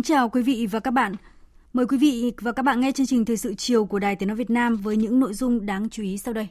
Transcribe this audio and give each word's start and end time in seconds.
Kính 0.00 0.16
chào 0.16 0.28
quý 0.28 0.42
vị 0.42 0.66
và 0.70 0.80
các 0.80 0.90
bạn. 0.90 1.14
Mời 1.72 1.86
quý 1.86 1.98
vị 1.98 2.32
và 2.40 2.52
các 2.52 2.62
bạn 2.62 2.80
nghe 2.80 2.92
chương 2.92 3.06
trình 3.06 3.24
Thời 3.24 3.36
sự 3.36 3.54
chiều 3.54 3.84
của 3.84 3.98
Đài 3.98 4.16
Tiếng 4.16 4.28
Nói 4.28 4.36
Việt 4.36 4.50
Nam 4.50 4.76
với 4.76 4.96
những 4.96 5.20
nội 5.20 5.34
dung 5.34 5.66
đáng 5.66 5.88
chú 5.90 6.02
ý 6.02 6.18
sau 6.18 6.34
đây. 6.34 6.48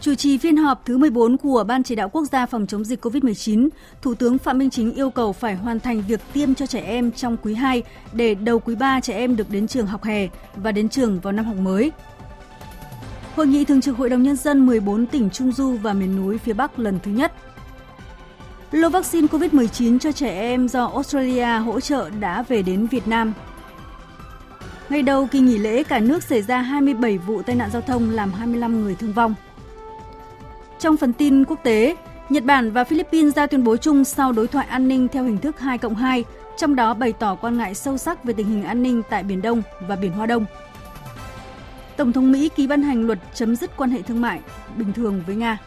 Chủ 0.00 0.14
trì 0.14 0.38
phiên 0.38 0.56
họp 0.56 0.82
thứ 0.84 0.98
14 0.98 1.36
của 1.36 1.64
Ban 1.68 1.82
Chỉ 1.82 1.94
đạo 1.94 2.08
Quốc 2.08 2.24
gia 2.24 2.46
phòng 2.46 2.66
chống 2.66 2.84
dịch 2.84 3.04
COVID-19, 3.04 3.68
Thủ 4.02 4.14
tướng 4.14 4.38
Phạm 4.38 4.58
Minh 4.58 4.70
Chính 4.70 4.94
yêu 4.94 5.10
cầu 5.10 5.32
phải 5.32 5.54
hoàn 5.54 5.80
thành 5.80 6.02
việc 6.08 6.20
tiêm 6.32 6.54
cho 6.54 6.66
trẻ 6.66 6.80
em 6.80 7.12
trong 7.12 7.36
quý 7.42 7.54
2 7.54 7.82
để 8.12 8.34
đầu 8.34 8.58
quý 8.58 8.74
3 8.74 9.00
trẻ 9.00 9.14
em 9.14 9.36
được 9.36 9.50
đến 9.50 9.66
trường 9.66 9.86
học 9.86 10.04
hè 10.04 10.28
và 10.56 10.72
đến 10.72 10.88
trường 10.88 11.20
vào 11.20 11.32
năm 11.32 11.44
học 11.44 11.56
mới. 11.56 11.92
Hội 13.38 13.46
nghị 13.46 13.64
Thường 13.64 13.80
trực 13.80 13.96
Hội 13.96 14.10
đồng 14.10 14.22
Nhân 14.22 14.36
dân 14.36 14.66
14 14.66 15.06
tỉnh 15.06 15.30
Trung 15.30 15.52
Du 15.52 15.70
và 15.70 15.92
miền 15.92 16.16
núi 16.16 16.38
phía 16.38 16.52
Bắc 16.52 16.78
lần 16.78 16.98
thứ 17.02 17.10
nhất. 17.10 17.32
Lô 18.70 18.88
vaccine 18.88 19.26
COVID-19 19.26 19.98
cho 19.98 20.12
trẻ 20.12 20.40
em 20.40 20.68
do 20.68 20.86
Australia 20.86 21.58
hỗ 21.58 21.80
trợ 21.80 22.10
đã 22.10 22.42
về 22.42 22.62
đến 22.62 22.86
Việt 22.86 23.08
Nam. 23.08 23.32
Ngày 24.88 25.02
đầu 25.02 25.26
kỳ 25.26 25.40
nghỉ 25.40 25.58
lễ, 25.58 25.82
cả 25.82 25.98
nước 25.98 26.22
xảy 26.22 26.42
ra 26.42 26.58
27 26.58 27.18
vụ 27.18 27.42
tai 27.42 27.56
nạn 27.56 27.70
giao 27.72 27.82
thông 27.82 28.10
làm 28.10 28.32
25 28.32 28.84
người 28.84 28.94
thương 28.94 29.12
vong. 29.12 29.34
Trong 30.78 30.96
phần 30.96 31.12
tin 31.12 31.44
quốc 31.44 31.58
tế, 31.62 31.96
Nhật 32.28 32.44
Bản 32.44 32.72
và 32.72 32.84
Philippines 32.84 33.34
ra 33.36 33.46
tuyên 33.46 33.64
bố 33.64 33.76
chung 33.76 34.04
sau 34.04 34.32
đối 34.32 34.46
thoại 34.46 34.66
an 34.66 34.88
ninh 34.88 35.08
theo 35.08 35.24
hình 35.24 35.38
thức 35.38 35.60
2 35.60 35.78
cộng 35.78 35.94
2, 35.94 36.24
trong 36.56 36.76
đó 36.76 36.94
bày 36.94 37.12
tỏ 37.12 37.34
quan 37.34 37.58
ngại 37.58 37.74
sâu 37.74 37.98
sắc 37.98 38.24
về 38.24 38.34
tình 38.36 38.46
hình 38.48 38.64
an 38.64 38.82
ninh 38.82 39.02
tại 39.10 39.22
Biển 39.22 39.42
Đông 39.42 39.62
và 39.88 39.96
Biển 39.96 40.12
Hoa 40.12 40.26
Đông. 40.26 40.46
Tổng 41.98 42.12
thống 42.12 42.32
Mỹ 42.32 42.50
ký 42.56 42.66
ban 42.66 42.82
hành 42.82 43.06
luật 43.06 43.18
chấm 43.34 43.56
dứt 43.56 43.76
quan 43.76 43.90
hệ 43.90 44.02
thương 44.02 44.20
mại 44.20 44.40
bình 44.76 44.92
thường 44.92 45.22
với 45.26 45.36
Nga. 45.36 45.58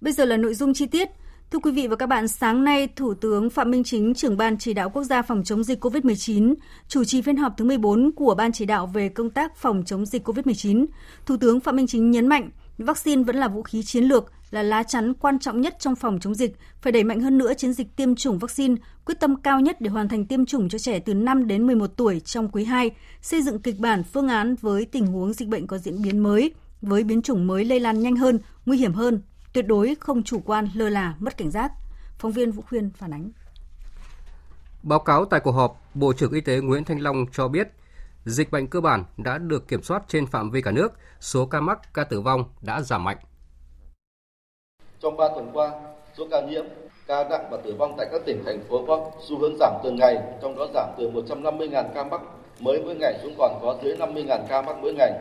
Bây 0.00 0.12
giờ 0.12 0.24
là 0.24 0.36
nội 0.36 0.54
dung 0.54 0.74
chi 0.74 0.86
tiết. 0.86 1.08
Thưa 1.50 1.58
quý 1.58 1.72
vị 1.72 1.86
và 1.86 1.96
các 1.96 2.06
bạn, 2.06 2.28
sáng 2.28 2.64
nay, 2.64 2.88
Thủ 2.96 3.14
tướng 3.14 3.50
Phạm 3.50 3.70
Minh 3.70 3.84
Chính, 3.84 4.14
trưởng 4.14 4.36
Ban 4.36 4.58
Chỉ 4.58 4.74
đạo 4.74 4.90
Quốc 4.90 5.04
gia 5.04 5.22
phòng 5.22 5.44
chống 5.44 5.64
dịch 5.64 5.84
COVID-19, 5.84 6.54
chủ 6.88 7.04
trì 7.04 7.22
phiên 7.22 7.36
họp 7.36 7.52
thứ 7.56 7.64
14 7.64 8.12
của 8.12 8.34
Ban 8.34 8.52
Chỉ 8.52 8.66
đạo 8.66 8.86
về 8.86 9.08
công 9.08 9.30
tác 9.30 9.56
phòng 9.56 9.82
chống 9.86 10.06
dịch 10.06 10.28
COVID-19. 10.28 10.86
Thủ 11.26 11.36
tướng 11.36 11.60
Phạm 11.60 11.76
Minh 11.76 11.86
Chính 11.86 12.10
nhấn 12.10 12.26
mạnh, 12.26 12.50
vaccine 12.78 13.22
vẫn 13.22 13.36
là 13.36 13.48
vũ 13.48 13.62
khí 13.62 13.82
chiến 13.82 14.04
lược, 14.04 14.32
là 14.50 14.62
lá 14.62 14.82
chắn 14.82 15.14
quan 15.14 15.38
trọng 15.38 15.60
nhất 15.60 15.76
trong 15.78 15.96
phòng 15.96 16.18
chống 16.20 16.34
dịch, 16.34 16.56
phải 16.82 16.92
đẩy 16.92 17.04
mạnh 17.04 17.20
hơn 17.20 17.38
nữa 17.38 17.54
chiến 17.54 17.72
dịch 17.72 17.96
tiêm 17.96 18.14
chủng 18.14 18.38
vaccine, 18.38 18.74
quyết 19.04 19.20
tâm 19.20 19.42
cao 19.42 19.60
nhất 19.60 19.80
để 19.80 19.90
hoàn 19.90 20.08
thành 20.08 20.26
tiêm 20.26 20.46
chủng 20.46 20.68
cho 20.68 20.78
trẻ 20.78 20.98
từ 20.98 21.14
5 21.14 21.46
đến 21.46 21.66
11 21.66 21.86
tuổi 21.96 22.20
trong 22.20 22.48
quý 22.48 22.64
2, 22.64 22.90
xây 23.22 23.42
dựng 23.42 23.62
kịch 23.62 23.78
bản 23.78 24.02
phương 24.04 24.28
án 24.28 24.54
với 24.54 24.84
tình 24.84 25.06
huống 25.06 25.32
dịch 25.32 25.48
bệnh 25.48 25.66
có 25.66 25.78
diễn 25.78 26.02
biến 26.02 26.18
mới, 26.18 26.54
với 26.82 27.04
biến 27.04 27.22
chủng 27.22 27.46
mới 27.46 27.64
lây 27.64 27.80
lan 27.80 28.00
nhanh 28.00 28.16
hơn, 28.16 28.38
nguy 28.66 28.78
hiểm 28.78 28.92
hơn, 28.92 29.22
tuyệt 29.52 29.66
đối 29.66 29.96
không 30.00 30.22
chủ 30.22 30.40
quan 30.40 30.68
lơ 30.74 30.88
là, 30.88 31.14
mất 31.18 31.36
cảnh 31.36 31.50
giác. 31.50 31.72
Phóng 32.18 32.32
viên 32.32 32.50
Vũ 32.50 32.62
Khuyên 32.68 32.90
phản 32.90 33.12
ánh. 33.12 33.30
Báo 34.82 34.98
cáo 34.98 35.24
tại 35.24 35.40
cuộc 35.40 35.52
họp, 35.52 35.82
Bộ 35.94 36.12
trưởng 36.12 36.32
Y 36.32 36.40
tế 36.40 36.60
Nguyễn 36.60 36.84
Thanh 36.84 37.00
Long 37.00 37.26
cho 37.32 37.48
biết, 37.48 37.68
dịch 38.24 38.50
bệnh 38.50 38.66
cơ 38.66 38.80
bản 38.80 39.04
đã 39.16 39.38
được 39.38 39.68
kiểm 39.68 39.82
soát 39.82 40.02
trên 40.08 40.26
phạm 40.26 40.50
vi 40.50 40.62
cả 40.62 40.70
nước, 40.70 40.92
số 41.20 41.46
ca 41.46 41.60
mắc, 41.60 41.94
ca 41.94 42.04
tử 42.04 42.20
vong 42.20 42.44
đã 42.62 42.80
giảm 42.80 43.04
mạnh. 43.04 43.16
Trong 45.02 45.16
3 45.16 45.28
tuần 45.28 45.50
qua, 45.52 45.70
số 46.18 46.26
ca 46.30 46.40
nhiễm, 46.40 46.64
ca 47.06 47.28
nặng 47.28 47.48
và 47.50 47.58
tử 47.64 47.74
vong 47.78 47.94
tại 47.98 48.06
các 48.12 48.22
tỉnh 48.26 48.44
thành 48.44 48.60
phố 48.68 48.84
có 48.86 49.10
xu 49.28 49.38
hướng 49.38 49.56
giảm 49.60 49.74
từng 49.84 49.96
ngày, 49.96 50.18
trong 50.42 50.56
đó 50.56 50.66
giảm 50.74 50.88
từ 50.98 51.10
150.000 51.10 51.84
ca 51.94 52.04
mắc 52.04 52.20
mới 52.58 52.82
mỗi 52.84 52.94
ngày 52.94 53.18
xuống 53.22 53.34
còn 53.38 53.58
có 53.62 53.76
dưới 53.82 53.96
50.000 53.96 54.38
ca 54.48 54.62
mắc 54.62 54.76
mỗi 54.82 54.94
ngày. 54.94 55.12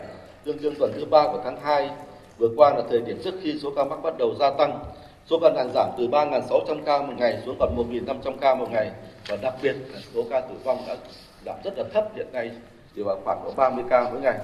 Tương 0.43 0.61
đương 0.61 0.73
tuần 0.79 0.91
thứ 0.95 1.05
ba 1.05 1.23
của 1.31 1.41
tháng 1.43 1.61
2 1.61 1.89
vừa 2.37 2.49
qua 2.57 2.69
là 2.69 2.81
thời 2.89 3.01
điểm 3.01 3.21
trước 3.23 3.33
khi 3.41 3.59
số 3.61 3.71
ca 3.75 3.85
mắc 3.85 4.03
bắt 4.03 4.13
đầu 4.17 4.35
gia 4.39 4.51
tăng. 4.51 4.79
Số 5.25 5.39
ca 5.41 5.49
nặng 5.55 5.71
giảm 5.73 5.89
từ 5.97 6.07
3.600 6.07 6.83
ca 6.85 7.01
một 7.01 7.13
ngày 7.17 7.41
xuống 7.45 7.55
còn 7.59 7.77
1.500 7.91 8.37
ca 8.41 8.55
một 8.55 8.67
ngày 8.71 8.91
và 9.27 9.35
đặc 9.35 9.53
biệt 9.61 9.75
là 9.93 9.99
số 10.13 10.23
ca 10.29 10.41
tử 10.41 10.55
vong 10.63 10.77
đã 10.87 10.95
giảm 11.45 11.55
rất 11.63 11.73
là 11.77 11.83
thấp 11.93 12.07
hiện 12.15 12.27
nay 12.33 12.51
chỉ 12.95 13.01
vào 13.03 13.21
khoảng 13.23 13.41
có 13.45 13.51
30 13.55 13.83
ca 13.89 14.09
mỗi 14.11 14.21
ngày. 14.21 14.39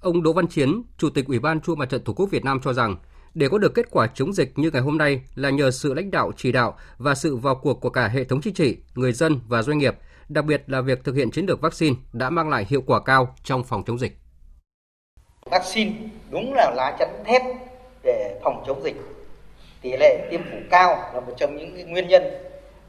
Ông 0.00 0.22
Đỗ 0.22 0.32
Văn 0.32 0.46
Chiến, 0.46 0.82
Chủ 0.98 1.10
tịch 1.10 1.26
Ủy 1.26 1.38
ban 1.38 1.60
Trung 1.60 1.78
Mặt 1.78 1.88
trận 1.90 2.04
Tổ 2.04 2.12
quốc 2.12 2.26
Việt 2.30 2.44
Nam 2.44 2.60
cho 2.64 2.72
rằng 2.72 2.96
để 3.34 3.48
có 3.48 3.58
được 3.58 3.74
kết 3.74 3.86
quả 3.90 4.06
chống 4.14 4.32
dịch 4.32 4.52
như 4.58 4.70
ngày 4.70 4.82
hôm 4.82 4.98
nay 4.98 5.20
là 5.34 5.50
nhờ 5.50 5.70
sự 5.70 5.94
lãnh 5.94 6.10
đạo 6.10 6.32
chỉ 6.36 6.52
đạo 6.52 6.74
và 6.98 7.14
sự 7.14 7.36
vào 7.36 7.54
cuộc 7.54 7.80
của 7.80 7.90
cả 7.90 8.08
hệ 8.08 8.24
thống 8.24 8.40
chính 8.40 8.54
trị, 8.54 8.76
người 8.94 9.12
dân 9.12 9.40
và 9.48 9.62
doanh 9.62 9.78
nghiệp, 9.78 9.94
đặc 10.28 10.44
biệt 10.44 10.62
là 10.66 10.80
việc 10.80 11.04
thực 11.04 11.14
hiện 11.14 11.30
chiến 11.30 11.46
lược 11.46 11.60
vaccine 11.60 11.96
đã 12.12 12.30
mang 12.30 12.48
lại 12.48 12.66
hiệu 12.68 12.82
quả 12.86 13.00
cao 13.00 13.34
trong 13.44 13.64
phòng 13.64 13.82
chống 13.86 13.98
dịch. 13.98 14.18
Vaccine 15.50 15.92
đúng 16.30 16.54
là 16.54 16.70
lá 16.76 16.96
chắn 16.98 17.08
thép 17.24 17.42
để 18.02 18.40
phòng 18.44 18.64
chống 18.66 18.82
dịch. 18.82 18.96
Tỷ 19.82 19.96
lệ 19.96 20.28
tiêm 20.30 20.40
phủ 20.42 20.56
cao 20.70 21.10
là 21.14 21.20
một 21.20 21.32
trong 21.36 21.56
những 21.56 21.90
nguyên 21.90 22.08
nhân 22.08 22.22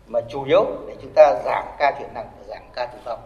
mà 0.07 0.19
chủ 0.31 0.43
yếu 0.43 0.65
để 0.87 0.95
chúng 1.01 1.11
ta 1.15 1.41
giảm 1.45 1.63
ca 1.79 1.95
chuyển 1.99 2.13
nặng 2.13 2.27
và 2.37 2.43
giảm 2.47 2.63
ca 2.75 2.85
tử 2.85 2.97
vong. 3.05 3.19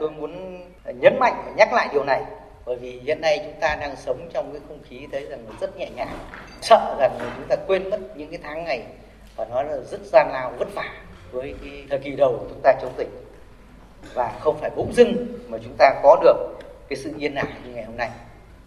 Tôi 0.00 0.10
muốn 0.10 0.60
nhấn 0.94 1.18
mạnh 1.20 1.42
và 1.46 1.52
nhắc 1.56 1.72
lại 1.72 1.88
điều 1.92 2.04
này 2.04 2.24
bởi 2.64 2.76
vì 2.76 3.00
hiện 3.04 3.20
nay 3.20 3.40
chúng 3.44 3.60
ta 3.60 3.76
đang 3.80 3.96
sống 3.96 4.28
trong 4.32 4.52
cái 4.52 4.60
không 4.68 4.78
khí 4.88 5.06
thấy 5.12 5.26
rằng 5.26 5.46
rất 5.60 5.76
nhẹ 5.76 5.88
nhàng. 5.96 6.18
Sợ 6.60 6.96
rằng 6.98 7.18
chúng 7.36 7.46
ta 7.48 7.56
quên 7.66 7.90
mất 7.90 7.98
những 8.16 8.30
cái 8.30 8.38
tháng 8.42 8.64
ngày 8.64 8.82
và 9.36 9.44
nói 9.44 9.64
là 9.64 9.76
rất 9.90 10.00
gian 10.04 10.30
lao, 10.32 10.52
vất 10.58 10.74
vả 10.74 10.94
với 11.30 11.54
cái 11.62 11.84
thời 11.90 11.98
kỳ 11.98 12.10
đầu 12.10 12.46
chúng 12.48 12.60
ta 12.62 12.72
chống 12.82 12.92
dịch. 12.98 13.08
Và 14.14 14.32
không 14.40 14.56
phải 14.60 14.70
bỗng 14.76 14.92
dưng 14.92 15.26
mà 15.48 15.58
chúng 15.64 15.74
ta 15.78 16.00
có 16.02 16.18
được 16.22 16.36
cái 16.88 16.96
sự 16.96 17.12
yên 17.18 17.34
ả 17.34 17.44
như 17.64 17.74
ngày 17.74 17.84
hôm 17.84 17.96
nay. 17.96 18.10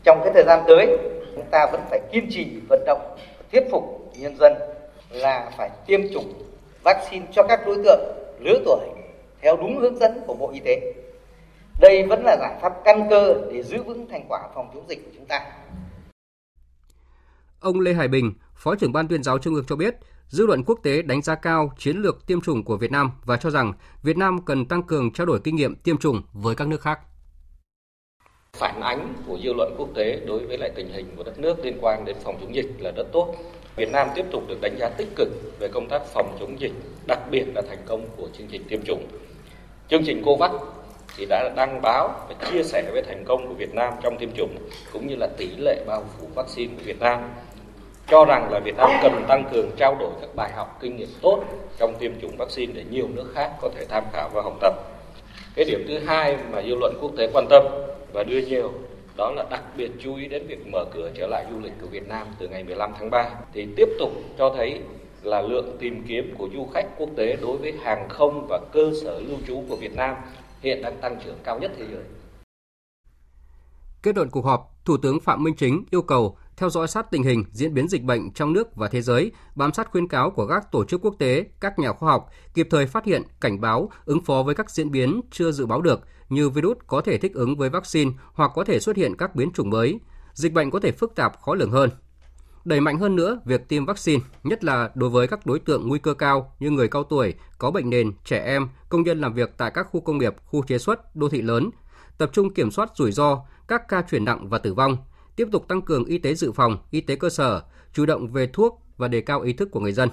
Trong 0.03 0.21
cái 0.23 0.33
thời 0.33 0.43
gian 0.43 0.63
tới, 0.67 0.97
chúng 1.35 1.45
ta 1.51 1.67
vẫn 1.71 1.81
phải 1.89 1.99
kiên 2.11 2.27
trì, 2.31 2.47
vận 2.69 2.83
động, 2.85 3.17
thuyết 3.51 3.63
phục 3.71 4.11
nhân 4.15 4.37
dân 4.37 4.53
là 5.09 5.51
phải 5.57 5.69
tiêm 5.85 6.01
chủng 6.13 6.33
vaccine 6.83 7.25
cho 7.31 7.43
các 7.43 7.65
đối 7.65 7.75
tượng 7.85 7.99
lứa 8.39 8.59
tuổi 8.65 8.87
theo 9.41 9.55
đúng 9.55 9.77
hướng 9.77 9.99
dẫn 9.99 10.21
của 10.27 10.33
Bộ 10.33 10.51
Y 10.53 10.59
tế 10.59 10.93
đây 11.79 12.03
vẫn 12.03 12.23
là 12.23 12.37
giải 12.39 12.59
pháp 12.61 12.73
căn 12.85 13.07
cơ 13.09 13.35
để 13.51 13.63
giữ 13.63 13.83
vững 13.83 14.07
thành 14.09 14.25
quả 14.29 14.49
phòng 14.55 14.69
chống 14.73 14.85
dịch 14.89 15.05
của 15.05 15.11
chúng 15.15 15.25
ta. 15.25 15.39
Ông 17.59 17.79
Lê 17.79 17.93
Hải 17.93 18.07
Bình, 18.07 18.33
Phó 18.55 18.75
trưởng 18.75 18.93
Ban 18.93 19.07
tuyên 19.07 19.23
giáo 19.23 19.37
Trung 19.37 19.55
ương 19.55 19.65
cho 19.67 19.75
biết, 19.75 19.95
dư 20.27 20.45
luận 20.45 20.63
quốc 20.63 20.79
tế 20.83 21.01
đánh 21.01 21.21
giá 21.21 21.35
cao 21.35 21.71
chiến 21.77 21.97
lược 21.97 22.27
tiêm 22.27 22.41
chủng 22.41 22.63
của 22.63 22.77
Việt 22.77 22.91
Nam 22.91 23.11
và 23.25 23.37
cho 23.37 23.49
rằng 23.49 23.73
Việt 24.03 24.17
Nam 24.17 24.41
cần 24.45 24.65
tăng 24.65 24.83
cường 24.83 25.13
trao 25.13 25.25
đổi 25.25 25.39
kinh 25.43 25.55
nghiệm 25.55 25.75
tiêm 25.75 25.97
chủng 25.97 26.21
với 26.33 26.55
các 26.55 26.67
nước 26.67 26.81
khác. 26.81 26.99
Phản 28.53 28.81
ánh 28.81 29.13
của 29.27 29.39
dư 29.43 29.53
luận 29.53 29.75
quốc 29.77 29.89
tế 29.95 30.19
đối 30.27 30.45
với 30.45 30.57
lại 30.57 30.71
tình 30.75 30.89
hình 30.89 31.15
của 31.17 31.23
đất 31.23 31.39
nước 31.39 31.59
liên 31.65 31.77
quan 31.81 32.05
đến 32.05 32.15
phòng 32.23 32.37
chống 32.41 32.55
dịch 32.55 32.75
là 32.79 32.91
rất 32.91 33.07
tốt. 33.13 33.35
Việt 33.75 33.91
Nam 33.91 34.07
tiếp 34.15 34.25
tục 34.31 34.43
được 34.47 34.61
đánh 34.61 34.77
giá 34.79 34.89
tích 34.89 35.15
cực 35.15 35.27
về 35.59 35.67
công 35.73 35.89
tác 35.89 36.01
phòng 36.13 36.37
chống 36.39 36.59
dịch, 36.59 36.73
đặc 37.07 37.19
biệt 37.31 37.45
là 37.55 37.61
thành 37.69 37.83
công 37.85 38.07
của 38.17 38.27
chương 38.37 38.47
trình 38.47 38.63
tiêm 38.69 38.81
chủng. 38.85 39.07
Chương 39.89 40.03
trình 40.05 40.21
COVAX 40.25 40.51
thì 41.17 41.25
đã 41.29 41.49
đăng 41.55 41.81
báo 41.81 42.09
và 42.29 42.35
chia 42.51 42.63
sẻ 42.63 42.91
về 42.93 43.01
thành 43.01 43.23
công 43.25 43.47
của 43.47 43.53
Việt 43.53 43.73
Nam 43.73 43.93
trong 44.03 44.17
tiêm 44.17 44.29
chủng, 44.37 44.55
cũng 44.93 45.07
như 45.07 45.15
là 45.15 45.27
tỷ 45.37 45.47
lệ 45.57 45.83
bao 45.87 46.03
phủ 46.17 46.27
vaccine 46.35 46.73
của 46.75 46.81
Việt 46.85 46.99
Nam 46.99 47.29
cho 48.07 48.25
rằng 48.25 48.51
là 48.51 48.59
Việt 48.59 48.77
Nam 48.77 48.89
cần 49.01 49.23
tăng 49.27 49.49
cường 49.51 49.71
trao 49.77 49.95
đổi 49.99 50.11
các 50.21 50.29
bài 50.35 50.51
học 50.55 50.77
kinh 50.81 50.97
nghiệm 50.97 51.09
tốt 51.21 51.43
trong 51.77 51.95
tiêm 51.99 52.11
chủng 52.21 52.37
vaccine 52.37 52.73
để 52.75 52.83
nhiều 52.89 53.07
nước 53.15 53.31
khác 53.35 53.51
có 53.61 53.69
thể 53.75 53.85
tham 53.89 54.03
khảo 54.13 54.29
và 54.33 54.41
học 54.41 54.53
tập. 54.61 54.73
Cái 55.55 55.65
điểm 55.65 55.85
thứ 55.87 55.99
hai 55.99 56.37
mà 56.51 56.61
dư 56.61 56.75
luận 56.75 56.93
quốc 57.01 57.11
tế 57.17 57.29
quan 57.33 57.45
tâm 57.49 57.63
và 58.13 58.23
đưa 58.23 58.41
nhiều, 58.41 58.71
đó 59.17 59.31
là 59.35 59.45
đặc 59.49 59.63
biệt 59.77 59.91
chú 59.99 60.15
ý 60.15 60.27
đến 60.27 60.47
việc 60.47 60.67
mở 60.67 60.85
cửa 60.93 61.09
trở 61.15 61.27
lại 61.27 61.45
du 61.51 61.59
lịch 61.59 61.73
của 61.81 61.87
Việt 61.87 62.07
Nam 62.07 62.27
từ 62.39 62.47
ngày 62.47 62.63
15 62.63 62.93
tháng 62.99 63.09
3 63.09 63.29
thì 63.53 63.67
tiếp 63.75 63.89
tục 63.99 64.11
cho 64.37 64.53
thấy 64.57 64.79
là 65.23 65.41
lượng 65.41 65.77
tìm 65.79 66.03
kiếm 66.07 66.33
của 66.37 66.49
du 66.53 66.67
khách 66.73 66.85
quốc 66.97 67.09
tế 67.15 67.37
đối 67.41 67.57
với 67.57 67.73
hàng 67.83 68.09
không 68.09 68.47
và 68.49 68.59
cơ 68.71 68.91
sở 69.03 69.19
lưu 69.19 69.37
trú 69.47 69.63
của 69.69 69.75
Việt 69.75 69.95
Nam 69.95 70.15
hiện 70.65 70.81
đang 70.81 71.01
tăng 71.01 71.19
trưởng 71.23 71.37
cao 71.43 71.59
nhất 71.59 71.71
thế 71.77 71.85
giới. 71.91 72.03
Kết 74.03 74.15
luận 74.15 74.29
cuộc 74.29 74.45
họp, 74.45 74.71
Thủ 74.85 74.97
tướng 74.97 75.19
Phạm 75.19 75.43
Minh 75.43 75.55
Chính 75.55 75.83
yêu 75.91 76.01
cầu 76.01 76.37
theo 76.57 76.69
dõi 76.69 76.87
sát 76.87 77.11
tình 77.11 77.23
hình 77.23 77.43
diễn 77.51 77.73
biến 77.73 77.87
dịch 77.87 78.03
bệnh 78.03 78.31
trong 78.31 78.53
nước 78.53 78.75
và 78.75 78.87
thế 78.87 79.01
giới, 79.01 79.31
bám 79.55 79.73
sát 79.73 79.91
khuyến 79.91 80.07
cáo 80.07 80.31
của 80.31 80.47
các 80.47 80.71
tổ 80.71 80.85
chức 80.85 81.01
quốc 81.01 81.15
tế, 81.19 81.45
các 81.59 81.79
nhà 81.79 81.93
khoa 81.93 82.11
học, 82.11 82.29
kịp 82.53 82.67
thời 82.71 82.87
phát 82.87 83.05
hiện, 83.05 83.21
cảnh 83.41 83.61
báo, 83.61 83.89
ứng 84.05 84.23
phó 84.23 84.43
với 84.43 84.55
các 84.55 84.71
diễn 84.71 84.91
biến 84.91 85.21
chưa 85.31 85.51
dự 85.51 85.65
báo 85.65 85.81
được 85.81 86.01
như 86.29 86.49
virus 86.49 86.77
có 86.87 87.01
thể 87.01 87.17
thích 87.17 87.33
ứng 87.33 87.55
với 87.55 87.69
vaccine 87.69 88.11
hoặc 88.33 88.51
có 88.55 88.63
thể 88.63 88.79
xuất 88.79 88.95
hiện 88.95 89.17
các 89.17 89.35
biến 89.35 89.51
chủng 89.53 89.69
mới. 89.69 89.99
Dịch 90.33 90.53
bệnh 90.53 90.71
có 90.71 90.79
thể 90.79 90.91
phức 90.91 91.15
tạp 91.15 91.39
khó 91.41 91.55
lường 91.55 91.71
hơn. 91.71 91.89
Đẩy 92.65 92.81
mạnh 92.81 92.99
hơn 92.99 93.15
nữa 93.15 93.39
việc 93.45 93.67
tiêm 93.67 93.85
vaccine, 93.85 94.23
nhất 94.43 94.63
là 94.63 94.91
đối 94.95 95.09
với 95.09 95.27
các 95.27 95.45
đối 95.45 95.59
tượng 95.59 95.87
nguy 95.87 95.99
cơ 95.99 96.13
cao 96.13 96.55
như 96.59 96.69
người 96.69 96.87
cao 96.87 97.03
tuổi, 97.03 97.33
có 97.57 97.71
bệnh 97.71 97.89
nền, 97.89 98.11
trẻ 98.23 98.45
em, 98.45 98.69
công 98.89 99.03
nhân 99.03 99.21
làm 99.21 99.33
việc 99.33 99.53
tại 99.57 99.71
các 99.73 99.87
khu 99.91 100.01
công 100.01 100.17
nghiệp, 100.17 100.35
khu 100.45 100.63
chế 100.63 100.77
xuất, 100.77 101.15
đô 101.15 101.29
thị 101.29 101.41
lớn, 101.41 101.69
tập 102.17 102.29
trung 102.33 102.53
kiểm 102.53 102.71
soát 102.71 102.89
rủi 102.95 103.11
ro, 103.11 103.45
các 103.67 103.81
ca 103.87 104.01
chuyển 104.01 104.25
nặng 104.25 104.49
và 104.49 104.57
tử 104.57 104.73
vong, 104.73 104.97
tiếp 105.35 105.47
tục 105.51 105.67
tăng 105.67 105.81
cường 105.81 106.05
y 106.05 106.17
tế 106.17 106.35
dự 106.35 106.51
phòng, 106.51 106.77
y 106.91 107.01
tế 107.01 107.15
cơ 107.15 107.29
sở, 107.29 107.63
chủ 107.93 108.05
động 108.05 108.27
về 108.27 108.47
thuốc 108.53 108.81
và 108.97 109.07
đề 109.07 109.21
cao 109.21 109.41
ý 109.41 109.53
thức 109.53 109.71
của 109.71 109.79
người 109.79 109.93
dân. 109.93 110.09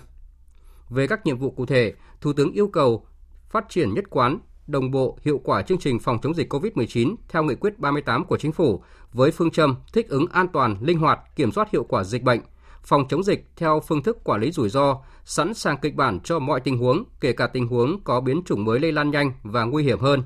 Về 0.88 1.06
các 1.06 1.26
nhiệm 1.26 1.38
vụ 1.38 1.50
cụ 1.50 1.66
thể, 1.66 1.94
Thủ 2.20 2.32
tướng 2.32 2.52
yêu 2.52 2.68
cầu 2.68 3.06
phát 3.50 3.64
triển 3.68 3.94
nhất 3.94 4.04
quán, 4.10 4.38
đồng 4.66 4.90
bộ, 4.90 5.18
hiệu 5.24 5.40
quả 5.44 5.62
chương 5.62 5.78
trình 5.78 5.98
phòng 5.98 6.18
chống 6.22 6.34
dịch 6.34 6.52
COVID-19 6.52 7.14
theo 7.28 7.42
nghị 7.42 7.54
quyết 7.54 7.78
38 7.78 8.24
của 8.24 8.38
chính 8.38 8.52
phủ 8.52 8.82
với 9.12 9.30
phương 9.30 9.50
châm 9.50 9.76
thích 9.92 10.08
ứng 10.08 10.26
an 10.32 10.48
toàn, 10.48 10.76
linh 10.80 10.98
hoạt, 10.98 11.20
kiểm 11.36 11.52
soát 11.52 11.70
hiệu 11.70 11.84
quả 11.84 12.04
dịch 12.04 12.22
bệnh, 12.22 12.40
phòng 12.82 13.08
chống 13.08 13.22
dịch 13.22 13.46
theo 13.56 13.80
phương 13.80 14.02
thức 14.02 14.24
quản 14.24 14.40
lý 14.40 14.52
rủi 14.52 14.68
ro, 14.68 14.98
sẵn 15.24 15.54
sàng 15.54 15.76
kịch 15.82 15.94
bản 15.94 16.20
cho 16.20 16.38
mọi 16.38 16.60
tình 16.60 16.78
huống, 16.78 17.04
kể 17.20 17.32
cả 17.32 17.46
tình 17.46 17.66
huống 17.66 18.00
có 18.04 18.20
biến 18.20 18.42
chủng 18.44 18.64
mới 18.64 18.80
lây 18.80 18.92
lan 18.92 19.10
nhanh 19.10 19.32
và 19.42 19.64
nguy 19.64 19.84
hiểm 19.84 19.98
hơn. 19.98 20.22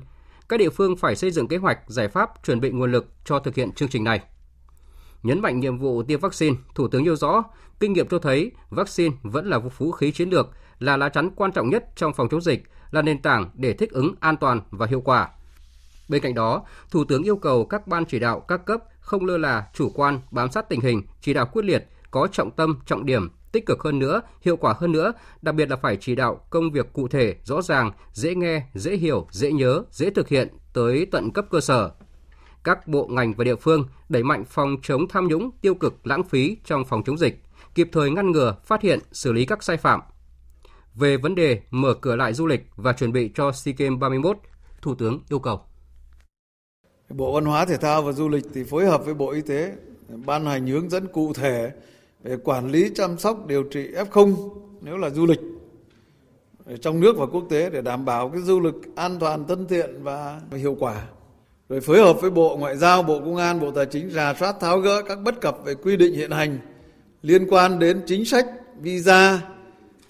Các 0.49 0.59
địa 0.59 0.69
phương 0.69 0.97
phải 0.97 1.15
xây 1.15 1.31
dựng 1.31 1.47
kế 1.47 1.57
hoạch, 1.57 1.79
giải 1.87 2.07
pháp, 2.07 2.29
chuẩn 2.45 2.59
bị 2.59 2.71
nguồn 2.71 2.91
lực 2.91 3.07
cho 3.25 3.39
thực 3.39 3.55
hiện 3.55 3.71
chương 3.71 3.89
trình 3.89 4.03
này. 4.03 4.21
Nhấn 5.23 5.41
mạnh 5.41 5.59
nhiệm 5.59 5.77
vụ 5.77 6.03
tiêm 6.03 6.19
vaccine, 6.19 6.55
Thủ 6.75 6.87
tướng 6.87 7.03
nêu 7.03 7.15
rõ, 7.15 7.43
kinh 7.79 7.93
nghiệm 7.93 8.07
cho 8.07 8.19
thấy 8.19 8.51
vaccine 8.69 9.15
vẫn 9.23 9.49
là 9.49 9.59
vũ 9.59 9.91
khí 9.91 10.11
chiến 10.11 10.29
lược, 10.29 10.49
là 10.79 10.97
lá 10.97 11.09
chắn 11.09 11.29
quan 11.35 11.51
trọng 11.51 11.69
nhất 11.69 11.85
trong 11.95 12.13
phòng 12.13 12.29
chống 12.29 12.41
dịch, 12.41 12.63
là 12.91 13.01
nền 13.01 13.21
tảng 13.21 13.49
để 13.53 13.73
thích 13.73 13.91
ứng 13.91 14.15
an 14.19 14.37
toàn 14.37 14.61
và 14.69 14.85
hiệu 14.85 15.01
quả. 15.01 15.29
Bên 16.07 16.21
cạnh 16.21 16.33
đó, 16.33 16.63
Thủ 16.91 17.03
tướng 17.03 17.23
yêu 17.23 17.35
cầu 17.35 17.65
các 17.65 17.87
ban 17.87 18.05
chỉ 18.05 18.19
đạo 18.19 18.39
các 18.39 18.65
cấp 18.65 18.83
không 18.99 19.25
lơ 19.25 19.37
là, 19.37 19.67
chủ 19.73 19.91
quan, 19.95 20.19
bám 20.31 20.51
sát 20.51 20.69
tình 20.69 20.81
hình, 20.81 21.01
chỉ 21.21 21.33
đạo 21.33 21.45
quyết 21.45 21.65
liệt, 21.65 21.87
có 22.11 22.27
trọng 22.31 22.51
tâm, 22.51 22.79
trọng 22.85 23.05
điểm, 23.05 23.29
tích 23.51 23.65
cực 23.65 23.83
hơn 23.83 23.99
nữa, 23.99 24.21
hiệu 24.41 24.57
quả 24.57 24.73
hơn 24.77 24.91
nữa, 24.91 25.13
đặc 25.41 25.55
biệt 25.55 25.69
là 25.69 25.75
phải 25.75 25.97
chỉ 26.01 26.15
đạo 26.15 26.45
công 26.49 26.71
việc 26.71 26.93
cụ 26.93 27.07
thể, 27.07 27.35
rõ 27.43 27.61
ràng, 27.61 27.91
dễ 28.13 28.35
nghe, 28.35 28.61
dễ 28.73 28.95
hiểu, 28.95 29.27
dễ 29.31 29.51
nhớ, 29.51 29.83
dễ 29.91 30.09
thực 30.09 30.27
hiện 30.27 30.47
tới 30.73 31.07
tận 31.11 31.31
cấp 31.31 31.45
cơ 31.51 31.59
sở, 31.59 31.91
các 32.63 32.87
bộ 32.87 33.07
ngành 33.07 33.33
và 33.33 33.43
địa 33.43 33.55
phương 33.55 33.87
đẩy 34.09 34.23
mạnh 34.23 34.43
phòng 34.45 34.77
chống 34.83 35.07
tham 35.07 35.27
nhũng, 35.27 35.51
tiêu 35.61 35.75
cực, 35.75 36.07
lãng 36.07 36.23
phí 36.23 36.57
trong 36.65 36.85
phòng 36.85 37.03
chống 37.03 37.17
dịch, 37.17 37.41
kịp 37.75 37.89
thời 37.91 38.11
ngăn 38.11 38.31
ngừa, 38.31 38.55
phát 38.65 38.81
hiện, 38.81 38.99
xử 39.11 39.33
lý 39.33 39.45
các 39.45 39.63
sai 39.63 39.77
phạm. 39.77 40.01
Về 40.99 41.17
vấn 41.17 41.35
đề 41.35 41.61
mở 41.71 41.93
cửa 42.01 42.15
lại 42.15 42.33
du 42.33 42.45
lịch 42.45 42.61
và 42.75 42.93
chuẩn 42.93 43.11
bị 43.11 43.31
cho 43.35 43.51
SEA 43.51 43.73
Games 43.77 43.99
31, 43.99 44.37
Thủ 44.81 44.95
tướng 44.95 45.19
yêu 45.29 45.39
cầu. 45.39 45.61
Bộ 47.09 47.33
Văn 47.33 47.45
hóa 47.45 47.65
Thể 47.65 47.77
thao 47.77 48.01
và 48.01 48.11
Du 48.11 48.29
lịch 48.29 48.43
thì 48.53 48.63
phối 48.63 48.85
hợp 48.85 49.05
với 49.05 49.13
Bộ 49.13 49.31
Y 49.31 49.41
tế 49.41 49.73
ban 50.25 50.45
hành 50.45 50.67
hướng 50.67 50.89
dẫn 50.89 51.07
cụ 51.07 51.33
thể 51.33 51.71
về 52.23 52.37
quản 52.43 52.71
lý 52.71 52.89
chăm 52.95 53.17
sóc 53.17 53.47
điều 53.47 53.63
trị 53.63 53.87
F0 53.91 54.49
nếu 54.81 54.97
là 54.97 55.09
du 55.09 55.25
lịch 55.25 55.39
trong 56.81 56.99
nước 56.99 57.17
và 57.17 57.25
quốc 57.25 57.43
tế 57.49 57.69
để 57.69 57.81
đảm 57.81 58.05
bảo 58.05 58.29
cái 58.29 58.41
du 58.41 58.59
lịch 58.59 58.95
an 58.95 59.17
toàn, 59.19 59.47
thân 59.47 59.67
thiện 59.67 60.03
và 60.03 60.41
hiệu 60.51 60.75
quả 60.79 61.07
rồi 61.69 61.81
phối 61.81 61.99
hợp 61.99 62.21
với 62.21 62.29
Bộ 62.29 62.57
Ngoại 62.57 62.77
giao, 62.77 63.03
Bộ 63.03 63.19
Công 63.19 63.35
an, 63.35 63.59
Bộ 63.59 63.71
Tài 63.71 63.85
chính 63.85 64.09
rà 64.09 64.33
soát 64.33 64.55
tháo 64.59 64.79
gỡ 64.79 65.01
các 65.01 65.19
bất 65.19 65.41
cập 65.41 65.57
về 65.65 65.75
quy 65.75 65.97
định 65.97 66.13
hiện 66.13 66.31
hành 66.31 66.57
liên 67.21 67.47
quan 67.49 67.79
đến 67.79 68.01
chính 68.05 68.25
sách 68.25 68.45
visa 68.79 69.41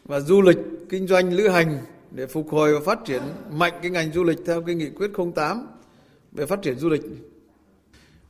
và 0.08 0.20
du 0.20 0.42
lịch 0.42 0.58
kinh 0.90 1.08
doanh 1.08 1.34
lữ 1.34 1.48
hành 1.48 1.78
để 2.12 2.28
phục 2.28 2.50
hồi 2.50 2.74
và 2.74 2.80
phát 2.86 3.06
triển 3.06 3.22
mạnh 3.52 3.74
cái 3.82 3.92
ngành 3.92 4.12
du 4.12 4.24
lịch 4.24 4.40
theo 4.46 4.62
cái 4.62 4.76
nghị 4.76 4.90
quyết 4.90 5.12
08 5.36 5.68
về 6.32 6.46
phát 6.46 6.62
triển 6.62 6.80
du 6.80 6.90
lịch. 6.90 7.02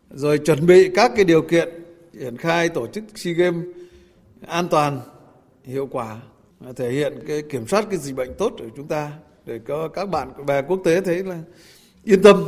Rồi 0.09 0.37
chuẩn 0.37 0.65
bị 0.65 0.91
các 0.95 1.11
cái 1.15 1.25
điều 1.25 1.41
kiện 1.41 1.69
triển 2.19 2.37
khai 2.37 2.69
tổ 2.69 2.87
chức 2.87 3.03
SEA 3.15 3.33
Games 3.33 3.65
an 4.47 4.67
toàn, 4.67 4.99
hiệu 5.63 5.87
quả, 5.91 6.21
thể 6.75 6.91
hiện 6.91 7.19
cái 7.27 7.41
kiểm 7.41 7.67
soát 7.67 7.85
cái 7.89 7.99
dịch 7.99 8.15
bệnh 8.15 8.33
tốt 8.37 8.53
của 8.57 8.69
chúng 8.75 8.87
ta 8.87 9.11
để 9.45 9.59
có 9.67 9.87
các 9.87 10.09
bạn 10.09 10.45
bè 10.45 10.61
quốc 10.61 10.81
tế 10.85 11.01
thấy 11.01 11.23
là 11.23 11.39
yên 12.03 12.21
tâm 12.21 12.43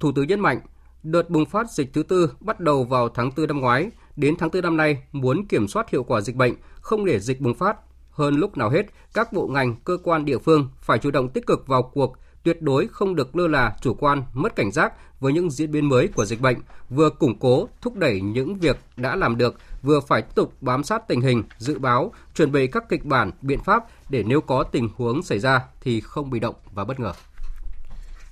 Thủ 0.00 0.12
tướng 0.12 0.26
nhấn 0.26 0.40
mạnh, 0.40 0.60
đợt 1.02 1.30
bùng 1.30 1.46
phát 1.46 1.70
dịch 1.70 1.92
thứ 1.92 2.02
tư 2.02 2.32
bắt 2.40 2.60
đầu 2.60 2.84
vào 2.84 3.08
tháng 3.08 3.30
4 3.36 3.46
năm 3.46 3.60
ngoái, 3.60 3.90
đến 4.16 4.34
tháng 4.38 4.50
4 4.52 4.62
năm 4.62 4.76
nay 4.76 5.02
muốn 5.12 5.46
kiểm 5.46 5.68
soát 5.68 5.90
hiệu 5.90 6.04
quả 6.04 6.20
dịch 6.20 6.36
bệnh, 6.36 6.54
không 6.80 7.04
để 7.04 7.20
dịch 7.20 7.40
bùng 7.40 7.54
phát. 7.54 7.76
Hơn 8.10 8.34
lúc 8.34 8.56
nào 8.56 8.70
hết, 8.70 8.86
các 9.14 9.32
bộ 9.32 9.46
ngành, 9.46 9.76
cơ 9.84 9.98
quan 10.04 10.24
địa 10.24 10.38
phương 10.38 10.68
phải 10.80 10.98
chủ 10.98 11.10
động 11.10 11.28
tích 11.28 11.46
cực 11.46 11.66
vào 11.66 11.82
cuộc, 11.82 12.16
tuyệt 12.42 12.62
đối 12.62 12.88
không 12.88 13.14
được 13.14 13.36
lơ 13.36 13.48
là, 13.48 13.76
chủ 13.80 13.94
quan, 13.94 14.22
mất 14.32 14.56
cảnh 14.56 14.72
giác 14.72 14.92
với 15.20 15.32
những 15.32 15.50
diễn 15.50 15.70
biến 15.70 15.88
mới 15.88 16.08
của 16.08 16.24
dịch 16.24 16.40
bệnh, 16.40 16.56
vừa 16.90 17.10
củng 17.10 17.38
cố, 17.38 17.68
thúc 17.80 17.96
đẩy 17.96 18.20
những 18.20 18.58
việc 18.58 18.78
đã 18.96 19.16
làm 19.16 19.36
được, 19.36 19.54
vừa 19.82 20.00
phải 20.00 20.22
tiếp 20.22 20.32
tục 20.34 20.52
bám 20.60 20.84
sát 20.84 21.08
tình 21.08 21.20
hình, 21.20 21.42
dự 21.58 21.78
báo, 21.78 22.12
chuẩn 22.34 22.52
bị 22.52 22.66
các 22.66 22.88
kịch 22.88 23.04
bản, 23.04 23.30
biện 23.42 23.60
pháp 23.60 23.84
để 24.10 24.22
nếu 24.22 24.40
có 24.40 24.62
tình 24.62 24.88
huống 24.96 25.22
xảy 25.22 25.38
ra 25.38 25.64
thì 25.80 26.00
không 26.00 26.30
bị 26.30 26.40
động 26.40 26.54
và 26.74 26.84
bất 26.84 27.00
ngờ. 27.00 27.12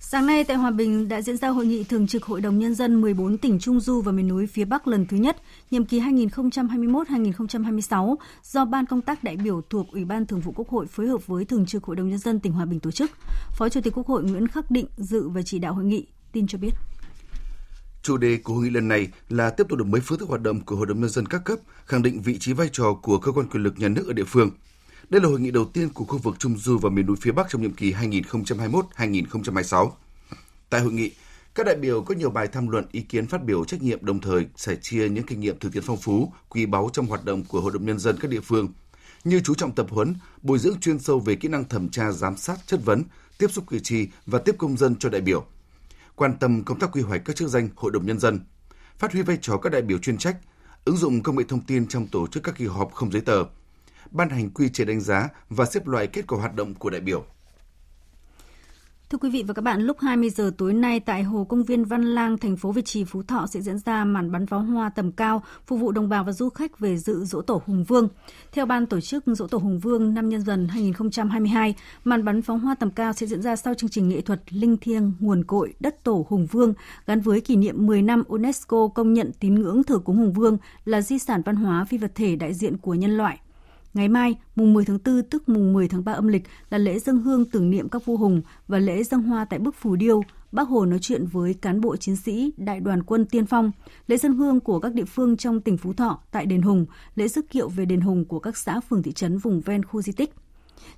Sáng 0.01 0.27
nay 0.27 0.45
tại 0.45 0.57
Hòa 0.57 0.71
Bình 0.71 1.09
đã 1.09 1.23
diễn 1.23 1.37
ra 1.37 1.49
hội 1.49 1.67
nghị 1.67 1.85
thường 1.85 2.07
trực 2.07 2.25
Hội 2.25 2.41
đồng 2.41 2.59
Nhân 2.59 2.75
dân 2.75 3.01
14 3.01 3.39
tỉnh 3.39 3.59
Trung 3.59 3.81
Du 3.81 4.01
và 4.01 4.13
miền 4.13 4.29
núi 4.29 4.47
phía 4.47 4.65
Bắc 4.65 4.89
lần 4.89 5.07
thứ 5.07 5.17
nhất, 5.17 5.37
nhiệm 5.71 5.85
kỳ 5.85 6.01
2021-2026 6.01 8.17
do 8.43 8.65
Ban 8.65 8.87
công 8.87 9.01
tác 9.01 9.25
đại 9.25 9.37
biểu 9.37 9.61
thuộc 9.71 9.93
Ủy 9.93 10.05
ban 10.05 10.27
Thường 10.27 10.41
vụ 10.41 10.53
Quốc 10.57 10.69
hội 10.69 10.87
phối 10.87 11.07
hợp 11.07 11.27
với 11.27 11.45
Thường 11.45 11.67
trực 11.67 11.85
Hội 11.85 11.97
đồng 11.97 12.09
Nhân 12.09 12.19
dân 12.19 12.41
tỉnh 12.41 12.53
Hòa 12.53 12.65
Bình 12.65 12.81
tổ 12.81 12.91
chức. 12.91 13.11
Phó 13.57 13.69
Chủ 13.69 13.81
tịch 13.81 13.93
Quốc 13.97 14.07
hội 14.07 14.23
Nguyễn 14.23 14.49
Khắc 14.49 14.71
Định 14.71 14.87
dự 14.97 15.29
và 15.29 15.43
chỉ 15.43 15.59
đạo 15.59 15.75
hội 15.75 15.85
nghị. 15.85 16.07
Tin 16.33 16.47
cho 16.47 16.59
biết. 16.59 16.73
Chủ 18.03 18.17
đề 18.17 18.37
của 18.37 18.55
hội 18.55 18.65
nghị 18.65 18.71
lần 18.71 18.89
này 18.89 19.09
là 19.29 19.51
tiếp 19.51 19.65
tục 19.69 19.79
đổi 19.79 19.89
mới 19.89 20.01
phương 20.01 20.19
thức 20.19 20.29
hoạt 20.29 20.43
động 20.43 20.61
của 20.61 20.77
Hội 20.77 20.87
đồng 20.87 21.01
Nhân 21.01 21.11
dân 21.11 21.27
các 21.27 21.45
cấp, 21.45 21.59
khẳng 21.87 22.03
định 22.03 22.23
vị 22.23 22.39
trí 22.39 22.53
vai 22.53 22.69
trò 22.73 22.95
của 23.03 23.19
cơ 23.19 23.33
quan 23.33 23.49
quyền 23.49 23.63
lực 23.63 23.79
nhà 23.79 23.89
nước 23.89 24.07
ở 24.07 24.13
địa 24.13 24.25
phương– 24.25 24.51
đây 25.11 25.21
là 25.21 25.29
hội 25.29 25.41
nghị 25.41 25.51
đầu 25.51 25.65
tiên 25.65 25.89
của 25.89 26.05
khu 26.05 26.19
vực 26.19 26.37
Trung 26.39 26.59
Du 26.59 26.79
và 26.79 26.91
miền 26.91 27.07
núi 27.07 27.17
phía 27.21 27.33
Bắc 27.33 27.47
trong 27.49 27.63
nhiệm 27.63 27.73
kỳ 27.73 27.93
2021-2026. 27.93 29.91
Tại 30.71 30.81
hội 30.81 30.93
nghị, 30.93 31.13
các 31.55 31.67
đại 31.67 31.77
biểu 31.77 32.03
có 32.03 32.15
nhiều 32.15 32.31
bài 32.31 32.49
tham 32.49 32.69
luận, 32.69 32.85
ý 32.93 33.01
kiến 33.01 33.27
phát 33.27 33.45
biểu 33.45 33.65
trách 33.65 33.83
nhiệm 33.83 34.05
đồng 34.05 34.21
thời 34.21 34.47
sẻ 34.57 34.77
chia 34.83 35.09
những 35.09 35.27
kinh 35.27 35.41
nghiệm 35.41 35.59
thực 35.59 35.73
tiễn 35.73 35.83
phong 35.83 35.97
phú, 35.97 36.33
quý 36.49 36.67
báu 36.67 36.91
trong 36.93 37.07
hoạt 37.07 37.25
động 37.25 37.45
của 37.45 37.61
Hội 37.61 37.73
đồng 37.73 37.87
Nhân 37.87 37.99
dân 37.99 38.17
các 38.21 38.31
địa 38.31 38.41
phương, 38.41 38.69
như 39.25 39.41
chú 39.41 39.55
trọng 39.55 39.75
tập 39.75 39.87
huấn, 39.91 40.15
bồi 40.43 40.59
dưỡng 40.59 40.81
chuyên 40.81 40.99
sâu 40.99 41.21
về 41.21 41.35
kỹ 41.35 41.49
năng 41.49 41.65
thẩm 41.65 41.89
tra, 41.89 42.13
giám 42.13 42.37
sát, 42.37 42.67
chất 42.67 42.81
vấn, 42.85 43.03
tiếp 43.39 43.51
xúc 43.53 43.65
cử 43.67 43.79
tri 43.79 44.07
và 44.27 44.39
tiếp 44.39 44.55
công 44.59 44.77
dân 44.77 44.97
cho 44.97 45.09
đại 45.09 45.21
biểu, 45.21 45.45
quan 46.17 46.39
tâm 46.41 46.65
công 46.65 46.79
tác 46.79 46.93
quy 46.93 47.03
hoạch 47.03 47.25
các 47.25 47.37
chức 47.37 47.49
danh 47.49 47.69
Hội 47.77 47.91
đồng 47.91 48.07
Nhân 48.07 48.19
dân, 48.19 48.41
phát 48.99 49.13
huy 49.13 49.23
vai 49.23 49.39
trò 49.43 49.57
các 49.57 49.73
đại 49.73 49.83
biểu 49.83 49.99
chuyên 49.99 50.19
trách, 50.19 50.37
ứng 50.85 50.97
dụng 50.97 51.23
công 51.23 51.37
nghệ 51.37 51.45
thông 51.49 51.65
tin 51.65 51.89
trong 51.89 52.07
tổ 52.07 52.27
chức 52.27 52.43
các 52.43 52.57
kỳ 52.59 52.67
họp 52.67 52.93
không 52.93 53.13
giấy 53.13 53.23
tờ, 53.23 53.45
ban 54.11 54.29
hành 54.29 54.51
quy 54.51 54.69
chế 54.69 54.85
đánh 54.85 55.01
giá 55.01 55.29
và 55.49 55.67
xếp 55.67 55.87
loại 55.87 56.07
kết 56.07 56.27
quả 56.27 56.39
hoạt 56.39 56.55
động 56.55 56.75
của 56.75 56.91
đại 56.91 57.01
biểu. 57.01 57.25
Thưa 59.11 59.19
quý 59.19 59.31
vị 59.31 59.45
và 59.47 59.55
các 59.55 59.63
bạn, 59.63 59.81
lúc 59.83 59.97
20 60.01 60.31
giờ 60.31 60.51
tối 60.59 60.75
nay 60.75 61.01
tại 61.01 61.23
Hồ 61.23 61.45
Công 61.45 61.65
viên 61.65 61.85
Văn 61.85 62.03
Lang, 62.03 62.39
thành 62.39 62.57
phố 62.57 62.73
Việt 62.73 62.85
Trì, 62.85 63.05
Phú 63.05 63.23
Thọ 63.23 63.47
sẽ 63.47 63.61
diễn 63.61 63.79
ra 63.79 64.05
màn 64.05 64.33
bắn 64.33 64.47
pháo 64.47 64.61
hoa 64.61 64.89
tầm 64.89 65.13
cao 65.13 65.43
phục 65.67 65.81
vụ 65.81 65.93
đồng 65.93 66.09
bào 66.09 66.25
và 66.25 66.33
du 66.33 66.49
khách 66.49 66.79
về 66.79 66.97
dự 66.97 67.25
dỗ 67.25 67.43
tổ 67.43 67.63
Hùng 67.67 67.85
Vương. 67.85 68.09
Theo 68.53 68.67
ban 68.67 68.87
tổ 68.87 69.01
chức 69.01 69.25
dỗ 69.27 69.47
tổ 69.47 69.59
Hùng 69.59 69.79
Vương 69.79 70.15
năm 70.15 70.29
nhân 70.29 70.43
dân 70.43 70.69
2022, 70.69 71.75
màn 72.05 72.25
bắn 72.25 72.43
pháo 72.43 72.57
hoa 72.59 72.75
tầm 72.75 72.91
cao 72.91 73.13
sẽ 73.13 73.27
diễn 73.27 73.43
ra 73.43 73.57
sau 73.57 73.75
chương 73.75 73.91
trình 73.91 74.09
nghệ 74.09 74.21
thuật 74.21 74.41
Linh 74.51 74.77
thiêng 74.77 75.13
nguồn 75.21 75.45
cội 75.45 75.75
đất 75.81 76.05
tổ 76.05 76.27
Hùng 76.29 76.47
Vương 76.47 76.75
gắn 77.07 77.21
với 77.21 77.41
kỷ 77.41 77.57
niệm 77.57 77.87
10 77.87 78.03
năm 78.03 78.23
UNESCO 78.27 78.89
công 78.89 79.13
nhận 79.13 79.31
tín 79.41 79.55
ngưỡng 79.55 79.85
thờ 79.85 79.99
cúng 79.99 80.17
Hùng 80.17 80.33
Vương 80.33 80.59
là 80.85 81.01
di 81.01 81.19
sản 81.19 81.43
văn 81.45 81.57
hóa 81.57 81.85
phi 81.85 81.99
vật 81.99 82.13
thể 82.15 82.37
đại 82.37 82.55
diện 82.55 82.79
của 82.79 82.95
nhân 82.95 83.17
loại. 83.17 83.39
Ngày 83.95 84.09
mai, 84.09 84.37
mùng 84.57 84.73
10 84.73 84.85
tháng 84.85 84.99
4 85.05 85.23
tức 85.23 85.49
mùng 85.49 85.73
10 85.73 85.89
tháng 85.89 86.05
3 86.05 86.13
âm 86.13 86.29
lịch 86.29 86.43
là 86.71 86.79
lễ 86.79 86.99
dân 86.99 87.19
hương 87.19 87.45
tưởng 87.45 87.71
niệm 87.71 87.89
các 87.89 88.05
vua 88.05 88.17
hùng 88.17 88.43
và 88.69 88.79
lễ 88.79 89.03
dân 89.03 89.23
hoa 89.23 89.45
tại 89.45 89.59
bức 89.59 89.75
phù 89.75 89.97
điêu. 89.97 90.23
Bác 90.53 90.69
Hồ 90.69 90.85
nói 90.85 90.99
chuyện 91.03 91.27
với 91.27 91.55
cán 91.55 91.81
bộ 91.81 91.97
chiến 91.97 92.17
sĩ 92.17 92.53
đại 92.57 92.81
đoàn 92.81 93.03
quân 93.03 93.27
tiên 93.27 93.47
phong, 93.47 93.71
lễ 94.07 94.17
dân 94.17 94.35
hương 94.35 94.61
của 94.61 94.81
các 94.81 94.95
địa 94.95 95.05
phương 95.05 95.37
trong 95.37 95.61
tỉnh 95.61 95.77
Phú 95.77 95.93
Thọ 95.93 96.21
tại 96.31 96.47
đền 96.47 96.63
Hùng, 96.63 96.87
lễ 97.15 97.29
dức 97.29 97.51
kiệu 97.51 97.69
về 97.69 97.85
đền 97.85 98.01
Hùng 98.01 98.25
của 98.25 98.39
các 98.39 98.57
xã 98.57 98.81
phường 98.81 99.03
thị 99.03 99.13
trấn 99.13 99.39
vùng 99.39 99.61
ven 99.61 99.85
khu 99.85 100.03
di 100.03 100.13
tích. 100.13 100.35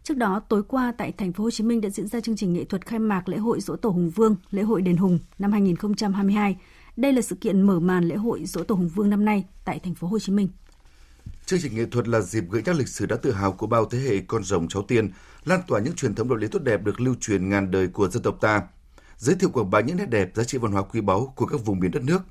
Trước 0.03 0.17
đó, 0.17 0.41
tối 0.49 0.63
qua 0.63 0.93
tại 0.99 1.13
thành 1.13 1.33
phố 1.33 1.45
Hồ 1.45 1.51
Chí 1.51 1.65
Minh 1.65 1.81
đã 1.81 1.89
diễn 1.89 2.07
ra 2.07 2.21
chương 2.21 2.37
trình 2.37 2.53
nghệ 2.53 2.65
thuật 2.65 2.87
khai 2.87 2.99
mạc 2.99 3.29
lễ 3.29 3.37
hội 3.37 3.61
Dỗ 3.61 3.77
Tổ 3.77 3.89
Hùng 3.89 4.11
Vương, 4.11 4.37
lễ 4.51 4.63
hội 4.63 4.83
đền 4.83 4.97
Hùng 4.97 5.19
năm 5.39 5.53
2022. 5.53 6.57
Đây 6.97 7.13
là 7.13 7.23
sự 7.23 7.37
kiện 7.37 7.63
mở 7.63 7.81
màn 7.81 8.05
lễ 8.05 8.17
hội 8.17 8.45
Dỗ 8.45 8.63
Tổ 8.63 8.75
Hùng 8.75 8.89
Vương 8.89 9.11
năm 9.11 9.25
nay 9.25 9.45
tại 9.65 9.79
thành 9.79 9.95
phố 9.95 10.09
Hồ 10.09 10.19
Chí 10.19 10.33
Minh. 10.33 10.49
Chương 11.51 11.61
trình 11.61 11.75
nghệ 11.75 11.87
thuật 11.91 12.09
là 12.09 12.21
dịp 12.21 12.45
gợi 12.51 12.63
nhắc 12.67 12.77
lịch 12.77 12.89
sử 12.89 13.07
đã 13.07 13.17
tự 13.17 13.33
hào 13.33 13.53
của 13.53 13.67
bao 13.67 13.85
thế 13.85 13.99
hệ 13.99 14.21
con 14.27 14.45
rồng 14.45 14.69
cháu 14.69 14.83
tiên, 14.83 15.11
lan 15.45 15.61
tỏa 15.67 15.81
những 15.81 15.95
truyền 15.95 16.15
thống 16.15 16.29
đạo 16.29 16.37
lý 16.37 16.49
tốt 16.49 16.63
đẹp 16.63 16.83
được 16.83 17.01
lưu 17.01 17.15
truyền 17.21 17.49
ngàn 17.49 17.71
đời 17.71 17.89
của 17.89 18.09
dân 18.09 18.23
tộc 18.23 18.37
ta, 18.41 18.63
giới 19.17 19.35
thiệu 19.35 19.51
quảng 19.51 19.71
bá 19.71 19.81
những 19.81 19.97
nét 19.97 20.11
đẹp, 20.11 20.31
giá 20.35 20.45
trị 20.45 20.59
văn 20.59 20.73
hóa 20.73 20.83
quý 20.83 21.01
báu 21.01 21.33
của 21.37 21.47
các 21.47 21.61
vùng 21.65 21.81
miền 21.81 21.91
đất 21.91 22.03
nước. 22.03 22.23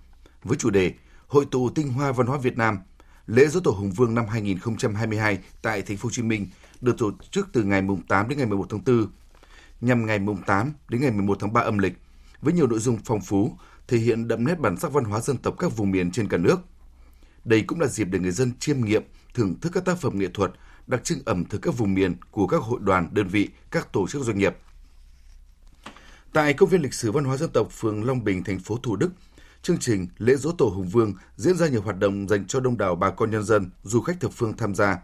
Với 0.44 0.58
chủ 0.58 0.70
đề 0.70 0.94
Hội 1.28 1.46
tụ 1.52 1.70
tinh 1.70 1.94
hoa 1.94 2.12
văn 2.12 2.28
hóa 2.28 2.38
Việt 2.38 2.58
Nam, 2.58 2.78
lễ 3.28 3.48
Dỗ 3.48 3.60
Tổ 3.60 3.72
Hùng 3.72 3.92
Vương 3.92 4.16
năm 4.16 4.26
2022 4.28 5.40
tại 5.62 5.82
thành 5.82 5.98
phố 5.98 6.08
Hồ 6.08 6.12
Chí 6.12 6.22
Minh 6.22 6.48
được 6.82 6.98
tổ 6.98 7.12
chức 7.32 7.50
từ 7.54 7.64
ngày 7.64 7.84
8 8.08 8.28
đến 8.30 8.38
ngày 8.38 8.48
11 8.48 8.66
tháng 8.70 8.84
4, 8.86 9.08
nhằm 9.82 10.06
ngày 10.06 10.20
8 10.46 10.74
đến 10.90 11.02
ngày 11.02 11.12
11 11.12 11.38
tháng 11.40 11.54
3 11.54 11.62
âm 11.62 11.78
lịch, 11.78 11.94
với 12.42 12.54
nhiều 12.54 12.68
nội 12.68 12.80
dung 12.80 12.98
phong 13.06 13.22
phú, 13.22 13.58
thể 13.88 13.98
hiện 13.98 14.28
đậm 14.28 14.46
nét 14.46 14.60
bản 14.60 14.78
sắc 14.78 14.94
văn 14.94 15.04
hóa 15.04 15.20
dân 15.20 15.38
tộc 15.38 15.56
các 15.60 15.78
vùng 15.78 15.92
miền 15.92 16.12
trên 16.12 16.28
cả 16.28 16.38
nước. 16.38 16.60
Đây 17.50 17.62
cũng 17.62 17.80
là 17.80 17.88
dịp 17.88 18.08
để 18.12 18.20
người 18.20 18.32
dân 18.32 18.52
chiêm 18.60 18.86
nghiệm, 18.86 19.04
thưởng 19.34 19.60
thức 19.62 19.72
các 19.74 19.86
tác 19.86 19.98
phẩm 19.98 20.20
nghệ 20.20 20.28
thuật, 20.34 20.52
đặc 20.88 21.04
trưng 21.04 21.20
ẩm 21.26 21.46
thực 21.46 21.62
các 21.62 21.78
vùng 21.78 21.94
miền 21.94 22.16
của 22.32 22.48
các 22.48 22.62
hội 22.62 22.80
đoàn, 22.84 23.10
đơn 23.12 23.28
vị, 23.28 23.50
các 23.72 23.94
tổ 23.94 24.08
chức 24.08 24.24
doanh 24.24 24.38
nghiệp. 24.38 24.56
Tại 26.34 26.54
công 26.54 26.70
viên 26.70 26.82
lịch 26.82 26.94
sử 26.94 27.12
văn 27.12 27.24
hóa 27.24 27.38
dân 27.38 27.50
tộc 27.50 27.72
phường 27.72 28.04
Long 28.04 28.24
Bình, 28.24 28.44
thành 28.44 28.60
phố 28.60 28.78
Thủ 28.78 28.96
Đức, 28.96 29.12
chương 29.62 29.78
trình 29.78 30.08
lễ 30.18 30.36
dỗ 30.36 30.52
tổ 30.52 30.66
Hùng 30.66 30.88
Vương 30.88 31.14
diễn 31.36 31.58
ra 31.58 31.68
nhiều 31.68 31.82
hoạt 31.82 32.00
động 32.00 32.28
dành 32.28 32.48
cho 32.48 32.60
đông 32.60 32.78
đảo 32.78 32.96
bà 32.96 33.10
con 33.10 33.32
nhân 33.32 33.44
dân, 33.44 33.70
du 33.84 34.02
khách 34.02 34.20
thập 34.20 34.32
phương 34.34 34.58
tham 34.58 34.76
gia. 34.76 34.98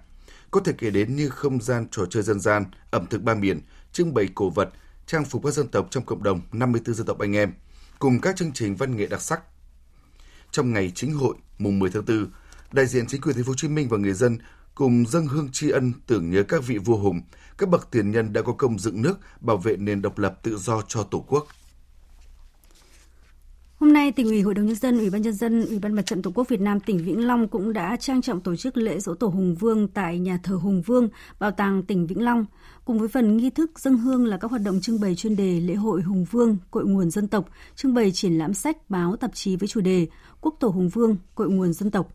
Có 0.51 0.59
thể 0.59 0.73
kể 0.77 0.89
đến 0.89 1.15
như 1.15 1.29
không 1.29 1.61
gian 1.61 1.87
trò 1.91 2.05
chơi 2.05 2.23
dân 2.23 2.39
gian, 2.39 2.65
ẩm 2.91 3.05
thực 3.09 3.21
ba 3.23 3.35
miền, 3.35 3.61
trưng 3.91 4.13
bày 4.13 4.29
cổ 4.35 4.49
vật, 4.49 4.69
trang 5.05 5.25
phục 5.25 5.43
các 5.43 5.51
dân 5.51 5.67
tộc 5.67 5.87
trong 5.91 6.05
cộng 6.05 6.23
đồng 6.23 6.41
54 6.51 6.95
dân 6.95 7.05
tộc 7.05 7.19
anh 7.19 7.35
em, 7.35 7.53
cùng 7.99 8.21
các 8.21 8.35
chương 8.35 8.53
trình 8.53 8.75
văn 8.75 8.95
nghệ 8.95 9.07
đặc 9.07 9.21
sắc. 9.21 9.41
Trong 10.51 10.73
ngày 10.73 10.91
chính 10.95 11.13
hội 11.13 11.35
mùng 11.59 11.79
10 11.79 11.89
tháng 11.89 12.05
4, 12.05 12.27
đại 12.71 12.85
diện 12.85 13.05
chính 13.07 13.21
quyền 13.21 13.35
thành 13.35 13.43
phố 13.43 13.49
Hồ 13.49 13.55
Chí 13.57 13.67
Minh 13.67 13.87
và 13.89 13.97
người 13.97 14.13
dân 14.13 14.37
cùng 14.75 15.05
dâng 15.07 15.27
hương 15.27 15.49
tri 15.51 15.69
ân 15.69 15.93
tưởng 16.07 16.29
nhớ 16.29 16.43
các 16.43 16.63
vị 16.67 16.77
vua 16.77 16.97
hùng, 16.97 17.21
các 17.57 17.69
bậc 17.69 17.91
tiền 17.91 18.11
nhân 18.11 18.33
đã 18.33 18.41
có 18.41 18.53
công 18.53 18.79
dựng 18.79 19.01
nước, 19.01 19.19
bảo 19.41 19.57
vệ 19.57 19.75
nền 19.77 20.01
độc 20.01 20.19
lập 20.19 20.39
tự 20.43 20.57
do 20.57 20.81
cho 20.87 21.03
Tổ 21.03 21.25
quốc. 21.27 21.47
Hôm 23.79 23.93
nay, 23.93 24.11
tỉnh 24.11 24.27
ủy, 24.27 24.41
Hội 24.41 24.53
đồng 24.53 24.65
nhân 24.65 24.75
dân, 24.75 24.97
Ủy 24.97 25.09
ban 25.09 25.21
nhân 25.21 25.33
dân, 25.33 25.65
Ủy 25.65 25.79
ban 25.79 25.93
Mặt 25.93 26.05
trận 26.05 26.21
Tổ 26.21 26.31
quốc 26.35 26.49
Việt 26.49 26.61
Nam 26.61 26.79
tỉnh 26.79 26.97
Vĩnh 26.97 27.27
Long 27.27 27.47
cũng 27.47 27.73
đã 27.73 27.95
trang 27.99 28.21
trọng 28.21 28.41
tổ 28.41 28.55
chức 28.55 28.77
lễ 28.77 28.99
dỗ 28.99 29.13
tổ 29.13 29.27
Hùng 29.27 29.55
Vương 29.55 29.87
tại 29.87 30.19
nhà 30.19 30.39
thờ 30.43 30.55
Hùng 30.55 30.81
Vương, 30.81 31.09
bảo 31.39 31.51
tàng 31.51 31.83
tỉnh 31.83 32.07
Vĩnh 32.07 32.23
Long. 32.23 32.45
Cùng 32.85 32.99
với 32.99 33.07
phần 33.07 33.37
nghi 33.37 33.49
thức 33.49 33.79
dân 33.79 33.97
hương 33.97 34.25
là 34.25 34.37
các 34.37 34.51
hoạt 34.51 34.61
động 34.61 34.81
trưng 34.81 34.99
bày 34.99 35.15
chuyên 35.15 35.35
đề 35.35 35.59
lễ 35.59 35.73
hội 35.73 36.01
Hùng 36.01 36.25
Vương, 36.31 36.57
cội 36.71 36.85
nguồn 36.85 37.11
dân 37.11 37.27
tộc, 37.27 37.49
trưng 37.75 37.93
bày 37.93 38.11
triển 38.11 38.37
lãm 38.37 38.53
sách, 38.53 38.89
báo, 38.89 39.15
tạp 39.15 39.31
chí 39.33 39.55
với 39.55 39.67
chủ 39.67 39.81
đề 39.81 40.07
Quốc 40.41 40.55
tổ 40.59 40.67
Hùng 40.67 40.89
Vương, 40.89 41.17
cội 41.35 41.49
nguồn 41.49 41.73
dân 41.73 41.91
tộc. 41.91 42.09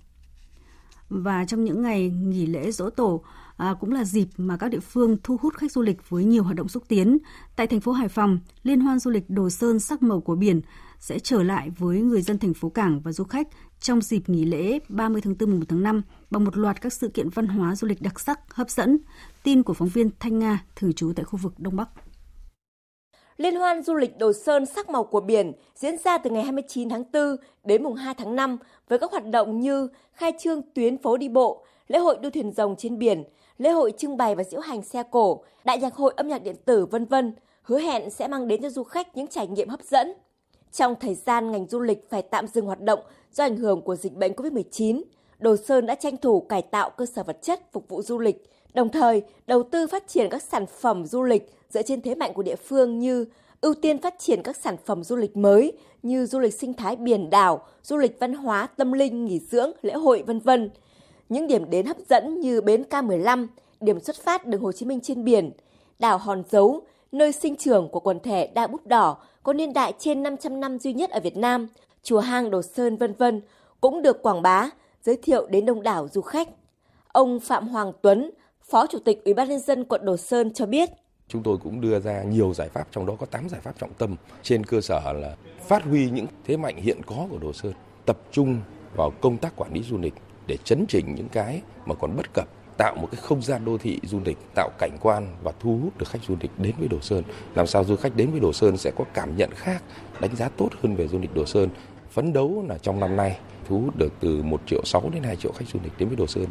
Và 1.08 1.44
trong 1.44 1.64
những 1.64 1.82
ngày 1.82 2.10
nghỉ 2.10 2.46
lễ 2.46 2.70
dỗ 2.70 2.90
tổ, 2.90 3.24
à, 3.56 3.74
cũng 3.80 3.92
là 3.92 4.04
dịp 4.04 4.28
mà 4.36 4.56
các 4.56 4.68
địa 4.68 4.80
phương 4.80 5.16
thu 5.22 5.36
hút 5.42 5.54
khách 5.54 5.72
du 5.72 5.82
lịch 5.82 6.10
với 6.10 6.24
nhiều 6.24 6.42
hoạt 6.42 6.56
động 6.56 6.68
xúc 6.68 6.82
tiến. 6.88 7.18
Tại 7.56 7.66
thành 7.66 7.80
phố 7.80 7.92
Hải 7.92 8.08
Phòng, 8.08 8.38
Liên 8.62 8.80
hoan 8.80 8.98
du 8.98 9.10
lịch 9.10 9.30
Đồ 9.30 9.50
Sơn 9.50 9.80
sắc 9.80 10.02
màu 10.02 10.20
của 10.20 10.36
biển 10.36 10.60
sẽ 11.00 11.18
trở 11.18 11.42
lại 11.42 11.70
với 11.78 12.00
người 12.00 12.22
dân 12.22 12.38
thành 12.38 12.54
phố 12.54 12.68
Cảng 12.68 13.00
và 13.00 13.12
du 13.12 13.24
khách 13.24 13.48
trong 13.80 14.00
dịp 14.00 14.28
nghỉ 14.28 14.44
lễ 14.44 14.78
30 14.88 15.20
tháng 15.24 15.34
4 15.40 15.50
mùng 15.50 15.60
1 15.60 15.66
tháng 15.68 15.82
5 15.82 16.02
bằng 16.30 16.44
một 16.44 16.56
loạt 16.56 16.80
các 16.80 16.92
sự 16.92 17.08
kiện 17.08 17.28
văn 17.28 17.46
hóa 17.46 17.74
du 17.74 17.86
lịch 17.88 18.02
đặc 18.02 18.20
sắc, 18.20 18.54
hấp 18.54 18.70
dẫn. 18.70 18.98
Tin 19.42 19.62
của 19.62 19.74
phóng 19.74 19.88
viên 19.88 20.10
Thanh 20.20 20.38
Nga, 20.38 20.64
thường 20.76 20.92
trú 20.92 21.12
tại 21.16 21.24
khu 21.24 21.38
vực 21.42 21.52
Đông 21.58 21.76
Bắc. 21.76 21.88
Liên 23.36 23.56
hoan 23.56 23.82
du 23.82 23.94
lịch 23.94 24.18
Đồ 24.18 24.32
Sơn 24.32 24.66
sắc 24.66 24.90
màu 24.90 25.04
của 25.04 25.20
biển 25.20 25.52
diễn 25.74 25.96
ra 26.04 26.18
từ 26.18 26.30
ngày 26.30 26.42
29 26.42 26.88
tháng 26.88 27.04
4 27.12 27.36
đến 27.64 27.82
mùng 27.82 27.94
2 27.94 28.14
tháng 28.14 28.36
5 28.36 28.58
với 28.88 28.98
các 28.98 29.10
hoạt 29.10 29.26
động 29.26 29.60
như 29.60 29.88
khai 30.12 30.32
trương 30.40 30.62
tuyến 30.74 30.98
phố 31.02 31.16
đi 31.16 31.28
bộ, 31.28 31.64
lễ 31.88 31.98
hội 31.98 32.18
đua 32.22 32.30
thuyền 32.30 32.52
rồng 32.52 32.76
trên 32.76 32.98
biển, 32.98 33.24
lễ 33.58 33.70
hội 33.70 33.92
trưng 33.98 34.16
bày 34.16 34.34
và 34.34 34.44
diễu 34.44 34.60
hành 34.60 34.82
xe 34.82 35.02
cổ, 35.10 35.44
đại 35.64 35.78
nhạc 35.78 35.94
hội 35.94 36.12
âm 36.16 36.28
nhạc 36.28 36.42
điện 36.42 36.56
tử 36.64 36.86
vân 36.86 37.04
vân, 37.04 37.32
hứa 37.62 37.78
hẹn 37.78 38.10
sẽ 38.10 38.28
mang 38.28 38.48
đến 38.48 38.62
cho 38.62 38.70
du 38.70 38.82
khách 38.82 39.16
những 39.16 39.26
trải 39.26 39.46
nghiệm 39.46 39.68
hấp 39.68 39.82
dẫn. 39.82 40.12
Trong 40.72 40.94
thời 41.00 41.14
gian 41.14 41.50
ngành 41.50 41.66
du 41.66 41.80
lịch 41.80 42.10
phải 42.10 42.22
tạm 42.22 42.46
dừng 42.46 42.66
hoạt 42.66 42.80
động 42.80 43.00
do 43.32 43.44
ảnh 43.44 43.56
hưởng 43.56 43.82
của 43.82 43.96
dịch 43.96 44.12
bệnh 44.16 44.32
COVID-19, 44.32 45.02
Đồ 45.38 45.56
Sơn 45.56 45.86
đã 45.86 45.94
tranh 45.94 46.16
thủ 46.16 46.40
cải 46.40 46.62
tạo 46.62 46.90
cơ 46.90 47.06
sở 47.06 47.22
vật 47.22 47.38
chất 47.42 47.72
phục 47.72 47.88
vụ 47.88 48.02
du 48.02 48.18
lịch, 48.18 48.50
đồng 48.74 48.88
thời 48.88 49.22
đầu 49.46 49.62
tư 49.62 49.86
phát 49.86 50.08
triển 50.08 50.28
các 50.30 50.42
sản 50.42 50.66
phẩm 50.66 51.06
du 51.06 51.22
lịch 51.22 51.52
dựa 51.70 51.82
trên 51.82 52.02
thế 52.02 52.14
mạnh 52.14 52.32
của 52.34 52.42
địa 52.42 52.56
phương 52.56 52.98
như 52.98 53.24
ưu 53.60 53.74
tiên 53.74 53.98
phát 53.98 54.14
triển 54.18 54.42
các 54.42 54.56
sản 54.56 54.76
phẩm 54.84 55.04
du 55.04 55.16
lịch 55.16 55.36
mới 55.36 55.72
như 56.02 56.26
du 56.26 56.38
lịch 56.38 56.54
sinh 56.54 56.74
thái 56.74 56.96
biển 56.96 57.30
đảo, 57.30 57.62
du 57.82 57.96
lịch 57.96 58.20
văn 58.20 58.34
hóa, 58.34 58.66
tâm 58.76 58.92
linh, 58.92 59.24
nghỉ 59.24 59.38
dưỡng, 59.38 59.70
lễ 59.82 59.92
hội 59.92 60.22
vân 60.26 60.38
vân. 60.38 60.70
Những 61.28 61.46
điểm 61.46 61.70
đến 61.70 61.86
hấp 61.86 61.96
dẫn 62.08 62.40
như 62.40 62.60
bến 62.60 62.84
K15, 62.90 63.46
điểm 63.80 64.00
xuất 64.00 64.16
phát 64.16 64.46
đường 64.46 64.62
Hồ 64.62 64.72
Chí 64.72 64.86
Minh 64.86 65.00
trên 65.00 65.24
biển, 65.24 65.50
đảo 65.98 66.18
Hòn 66.18 66.42
Dấu, 66.50 66.80
nơi 67.12 67.32
sinh 67.32 67.56
trưởng 67.56 67.88
của 67.88 68.00
quần 68.00 68.20
thể 68.20 68.46
đa 68.46 68.66
bút 68.66 68.86
đỏ 68.86 69.16
có 69.42 69.52
niên 69.52 69.72
đại 69.72 69.92
trên 69.98 70.22
500 70.22 70.60
năm 70.60 70.78
duy 70.78 70.92
nhất 70.92 71.10
ở 71.10 71.20
Việt 71.20 71.36
Nam, 71.36 71.68
chùa 72.02 72.20
hang 72.20 72.50
Đồ 72.50 72.62
Sơn 72.62 72.96
vân 72.96 73.14
vân 73.14 73.40
cũng 73.80 74.02
được 74.02 74.22
quảng 74.22 74.42
bá, 74.42 74.70
giới 75.02 75.16
thiệu 75.22 75.46
đến 75.46 75.66
đông 75.66 75.82
đảo 75.82 76.08
du 76.12 76.20
khách. 76.20 76.48
Ông 77.08 77.40
Phạm 77.40 77.68
Hoàng 77.68 77.92
Tuấn, 78.02 78.30
Phó 78.62 78.86
Chủ 78.86 78.98
tịch 79.04 79.24
Ủy 79.24 79.34
ban 79.34 79.48
nhân 79.48 79.60
dân 79.60 79.84
quận 79.84 80.04
Đồ 80.04 80.16
Sơn 80.16 80.52
cho 80.52 80.66
biết, 80.66 80.90
Chúng 81.28 81.42
tôi 81.42 81.58
cũng 81.58 81.80
đưa 81.80 82.00
ra 82.00 82.22
nhiều 82.22 82.54
giải 82.54 82.68
pháp, 82.68 82.88
trong 82.90 83.06
đó 83.06 83.16
có 83.18 83.26
8 83.26 83.48
giải 83.48 83.60
pháp 83.60 83.78
trọng 83.80 83.94
tâm. 83.94 84.16
Trên 84.42 84.64
cơ 84.64 84.80
sở 84.80 85.12
là 85.12 85.36
phát 85.68 85.84
huy 85.84 86.10
những 86.10 86.26
thế 86.44 86.56
mạnh 86.56 86.76
hiện 86.76 87.00
có 87.06 87.26
của 87.30 87.38
Đồ 87.38 87.52
Sơn, 87.52 87.72
tập 88.06 88.18
trung 88.32 88.60
vào 88.96 89.12
công 89.20 89.36
tác 89.36 89.56
quản 89.56 89.72
lý 89.74 89.82
du 89.82 89.98
lịch 89.98 90.14
để 90.46 90.56
chấn 90.64 90.84
chỉnh 90.88 91.14
những 91.14 91.28
cái 91.28 91.62
mà 91.86 91.94
còn 91.94 92.16
bất 92.16 92.34
cập 92.34 92.48
tạo 92.80 92.96
một 92.96 93.08
cái 93.12 93.20
không 93.20 93.42
gian 93.42 93.64
đô 93.64 93.78
thị 93.78 94.00
du 94.02 94.20
lịch, 94.24 94.38
tạo 94.54 94.70
cảnh 94.78 94.96
quan 95.00 95.36
và 95.42 95.52
thu 95.60 95.78
hút 95.82 95.98
được 95.98 96.08
khách 96.08 96.18
du 96.28 96.36
lịch 96.40 96.50
đến 96.58 96.74
với 96.78 96.88
Đồ 96.88 97.00
Sơn. 97.00 97.24
Làm 97.54 97.66
sao 97.66 97.84
du 97.84 97.96
khách 97.96 98.16
đến 98.16 98.30
với 98.30 98.40
Đồ 98.40 98.52
Sơn 98.52 98.76
sẽ 98.76 98.90
có 98.96 99.04
cảm 99.14 99.36
nhận 99.36 99.50
khác, 99.54 99.82
đánh 100.20 100.36
giá 100.36 100.48
tốt 100.48 100.68
hơn 100.82 100.96
về 100.96 101.08
du 101.08 101.18
lịch 101.18 101.34
Đồ 101.34 101.46
Sơn. 101.46 101.68
Phấn 102.10 102.32
đấu 102.32 102.64
là 102.68 102.78
trong 102.78 103.00
năm 103.00 103.16
nay 103.16 103.38
thu 103.68 103.80
hút 103.80 103.96
được 103.96 104.12
từ 104.20 104.42
1 104.42 104.60
triệu 104.66 104.84
6 104.84 105.10
đến 105.14 105.22
2 105.22 105.36
triệu 105.36 105.52
khách 105.52 105.64
du 105.72 105.80
lịch 105.84 105.92
đến 105.98 106.08
với 106.08 106.16
Đồ 106.16 106.26
Sơn. 106.26 106.44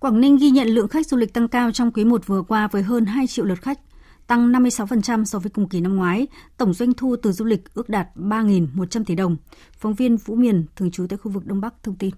Quảng 0.00 0.20
Ninh 0.20 0.36
ghi 0.36 0.50
nhận 0.50 0.68
lượng 0.68 0.88
khách 0.88 1.06
du 1.06 1.16
lịch 1.16 1.34
tăng 1.34 1.48
cao 1.48 1.72
trong 1.72 1.92
quý 1.92 2.04
1 2.04 2.26
vừa 2.26 2.42
qua 2.42 2.68
với 2.68 2.82
hơn 2.82 3.06
2 3.06 3.26
triệu 3.26 3.44
lượt 3.44 3.62
khách, 3.62 3.80
tăng 4.26 4.52
56% 4.52 5.24
so 5.24 5.38
với 5.38 5.50
cùng 5.50 5.68
kỳ 5.68 5.80
năm 5.80 5.96
ngoái. 5.96 6.26
Tổng 6.56 6.74
doanh 6.74 6.92
thu 6.92 7.16
từ 7.22 7.32
du 7.32 7.44
lịch 7.44 7.74
ước 7.74 7.88
đạt 7.88 8.08
3.100 8.16 9.04
tỷ 9.04 9.14
đồng. 9.14 9.36
Phóng 9.78 9.94
viên 9.94 10.16
Vũ 10.16 10.34
Miền, 10.34 10.64
thường 10.76 10.90
trú 10.90 11.06
tại 11.08 11.18
khu 11.18 11.30
vực 11.30 11.46
Đông 11.46 11.60
Bắc, 11.60 11.74
thông 11.82 11.96
tin. 11.96 12.10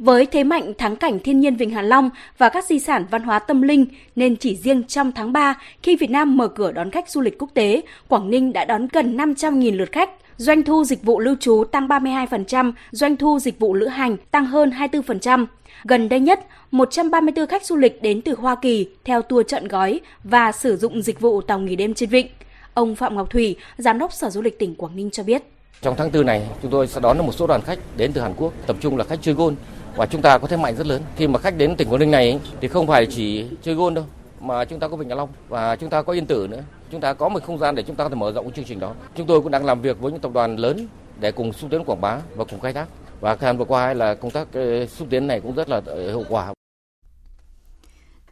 Với 0.00 0.26
thế 0.26 0.44
mạnh 0.44 0.72
thắng 0.78 0.96
cảnh 0.96 1.18
thiên 1.18 1.40
nhiên 1.40 1.56
Vịnh 1.56 1.70
Hạ 1.70 1.82
Long 1.82 2.10
và 2.38 2.48
các 2.48 2.64
di 2.64 2.78
sản 2.78 3.04
văn 3.10 3.22
hóa 3.22 3.38
tâm 3.38 3.62
linh 3.62 3.86
nên 4.16 4.36
chỉ 4.36 4.56
riêng 4.56 4.84
trong 4.84 5.12
tháng 5.12 5.32
3, 5.32 5.54
khi 5.82 5.96
Việt 5.96 6.10
Nam 6.10 6.36
mở 6.36 6.48
cửa 6.48 6.72
đón 6.72 6.90
khách 6.90 7.10
du 7.10 7.20
lịch 7.20 7.38
quốc 7.38 7.50
tế, 7.54 7.82
Quảng 8.08 8.30
Ninh 8.30 8.52
đã 8.52 8.64
đón 8.64 8.88
gần 8.92 9.16
500.000 9.16 9.76
lượt 9.76 9.92
khách. 9.92 10.10
Doanh 10.36 10.62
thu 10.62 10.84
dịch 10.84 11.02
vụ 11.02 11.20
lưu 11.20 11.34
trú 11.40 11.64
tăng 11.72 11.88
32%, 11.88 12.72
doanh 12.90 13.16
thu 13.16 13.38
dịch 13.38 13.58
vụ 13.58 13.74
lữ 13.74 13.86
hành 13.86 14.16
tăng 14.30 14.46
hơn 14.46 14.70
24%. 14.70 15.46
Gần 15.84 16.08
đây 16.08 16.20
nhất, 16.20 16.40
134 16.70 17.46
khách 17.46 17.64
du 17.64 17.76
lịch 17.76 18.02
đến 18.02 18.20
từ 18.20 18.34
Hoa 18.34 18.54
Kỳ 18.54 18.88
theo 19.04 19.22
tour 19.22 19.46
trận 19.46 19.68
gói 19.68 20.00
và 20.24 20.52
sử 20.52 20.76
dụng 20.76 21.02
dịch 21.02 21.20
vụ 21.20 21.40
tàu 21.40 21.58
nghỉ 21.58 21.76
đêm 21.76 21.94
trên 21.94 22.08
vịnh. 22.08 22.26
Ông 22.74 22.96
Phạm 22.96 23.16
Ngọc 23.16 23.30
Thủy, 23.30 23.56
Giám 23.78 23.98
đốc 23.98 24.12
Sở 24.12 24.30
Du 24.30 24.42
lịch 24.42 24.58
tỉnh 24.58 24.74
Quảng 24.74 24.96
Ninh 24.96 25.10
cho 25.10 25.22
biết. 25.22 25.42
Trong 25.82 25.94
tháng 25.98 26.12
4 26.12 26.26
này, 26.26 26.48
chúng 26.62 26.70
tôi 26.70 26.86
sẽ 26.86 27.00
đón 27.00 27.16
được 27.16 27.22
một 27.22 27.32
số 27.32 27.46
đoàn 27.46 27.60
khách 27.62 27.78
đến 27.96 28.12
từ 28.12 28.20
Hàn 28.20 28.34
Quốc, 28.36 28.52
tập 28.66 28.76
trung 28.80 28.96
là 28.96 29.04
khách 29.04 29.18
chơi 29.22 29.34
golf 29.34 29.54
và 29.96 30.06
chúng 30.06 30.22
ta 30.22 30.38
có 30.38 30.46
thế 30.46 30.56
mạnh 30.56 30.76
rất 30.76 30.86
lớn. 30.86 31.02
Khi 31.16 31.26
mà 31.26 31.38
khách 31.38 31.56
đến 31.56 31.76
tỉnh 31.76 31.88
Quảng 31.88 32.00
Ninh 32.00 32.10
này 32.10 32.40
thì 32.60 32.68
không 32.68 32.86
phải 32.86 33.06
chỉ 33.06 33.46
chơi 33.62 33.74
gôn 33.74 33.94
đâu, 33.94 34.04
mà 34.40 34.64
chúng 34.64 34.80
ta 34.80 34.88
có 34.88 34.96
Vịnh 34.96 35.08
Hạ 35.08 35.14
Long 35.14 35.28
và 35.48 35.76
chúng 35.76 35.90
ta 35.90 36.02
có 36.02 36.12
Yên 36.12 36.26
Tử 36.26 36.46
nữa. 36.50 36.62
Chúng 36.90 37.00
ta 37.00 37.12
có 37.12 37.28
một 37.28 37.42
không 37.42 37.58
gian 37.58 37.74
để 37.74 37.82
chúng 37.82 37.96
ta 37.96 38.04
có 38.04 38.08
thể 38.08 38.14
mở 38.14 38.32
rộng 38.32 38.44
cái 38.44 38.52
chương 38.56 38.64
trình 38.64 38.80
đó. 38.80 38.94
Chúng 39.14 39.26
tôi 39.26 39.40
cũng 39.40 39.50
đang 39.50 39.64
làm 39.64 39.80
việc 39.80 40.00
với 40.00 40.12
những 40.12 40.20
tập 40.20 40.30
đoàn 40.34 40.56
lớn 40.56 40.86
để 41.20 41.32
cùng 41.32 41.52
xúc 41.52 41.70
tiến 41.70 41.84
quảng 41.84 42.00
bá 42.00 42.18
và 42.36 42.44
cùng 42.44 42.60
khai 42.60 42.72
thác. 42.72 42.88
Và 43.20 43.36
thời 43.36 43.46
gian 43.46 43.58
vừa 43.58 43.64
qua 43.64 43.94
là 43.94 44.14
công 44.14 44.30
tác 44.30 44.52
ờ, 44.52 44.86
xúc 44.86 45.08
tiến 45.10 45.26
này 45.26 45.40
cũng 45.40 45.54
rất 45.54 45.68
là 45.68 45.80
ờ, 45.86 46.08
hiệu 46.08 46.24
quả. 46.28 46.52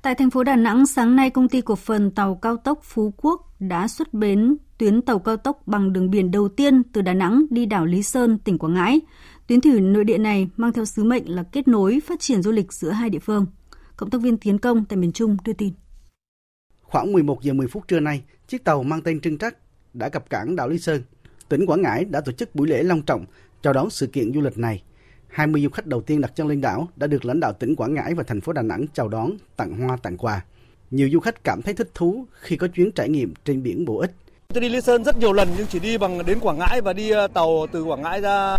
Tại 0.02 0.14
thành 0.14 0.30
phố 0.30 0.44
Đà 0.44 0.56
Nẵng, 0.56 0.86
sáng 0.86 1.16
nay 1.16 1.30
công 1.30 1.48
ty 1.48 1.60
cổ 1.60 1.76
phần 1.76 2.10
tàu 2.10 2.34
cao 2.34 2.56
tốc 2.56 2.78
Phú 2.82 3.12
Quốc 3.16 3.40
đã 3.60 3.88
xuất 3.88 4.14
bến 4.14 4.56
tuyến 4.78 5.02
tàu 5.02 5.18
cao 5.18 5.36
tốc 5.36 5.62
bằng 5.66 5.92
đường 5.92 6.10
biển 6.10 6.30
đầu 6.30 6.48
tiên 6.48 6.82
từ 6.92 7.02
Đà 7.02 7.14
Nẵng 7.14 7.46
đi 7.50 7.66
đảo 7.66 7.86
Lý 7.86 8.02
Sơn, 8.02 8.38
tỉnh 8.38 8.58
Quảng 8.58 8.74
Ngãi. 8.74 9.00
Tuyến 9.48 9.60
thủy 9.60 9.80
nội 9.80 10.04
địa 10.04 10.18
này 10.18 10.48
mang 10.56 10.72
theo 10.72 10.84
sứ 10.84 11.04
mệnh 11.04 11.24
là 11.28 11.42
kết 11.52 11.68
nối 11.68 12.00
phát 12.06 12.20
triển 12.20 12.42
du 12.42 12.52
lịch 12.52 12.72
giữa 12.72 12.90
hai 12.90 13.10
địa 13.10 13.18
phương. 13.18 13.46
Cộng 13.96 14.10
tác 14.10 14.20
viên 14.20 14.36
Tiến 14.36 14.58
Công 14.58 14.84
tại 14.84 14.96
miền 14.96 15.12
Trung 15.12 15.36
đưa 15.44 15.52
tin. 15.52 15.72
Khoảng 16.82 17.12
11 17.12 17.42
giờ 17.42 17.52
10 17.52 17.68
phút 17.68 17.88
trưa 17.88 18.00
nay, 18.00 18.22
chiếc 18.48 18.64
tàu 18.64 18.82
mang 18.82 19.02
tên 19.02 19.20
Trưng 19.20 19.38
Trắc 19.38 19.56
đã 19.94 20.08
cập 20.08 20.30
cảng 20.30 20.56
đảo 20.56 20.68
Lý 20.68 20.78
Sơn. 20.78 21.02
Tỉnh 21.48 21.66
Quảng 21.66 21.82
Ngãi 21.82 22.04
đã 22.04 22.20
tổ 22.20 22.32
chức 22.32 22.54
buổi 22.54 22.68
lễ 22.68 22.82
long 22.82 23.02
trọng 23.02 23.24
chào 23.62 23.72
đón 23.72 23.90
sự 23.90 24.06
kiện 24.06 24.32
du 24.34 24.40
lịch 24.40 24.58
này. 24.58 24.82
20 25.28 25.62
du 25.62 25.68
khách 25.68 25.86
đầu 25.86 26.02
tiên 26.02 26.20
đặt 26.20 26.32
chân 26.34 26.46
lên 26.46 26.60
đảo 26.60 26.88
đã 26.96 27.06
được 27.06 27.24
lãnh 27.24 27.40
đạo 27.40 27.52
tỉnh 27.52 27.76
Quảng 27.76 27.94
Ngãi 27.94 28.14
và 28.14 28.22
thành 28.22 28.40
phố 28.40 28.52
Đà 28.52 28.62
Nẵng 28.62 28.86
chào 28.92 29.08
đón, 29.08 29.30
tặng 29.56 29.80
hoa 29.80 29.96
tặng 29.96 30.16
quà. 30.16 30.44
Nhiều 30.90 31.08
du 31.12 31.20
khách 31.20 31.44
cảm 31.44 31.62
thấy 31.62 31.74
thích 31.74 31.90
thú 31.94 32.26
khi 32.40 32.56
có 32.56 32.68
chuyến 32.68 32.92
trải 32.92 33.08
nghiệm 33.08 33.34
trên 33.44 33.62
biển 33.62 33.84
bổ 33.84 33.98
ích. 33.98 34.12
Tôi 34.54 34.60
đi 34.60 34.68
Lý 34.68 34.80
Sơn 34.80 35.04
rất 35.04 35.18
nhiều 35.18 35.32
lần 35.32 35.48
nhưng 35.56 35.66
chỉ 35.66 35.78
đi 35.78 35.98
bằng 35.98 36.26
đến 36.26 36.40
Quảng 36.40 36.58
Ngãi 36.58 36.80
và 36.80 36.92
đi 36.92 37.10
ờ, 37.10 37.26
tàu 37.26 37.66
từ 37.72 37.84
Quảng 37.84 38.02
Ngãi 38.02 38.20
ra 38.20 38.56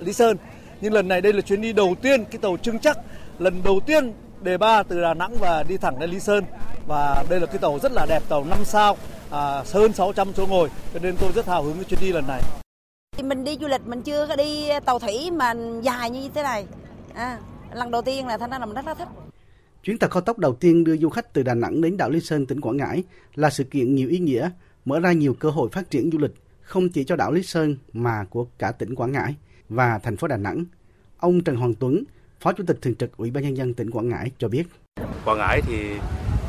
Lý 0.00 0.12
Sơn. 0.12 0.36
Nhưng 0.80 0.92
lần 0.92 1.08
này 1.08 1.20
đây 1.20 1.32
là 1.32 1.40
chuyến 1.40 1.60
đi 1.60 1.72
đầu 1.72 1.94
tiên, 2.02 2.24
cái 2.24 2.38
tàu 2.38 2.56
trưng 2.56 2.78
chắc 2.78 2.98
lần 3.38 3.62
đầu 3.64 3.80
tiên 3.86 4.12
đề 4.42 4.58
ba 4.58 4.82
từ 4.82 5.00
Đà 5.00 5.14
Nẵng 5.14 5.36
và 5.40 5.62
đi 5.62 5.76
thẳng 5.76 5.98
đến 5.98 6.10
Lý 6.10 6.20
Sơn. 6.20 6.44
Và 6.86 7.24
đây 7.30 7.40
là 7.40 7.46
cái 7.46 7.58
tàu 7.58 7.78
rất 7.82 7.92
là 7.92 8.06
đẹp, 8.08 8.22
tàu 8.28 8.44
5 8.44 8.58
sao, 8.64 8.96
à, 9.30 9.64
hơn 9.72 9.92
600 9.92 10.32
chỗ 10.32 10.46
ngồi. 10.46 10.68
Cho 10.94 11.00
nên 11.02 11.16
tôi 11.20 11.32
rất 11.34 11.46
hào 11.46 11.62
hứng 11.62 11.74
với 11.74 11.84
chuyến 11.84 12.00
đi 12.00 12.12
lần 12.12 12.24
này. 12.28 12.40
Mình 13.22 13.44
đi 13.44 13.58
du 13.60 13.68
lịch 13.68 13.86
mình 13.86 14.02
chưa 14.02 14.26
có 14.26 14.36
đi 14.36 14.68
tàu 14.84 14.98
thủy 14.98 15.30
mà 15.30 15.54
dài 15.82 16.10
như 16.10 16.28
thế 16.34 16.42
này. 16.42 16.66
À, 17.14 17.38
lần 17.74 17.90
đầu 17.90 18.02
tiên 18.02 18.26
là 18.26 18.38
thành 18.38 18.50
ra 18.50 18.58
là 18.58 18.66
mình 18.66 18.74
rất 18.74 18.86
là 18.86 18.94
thích. 18.94 19.08
Chuyến 19.84 19.98
tàu 19.98 20.10
cao 20.10 20.20
tốc 20.20 20.38
đầu 20.38 20.54
tiên 20.54 20.84
đưa 20.84 20.96
du 20.96 21.08
khách 21.08 21.32
từ 21.32 21.42
Đà 21.42 21.54
Nẵng 21.54 21.80
đến 21.80 21.96
đảo 21.96 22.10
Lý 22.10 22.20
Sơn, 22.20 22.46
tỉnh 22.46 22.60
Quảng 22.60 22.76
Ngãi 22.76 23.02
là 23.34 23.50
sự 23.50 23.64
kiện 23.64 23.94
nhiều 23.94 24.08
ý 24.08 24.18
nghĩa, 24.18 24.50
mở 24.84 25.00
ra 25.00 25.12
nhiều 25.12 25.34
cơ 25.34 25.50
hội 25.50 25.68
phát 25.72 25.90
triển 25.90 26.10
du 26.12 26.18
lịch 26.18 26.34
không 26.62 26.88
chỉ 26.88 27.04
cho 27.04 27.16
đảo 27.16 27.32
Lý 27.32 27.42
Sơn 27.42 27.76
mà 27.92 28.24
của 28.30 28.46
cả 28.58 28.72
tỉnh 28.72 28.94
Quảng 28.94 29.12
Ngãi 29.12 29.34
và 29.68 29.98
thành 29.98 30.16
phố 30.16 30.28
Đà 30.28 30.36
Nẵng. 30.36 30.64
Ông 31.18 31.44
Trần 31.44 31.56
Hoàng 31.56 31.74
Tuấn, 31.74 32.04
Phó 32.40 32.52
Chủ 32.52 32.64
tịch 32.66 32.78
Thường 32.82 32.94
trực 32.94 33.16
Ủy 33.16 33.30
ban 33.30 33.42
nhân 33.44 33.56
dân 33.56 33.74
tỉnh 33.74 33.90
Quảng 33.90 34.08
Ngãi 34.08 34.30
cho 34.38 34.48
biết. 34.48 34.64
Quảng 35.24 35.38
Ngãi 35.38 35.60
thì 35.62 35.90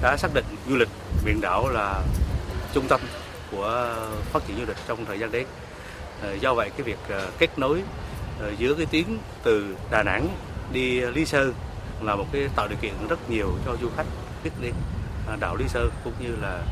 đã 0.01 0.17
xác 0.17 0.33
định 0.33 0.45
du 0.69 0.75
lịch 0.75 0.89
biển 1.25 1.41
đảo 1.41 1.69
là 1.69 2.03
trung 2.73 2.85
tâm 2.89 3.01
của 3.51 3.95
phát 4.31 4.47
triển 4.47 4.57
du 4.57 4.65
lịch 4.67 4.77
trong 4.87 5.05
thời 5.05 5.19
gian 5.19 5.31
đến. 5.31 5.47
Ờ, 6.21 6.33
do 6.33 6.53
vậy 6.53 6.69
cái 6.69 6.81
việc 6.81 6.97
ờ, 7.09 7.31
kết 7.39 7.59
nối 7.59 7.83
ờ, 8.39 8.53
giữa 8.57 8.73
cái 8.73 8.85
tuyến 8.85 9.05
từ 9.43 9.75
Đà 9.91 10.03
Nẵng 10.03 10.27
đi 10.73 11.01
Lý 11.01 11.25
Sơn 11.25 11.53
là 12.01 12.15
một 12.15 12.25
cái 12.31 12.49
tạo 12.55 12.67
điều 12.67 12.77
kiện 12.81 12.93
rất 13.09 13.29
nhiều 13.29 13.51
cho 13.65 13.77
du 13.81 13.89
khách 13.97 14.05
biết 14.43 14.51
đến 14.61 14.73
đảo 15.39 15.55
Lý 15.55 15.67
Sơn 15.67 15.91
cũng 16.03 16.13
như 16.21 16.35
là 16.35 16.63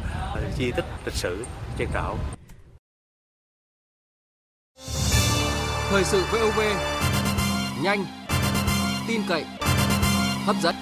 di 0.58 0.72
tích 0.72 0.86
lịch 1.06 1.16
sử 1.16 1.46
trên 1.78 1.90
đảo. 1.94 2.18
Thời 5.90 6.04
sự 6.04 6.24
VOV 6.32 6.60
nhanh, 7.84 8.06
tin 9.08 9.22
cậy, 9.28 9.46
hấp 10.46 10.56
dẫn. 10.62 10.76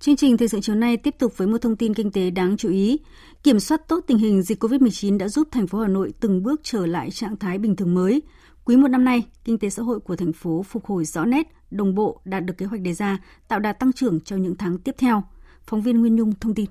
Chương 0.00 0.16
trình 0.16 0.36
thời 0.36 0.48
sự 0.48 0.60
chiều 0.60 0.76
nay 0.76 0.96
tiếp 0.96 1.14
tục 1.18 1.32
với 1.36 1.48
một 1.48 1.58
thông 1.62 1.76
tin 1.76 1.94
kinh 1.94 2.10
tế 2.10 2.30
đáng 2.30 2.56
chú 2.56 2.70
ý. 2.70 2.98
Kiểm 3.42 3.60
soát 3.60 3.88
tốt 3.88 4.04
tình 4.06 4.18
hình 4.18 4.42
dịch 4.42 4.62
COVID-19 4.62 5.18
đã 5.18 5.28
giúp 5.28 5.48
thành 5.50 5.66
phố 5.66 5.78
Hà 5.78 5.88
Nội 5.88 6.12
từng 6.20 6.42
bước 6.42 6.60
trở 6.64 6.86
lại 6.86 7.10
trạng 7.10 7.36
thái 7.36 7.58
bình 7.58 7.76
thường 7.76 7.94
mới. 7.94 8.22
Quý 8.68 8.76
một 8.76 8.88
năm 8.88 9.04
nay, 9.04 9.26
kinh 9.44 9.58
tế 9.58 9.70
xã 9.70 9.82
hội 9.82 10.00
của 10.00 10.16
thành 10.16 10.32
phố 10.32 10.62
phục 10.62 10.86
hồi 10.86 11.04
rõ 11.04 11.24
nét, 11.24 11.46
đồng 11.70 11.94
bộ 11.94 12.20
đạt 12.24 12.44
được 12.44 12.54
kế 12.58 12.66
hoạch 12.66 12.80
đề 12.80 12.92
ra, 12.92 13.18
tạo 13.48 13.58
đà 13.58 13.72
tăng 13.72 13.92
trưởng 13.92 14.20
cho 14.20 14.36
những 14.36 14.56
tháng 14.56 14.78
tiếp 14.78 14.94
theo. 14.98 15.22
Phóng 15.66 15.82
viên 15.82 16.00
Nguyên 16.00 16.16
Nhung 16.16 16.32
thông 16.40 16.54
tin. 16.54 16.66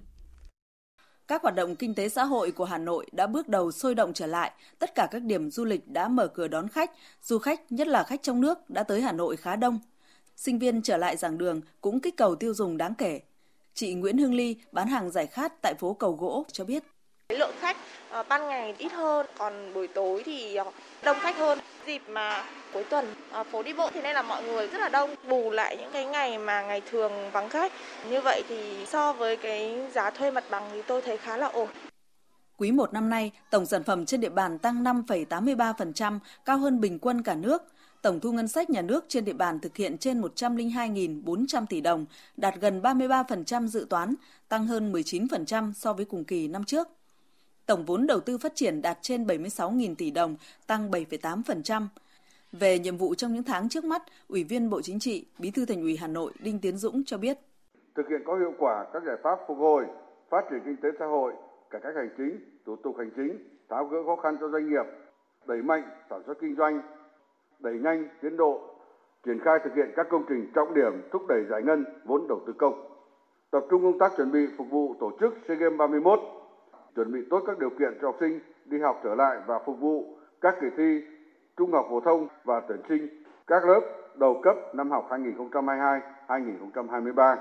Các 1.28 1.42
hoạt 1.42 1.56
động 1.56 1.76
kinh 1.76 1.96
tế 1.96 2.10
xã 2.10 2.24
hội 2.24 2.52
của 2.52 2.66
Hà 2.66 2.78
Nội 2.78 3.06
đã 3.12 3.28
bước 3.28 3.48
đầu 3.48 3.72
sôi 3.72 3.96
động 3.96 4.14
trở 4.14 4.28
lại, 4.28 4.52
tất 4.80 4.96
cả 4.96 5.08
các 5.12 5.22
điểm 5.22 5.52
du 5.52 5.66
lịch 5.66 5.88
đã 5.88 6.08
mở 6.08 6.28
cửa 6.28 6.48
đón 6.48 6.68
khách, 6.68 6.92
du 7.24 7.40
khách, 7.40 7.72
nhất 7.72 7.88
là 7.88 8.04
khách 8.04 8.24
trong 8.24 8.42
nước 8.42 8.70
đã 8.70 8.84
tới 8.84 9.02
Hà 9.02 9.12
Nội 9.12 9.38
khá 9.38 9.56
đông. 9.56 9.80
Sinh 10.36 10.60
viên 10.60 10.82
trở 10.82 10.98
lại 10.98 11.18
giảng 11.18 11.38
đường 11.38 11.62
cũng 11.82 12.00
kích 12.00 12.18
cầu 12.18 12.36
tiêu 12.36 12.54
dùng 12.54 12.78
đáng 12.78 12.96
kể. 12.96 13.22
Chị 13.74 13.94
Nguyễn 13.94 14.18
Hương 14.18 14.34
Ly 14.34 14.56
bán 14.72 14.88
hàng 14.88 15.12
giải 15.12 15.28
khát 15.28 15.54
tại 15.62 15.74
phố 15.80 15.94
Cầu 15.94 16.12
Gỗ 16.12 16.46
cho 16.52 16.66
biết. 16.66 16.84
Lượng 17.30 17.56
khách 17.60 17.78
Ờ, 18.10 18.24
ban 18.30 18.48
ngày 18.48 18.76
ít 18.78 18.92
hơn, 18.92 19.26
còn 19.38 19.74
buổi 19.74 19.88
tối 19.88 20.24
thì 20.26 20.56
ờ, 20.56 20.72
đông 21.04 21.18
khách 21.20 21.38
hơn. 21.38 21.60
Dịp 21.86 22.02
mà 22.10 22.46
cuối 22.74 22.84
tuần 22.84 23.06
ờ, 23.32 23.44
phố 23.44 23.64
đi 23.64 23.74
bộ 23.74 23.90
thì 23.94 24.02
nên 24.02 24.16
là 24.16 24.22
mọi 24.22 24.44
người 24.44 24.68
rất 24.68 24.78
là 24.78 24.90
đông, 24.90 25.16
bù 25.28 25.52
lại 25.52 25.78
những 25.78 25.92
cái 25.94 26.06
ngày 26.06 26.38
mà 26.38 26.62
ngày 26.62 26.82
thường 26.92 27.12
vắng 27.32 27.50
khách. 27.50 27.72
Như 28.10 28.22
vậy 28.22 28.44
thì 28.50 28.86
so 28.86 29.14
với 29.14 29.38
cái 29.38 29.88
giá 29.94 30.10
thuê 30.10 30.32
mặt 30.32 30.44
bằng 30.50 30.70
thì 30.74 30.82
tôi 30.82 31.02
thấy 31.02 31.18
khá 31.18 31.38
là 31.38 31.48
ổn. 31.48 31.68
Quý 32.58 32.72
1 32.72 32.94
năm 32.94 33.10
nay, 33.10 33.32
tổng 33.50 33.66
sản 33.66 33.84
phẩm 33.84 34.06
trên 34.06 34.22
địa 34.22 34.30
bàn 34.30 34.60
tăng 34.60 34.84
5,83%, 34.84 36.20
cao 36.46 36.58
hơn 36.58 36.82
bình 36.82 37.00
quân 37.00 37.24
cả 37.24 37.36
nước. 37.36 37.64
Tổng 38.02 38.20
thu 38.20 38.32
ngân 38.32 38.48
sách 38.48 38.70
nhà 38.70 38.82
nước 38.82 39.06
trên 39.08 39.26
địa 39.26 39.34
bàn 39.34 39.60
thực 39.60 39.78
hiện 39.78 39.98
trên 39.98 40.22
102.400 40.22 41.66
tỷ 41.70 41.82
đồng, 41.82 42.06
đạt 42.38 42.56
gần 42.62 42.82
33% 42.82 43.68
dự 43.68 43.88
toán, 43.90 44.16
tăng 44.50 44.68
hơn 44.68 44.92
19% 44.92 45.74
so 45.74 45.94
với 45.94 46.06
cùng 46.06 46.24
kỳ 46.24 46.48
năm 46.48 46.64
trước. 46.64 46.97
Tổng 47.68 47.86
vốn 47.86 48.08
đầu 48.08 48.20
tư 48.20 48.38
phát 48.38 48.56
triển 48.56 48.82
đạt 48.82 48.98
trên 49.02 49.26
76.000 49.26 49.96
tỷ 49.98 50.12
đồng, 50.12 50.36
tăng 50.68 50.92
7,8%. 50.92 51.88
Về 52.52 52.80
nhiệm 52.80 52.98
vụ 52.98 53.16
trong 53.16 53.34
những 53.34 53.44
tháng 53.44 53.70
trước 53.70 53.84
mắt, 53.84 54.02
Ủy 54.28 54.44
viên 54.44 54.70
Bộ 54.70 54.82
Chính 54.82 55.00
trị, 55.00 55.26
Bí 55.40 55.52
thư 55.52 55.66
Thành 55.66 55.82
ủy 55.82 55.98
Hà 55.98 56.08
Nội 56.08 56.32
Đinh 56.40 56.60
Tiến 56.60 56.78
Dũng 56.78 57.04
cho 57.06 57.18
biết. 57.18 57.38
Thực 57.96 58.10
hiện 58.10 58.22
có 58.26 58.38
hiệu 58.38 58.54
quả 58.60 58.86
các 58.94 59.04
giải 59.06 59.16
pháp 59.24 59.40
phục 59.48 59.58
hồi, 59.58 59.86
phát 60.30 60.42
triển 60.50 60.60
kinh 60.66 60.76
tế 60.82 60.90
xã 61.00 61.06
hội, 61.06 61.34
cải 61.70 61.82
cách 61.84 61.94
hành 61.96 62.10
chính, 62.18 62.40
thủ 62.66 62.76
tục 62.76 62.96
hành 62.98 63.12
chính, 63.16 63.38
tháo 63.70 63.86
gỡ 63.86 63.98
khó 64.06 64.16
khăn 64.16 64.38
cho 64.40 64.50
doanh 64.50 64.70
nghiệp, 64.70 64.86
đẩy 65.48 65.62
mạnh 65.62 65.84
sản 66.10 66.22
xuất 66.26 66.34
kinh 66.42 66.56
doanh, 66.56 66.82
đẩy 67.60 67.74
nhanh 67.74 68.08
tiến 68.22 68.38
độ, 68.38 68.62
triển 69.26 69.40
khai 69.46 69.60
thực 69.64 69.76
hiện 69.76 69.92
các 69.96 70.08
công 70.10 70.24
trình 70.30 70.52
trọng 70.56 70.74
điểm 70.74 71.10
thúc 71.12 71.22
đẩy 71.30 71.44
giải 71.50 71.62
ngân 71.66 71.86
vốn 72.06 72.28
đầu 72.28 72.42
tư 72.48 72.54
công. 72.58 72.74
Tập 73.52 73.64
trung 73.70 73.82
công 73.84 74.00
tác 74.00 74.12
chuẩn 74.18 74.32
bị 74.32 74.40
phục 74.58 74.68
vụ 74.70 74.96
tổ 75.00 75.12
chức 75.20 75.34
SEA 75.48 75.58
Games 75.58 75.80
31 75.80 76.20
chuẩn 76.98 77.14
bị 77.14 77.20
tốt 77.30 77.44
các 77.48 77.60
điều 77.60 77.70
kiện 77.70 77.98
cho 78.02 78.08
học 78.08 78.16
sinh 78.20 78.40
đi 78.66 78.78
học 78.84 79.02
trở 79.04 79.16
lại 79.16 79.38
và 79.48 79.56
phục 79.66 79.80
vụ 79.80 80.18
các 80.42 80.54
kỳ 80.62 80.68
thi 80.78 81.02
trung 81.58 81.72
học 81.72 81.86
phổ 81.90 82.00
thông 82.06 82.28
và 82.44 82.62
tuyển 82.68 82.80
sinh 82.90 83.24
các 83.48 83.66
lớp 83.66 83.82
đầu 84.20 84.42
cấp 84.44 84.56
năm 84.76 84.92
học 84.92 85.10
2022-2023. 86.28 87.36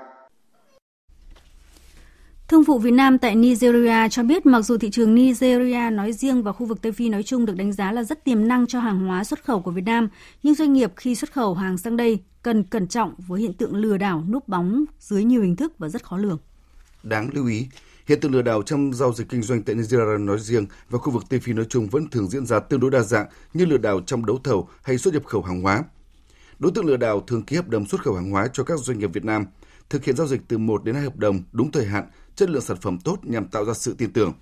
Thương 2.47 2.63
vụ 2.63 2.77
Việt 2.77 2.91
Nam 2.91 3.17
tại 3.17 3.35
Nigeria 3.35 4.09
cho 4.09 4.23
biết 4.23 4.45
mặc 4.45 4.61
dù 4.61 4.77
thị 4.77 4.89
trường 4.89 5.15
Nigeria 5.15 5.89
nói 5.91 6.11
riêng 6.11 6.43
và 6.43 6.51
khu 6.51 6.65
vực 6.65 6.81
Tây 6.81 6.91
Phi 6.91 7.09
nói 7.09 7.23
chung 7.23 7.45
được 7.45 7.55
đánh 7.57 7.73
giá 7.73 7.91
là 7.91 8.03
rất 8.03 8.23
tiềm 8.23 8.47
năng 8.47 8.67
cho 8.67 8.79
hàng 8.79 9.07
hóa 9.07 9.23
xuất 9.23 9.43
khẩu 9.43 9.61
của 9.61 9.71
Việt 9.71 9.85
Nam, 9.85 10.09
nhưng 10.43 10.55
doanh 10.55 10.73
nghiệp 10.73 10.91
khi 10.95 11.15
xuất 11.15 11.31
khẩu 11.33 11.53
hàng 11.53 11.77
sang 11.77 11.97
đây 11.97 12.23
cần 12.41 12.63
cẩn 12.63 12.87
trọng 12.87 13.13
với 13.17 13.41
hiện 13.41 13.53
tượng 13.53 13.75
lừa 13.75 13.97
đảo 13.97 14.23
núp 14.29 14.47
bóng 14.47 14.85
dưới 14.99 15.23
nhiều 15.23 15.41
hình 15.41 15.55
thức 15.55 15.73
và 15.77 15.89
rất 15.89 16.03
khó 16.03 16.17
lường. 16.17 16.37
Đáng 17.03 17.29
lưu 17.33 17.47
ý, 17.47 17.67
Hiện 18.07 18.19
tượng 18.19 18.31
lừa 18.31 18.41
đảo 18.41 18.61
trong 18.61 18.93
giao 18.93 19.13
dịch 19.13 19.29
kinh 19.29 19.41
doanh 19.41 19.63
tại 19.63 19.75
Nigeria 19.75 20.17
nói 20.19 20.39
riêng 20.39 20.65
và 20.89 20.99
khu 20.99 21.11
vực 21.11 21.23
Tây 21.29 21.39
Phi 21.39 21.53
nói 21.53 21.65
chung 21.69 21.87
vẫn 21.87 22.09
thường 22.09 22.27
diễn 22.27 22.45
ra 22.45 22.59
tương 22.59 22.79
đối 22.79 22.91
đa 22.91 23.01
dạng 23.01 23.27
như 23.53 23.65
lừa 23.65 23.77
đảo 23.77 24.01
trong 24.05 24.25
đấu 24.25 24.39
thầu 24.43 24.69
hay 24.81 24.97
xuất 24.97 25.13
nhập 25.13 25.25
khẩu 25.25 25.41
hàng 25.41 25.61
hóa. 25.61 25.83
Đối 26.59 26.71
tượng 26.71 26.85
lừa 26.85 26.97
đảo 26.97 27.23
thường 27.27 27.43
ký 27.43 27.55
hợp 27.55 27.67
đồng 27.67 27.85
xuất 27.85 28.01
khẩu 28.01 28.13
hàng 28.13 28.31
hóa 28.31 28.47
cho 28.53 28.63
các 28.63 28.79
doanh 28.79 28.99
nghiệp 28.99 29.09
Việt 29.13 29.25
Nam, 29.25 29.45
thực 29.89 30.03
hiện 30.03 30.15
giao 30.15 30.27
dịch 30.27 30.41
từ 30.47 30.57
1 30.57 30.83
đến 30.83 30.95
2 30.95 31.03
hợp 31.03 31.17
đồng 31.17 31.43
đúng 31.51 31.71
thời 31.71 31.85
hạn, 31.85 32.09
chất 32.35 32.49
lượng 32.49 32.61
sản 32.61 32.77
phẩm 32.81 32.97
tốt 33.03 33.17
nhằm 33.23 33.47
tạo 33.47 33.65
ra 33.65 33.73
sự 33.73 33.95
tin 33.97 34.13
tưởng. 34.13 34.33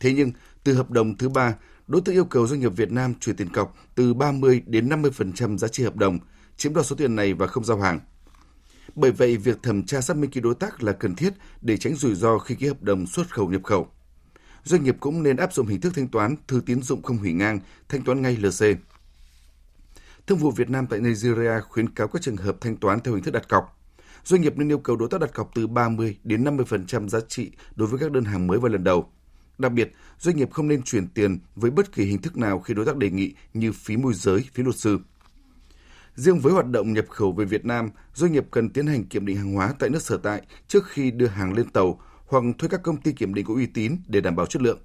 Thế 0.00 0.12
nhưng, 0.12 0.32
từ 0.64 0.74
hợp 0.74 0.90
đồng 0.90 1.16
thứ 1.16 1.28
ba, 1.28 1.54
đối 1.86 2.00
tượng 2.00 2.14
yêu 2.14 2.24
cầu 2.24 2.46
doanh 2.46 2.60
nghiệp 2.60 2.72
Việt 2.76 2.92
Nam 2.92 3.14
chuyển 3.20 3.36
tiền 3.36 3.48
cọc 3.48 3.76
từ 3.94 4.14
30 4.14 4.62
đến 4.66 4.88
50% 4.88 5.58
giá 5.58 5.68
trị 5.68 5.84
hợp 5.84 5.96
đồng, 5.96 6.18
chiếm 6.56 6.74
đoạt 6.74 6.86
số 6.86 6.96
tiền 6.96 7.16
này 7.16 7.34
và 7.34 7.46
không 7.46 7.64
giao 7.64 7.78
hàng. 7.78 8.00
Bởi 8.94 9.10
vậy, 9.12 9.36
việc 9.36 9.62
thẩm 9.62 9.82
tra 9.82 10.00
xác 10.00 10.16
minh 10.16 10.30
ký 10.30 10.40
đối 10.40 10.54
tác 10.54 10.82
là 10.82 10.92
cần 10.92 11.14
thiết 11.14 11.32
để 11.62 11.76
tránh 11.76 11.94
rủi 11.94 12.14
ro 12.14 12.38
khi 12.38 12.54
ký 12.54 12.66
hợp 12.66 12.82
đồng 12.82 13.06
xuất 13.06 13.34
khẩu 13.34 13.50
nhập 13.50 13.64
khẩu. 13.64 13.88
Doanh 14.64 14.84
nghiệp 14.84 14.96
cũng 15.00 15.22
nên 15.22 15.36
áp 15.36 15.52
dụng 15.52 15.66
hình 15.66 15.80
thức 15.80 15.92
thanh 15.96 16.08
toán 16.08 16.36
thư 16.48 16.62
tín 16.66 16.82
dụng 16.82 17.02
không 17.02 17.18
hủy 17.18 17.32
ngang, 17.32 17.60
thanh 17.88 18.02
toán 18.02 18.22
ngay 18.22 18.36
LC. 18.36 18.66
Thương 20.26 20.38
vụ 20.38 20.50
Việt 20.50 20.70
Nam 20.70 20.86
tại 20.86 21.00
Nigeria 21.00 21.60
khuyến 21.68 21.88
cáo 21.88 22.08
các 22.08 22.22
trường 22.22 22.36
hợp 22.36 22.56
thanh 22.60 22.76
toán 22.76 23.00
theo 23.00 23.14
hình 23.14 23.24
thức 23.24 23.30
đặt 23.30 23.48
cọc. 23.48 23.76
Doanh 24.24 24.40
nghiệp 24.40 24.56
nên 24.56 24.70
yêu 24.70 24.78
cầu 24.78 24.96
đối 24.96 25.08
tác 25.08 25.20
đặt 25.20 25.34
cọc 25.34 25.50
từ 25.54 25.66
30 25.66 26.16
đến 26.24 26.44
50% 26.44 27.08
giá 27.08 27.20
trị 27.28 27.50
đối 27.76 27.88
với 27.88 27.98
các 28.00 28.12
đơn 28.12 28.24
hàng 28.24 28.46
mới 28.46 28.58
và 28.58 28.68
lần 28.68 28.84
đầu. 28.84 29.10
Đặc 29.58 29.72
biệt, 29.72 29.92
doanh 30.18 30.36
nghiệp 30.36 30.50
không 30.50 30.68
nên 30.68 30.82
chuyển 30.82 31.08
tiền 31.08 31.38
với 31.54 31.70
bất 31.70 31.92
kỳ 31.92 32.04
hình 32.04 32.22
thức 32.22 32.36
nào 32.36 32.60
khi 32.60 32.74
đối 32.74 32.86
tác 32.86 32.96
đề 32.96 33.10
nghị 33.10 33.34
như 33.54 33.72
phí 33.72 33.96
môi 33.96 34.14
giới, 34.14 34.44
phí 34.52 34.62
luật 34.62 34.76
sư. 34.76 34.98
Riêng 36.20 36.38
với 36.38 36.52
hoạt 36.52 36.66
động 36.66 36.92
nhập 36.92 37.04
khẩu 37.08 37.32
về 37.32 37.44
Việt 37.44 37.64
Nam, 37.64 37.90
doanh 38.14 38.32
nghiệp 38.32 38.46
cần 38.50 38.70
tiến 38.70 38.86
hành 38.86 39.04
kiểm 39.04 39.26
định 39.26 39.36
hàng 39.36 39.54
hóa 39.54 39.74
tại 39.78 39.90
nước 39.90 40.02
sở 40.02 40.16
tại 40.16 40.42
trước 40.68 40.86
khi 40.86 41.10
đưa 41.10 41.26
hàng 41.26 41.52
lên 41.52 41.70
tàu 41.70 42.00
hoặc 42.26 42.44
thuê 42.58 42.68
các 42.68 42.82
công 42.82 42.96
ty 42.96 43.12
kiểm 43.12 43.34
định 43.34 43.46
có 43.46 43.54
uy 43.54 43.66
tín 43.66 43.96
để 44.06 44.20
đảm 44.20 44.36
bảo 44.36 44.46
chất 44.46 44.62
lượng. 44.62 44.78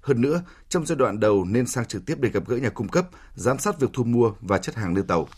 Hơn 0.00 0.20
nữa, 0.20 0.42
trong 0.68 0.86
giai 0.86 0.96
đoạn 0.96 1.20
đầu 1.20 1.44
nên 1.44 1.66
sang 1.66 1.86
trực 1.86 2.06
tiếp 2.06 2.18
để 2.20 2.28
gặp 2.28 2.48
gỡ 2.48 2.56
nhà 2.56 2.70
cung 2.70 2.88
cấp, 2.88 3.08
giám 3.34 3.58
sát 3.58 3.80
việc 3.80 3.90
thu 3.92 4.04
mua 4.04 4.32
và 4.40 4.58
chất 4.58 4.74
hàng 4.74 4.94
lên 4.94 5.06
tàu. 5.06 5.28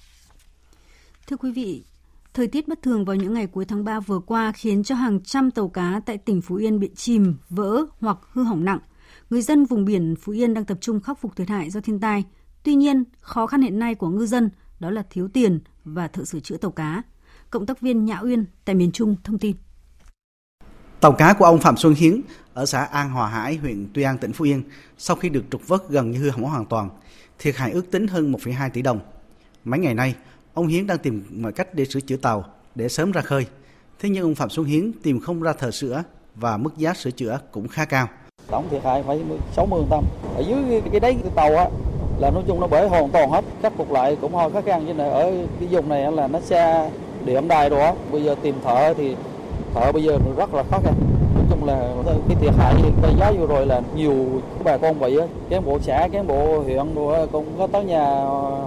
Thưa 1.26 1.36
quý 1.36 1.52
vị, 1.52 1.84
thời 2.34 2.46
tiết 2.46 2.68
bất 2.68 2.82
thường 2.82 3.04
vào 3.04 3.16
những 3.16 3.34
ngày 3.34 3.46
cuối 3.46 3.64
tháng 3.64 3.84
3 3.84 4.00
vừa 4.00 4.18
qua 4.18 4.52
khiến 4.52 4.82
cho 4.82 4.94
hàng 4.94 5.20
trăm 5.20 5.50
tàu 5.50 5.68
cá 5.68 6.00
tại 6.06 6.18
tỉnh 6.18 6.42
Phú 6.42 6.54
Yên 6.54 6.78
bị 6.78 6.90
chìm, 6.94 7.36
vỡ 7.50 7.86
hoặc 8.00 8.18
hư 8.32 8.42
hỏng 8.42 8.64
nặng. 8.64 8.80
Người 9.30 9.42
dân 9.42 9.64
vùng 9.64 9.84
biển 9.84 10.14
Phú 10.20 10.32
Yên 10.32 10.54
đang 10.54 10.64
tập 10.64 10.78
trung 10.80 11.00
khắc 11.00 11.20
phục 11.20 11.36
thiệt 11.36 11.48
hại 11.48 11.70
do 11.70 11.80
thiên 11.80 12.00
tai. 12.00 12.24
Tuy 12.62 12.74
nhiên, 12.74 13.04
khó 13.20 13.46
khăn 13.46 13.62
hiện 13.62 13.78
nay 13.78 13.94
của 13.94 14.08
ngư 14.08 14.26
dân 14.26 14.50
đó 14.80 14.90
là 14.90 15.02
thiếu 15.10 15.28
tiền 15.32 15.60
và 15.84 16.08
thợ 16.08 16.24
sửa 16.24 16.40
chữa 16.40 16.56
tàu 16.56 16.70
cá. 16.70 17.02
Cộng 17.50 17.66
tác 17.66 17.80
viên 17.80 18.04
Nhã 18.04 18.20
Uyên 18.22 18.44
tại 18.64 18.74
miền 18.74 18.92
Trung 18.92 19.16
thông 19.24 19.38
tin. 19.38 19.56
Tàu 21.00 21.12
cá 21.12 21.32
của 21.32 21.44
ông 21.44 21.58
Phạm 21.58 21.76
Xuân 21.76 21.94
Hiến 21.94 22.20
ở 22.54 22.66
xã 22.66 22.84
An 22.84 23.10
Hòa 23.10 23.28
Hải, 23.28 23.56
huyện 23.56 23.88
Tuy 23.94 24.02
An, 24.02 24.18
tỉnh 24.18 24.32
Phú 24.32 24.44
Yên, 24.44 24.62
sau 24.98 25.16
khi 25.16 25.28
được 25.28 25.44
trục 25.50 25.68
vớt 25.68 25.88
gần 25.88 26.10
như 26.10 26.18
hư 26.18 26.30
hỏng 26.30 26.42
hoàn 26.42 26.66
toàn, 26.66 26.90
thiệt 27.38 27.56
hại 27.56 27.70
ước 27.70 27.90
tính 27.90 28.06
hơn 28.08 28.32
1,2 28.32 28.70
tỷ 28.70 28.82
đồng. 28.82 29.00
Mấy 29.64 29.80
ngày 29.80 29.94
nay, 29.94 30.14
ông 30.54 30.66
Hiến 30.66 30.86
đang 30.86 30.98
tìm 30.98 31.24
mọi 31.30 31.52
cách 31.52 31.74
để 31.74 31.84
sửa 31.84 32.00
chữa 32.00 32.16
tàu 32.16 32.44
để 32.74 32.88
sớm 32.88 33.12
ra 33.12 33.20
khơi. 33.20 33.46
Thế 33.98 34.08
nhưng 34.08 34.22
ông 34.22 34.34
Phạm 34.34 34.50
Xuân 34.50 34.66
Hiến 34.66 34.92
tìm 35.02 35.20
không 35.20 35.42
ra 35.42 35.52
thợ 35.52 35.70
sửa 35.70 36.04
và 36.34 36.56
mức 36.56 36.76
giá 36.76 36.94
sửa 36.94 37.10
chữa 37.10 37.40
cũng 37.50 37.68
khá 37.68 37.84
cao. 37.84 38.08
Tổng 38.50 38.68
thiệt 38.70 38.84
hại 38.84 39.02
phải 39.06 39.22
60 39.56 39.84
trăm. 39.90 40.04
Ở 40.36 40.44
dưới 40.48 40.80
cái, 40.80 40.90
cái 40.90 41.00
đấy 41.00 41.16
cái 41.22 41.32
tàu 41.36 41.56
á 41.56 41.68
là 42.18 42.30
nói 42.30 42.42
chung 42.46 42.60
nó 42.60 42.66
bể 42.66 42.86
hoàn 42.86 43.08
toàn 43.08 43.30
hết, 43.30 43.44
khắc 43.62 43.72
phục 43.76 43.92
lại 43.92 44.16
cũng 44.20 44.34
hơi 44.34 44.50
khó 44.50 44.60
khăn. 44.60 44.84
Chứ 44.86 44.94
này 44.94 45.10
ở 45.10 45.32
cái 45.60 45.68
vùng 45.70 45.88
này 45.88 46.12
là 46.12 46.26
nó 46.26 46.40
xa 46.40 46.90
điểm 47.24 47.48
đài 47.48 47.70
đó. 47.70 47.94
Bây 48.12 48.24
giờ 48.24 48.34
tìm 48.42 48.54
thợ 48.64 48.94
thì 48.96 49.16
thợ 49.74 49.92
bây 49.92 50.02
giờ 50.02 50.18
rất 50.36 50.54
là 50.54 50.62
khó 50.70 50.78
khăn. 50.78 50.94
Nói 51.34 51.44
chung 51.50 51.64
là 51.64 51.94
cái 52.28 52.36
thiệt 52.40 52.52
hại 52.58 52.74
cái 53.02 53.14
giá 53.20 53.32
vừa 53.38 53.46
rồi 53.46 53.66
là 53.66 53.82
nhiều 53.96 54.42
bà 54.64 54.78
con 54.78 55.00
bị 55.00 55.18
cán 55.50 55.64
bộ 55.64 55.78
xã 55.78 56.08
cán 56.12 56.26
bộ 56.26 56.60
huyện 56.60 56.94
rồi 56.94 57.26
cũng 57.26 57.46
có 57.58 57.66
tới 57.66 57.84
nhà 57.84 58.04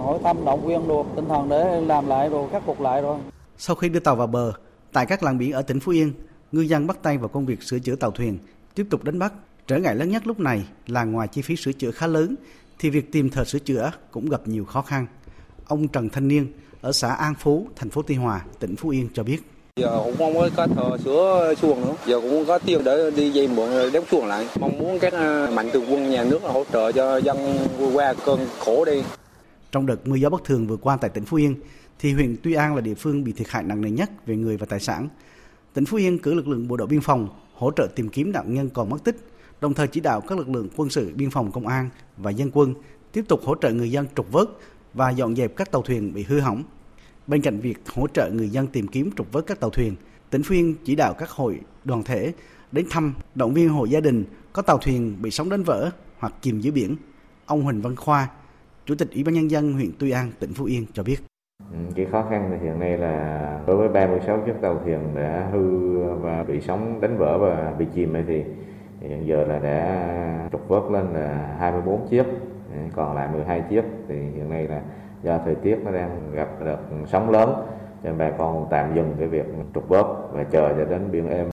hỏi 0.04 0.18
thăm 0.24 0.44
động 0.44 0.66
viên 0.66 0.88
đồ 0.88 1.06
tinh 1.16 1.28
thần 1.28 1.48
để 1.48 1.80
làm 1.80 2.08
lại 2.08 2.28
rồi 2.28 2.48
khắc 2.52 2.66
phục 2.66 2.80
lại 2.80 3.02
rồi. 3.02 3.18
Sau 3.58 3.76
khi 3.76 3.88
đưa 3.88 4.00
tàu 4.00 4.16
vào 4.16 4.26
bờ 4.26 4.52
tại 4.92 5.06
các 5.06 5.22
làng 5.22 5.38
biển 5.38 5.52
ở 5.52 5.62
tỉnh 5.62 5.80
Phú 5.80 5.92
Yên 5.92 6.12
ngư 6.52 6.60
dân 6.60 6.86
bắt 6.86 6.98
tay 7.02 7.18
vào 7.18 7.28
công 7.28 7.46
việc 7.46 7.62
sửa 7.62 7.78
chữa 7.78 7.94
tàu 7.94 8.10
thuyền 8.10 8.38
tiếp 8.74 8.86
tục 8.90 9.04
đánh 9.04 9.18
bắt. 9.18 9.32
Trở 9.66 9.76
ngại 9.76 9.94
lớn 9.94 10.10
nhất 10.10 10.26
lúc 10.26 10.40
này 10.40 10.64
là 10.86 11.04
ngoài 11.04 11.28
chi 11.28 11.42
phí 11.42 11.56
sửa 11.56 11.72
chữa 11.72 11.90
khá 11.90 12.06
lớn 12.06 12.34
thì 12.80 12.90
việc 12.90 13.12
tìm 13.12 13.30
thợ 13.30 13.44
sửa 13.44 13.58
chữa 13.58 13.92
cũng 14.10 14.28
gặp 14.28 14.48
nhiều 14.48 14.64
khó 14.64 14.82
khăn. 14.82 15.06
Ông 15.66 15.88
Trần 15.88 16.08
Thanh 16.08 16.28
Niên 16.28 16.46
ở 16.80 16.92
xã 16.92 17.14
An 17.14 17.34
Phú 17.40 17.68
thành 17.76 17.90
phố 17.90 18.02
Tuy 18.02 18.14
Hòa 18.14 18.44
tỉnh 18.58 18.76
Phú 18.76 18.88
Yên 18.88 19.08
cho 19.14 19.22
biết. 19.22 19.38
Giờ 19.76 20.00
cũng 20.04 20.14
mong 20.18 20.50
có 20.56 20.66
thợ 20.66 20.96
sửa 21.04 21.54
xuồng 21.62 21.80
nữa. 21.80 21.94
Giờ 22.06 22.20
cũng 22.20 22.44
có 22.46 22.58
tiền 22.58 22.84
để 22.84 23.10
đi 23.16 23.30
dây 23.30 23.48
mượn 23.48 23.92
đóng 23.92 24.04
xuồng 24.10 24.26
lại. 24.26 24.48
Mong 24.60 24.78
muốn 24.78 24.98
các 24.98 25.12
à, 25.12 25.50
mạnh 25.54 25.70
thường 25.72 25.84
quân 25.90 26.10
nhà 26.10 26.24
nước 26.24 26.42
hỗ 26.42 26.64
trợ 26.72 26.92
cho 26.92 27.16
dân 27.16 27.36
qua 27.94 28.14
cơn 28.26 28.40
khổ 28.58 28.84
đi. 28.84 29.02
Trong 29.72 29.86
đợt 29.86 30.08
mưa 30.08 30.16
gió 30.16 30.30
bất 30.30 30.44
thường 30.44 30.66
vừa 30.66 30.76
qua 30.76 30.96
tại 30.96 31.10
tỉnh 31.10 31.24
Phú 31.24 31.36
Yên 31.36 31.54
thì 31.98 32.12
huyện 32.12 32.36
Tuy 32.42 32.54
An 32.54 32.74
là 32.74 32.80
địa 32.80 32.94
phương 32.94 33.24
bị 33.24 33.32
thiệt 33.32 33.48
hại 33.48 33.62
nặng 33.62 33.80
nề 33.80 33.90
nhất 33.90 34.10
về 34.26 34.36
người 34.36 34.56
và 34.56 34.66
tài 34.66 34.80
sản. 34.80 35.08
Tỉnh 35.74 35.84
Phú 35.84 35.96
Yên 35.96 36.18
cử 36.18 36.34
lực 36.34 36.48
lượng 36.48 36.68
bộ 36.68 36.76
đội 36.76 36.86
biên 36.86 37.00
phòng 37.00 37.28
hỗ 37.54 37.70
trợ 37.76 37.88
tìm 37.94 38.08
kiếm 38.08 38.32
nạn 38.32 38.54
nhân 38.54 38.70
còn 38.74 38.90
mất 38.90 39.04
tích 39.04 39.16
đồng 39.60 39.74
thời 39.74 39.86
chỉ 39.86 40.00
đạo 40.00 40.20
các 40.20 40.38
lực 40.38 40.48
lượng 40.48 40.68
quân 40.76 40.90
sự 40.90 41.12
biên 41.14 41.30
phòng 41.30 41.52
công 41.52 41.66
an 41.66 41.90
và 42.16 42.30
dân 42.30 42.50
quân 42.54 42.74
tiếp 43.12 43.24
tục 43.28 43.40
hỗ 43.44 43.54
trợ 43.54 43.72
người 43.72 43.90
dân 43.90 44.06
trục 44.16 44.32
vớt 44.32 44.48
và 44.94 45.10
dọn 45.10 45.36
dẹp 45.36 45.56
các 45.56 45.70
tàu 45.70 45.82
thuyền 45.82 46.14
bị 46.14 46.22
hư 46.22 46.40
hỏng 46.40 46.62
Bên 47.30 47.42
cạnh 47.42 47.60
việc 47.60 47.78
hỗ 47.94 48.06
trợ 48.06 48.30
người 48.30 48.48
dân 48.48 48.66
tìm 48.66 48.88
kiếm 48.88 49.10
trục 49.16 49.32
vớt 49.32 49.46
các 49.46 49.60
tàu 49.60 49.70
thuyền, 49.70 49.96
tỉnh 50.30 50.42
Phú 50.42 50.54
Yên 50.54 50.74
chỉ 50.84 50.96
đạo 50.96 51.14
các 51.18 51.30
hội 51.30 51.60
đoàn 51.84 52.02
thể 52.02 52.32
đến 52.72 52.86
thăm 52.90 53.14
động 53.34 53.54
viên 53.54 53.68
hộ 53.68 53.84
gia 53.84 54.00
đình 54.00 54.24
có 54.52 54.62
tàu 54.62 54.78
thuyền 54.78 55.16
bị 55.22 55.30
sóng 55.30 55.48
đánh 55.48 55.62
vỡ 55.62 55.90
hoặc 56.18 56.34
chìm 56.40 56.60
dưới 56.60 56.72
biển. 56.72 56.96
Ông 57.46 57.62
Huỳnh 57.62 57.80
Văn 57.82 57.96
Khoa, 57.96 58.28
Chủ 58.86 58.94
tịch 58.94 59.10
Ủy 59.14 59.24
ban 59.24 59.34
nhân 59.34 59.50
dân 59.50 59.72
huyện 59.72 59.90
Tuy 59.98 60.10
An, 60.10 60.32
tỉnh 60.38 60.54
Phú 60.54 60.64
Yên 60.64 60.86
cho 60.92 61.02
biết. 61.02 61.16
Ừ, 61.72 61.78
cái 61.96 62.06
khó 62.12 62.26
khăn 62.30 62.58
hiện 62.62 62.78
nay 62.80 62.98
là 62.98 63.60
đối 63.66 63.76
với 63.76 63.88
36 63.88 64.42
chiếc 64.46 64.54
tàu 64.62 64.80
thuyền 64.84 65.14
đã 65.14 65.48
hư 65.52 65.98
và 66.14 66.44
bị 66.48 66.60
sóng 66.60 67.00
đánh 67.00 67.18
vỡ 67.18 67.38
và 67.38 67.74
bị 67.78 67.86
chìm 67.94 68.14
thì 68.28 68.42
hiện 69.00 69.26
giờ 69.26 69.44
là 69.44 69.58
đã 69.58 70.48
trục 70.52 70.68
vớt 70.68 70.82
lên 70.92 71.04
là 71.12 71.56
24 71.58 72.08
chiếc, 72.08 72.24
còn 72.94 73.16
lại 73.16 73.28
12 73.32 73.62
chiếc 73.70 73.82
thì 74.08 74.14
hiện 74.14 74.50
nay 74.50 74.68
là 74.68 74.82
do 75.22 75.38
thời 75.44 75.54
tiết 75.54 75.76
nó 75.84 75.90
đang 75.90 76.32
gặp 76.34 76.48
đợt 76.64 76.78
sóng 77.12 77.30
lớn 77.30 77.50
cho 78.02 78.08
nên 78.10 78.18
bà 78.18 78.30
con 78.38 78.66
tạm 78.70 78.94
dừng 78.94 79.14
cái 79.18 79.28
việc 79.28 79.44
trục 79.74 79.88
vớt 79.88 80.06
và 80.32 80.44
chờ 80.44 80.74
cho 80.78 80.84
đến 80.84 81.10
biển 81.10 81.28
êm. 81.28 81.50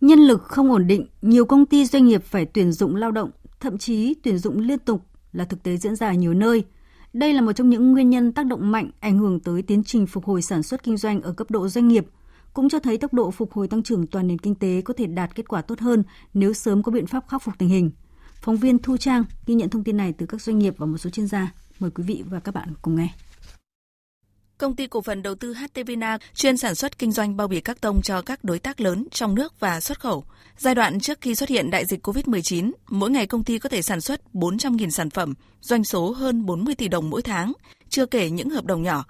Nhân 0.00 0.18
lực 0.18 0.42
không 0.42 0.70
ổn 0.70 0.86
định, 0.86 1.06
nhiều 1.22 1.44
công 1.44 1.66
ty 1.66 1.84
doanh 1.84 2.06
nghiệp 2.06 2.22
phải 2.24 2.44
tuyển 2.44 2.72
dụng 2.72 2.96
lao 2.96 3.10
động, 3.10 3.30
thậm 3.60 3.78
chí 3.78 4.14
tuyển 4.22 4.38
dụng 4.38 4.58
liên 4.58 4.78
tục 4.78 5.00
là 5.32 5.44
thực 5.44 5.62
tế 5.62 5.76
diễn 5.76 5.96
ra 5.96 6.08
ở 6.08 6.12
nhiều 6.12 6.34
nơi. 6.34 6.64
Đây 7.12 7.32
là 7.32 7.40
một 7.40 7.52
trong 7.52 7.68
những 7.68 7.92
nguyên 7.92 8.10
nhân 8.10 8.32
tác 8.32 8.46
động 8.46 8.70
mạnh 8.72 8.90
ảnh 9.00 9.18
hưởng 9.18 9.40
tới 9.40 9.62
tiến 9.62 9.82
trình 9.84 10.06
phục 10.06 10.24
hồi 10.24 10.42
sản 10.42 10.62
xuất 10.62 10.82
kinh 10.82 10.96
doanh 10.96 11.22
ở 11.22 11.32
cấp 11.32 11.50
độ 11.50 11.68
doanh 11.68 11.88
nghiệp, 11.88 12.06
cũng 12.52 12.68
cho 12.68 12.78
thấy 12.78 12.98
tốc 12.98 13.14
độ 13.14 13.30
phục 13.30 13.52
hồi 13.52 13.68
tăng 13.68 13.82
trưởng 13.82 14.06
toàn 14.06 14.26
nền 14.26 14.38
kinh 14.38 14.54
tế 14.54 14.80
có 14.84 14.94
thể 14.96 15.06
đạt 15.06 15.34
kết 15.34 15.48
quả 15.48 15.62
tốt 15.62 15.80
hơn 15.80 16.02
nếu 16.34 16.52
sớm 16.52 16.82
có 16.82 16.92
biện 16.92 17.06
pháp 17.06 17.28
khắc 17.28 17.42
phục 17.42 17.54
tình 17.58 17.68
hình. 17.68 17.90
Phóng 18.42 18.56
viên 18.56 18.78
Thu 18.78 18.96
Trang 18.96 19.24
ghi 19.46 19.54
nhận 19.54 19.70
thông 19.70 19.84
tin 19.84 19.96
này 19.96 20.14
từ 20.18 20.26
các 20.26 20.42
doanh 20.42 20.58
nghiệp 20.58 20.74
và 20.78 20.86
một 20.86 20.98
số 20.98 21.10
chuyên 21.10 21.26
gia. 21.26 21.52
Mời 21.78 21.90
quý 21.90 22.04
vị 22.06 22.24
và 22.26 22.40
các 22.40 22.54
bạn 22.54 22.72
cùng 22.82 22.96
nghe. 22.96 23.08
Công 24.58 24.76
ty 24.76 24.86
cổ 24.86 25.00
phần 25.00 25.22
đầu 25.22 25.34
tư 25.34 25.54
HTVina 25.54 26.18
chuyên 26.34 26.56
sản 26.56 26.74
xuất 26.74 26.98
kinh 26.98 27.12
doanh 27.12 27.36
bao 27.36 27.48
bì 27.48 27.60
các 27.60 27.80
tông 27.80 28.02
cho 28.02 28.22
các 28.22 28.44
đối 28.44 28.58
tác 28.58 28.80
lớn 28.80 29.06
trong 29.10 29.34
nước 29.34 29.60
và 29.60 29.80
xuất 29.80 30.00
khẩu. 30.00 30.24
Giai 30.56 30.74
đoạn 30.74 31.00
trước 31.00 31.18
khi 31.20 31.34
xuất 31.34 31.48
hiện 31.48 31.70
đại 31.70 31.84
dịch 31.84 32.06
COVID-19, 32.06 32.72
mỗi 32.88 33.10
ngày 33.10 33.26
công 33.26 33.44
ty 33.44 33.58
có 33.58 33.68
thể 33.68 33.82
sản 33.82 34.00
xuất 34.00 34.20
400.000 34.32 34.90
sản 34.90 35.10
phẩm, 35.10 35.34
doanh 35.60 35.84
số 35.84 36.10
hơn 36.12 36.46
40 36.46 36.74
tỷ 36.74 36.88
đồng 36.88 37.10
mỗi 37.10 37.22
tháng, 37.22 37.52
chưa 37.88 38.06
kể 38.06 38.30
những 38.30 38.50
hợp 38.50 38.64
đồng 38.64 38.82
nhỏ. 38.82 39.04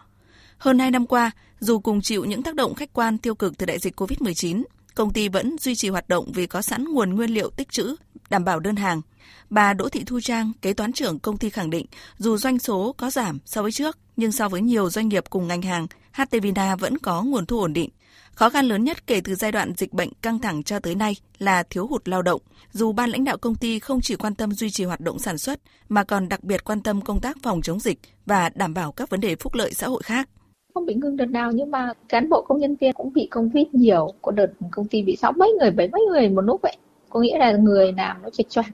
Hơn 0.59 0.79
2 0.79 0.90
năm 0.90 1.07
qua, 1.07 1.31
dù 1.61 1.79
cùng 1.79 2.01
chịu 2.01 2.25
những 2.25 2.42
tác 2.42 2.55
động 2.55 2.75
khách 2.75 2.92
quan 2.92 3.18
tiêu 3.18 3.35
cực 3.35 3.59
từ 3.59 3.66
đại 3.66 3.79
dịch 3.79 4.01
COVID-19, 4.01 4.62
công 4.94 5.12
ty 5.12 5.29
vẫn 5.29 5.57
duy 5.61 5.75
trì 5.75 5.88
hoạt 5.88 6.09
động 6.09 6.33
vì 6.35 6.47
có 6.47 6.62
sẵn 6.62 6.85
nguồn 6.85 7.14
nguyên 7.14 7.31
liệu 7.31 7.51
tích 7.51 7.71
trữ, 7.71 7.97
đảm 8.31 8.44
bảo 8.44 8.61
đơn 8.61 8.77
hàng. 8.77 9.03
Bà 9.51 9.73
Đỗ 9.73 9.88
Thị 9.88 10.03
Thu 10.07 10.21
Trang, 10.21 10.53
kế 10.62 10.73
toán 10.73 10.92
trưởng 10.92 11.18
công 11.18 11.38
ty 11.38 11.51
khẳng 11.51 11.71
định, 11.71 11.87
dù 12.18 12.37
doanh 12.37 12.59
số 12.59 12.94
có 12.97 13.11
giảm 13.11 13.38
so 13.44 13.62
với 13.62 13.73
trước, 13.73 13.99
nhưng 14.16 14.33
so 14.33 14.49
với 14.49 14.61
nhiều 14.61 14.90
doanh 14.90 15.09
nghiệp 15.09 15.25
cùng 15.31 15.49
ngành 15.49 15.62
hàng, 15.62 15.87
HTVina 16.12 16.77
vẫn 16.77 16.99
có 16.99 17.23
nguồn 17.23 17.47
thu 17.47 17.61
ổn 17.61 17.73
định. 17.73 17.90
Khó 18.33 18.51
khăn 18.51 18.66
lớn 18.66 18.85
nhất 18.85 19.07
kể 19.07 19.21
từ 19.21 19.35
giai 19.35 19.53
đoạn 19.53 19.73
dịch 19.77 19.92
bệnh 19.92 20.11
căng 20.23 20.38
thẳng 20.38 20.62
cho 20.62 20.81
tới 20.81 20.94
nay 20.94 21.16
là 21.38 21.62
thiếu 21.62 21.87
hụt 21.87 22.09
lao 22.09 22.23
động. 22.23 22.40
Dù 22.73 22.92
ban 22.92 23.11
lãnh 23.11 23.25
đạo 23.25 23.38
công 23.38 23.55
ty 23.55 23.79
không 23.79 24.01
chỉ 24.01 24.16
quan 24.16 24.35
tâm 24.35 24.53
duy 24.53 24.71
trì 24.71 24.85
hoạt 24.85 25.01
động 25.01 25.18
sản 25.18 25.38
xuất, 25.38 25.61
mà 25.88 26.05
còn 26.05 26.29
đặc 26.29 26.44
biệt 26.44 26.64
quan 26.64 26.83
tâm 26.83 27.01
công 27.01 27.21
tác 27.21 27.37
phòng 27.42 27.62
chống 27.62 27.81
dịch 27.81 27.99
và 28.27 28.51
đảm 28.55 28.75
bảo 28.75 28.92
các 28.92 29.11
vấn 29.11 29.21
đề 29.21 29.37
phúc 29.37 29.55
lợi 29.55 29.75
xã 29.75 29.87
hội 29.87 30.03
khác 30.03 30.29
không 30.74 30.87
bị 30.87 30.94
ngưng 30.94 31.16
đợt 31.16 31.26
nào 31.26 31.52
nhưng 31.52 31.70
mà 31.70 31.92
cán 32.09 32.28
bộ 32.28 32.42
công 32.42 32.59
nhân 32.59 32.76
viên 32.76 32.92
cũng 32.92 33.12
bị 33.12 33.28
covid 33.31 33.66
nhiều. 33.72 34.14
Có 34.22 34.33
đợt 34.33 34.52
công 34.70 34.88
ty 34.88 35.02
bị 35.02 35.16
sáu 35.16 35.33
mấy 35.33 35.52
người 35.61 35.70
bảy 35.70 35.88
mấy 35.88 36.02
người 36.11 36.28
một 36.28 36.40
lúc 36.40 36.62
vậy 36.62 36.76
có 37.09 37.20
nghĩa 37.20 37.38
là 37.38 37.52
người 37.52 37.92
làm 37.92 38.22
nó 38.22 38.31
chệch 38.31 38.48
choạc 38.48 38.66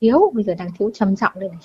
thiếu. 0.00 0.32
Bây 0.34 0.44
giờ 0.44 0.54
đang 0.54 0.68
thiếu 0.78 0.90
trầm 0.94 1.16
trọng 1.16 1.32
đây 1.40 1.48
này. 1.48 1.58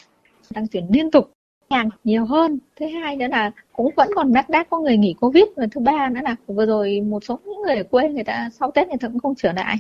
Đang 0.50 0.68
tuyển 0.68 0.88
liên 0.90 1.12
tục. 1.12 1.32
Hàng 1.70 1.90
nhiều 2.04 2.26
hơn. 2.26 2.60
Thứ 2.80 2.86
hai 2.88 3.18
nữa 3.18 3.28
là 3.32 3.52
cũng 3.74 3.92
vẫn 3.96 4.10
còn 4.16 4.34
đắc 4.34 4.50
đác 4.50 4.70
có 4.70 4.80
người 4.80 4.98
nghỉ 4.98 5.16
covid. 5.22 5.44
Và 5.56 5.66
thứ 5.72 5.82
ba 5.82 6.10
nữa 6.10 6.22
là 6.24 6.36
vừa 6.48 6.66
rồi 6.66 7.02
một 7.02 7.24
số 7.24 7.40
những 7.46 7.62
người 7.62 7.76
ở 7.76 7.84
quê 7.84 8.10
người 8.10 8.24
ta 8.24 8.50
sau 8.60 8.72
tết 8.72 8.88
người 8.88 8.98
ta 9.02 9.08
cũng 9.08 9.20
không 9.20 9.36
trở 9.36 9.54
lại. 9.54 9.78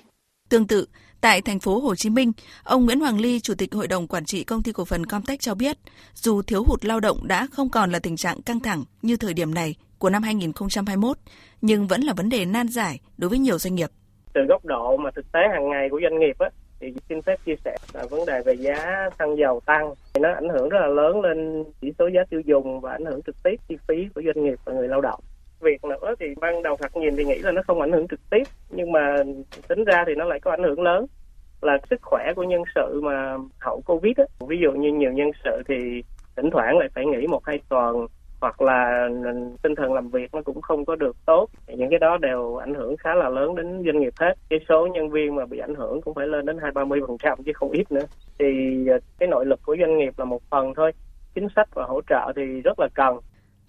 Tương 0.50 0.68
tự, 0.68 0.88
tại 1.22 1.42
thành 1.42 1.60
phố 1.60 1.80
Hồ 1.80 1.96
Chí 1.96 2.10
Minh, 2.10 2.32
ông 2.64 2.86
Nguyễn 2.86 3.00
Hoàng 3.00 3.20
Ly, 3.20 3.40
Chủ 3.40 3.54
tịch 3.56 3.74
Hội 3.74 3.88
đồng 3.88 4.08
Quản 4.08 4.26
trị 4.26 4.44
Công 4.44 4.64
ty 4.64 4.72
Cổ 4.72 4.86
phần 4.86 5.06
Comtech 5.06 5.40
cho 5.40 5.56
biết, 5.56 5.78
dù 6.16 6.42
thiếu 6.42 6.64
hụt 6.64 6.86
lao 6.86 7.00
động 7.00 7.28
đã 7.28 7.48
không 7.52 7.70
còn 7.70 7.92
là 7.92 8.00
tình 8.00 8.18
trạng 8.18 8.42
căng 8.42 8.60
thẳng 8.60 8.84
như 9.02 9.18
thời 9.18 9.34
điểm 9.34 9.54
này 9.54 9.76
của 10.00 10.10
năm 10.10 10.24
2021, 10.24 11.18
nhưng 11.62 11.88
vẫn 11.88 12.02
là 12.02 12.14
vấn 12.18 12.30
đề 12.30 12.46
nan 12.46 12.68
giải 12.68 13.00
đối 13.18 13.30
với 13.30 13.40
nhiều 13.40 13.58
doanh 13.58 13.76
nghiệp. 13.76 13.90
Từ 14.34 14.42
góc 14.50 14.66
độ 14.66 14.98
mà 14.98 15.12
thực 15.12 15.32
tế 15.32 15.40
hàng 15.54 15.70
ngày 15.70 15.90
của 15.90 16.00
doanh 16.04 16.20
nghiệp 16.20 16.36
á, 16.40 16.50
thì 16.80 16.94
xin 17.10 17.22
phép 17.22 17.40
chia 17.46 17.56
sẻ 17.66 17.76
là 17.94 18.06
vấn 18.10 18.26
đề 18.26 18.42
về 18.46 18.54
giá 18.54 19.10
xăng 19.20 19.38
dầu 19.38 19.60
tăng. 19.66 19.94
Thì 20.14 20.22
nó 20.22 20.34
ảnh 20.34 20.50
hưởng 20.50 20.70
rất 20.70 20.80
là 20.82 20.88
lớn 20.88 21.22
lên 21.22 21.64
chỉ 21.82 21.94
số 22.00 22.08
giá 22.08 22.22
tiêu 22.30 22.42
dùng 22.46 22.80
và 22.80 22.92
ảnh 22.92 23.06
hưởng 23.06 23.22
trực 23.22 23.36
tiếp 23.44 23.56
chi 23.68 23.78
phí 23.88 24.08
của 24.16 24.22
doanh 24.26 24.46
nghiệp 24.46 24.60
và 24.66 24.74
người 24.74 24.88
lao 24.88 25.02
động. 25.02 25.20
Việc 25.60 25.84
nữa 25.84 26.16
thì 26.20 26.26
ban 26.42 26.64
đầu 26.64 26.78
thật 26.82 26.98
nhìn 26.98 27.16
thì 27.16 27.26
nghĩ 27.26 27.40
là 27.40 27.52
nó 27.52 27.62
không 27.68 27.82
ảnh 27.82 27.92
hưởng 27.92 28.08
trực 28.08 28.20
tiếp 28.30 28.44
nhưng 28.70 28.92
mà 28.92 29.16
tính 29.68 29.84
ra 29.84 30.04
thì 30.08 30.16
nó 30.16 30.26
lại 30.26 30.40
có 30.40 30.52
ảnh 30.52 30.64
hưởng 30.64 30.82
lớn. 30.82 31.06
Là 31.62 31.78
sức 31.90 32.00
khỏe 32.02 32.34
của 32.36 32.44
nhân 32.44 32.62
sự 32.76 33.02
mà 33.04 33.38
hậu 33.60 33.82
covid 33.86 34.18
á 34.18 34.26
ví 34.48 34.58
dụ 34.64 34.72
như 34.72 34.94
nhiều 34.94 35.12
nhân 35.12 35.32
sự 35.44 35.62
thì 35.68 36.04
thỉnh 36.36 36.50
thoảng 36.52 36.78
lại 36.78 36.90
phải 36.96 37.06
nghỉ 37.06 37.28
một 37.28 37.46
hai 37.46 37.60
tuần 37.70 38.08
hoặc 38.46 38.62
là 38.62 39.10
tinh 39.62 39.76
thần 39.76 39.94
làm 39.94 40.10
việc 40.10 40.34
nó 40.34 40.42
cũng 40.42 40.62
không 40.62 40.86
có 40.86 40.96
được 40.96 41.16
tốt. 41.26 41.50
Những 41.68 41.90
cái 41.90 42.00
đó 42.00 42.18
đều 42.18 42.56
ảnh 42.56 42.74
hưởng 42.76 42.98
khá 42.98 43.14
là 43.16 43.30
lớn 43.30 43.56
đến 43.56 43.84
doanh 43.86 44.00
nghiệp 44.00 44.14
hết. 44.20 44.34
Cái 44.50 44.60
số 44.70 44.88
nhân 44.88 45.10
viên 45.10 45.36
mà 45.36 45.46
bị 45.46 45.58
ảnh 45.60 45.76
hưởng 45.76 46.02
cũng 46.02 46.14
phải 46.14 46.28
lên 46.28 46.46
đến 46.46 46.58
hai 46.62 46.72
ba 46.72 46.86
mươi 46.86 47.02
phần 47.08 47.18
trăm 47.24 47.44
chứ 47.46 47.52
không 47.56 47.72
ít 47.72 47.92
nữa. 47.92 48.06
Thì 48.40 48.46
ờ, 48.88 49.00
cái 49.20 49.28
nội 49.28 49.46
lực 49.46 49.60
của 49.66 49.76
doanh 49.80 49.98
nghiệp 49.98 50.14
là 50.18 50.26
một 50.26 50.42
phần 50.50 50.74
thôi. 50.76 50.92
Chính 51.36 51.48
sách 51.56 51.70
và 51.76 51.86
hỗ 51.86 52.02
trợ 52.10 52.34
thì 52.36 52.62
rất 52.62 52.80
là 52.80 52.88
cần. 52.94 53.20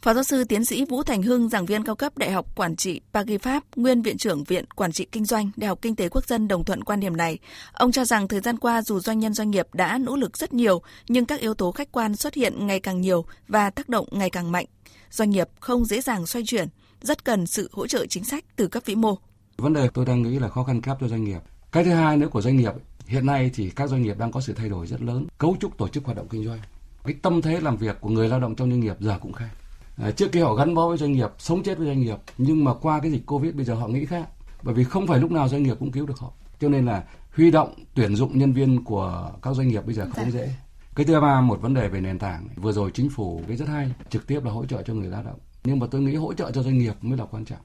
Phó 0.03 0.15
giáo 0.15 0.25
sư 0.25 0.45
tiến 0.45 0.65
sĩ 0.65 0.85
Vũ 0.85 1.03
Thành 1.03 1.23
Hưng, 1.23 1.49
giảng 1.49 1.67
viên 1.67 1.85
cao 1.85 1.95
cấp 1.95 2.19
Đại 2.19 2.31
học 2.31 2.47
Quản 2.57 2.77
trị 2.77 3.01
Paris 3.13 3.41
Pháp, 3.41 3.65
nguyên 3.77 4.03
viện 4.03 4.19
trưởng 4.19 4.45
Viện 4.45 4.65
Quản 4.77 4.93
trị 4.93 5.07
Kinh 5.13 5.25
doanh 5.25 5.51
Đại 5.57 5.69
học 5.69 5.79
Kinh 5.83 5.97
tế 5.97 6.09
Quốc 6.09 6.27
dân 6.27 6.49
đồng 6.49 6.65
thuận 6.65 6.85
quan 6.85 7.01
điểm 7.01 7.17
này. 7.17 7.39
Ông 7.73 7.93
cho 7.93 8.05
rằng 8.05 8.29
thời 8.29 8.41
gian 8.41 8.59
qua 8.59 8.83
dù 8.83 9.01
doanh 9.01 9.19
nhân 9.19 9.35
doanh 9.35 9.51
nghiệp 9.51 9.67
đã 9.73 9.99
nỗ 9.99 10.17
lực 10.17 10.37
rất 10.37 10.55
nhiều, 10.55 10.83
nhưng 11.09 11.27
các 11.27 11.41
yếu 11.41 11.55
tố 11.55 11.73
khách 11.73 11.93
quan 11.93 12.17
xuất 12.17 12.35
hiện 12.35 12.67
ngày 12.67 12.81
càng 12.81 13.01
nhiều 13.01 13.25
và 13.49 13.71
tác 13.71 13.89
động 13.89 14.07
ngày 14.11 14.31
càng 14.31 14.53
mạnh. 14.53 14.67
Doanh 15.11 15.31
nghiệp 15.31 15.49
không 15.61 15.85
dễ 15.85 16.01
dàng 16.01 16.27
xoay 16.27 16.45
chuyển, 16.47 16.69
rất 17.03 17.25
cần 17.25 17.47
sự 17.47 17.71
hỗ 17.73 17.87
trợ 17.87 18.07
chính 18.07 18.25
sách 18.25 18.45
từ 18.57 18.69
cấp 18.69 18.83
vĩ 18.87 18.95
mô. 18.95 19.19
Vấn 19.57 19.73
đề 19.73 19.89
tôi 19.95 20.07
đang 20.07 20.23
nghĩ 20.23 20.39
là 20.39 20.49
khó 20.49 20.65
khăn 20.65 20.81
cấp 20.81 20.97
cho 21.01 21.09
doanh 21.09 21.25
nghiệp. 21.25 21.41
Cái 21.73 21.85
thứ 21.85 21.91
hai 21.91 22.17
nữa 22.17 22.29
của 22.29 22.41
doanh 22.41 22.57
nghiệp, 22.57 22.73
hiện 23.07 23.27
nay 23.27 23.51
thì 23.55 23.71
các 23.71 23.91
doanh 23.91 24.03
nghiệp 24.03 24.19
đang 24.19 24.33
có 24.33 24.41
sự 24.41 24.53
thay 24.53 24.69
đổi 24.69 24.87
rất 24.87 25.03
lớn, 25.03 25.27
cấu 25.39 25.57
trúc 25.61 25.79
tổ 25.79 25.89
chức 25.89 26.05
hoạt 26.05 26.17
động 26.17 26.29
kinh 26.31 26.45
doanh. 26.45 26.61
Cái 27.05 27.15
tâm 27.23 27.43
thế 27.43 27.61
làm 27.61 27.77
việc 27.77 27.97
của 28.01 28.09
người 28.09 28.29
lao 28.29 28.41
động 28.41 28.55
trong 28.55 28.71
doanh 28.71 28.81
nghiệp 28.81 28.97
giờ 29.01 29.19
cũng 29.21 29.33
khác 29.33 29.49
À, 29.97 30.11
trước 30.11 30.33
kia 30.33 30.41
họ 30.41 30.55
gắn 30.55 30.75
bó 30.75 30.89
với 30.89 30.99
doanh 30.99 31.13
nghiệp 31.13 31.31
sống 31.39 31.63
chết 31.63 31.79
với 31.79 31.87
doanh 31.87 32.01
nghiệp 32.01 32.17
nhưng 32.39 32.65
mà 32.65 32.75
qua 32.75 33.01
cái 33.01 33.11
dịch 33.11 33.27
covid 33.27 33.55
bây 33.55 33.65
giờ 33.65 33.75
họ 33.75 33.89
nghĩ 33.89 34.05
khác. 34.05 34.29
Bởi 34.63 34.75
vì 34.75 34.85
không 34.85 35.07
phải 35.07 35.21
lúc 35.21 35.31
nào 35.31 35.49
doanh 35.49 35.63
nghiệp 35.63 35.77
cũng 35.79 35.91
cứu 35.91 36.07
được 36.07 36.19
họ. 36.19 36.33
Cho 36.61 36.69
nên 36.69 36.87
là 36.87 37.05
huy 37.37 37.51
động 37.51 37.75
tuyển 37.95 38.17
dụng 38.17 38.39
nhân 38.39 38.53
viên 38.53 38.85
của 38.85 39.31
các 39.43 39.55
doanh 39.55 39.69
nghiệp 39.69 39.87
bây 39.87 39.95
giờ 39.95 40.07
không 40.15 40.31
dễ. 40.31 40.55
Cái 40.95 41.07
thứ 41.07 41.21
ba 41.21 41.41
một 41.41 41.61
vấn 41.61 41.75
đề 41.75 41.89
về 41.89 42.01
nền 42.01 42.19
tảng. 42.19 42.49
Vừa 42.57 42.73
rồi 42.73 42.91
chính 42.95 43.11
phủ 43.11 43.43
cái 43.49 43.57
rất 43.57 43.69
hay 43.69 43.93
trực 44.11 44.27
tiếp 44.27 44.45
là 44.45 44.51
hỗ 44.51 44.67
trợ 44.67 44.83
cho 44.83 44.95
người 44.95 45.09
lao 45.09 45.23
động. 45.23 45.39
Nhưng 45.65 45.79
mà 45.79 45.87
tôi 45.91 46.01
nghĩ 46.01 46.15
hỗ 46.15 46.33
trợ 46.33 46.51
cho 46.51 46.63
doanh 46.63 46.79
nghiệp 46.79 46.95
mới 47.03 47.19
là 47.19 47.25
quan 47.25 47.45
trọng. 47.45 47.59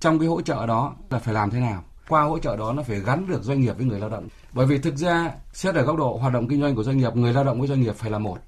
Trong 0.00 0.18
cái 0.18 0.28
hỗ 0.28 0.40
trợ 0.42 0.66
đó 0.66 0.96
là 1.10 1.18
phải 1.18 1.34
làm 1.34 1.50
thế 1.50 1.60
nào? 1.60 1.84
Qua 2.08 2.22
hỗ 2.22 2.38
trợ 2.38 2.56
đó 2.56 2.72
nó 2.72 2.82
phải 2.82 3.00
gắn 3.00 3.26
được 3.28 3.42
doanh 3.42 3.60
nghiệp 3.60 3.76
với 3.76 3.86
người 3.86 4.00
lao 4.00 4.08
động. 4.08 4.28
Bởi 4.52 4.66
vì 4.66 4.78
thực 4.78 4.96
ra 4.96 5.34
xét 5.52 5.74
ở 5.74 5.82
góc 5.82 5.96
độ 5.96 6.16
hoạt 6.16 6.32
động 6.32 6.48
kinh 6.48 6.60
doanh 6.60 6.74
của 6.74 6.82
doanh 6.82 6.98
nghiệp 6.98 7.16
người 7.16 7.32
lao 7.32 7.44
động 7.44 7.58
với 7.58 7.68
doanh 7.68 7.80
nghiệp 7.80 7.94
phải 7.94 8.10
là 8.10 8.18
một. 8.18 8.38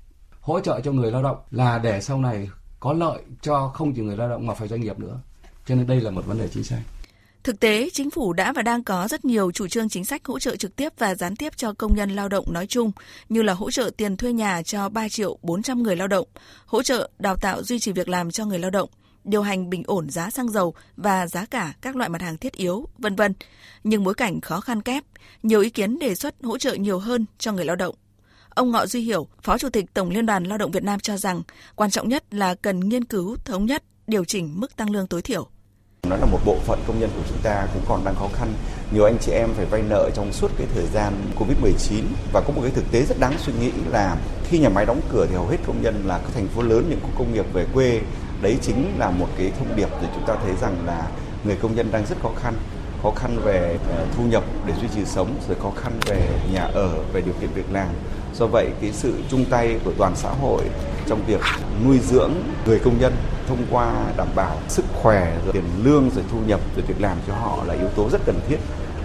Hỗ 0.41 0.61
trợ 0.61 0.81
cho 0.81 0.93
người 0.93 1.11
lao 1.11 1.23
động 1.23 1.37
là 1.51 1.79
để 1.79 2.01
sau 2.01 2.21
này 2.21 2.49
có 2.81 2.93
lợi 2.93 3.23
cho 3.43 3.69
không 3.75 3.95
chỉ 3.95 4.03
người 4.03 4.17
lao 4.17 4.29
động 4.29 4.47
mà 4.47 4.55
phải 4.55 4.69
doanh 4.69 4.81
nghiệp 4.81 4.99
nữa 4.99 5.19
cho 5.67 5.75
nên 5.75 5.87
đây 5.87 6.01
là 6.01 6.11
một 6.11 6.27
vấn 6.27 6.39
đề 6.39 6.49
chính 6.49 6.65
sách 6.65 6.81
Thực 7.43 7.61
tế, 7.61 7.89
chính 7.93 8.11
phủ 8.11 8.33
đã 8.33 8.53
và 8.53 8.63
đang 8.63 8.85
có 8.85 9.09
rất 9.09 9.25
nhiều 9.25 9.51
chủ 9.53 9.69
trương 9.69 9.89
chính 9.89 10.05
sách 10.05 10.25
hỗ 10.25 10.39
trợ 10.39 10.57
trực 10.57 10.77
tiếp 10.77 10.93
và 10.99 11.15
gián 11.15 11.37
tiếp 11.37 11.57
cho 11.57 11.73
công 11.73 11.95
nhân 11.95 12.11
lao 12.11 12.29
động 12.29 12.53
nói 12.53 12.67
chung, 12.67 12.93
như 13.29 13.43
là 13.43 13.55
hỗ 13.55 13.71
trợ 13.71 13.91
tiền 13.97 14.17
thuê 14.17 14.33
nhà 14.33 14.63
cho 14.63 14.89
3 14.89 15.09
triệu 15.09 15.39
400 15.43 15.83
người 15.83 15.97
lao 15.97 16.09
động, 16.09 16.29
hỗ 16.67 16.83
trợ 16.83 17.11
đào 17.19 17.37
tạo 17.37 17.63
duy 17.63 17.79
trì 17.79 17.93
việc 17.93 18.09
làm 18.09 18.31
cho 18.31 18.45
người 18.45 18.59
lao 18.59 18.71
động, 18.71 18.91
điều 19.25 19.43
hành 19.43 19.71
bình 19.71 19.83
ổn 19.87 20.11
giá 20.11 20.31
xăng 20.31 20.51
dầu 20.51 20.75
và 20.97 21.27
giá 21.27 21.45
cả 21.45 21.75
các 21.81 21.97
loại 21.97 22.11
mặt 22.11 22.23
hàng 22.23 22.37
thiết 22.37 22.53
yếu, 22.53 22.87
vân 22.99 23.17
vân. 23.17 23.35
Nhưng 23.85 24.05
bối 24.05 24.15
cảnh 24.15 24.41
khó 24.41 24.61
khăn 24.61 24.83
kép, 24.83 25.05
nhiều 25.43 25.61
ý 25.61 25.71
kiến 25.71 25.99
đề 25.99 26.15
xuất 26.15 26.35
hỗ 26.43 26.59
trợ 26.59 26.75
nhiều 26.75 26.99
hơn 26.99 27.27
cho 27.39 27.53
người 27.53 27.65
lao 27.65 27.77
động. 27.77 27.95
Ông 28.59 28.71
Ngọ 28.71 28.87
Duy 28.87 29.01
Hiểu, 29.01 29.27
Phó 29.43 29.59
Chủ 29.59 29.69
tịch 29.69 29.95
Tổng 29.95 30.11
Liên 30.11 30.27
đoàn 30.27 30.45
Lao 30.45 30.59
động 30.59 30.71
Việt 30.71 30.83
Nam 30.83 31.01
cho 31.01 31.17
rằng, 31.17 31.43
quan 31.77 31.91
trọng 31.91 32.09
nhất 32.09 32.35
là 32.35 32.55
cần 32.55 32.81
nghiên 32.81 33.05
cứu 33.05 33.37
thống 33.45 33.67
nhất 33.67 33.83
điều 34.07 34.25
chỉnh 34.25 34.61
mức 34.61 34.77
tăng 34.77 34.91
lương 34.91 35.07
tối 35.07 35.23
thiểu. 35.23 35.47
Nó 36.09 36.17
là 36.17 36.27
một 36.27 36.39
bộ 36.45 36.57
phận 36.67 36.79
công 36.87 37.01
nhân 37.01 37.11
của 37.17 37.23
chúng 37.29 37.39
ta 37.43 37.67
cũng 37.75 37.83
còn 37.89 38.05
đang 38.05 38.15
khó 38.15 38.29
khăn. 38.35 38.53
Nhiều 38.93 39.05
anh 39.05 39.17
chị 39.21 39.33
em 39.33 39.49
phải 39.57 39.67
vay 39.67 39.83
nợ 39.83 40.11
trong 40.15 40.33
suốt 40.33 40.51
cái 40.59 40.67
thời 40.75 40.87
gian 40.87 41.13
Covid-19 41.39 42.03
và 42.33 42.41
có 42.41 42.53
một 42.55 42.61
cái 42.63 42.71
thực 42.71 42.85
tế 42.93 43.03
rất 43.03 43.21
đáng 43.21 43.35
suy 43.39 43.53
nghĩ 43.61 43.71
là 43.91 44.17
khi 44.45 44.59
nhà 44.59 44.69
máy 44.69 44.87
đóng 44.87 45.01
cửa 45.13 45.27
thì 45.29 45.35
hầu 45.35 45.47
hết 45.47 45.59
công 45.67 45.83
nhân 45.83 46.03
là 46.07 46.19
các 46.19 46.31
thành 46.35 46.49
phố 46.49 46.63
lớn 46.63 46.87
những 46.91 47.01
khu 47.03 47.11
công 47.19 47.35
nghiệp 47.35 47.47
về 47.53 47.67
quê. 47.75 48.01
Đấy 48.43 48.59
chính 48.63 48.99
là 48.99 49.11
một 49.11 49.29
cái 49.39 49.53
thông 49.59 49.77
điệp 49.77 49.89
để 50.03 50.09
chúng 50.15 50.27
ta 50.27 50.37
thấy 50.43 50.53
rằng 50.61 50.87
là 50.87 51.11
người 51.45 51.57
công 51.57 51.75
nhân 51.75 51.89
đang 51.93 52.07
rất 52.07 52.17
khó 52.23 52.33
khăn 52.43 52.55
khó 53.03 53.11
khăn 53.11 53.39
về 53.45 53.79
ờ, 53.91 54.07
thu 54.17 54.25
nhập 54.25 54.45
để 54.67 54.75
duy 54.81 54.89
trì 54.95 55.05
sống 55.05 55.35
rồi 55.49 55.57
khó 55.63 55.71
khăn 55.77 55.93
về 56.07 56.29
nhà 56.53 56.63
ở 56.63 56.89
về 57.13 57.21
điều 57.21 57.35
kiện 57.41 57.51
việc 57.55 57.73
làm 57.73 57.89
do 58.39 58.47
vậy, 58.47 58.69
cái 58.81 58.93
sự 58.93 59.13
chung 59.31 59.45
tay 59.45 59.79
của 59.85 59.93
toàn 59.99 60.17
xã 60.17 60.31
hội 60.31 60.63
trong 61.07 61.23
việc 61.27 61.41
nuôi 61.85 61.99
dưỡng 61.99 62.33
người 62.67 62.79
công 62.79 63.01
nhân 63.01 63.13
thông 63.49 63.67
qua 63.71 63.93
đảm 64.17 64.29
bảo 64.35 64.59
sức 64.69 64.85
khỏe, 65.03 65.37
rồi 65.45 65.53
tiền 65.53 65.65
lương, 65.83 66.11
rồi 66.15 66.25
thu 66.33 66.39
nhập, 66.47 66.61
rồi 66.77 66.85
việc 66.89 67.01
làm 67.01 67.17
cho 67.27 67.35
họ 67.35 67.65
là 67.67 67.75
yếu 67.75 67.89
tố 67.89 68.09
rất 68.13 68.21
cần 68.27 68.41
thiết, 68.49 68.57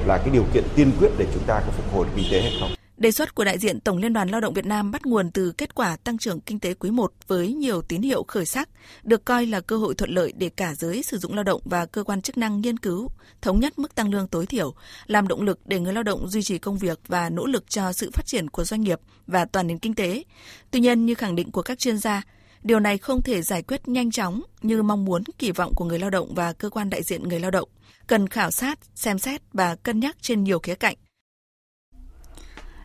là 0.05 0.17
cái 0.17 0.29
điều 0.29 0.43
kiện 0.53 0.63
tiên 0.75 0.91
quyết 0.99 1.09
để 1.17 1.25
chúng 1.33 1.43
ta 1.43 1.59
có 1.59 1.71
phục 1.71 1.95
hồi 1.95 2.05
kinh 2.15 2.25
tế 2.31 2.41
hay 2.41 2.51
không? 2.59 2.82
Đề 3.03 3.11
xuất 3.11 3.35
của 3.35 3.43
đại 3.43 3.59
diện 3.59 3.79
Tổng 3.79 3.97
Liên 3.97 4.13
đoàn 4.13 4.29
Lao 4.29 4.41
động 4.41 4.53
Việt 4.53 4.65
Nam 4.65 4.91
bắt 4.91 5.05
nguồn 5.05 5.31
từ 5.31 5.51
kết 5.51 5.75
quả 5.75 5.95
tăng 5.95 6.17
trưởng 6.17 6.39
kinh 6.39 6.59
tế 6.59 6.73
quý 6.73 6.91
1 6.91 7.13
với 7.27 7.53
nhiều 7.53 7.81
tín 7.81 8.01
hiệu 8.01 8.23
khởi 8.27 8.45
sắc, 8.45 8.69
được 9.03 9.25
coi 9.25 9.45
là 9.45 9.61
cơ 9.61 9.77
hội 9.77 9.95
thuận 9.95 10.09
lợi 10.09 10.33
để 10.37 10.49
cả 10.49 10.75
giới 10.75 11.03
sử 11.03 11.17
dụng 11.17 11.33
lao 11.33 11.43
động 11.43 11.61
và 11.65 11.85
cơ 11.85 12.03
quan 12.03 12.21
chức 12.21 12.37
năng 12.37 12.61
nghiên 12.61 12.77
cứu, 12.77 13.09
thống 13.41 13.59
nhất 13.59 13.79
mức 13.79 13.95
tăng 13.95 14.13
lương 14.13 14.27
tối 14.27 14.45
thiểu, 14.45 14.73
làm 15.05 15.27
động 15.27 15.41
lực 15.41 15.59
để 15.65 15.79
người 15.79 15.93
lao 15.93 16.03
động 16.03 16.27
duy 16.27 16.43
trì 16.43 16.57
công 16.57 16.77
việc 16.77 16.99
và 17.07 17.29
nỗ 17.29 17.45
lực 17.45 17.69
cho 17.69 17.93
sự 17.93 18.11
phát 18.13 18.25
triển 18.25 18.49
của 18.49 18.63
doanh 18.63 18.81
nghiệp 18.81 18.99
và 19.27 19.45
toàn 19.45 19.67
nền 19.67 19.79
kinh 19.79 19.95
tế. 19.95 20.23
Tuy 20.71 20.79
nhiên, 20.79 21.05
như 21.05 21.15
khẳng 21.15 21.35
định 21.35 21.51
của 21.51 21.61
các 21.61 21.79
chuyên 21.79 21.97
gia, 21.97 22.21
điều 22.61 22.79
này 22.79 22.97
không 22.97 23.21
thể 23.21 23.41
giải 23.41 23.63
quyết 23.63 23.87
nhanh 23.87 24.11
chóng 24.11 24.41
như 24.61 24.83
mong 24.83 25.05
muốn 25.05 25.23
kỳ 25.37 25.51
vọng 25.51 25.73
của 25.75 25.85
người 25.85 25.99
lao 25.99 26.09
động 26.09 26.35
và 26.35 26.53
cơ 26.53 26.69
quan 26.69 26.89
đại 26.89 27.03
diện 27.03 27.23
người 27.23 27.39
lao 27.39 27.51
động 27.51 27.69
cần 28.07 28.27
khảo 28.27 28.51
sát, 28.51 28.79
xem 28.95 29.19
xét 29.19 29.41
và 29.53 29.75
cân 29.75 29.99
nhắc 29.99 30.15
trên 30.21 30.43
nhiều 30.43 30.59
khía 30.59 30.75
cạnh 30.75 30.95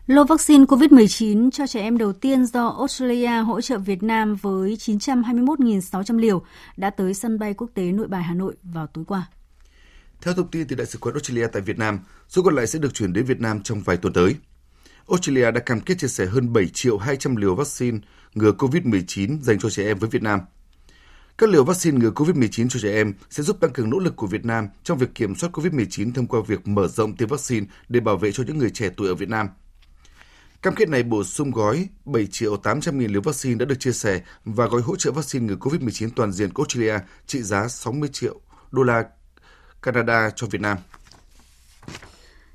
Lô 0.09 0.23
vaccine 0.23 0.65
COVID-19 0.65 1.51
cho 1.51 1.67
trẻ 1.67 1.81
em 1.81 1.97
đầu 1.97 2.13
tiên 2.13 2.45
do 2.45 2.67
Australia 2.67 3.41
hỗ 3.41 3.61
trợ 3.61 3.77
Việt 3.77 4.03
Nam 4.03 4.35
với 4.35 4.75
921.600 4.79 6.17
liều 6.17 6.41
đã 6.77 6.89
tới 6.89 7.13
sân 7.13 7.39
bay 7.39 7.53
quốc 7.53 7.69
tế 7.73 7.83
Nội 7.83 8.07
Bài 8.07 8.23
Hà 8.23 8.33
Nội 8.33 8.55
vào 8.63 8.87
tối 8.87 9.05
qua. 9.07 9.29
Theo 10.21 10.33
thông 10.33 10.47
tin 10.47 10.67
từ 10.67 10.75
Đại 10.75 10.87
sứ 10.87 10.99
quán 10.99 11.13
Australia 11.13 11.47
tại 11.47 11.61
Việt 11.61 11.77
Nam, 11.77 11.99
số 12.27 12.41
còn 12.41 12.55
lại 12.55 12.67
sẽ 12.67 12.79
được 12.79 12.93
chuyển 12.93 13.13
đến 13.13 13.25
Việt 13.25 13.39
Nam 13.41 13.63
trong 13.63 13.81
vài 13.81 13.97
tuần 13.97 14.13
tới. 14.13 14.35
Australia 15.09 15.51
đã 15.51 15.59
cam 15.59 15.81
kết 15.81 15.97
chia 15.97 16.07
sẻ 16.07 16.25
hơn 16.25 16.53
7 16.53 16.67
triệu 16.67 16.97
200 16.97 17.35
liều 17.35 17.55
vaccine 17.55 17.99
ngừa 18.33 18.51
COVID-19 18.51 19.41
dành 19.41 19.59
cho 19.59 19.69
trẻ 19.69 19.85
em 19.85 19.97
với 19.99 20.09
Việt 20.09 20.23
Nam. 20.23 20.39
Các 21.37 21.49
liều 21.49 21.63
vaccine 21.63 21.97
ngừa 21.97 22.11
COVID-19 22.11 22.69
cho 22.69 22.79
trẻ 22.79 22.93
em 22.93 23.13
sẽ 23.29 23.43
giúp 23.43 23.59
tăng 23.59 23.71
cường 23.71 23.89
nỗ 23.89 23.99
lực 23.99 24.15
của 24.15 24.27
Việt 24.27 24.45
Nam 24.45 24.67
trong 24.83 24.97
việc 24.97 25.15
kiểm 25.15 25.35
soát 25.35 25.49
COVID-19 25.53 26.13
thông 26.13 26.27
qua 26.27 26.41
việc 26.47 26.67
mở 26.67 26.87
rộng 26.87 27.15
tiêm 27.15 27.29
vaccine 27.29 27.65
để 27.89 27.99
bảo 27.99 28.17
vệ 28.17 28.31
cho 28.31 28.43
những 28.47 28.57
người 28.57 28.69
trẻ 28.69 28.89
tuổi 28.97 29.07
ở 29.07 29.15
Việt 29.15 29.29
Nam– 29.29 29.47
Cam 30.61 30.75
kết 30.75 30.89
này 30.89 31.03
bổ 31.03 31.23
sung 31.23 31.51
gói 31.51 31.89
7 32.05 32.27
triệu 32.27 32.57
800 32.57 32.99
nghìn 32.99 33.11
liều 33.11 33.21
vaccine 33.21 33.55
đã 33.55 33.65
được 33.65 33.79
chia 33.79 33.91
sẻ 33.91 34.21
và 34.45 34.65
gói 34.65 34.81
hỗ 34.81 34.95
trợ 34.95 35.11
vaccine 35.11 35.45
ngừa 35.45 35.55
COVID-19 35.55 36.09
toàn 36.15 36.31
diện 36.31 36.53
của 36.53 36.63
Australia 36.63 36.99
trị 37.25 37.41
giá 37.41 37.67
60 37.67 38.09
triệu 38.13 38.39
đô 38.71 38.83
la 38.83 39.03
Canada 39.81 40.29
cho 40.35 40.47
Việt 40.47 40.61
Nam. 40.61 40.77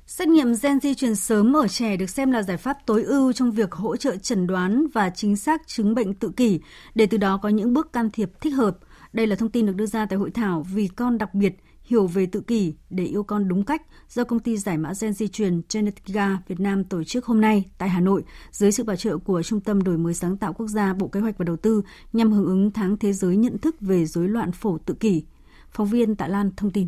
Xét 0.07 0.27
nghiệm 0.27 0.53
gen 0.61 0.79
di 0.79 0.95
truyền 0.95 1.15
sớm 1.15 1.57
ở 1.57 1.67
trẻ 1.67 1.97
được 1.97 2.09
xem 2.09 2.31
là 2.31 2.43
giải 2.43 2.57
pháp 2.57 2.77
tối 2.85 3.03
ưu 3.03 3.33
trong 3.33 3.51
việc 3.51 3.71
hỗ 3.71 3.97
trợ 3.97 4.15
chẩn 4.15 4.47
đoán 4.47 4.87
và 4.93 5.09
chính 5.09 5.37
xác 5.37 5.67
chứng 5.67 5.95
bệnh 5.95 6.13
tự 6.13 6.31
kỷ, 6.37 6.59
để 6.95 7.05
từ 7.05 7.17
đó 7.17 7.39
có 7.43 7.49
những 7.49 7.73
bước 7.73 7.93
can 7.93 8.09
thiệp 8.11 8.31
thích 8.41 8.53
hợp. 8.53 8.77
Đây 9.13 9.27
là 9.27 9.35
thông 9.35 9.49
tin 9.49 9.65
được 9.65 9.75
đưa 9.75 9.85
ra 9.85 10.05
tại 10.05 10.19
hội 10.19 10.31
thảo 10.31 10.65
Vì 10.73 10.87
con 10.87 11.17
đặc 11.17 11.33
biệt 11.33 11.55
hiểu 11.85 12.07
về 12.07 12.25
tự 12.25 12.41
kỷ 12.41 12.73
để 12.89 13.03
yêu 13.03 13.23
con 13.23 13.47
đúng 13.47 13.63
cách 13.63 13.81
do 14.09 14.23
công 14.23 14.39
ty 14.39 14.57
giải 14.57 14.77
mã 14.77 14.93
gen 15.01 15.13
di 15.13 15.27
truyền 15.27 15.61
Genetica 15.73 16.39
Việt 16.47 16.59
Nam 16.59 16.83
tổ 16.83 17.03
chức 17.03 17.25
hôm 17.25 17.41
nay 17.41 17.65
tại 17.77 17.89
Hà 17.89 17.99
Nội 17.99 18.23
dưới 18.51 18.71
sự 18.71 18.83
bảo 18.83 18.95
trợ 18.95 19.17
của 19.17 19.43
Trung 19.43 19.59
tâm 19.61 19.83
Đổi 19.83 19.97
mới 19.97 20.13
sáng 20.13 20.37
tạo 20.37 20.53
quốc 20.53 20.67
gia, 20.67 20.93
Bộ 20.93 21.07
Kế 21.07 21.19
hoạch 21.19 21.37
và 21.37 21.45
Đầu 21.45 21.57
tư 21.57 21.81
nhằm 22.13 22.31
hưởng 22.31 22.45
ứng 22.45 22.71
tháng 22.71 22.97
thế 22.97 23.13
giới 23.13 23.37
nhận 23.37 23.57
thức 23.57 23.75
về 23.81 24.05
rối 24.05 24.29
loạn 24.29 24.51
phổ 24.51 24.77
tự 24.77 24.93
kỷ. 24.93 25.23
Phóng 25.71 25.87
viên 25.87 26.15
Tạ 26.15 26.27
Lan 26.27 26.51
thông 26.57 26.71
tin. 26.71 26.87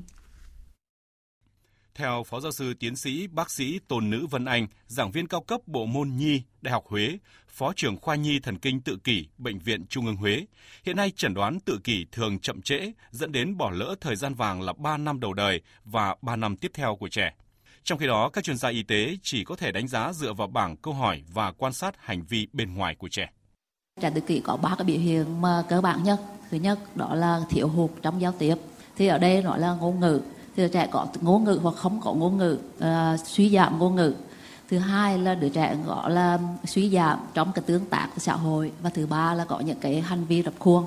Theo 1.97 2.23
Phó 2.23 2.39
Giáo 2.39 2.51
sư 2.51 2.73
Tiến 2.73 2.95
sĩ 2.95 3.27
Bác 3.27 3.51
sĩ 3.51 3.79
Tôn 3.87 4.09
Nữ 4.09 4.27
Vân 4.29 4.45
Anh, 4.45 4.67
giảng 4.87 5.11
viên 5.11 5.27
cao 5.27 5.41
cấp 5.41 5.61
bộ 5.65 5.85
môn 5.85 6.09
Nhi, 6.17 6.41
Đại 6.61 6.71
học 6.71 6.83
Huế, 6.87 7.17
Phó 7.47 7.73
trưởng 7.75 7.97
khoa 7.97 8.15
Nhi 8.15 8.39
Thần 8.39 8.57
kinh 8.57 8.81
tự 8.81 8.97
kỷ, 9.03 9.27
Bệnh 9.37 9.59
viện 9.59 9.85
Trung 9.87 10.05
ương 10.05 10.15
Huế, 10.15 10.45
hiện 10.83 10.95
nay 10.95 11.11
chẩn 11.15 11.33
đoán 11.33 11.59
tự 11.59 11.79
kỷ 11.83 12.05
thường 12.11 12.39
chậm 12.39 12.61
trễ, 12.61 12.91
dẫn 13.11 13.31
đến 13.31 13.57
bỏ 13.57 13.71
lỡ 13.71 13.95
thời 14.01 14.15
gian 14.15 14.33
vàng 14.33 14.61
là 14.61 14.73
3 14.77 14.97
năm 14.97 15.19
đầu 15.19 15.33
đời 15.33 15.61
và 15.83 16.15
3 16.21 16.35
năm 16.35 16.57
tiếp 16.57 16.71
theo 16.73 16.95
của 16.95 17.09
trẻ. 17.09 17.33
Trong 17.83 17.99
khi 17.99 18.07
đó, 18.07 18.29
các 18.29 18.43
chuyên 18.43 18.57
gia 18.57 18.69
y 18.69 18.83
tế 18.83 19.17
chỉ 19.21 19.43
có 19.43 19.55
thể 19.55 19.71
đánh 19.71 19.87
giá 19.87 20.13
dựa 20.13 20.33
vào 20.33 20.47
bảng 20.47 20.77
câu 20.77 20.93
hỏi 20.93 21.23
và 21.33 21.51
quan 21.51 21.73
sát 21.73 21.95
hành 21.99 22.23
vi 22.29 22.47
bên 22.53 22.73
ngoài 22.73 22.95
của 22.95 23.07
trẻ. 23.07 23.29
Trẻ 24.01 24.11
tự 24.15 24.21
kỷ 24.21 24.39
có 24.39 24.57
ba 24.57 24.75
cái 24.77 24.85
biểu 24.85 24.99
hiện 24.99 25.41
mà 25.41 25.63
cơ 25.69 25.81
bản 25.81 26.03
nhất. 26.03 26.19
Thứ 26.49 26.57
nhất 26.57 26.79
đó 26.95 27.15
là 27.15 27.41
thiếu 27.49 27.67
hụt 27.67 27.91
trong 28.01 28.21
giao 28.21 28.33
tiếp. 28.39 28.55
Thì 28.97 29.07
ở 29.07 29.17
đây 29.17 29.41
nó 29.43 29.57
là 29.57 29.73
ngôn 29.73 29.99
ngữ. 29.99 30.21
Thì 30.57 30.67
trẻ 30.71 30.87
có 30.91 31.07
ngôn 31.21 31.43
ngữ 31.43 31.59
hoặc 31.63 31.75
không 31.75 32.01
có 32.01 32.13
ngôn 32.13 32.37
ngữ, 32.37 32.57
uh, 32.77 33.27
suy 33.27 33.49
giảm 33.49 33.79
ngôn 33.79 33.95
ngữ. 33.95 34.13
Thứ 34.69 34.77
hai 34.77 35.17
là 35.17 35.35
đứa 35.35 35.49
trẻ 35.49 35.77
gọi 35.85 36.11
là 36.11 36.39
suy 36.65 36.89
giảm 36.89 37.19
trong 37.33 37.51
cái 37.55 37.63
tương 37.65 37.85
tác 37.85 38.07
xã 38.17 38.33
hội. 38.33 38.71
Và 38.81 38.89
thứ 38.89 39.05
ba 39.05 39.33
là 39.33 39.45
có 39.45 39.59
những 39.59 39.77
cái 39.81 40.01
hành 40.01 40.25
vi 40.25 40.43
rập 40.43 40.53
khuôn. 40.59 40.83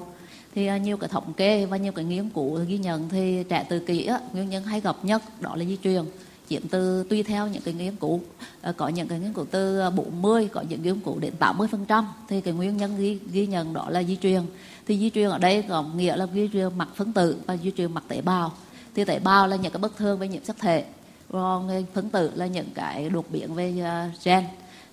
Thì 0.55 0.67
ờ, 0.67 0.77
nhiều 0.77 0.97
cái 0.97 1.09
thống 1.09 1.33
kê 1.33 1.67
và 1.67 1.77
nhiều 1.77 1.93
cái 1.93 2.05
nghiên 2.05 2.29
cứu 2.31 2.59
ghi 2.69 2.79
nhận 2.79 3.09
thì 3.09 3.45
trẻ 3.49 3.67
tự 3.69 3.79
kỷ 3.79 4.09
nguyên 4.33 4.51
nhân 4.51 4.65
hay 4.65 4.81
gặp 4.81 4.97
nhất 5.03 5.23
đó 5.41 5.57
là 5.57 5.65
di 5.65 5.77
truyền. 5.85 6.05
Chiếm 6.49 6.69
từ 6.69 7.05
tùy 7.11 7.23
theo 7.23 7.49
những 7.49 7.63
cái 7.63 7.75
nghiên 7.75 7.97
cứu 7.97 8.21
ờ, 8.63 8.73
có 8.73 8.89
những 8.89 9.09
cái 9.09 9.19
nghiên 9.19 9.33
cứu 9.33 9.47
từ 9.51 9.91
40 9.91 10.49
có 10.53 10.63
những 10.69 10.83
nghiên 10.83 11.01
cứu 11.01 11.19
đến 11.19 11.35
80 11.39 11.69
phần 11.71 11.85
trăm. 11.85 12.07
Thì 12.29 12.41
cái 12.41 12.55
nguyên 12.55 12.77
nhân 12.77 12.99
ghi, 12.99 13.19
ghi 13.33 13.47
nhận 13.47 13.73
đó 13.73 13.87
là 13.89 14.03
di 14.03 14.17
truyền. 14.17 14.43
Thì 14.87 14.99
di 14.99 15.11
truyền 15.11 15.31
ở 15.31 15.39
đây 15.39 15.63
có 15.63 15.83
nghĩa 15.83 16.17
là 16.17 16.27
di 16.35 16.49
truyền 16.53 16.79
mặt 16.79 16.89
phân 16.95 17.13
tử 17.13 17.37
và 17.47 17.57
di 17.57 17.71
truyền 17.77 17.95
mặt 17.95 18.05
tế 18.09 18.21
bào 18.21 18.53
thì 18.95 19.05
tế 19.05 19.19
bào 19.19 19.47
là 19.47 19.57
những 19.57 19.73
cái 19.73 19.81
bất 19.81 19.97
thường 19.97 20.19
về 20.19 20.29
nhiễm 20.29 20.45
sắc 20.45 20.59
thể. 20.59 20.85
Còn 21.33 21.85
phân 21.95 22.11
tử 22.11 22.31
là 22.35 22.47
những 22.47 22.71
cái 22.75 23.11
đột 23.11 23.31
biến 23.31 23.55
về 23.55 23.81
à, 23.81 24.11
gen. 24.25 24.45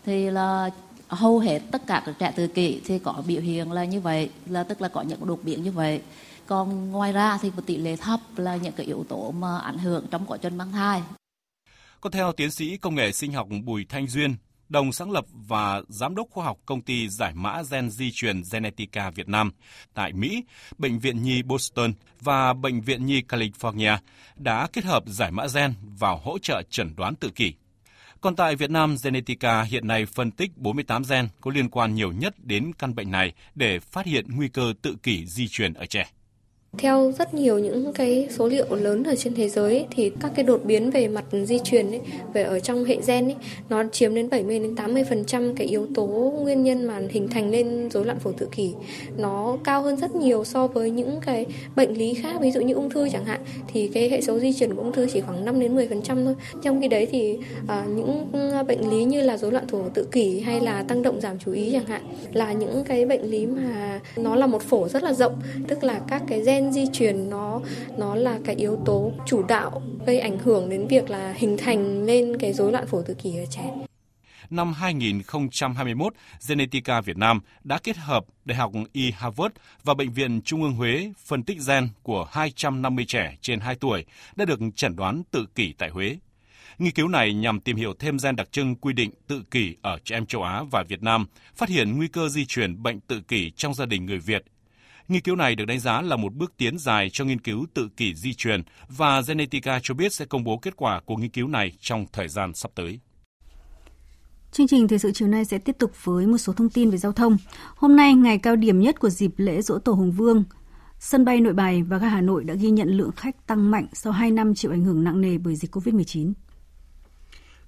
Thì 0.05 0.29
là 0.29 0.69
hầu 1.07 1.39
hết 1.39 1.59
tất 1.71 1.87
cả 1.87 2.03
các 2.05 2.15
trẻ 2.19 2.33
tự 2.35 2.47
kỷ 2.47 2.81
thì 2.85 2.99
có 2.99 3.23
biểu 3.27 3.41
hiện 3.41 3.71
là 3.71 3.85
như 3.85 3.99
vậy 3.99 4.29
là 4.45 4.63
tức 4.63 4.81
là 4.81 4.87
có 4.87 5.01
những 5.01 5.27
đột 5.27 5.39
biến 5.43 5.63
như 5.63 5.71
vậy. 5.71 6.01
Còn 6.47 6.91
ngoài 6.91 7.13
ra 7.13 7.37
thì 7.41 7.51
một 7.55 7.61
tỷ 7.65 7.77
lệ 7.77 7.95
thấp 7.95 8.19
là 8.35 8.55
những 8.55 8.73
cái 8.73 8.85
yếu 8.85 9.05
tố 9.09 9.31
mà 9.31 9.57
ảnh 9.57 9.77
hưởng 9.77 10.05
trong 10.11 10.25
quá 10.25 10.37
trình 10.37 10.57
mang 10.57 10.71
thai. 10.71 11.01
Còn 12.01 12.11
theo 12.11 12.31
tiến 12.31 12.51
sĩ 12.51 12.77
công 12.77 12.95
nghệ 12.95 13.11
sinh 13.11 13.33
học 13.33 13.47
Bùi 13.65 13.85
Thanh 13.89 14.07
Duyên, 14.07 14.35
đồng 14.69 14.91
sáng 14.91 15.11
lập 15.11 15.25
và 15.47 15.81
giám 15.87 16.15
đốc 16.15 16.27
khoa 16.29 16.45
học 16.45 16.57
công 16.65 16.81
ty 16.81 17.09
giải 17.09 17.33
mã 17.35 17.61
gen 17.71 17.89
di 17.89 18.11
truyền 18.11 18.41
Genetica 18.51 19.09
Việt 19.09 19.29
Nam 19.29 19.51
tại 19.93 20.13
Mỹ, 20.13 20.43
Bệnh 20.77 20.99
viện 20.99 21.23
Nhi 21.23 21.43
Boston 21.43 21.93
và 22.21 22.53
Bệnh 22.53 22.81
viện 22.81 23.05
Nhi 23.05 23.21
California 23.27 23.97
đã 24.35 24.67
kết 24.73 24.85
hợp 24.85 25.03
giải 25.07 25.31
mã 25.31 25.45
gen 25.53 25.73
vào 25.99 26.17
hỗ 26.17 26.39
trợ 26.39 26.61
chẩn 26.69 26.95
đoán 26.95 27.15
tự 27.15 27.29
kỷ. 27.29 27.53
Còn 28.21 28.35
tại 28.35 28.55
Việt 28.55 28.69
Nam, 28.69 28.95
Genetica 29.03 29.61
hiện 29.61 29.87
nay 29.87 30.05
phân 30.05 30.31
tích 30.31 30.57
48 30.57 31.03
gen 31.09 31.27
có 31.41 31.51
liên 31.51 31.69
quan 31.69 31.95
nhiều 31.95 32.11
nhất 32.11 32.35
đến 32.37 32.71
căn 32.79 32.95
bệnh 32.95 33.11
này 33.11 33.33
để 33.55 33.79
phát 33.79 34.05
hiện 34.05 34.25
nguy 34.29 34.47
cơ 34.47 34.73
tự 34.81 34.95
kỷ 35.03 35.25
di 35.25 35.47
truyền 35.47 35.73
ở 35.73 35.85
trẻ. 35.85 36.09
Theo 36.77 37.11
rất 37.11 37.33
nhiều 37.33 37.59
những 37.59 37.93
cái 37.93 38.27
số 38.31 38.47
liệu 38.47 38.75
lớn 38.75 39.03
ở 39.03 39.15
trên 39.15 39.33
thế 39.33 39.49
giới 39.49 39.73
ấy, 39.73 39.85
thì 39.91 40.11
các 40.21 40.31
cái 40.35 40.45
đột 40.45 40.61
biến 40.65 40.91
về 40.91 41.07
mặt 41.07 41.25
di 41.43 41.59
truyền 41.59 41.91
ấy, 41.91 42.01
về 42.33 42.43
ở 42.43 42.59
trong 42.59 42.85
hệ 42.85 42.97
gen 43.07 43.25
ấy, 43.25 43.35
nó 43.69 43.83
chiếm 43.91 44.15
đến 44.15 44.29
70 44.29 44.59
đến 44.59 44.75
80% 44.75 45.55
cái 45.55 45.67
yếu 45.67 45.87
tố 45.95 46.05
nguyên 46.41 46.63
nhân 46.63 46.85
mà 46.85 47.01
hình 47.09 47.27
thành 47.27 47.49
lên 47.49 47.89
rối 47.91 48.05
loạn 48.05 48.19
phổ 48.19 48.31
tự 48.31 48.47
kỷ. 48.51 48.73
Nó 49.17 49.57
cao 49.63 49.81
hơn 49.81 49.97
rất 49.97 50.15
nhiều 50.15 50.43
so 50.43 50.67
với 50.67 50.89
những 50.89 51.19
cái 51.25 51.45
bệnh 51.75 51.97
lý 51.97 52.13
khác, 52.13 52.41
ví 52.41 52.51
dụ 52.51 52.61
như 52.61 52.73
ung 52.73 52.89
thư 52.89 53.09
chẳng 53.09 53.25
hạn 53.25 53.41
thì 53.73 53.87
cái 53.87 54.09
hệ 54.09 54.21
số 54.21 54.39
di 54.39 54.53
truyền 54.53 54.75
của 54.75 54.81
ung 54.81 54.91
thư 54.91 55.07
chỉ 55.13 55.21
khoảng 55.21 55.45
5 55.45 55.59
đến 55.59 55.75
10% 55.75 56.25
thôi. 56.25 56.35
Trong 56.63 56.81
khi 56.81 56.87
đấy 56.87 57.07
thì 57.11 57.37
à, 57.67 57.85
những 57.95 58.31
bệnh 58.67 58.89
lý 58.89 59.03
như 59.03 59.21
là 59.21 59.37
rối 59.37 59.51
loạn 59.51 59.67
phổ 59.67 59.81
tự 59.93 60.07
kỷ 60.11 60.39
hay 60.39 60.59
là 60.61 60.83
tăng 60.83 61.01
động 61.01 61.21
giảm 61.21 61.39
chú 61.39 61.51
ý 61.51 61.71
chẳng 61.71 61.85
hạn 61.85 62.01
là 62.33 62.53
những 62.53 62.83
cái 62.87 63.05
bệnh 63.05 63.23
lý 63.23 63.45
mà 63.45 63.99
nó 64.15 64.35
là 64.35 64.47
một 64.47 64.61
phổ 64.61 64.87
rất 64.87 65.03
là 65.03 65.13
rộng, 65.13 65.33
tức 65.67 65.83
là 65.83 66.01
các 66.07 66.23
cái 66.27 66.41
gen 66.41 66.56
gen 66.57 66.71
di 66.71 66.85
truyền 66.93 67.29
nó 67.29 67.61
nó 67.97 68.15
là 68.15 68.39
cái 68.45 68.55
yếu 68.55 68.77
tố 68.85 69.11
chủ 69.25 69.43
đạo 69.47 69.81
gây 70.05 70.19
ảnh 70.19 70.39
hưởng 70.39 70.69
đến 70.69 70.87
việc 70.87 71.09
là 71.09 71.33
hình 71.37 71.57
thành 71.57 72.05
lên 72.05 72.37
cái 72.39 72.53
rối 72.53 72.71
loạn 72.71 72.87
phổ 72.87 73.01
tự 73.01 73.13
kỷ 73.13 73.37
ở 73.37 73.45
trẻ. 73.45 73.71
Năm 74.49 74.73
2021, 74.73 76.13
Genetica 76.47 77.01
Việt 77.01 77.17
Nam 77.17 77.39
đã 77.63 77.79
kết 77.83 77.97
hợp 77.97 78.25
Đại 78.45 78.57
học 78.57 78.71
Y 78.93 79.11
Harvard 79.11 79.55
và 79.83 79.93
Bệnh 79.93 80.11
viện 80.11 80.41
Trung 80.41 80.63
ương 80.63 80.73
Huế 80.73 81.11
phân 81.25 81.43
tích 81.43 81.57
gen 81.67 81.89
của 82.03 82.27
250 82.31 83.05
trẻ 83.05 83.37
trên 83.41 83.59
2 83.59 83.75
tuổi 83.75 84.05
đã 84.35 84.45
được 84.45 84.59
chẩn 84.75 84.95
đoán 84.95 85.23
tự 85.31 85.45
kỷ 85.55 85.73
tại 85.77 85.89
Huế. 85.89 86.17
Nghiên 86.77 86.91
cứu 86.91 87.07
này 87.07 87.33
nhằm 87.33 87.59
tìm 87.59 87.75
hiểu 87.75 87.93
thêm 87.99 88.17
gen 88.23 88.35
đặc 88.35 88.51
trưng 88.51 88.75
quy 88.75 88.93
định 88.93 89.11
tự 89.27 89.43
kỷ 89.51 89.75
ở 89.81 89.99
trẻ 90.03 90.15
em 90.15 90.25
châu 90.25 90.43
Á 90.43 90.63
và 90.71 90.83
Việt 90.87 91.03
Nam, 91.03 91.25
phát 91.55 91.69
hiện 91.69 91.97
nguy 91.97 92.07
cơ 92.07 92.29
di 92.29 92.45
truyền 92.45 92.83
bệnh 92.83 92.99
tự 92.99 93.21
kỷ 93.27 93.51
trong 93.51 93.73
gia 93.73 93.85
đình 93.85 94.05
người 94.05 94.19
Việt 94.19 94.43
Nghiên 95.07 95.21
cứu 95.21 95.35
này 95.35 95.55
được 95.55 95.65
đánh 95.65 95.79
giá 95.79 96.01
là 96.01 96.15
một 96.15 96.33
bước 96.33 96.53
tiến 96.57 96.77
dài 96.79 97.09
cho 97.09 97.25
nghiên 97.25 97.39
cứu 97.39 97.65
tự 97.73 97.89
kỷ 97.97 98.15
di 98.15 98.33
truyền 98.33 98.61
và 98.89 99.21
Genetica 99.27 99.79
cho 99.83 99.93
biết 99.93 100.13
sẽ 100.13 100.25
công 100.25 100.43
bố 100.43 100.57
kết 100.57 100.75
quả 100.75 101.01
của 101.05 101.15
nghiên 101.15 101.29
cứu 101.29 101.47
này 101.47 101.71
trong 101.79 102.05
thời 102.13 102.27
gian 102.27 102.53
sắp 102.53 102.71
tới. 102.75 102.99
Chương 104.51 104.67
trình 104.67 104.87
thời 104.87 104.99
sự 104.99 105.11
chiều 105.11 105.27
nay 105.27 105.45
sẽ 105.45 105.57
tiếp 105.57 105.75
tục 105.79 105.91
với 106.03 106.27
một 106.27 106.37
số 106.37 106.53
thông 106.53 106.69
tin 106.69 106.89
về 106.89 106.97
giao 106.97 107.11
thông. 107.11 107.37
Hôm 107.75 107.95
nay, 107.95 108.13
ngày 108.13 108.37
cao 108.37 108.55
điểm 108.55 108.79
nhất 108.79 108.99
của 108.99 109.09
dịp 109.09 109.31
lễ 109.37 109.61
Dỗ 109.61 109.79
Tổ 109.79 109.93
Hùng 109.93 110.11
Vương, 110.11 110.43
sân 110.99 111.25
bay 111.25 111.41
Nội 111.41 111.53
Bài 111.53 111.83
và 111.83 111.97
ga 111.97 112.07
Hà 112.07 112.21
Nội 112.21 112.43
đã 112.43 112.53
ghi 112.53 112.69
nhận 112.69 112.89
lượng 112.89 113.11
khách 113.11 113.47
tăng 113.47 113.71
mạnh 113.71 113.87
sau 113.93 114.13
2 114.13 114.31
năm 114.31 114.55
chịu 114.55 114.71
ảnh 114.71 114.83
hưởng 114.83 115.03
nặng 115.03 115.21
nề 115.21 115.37
bởi 115.37 115.55
dịch 115.55 115.75
COVID-19. 115.75 116.33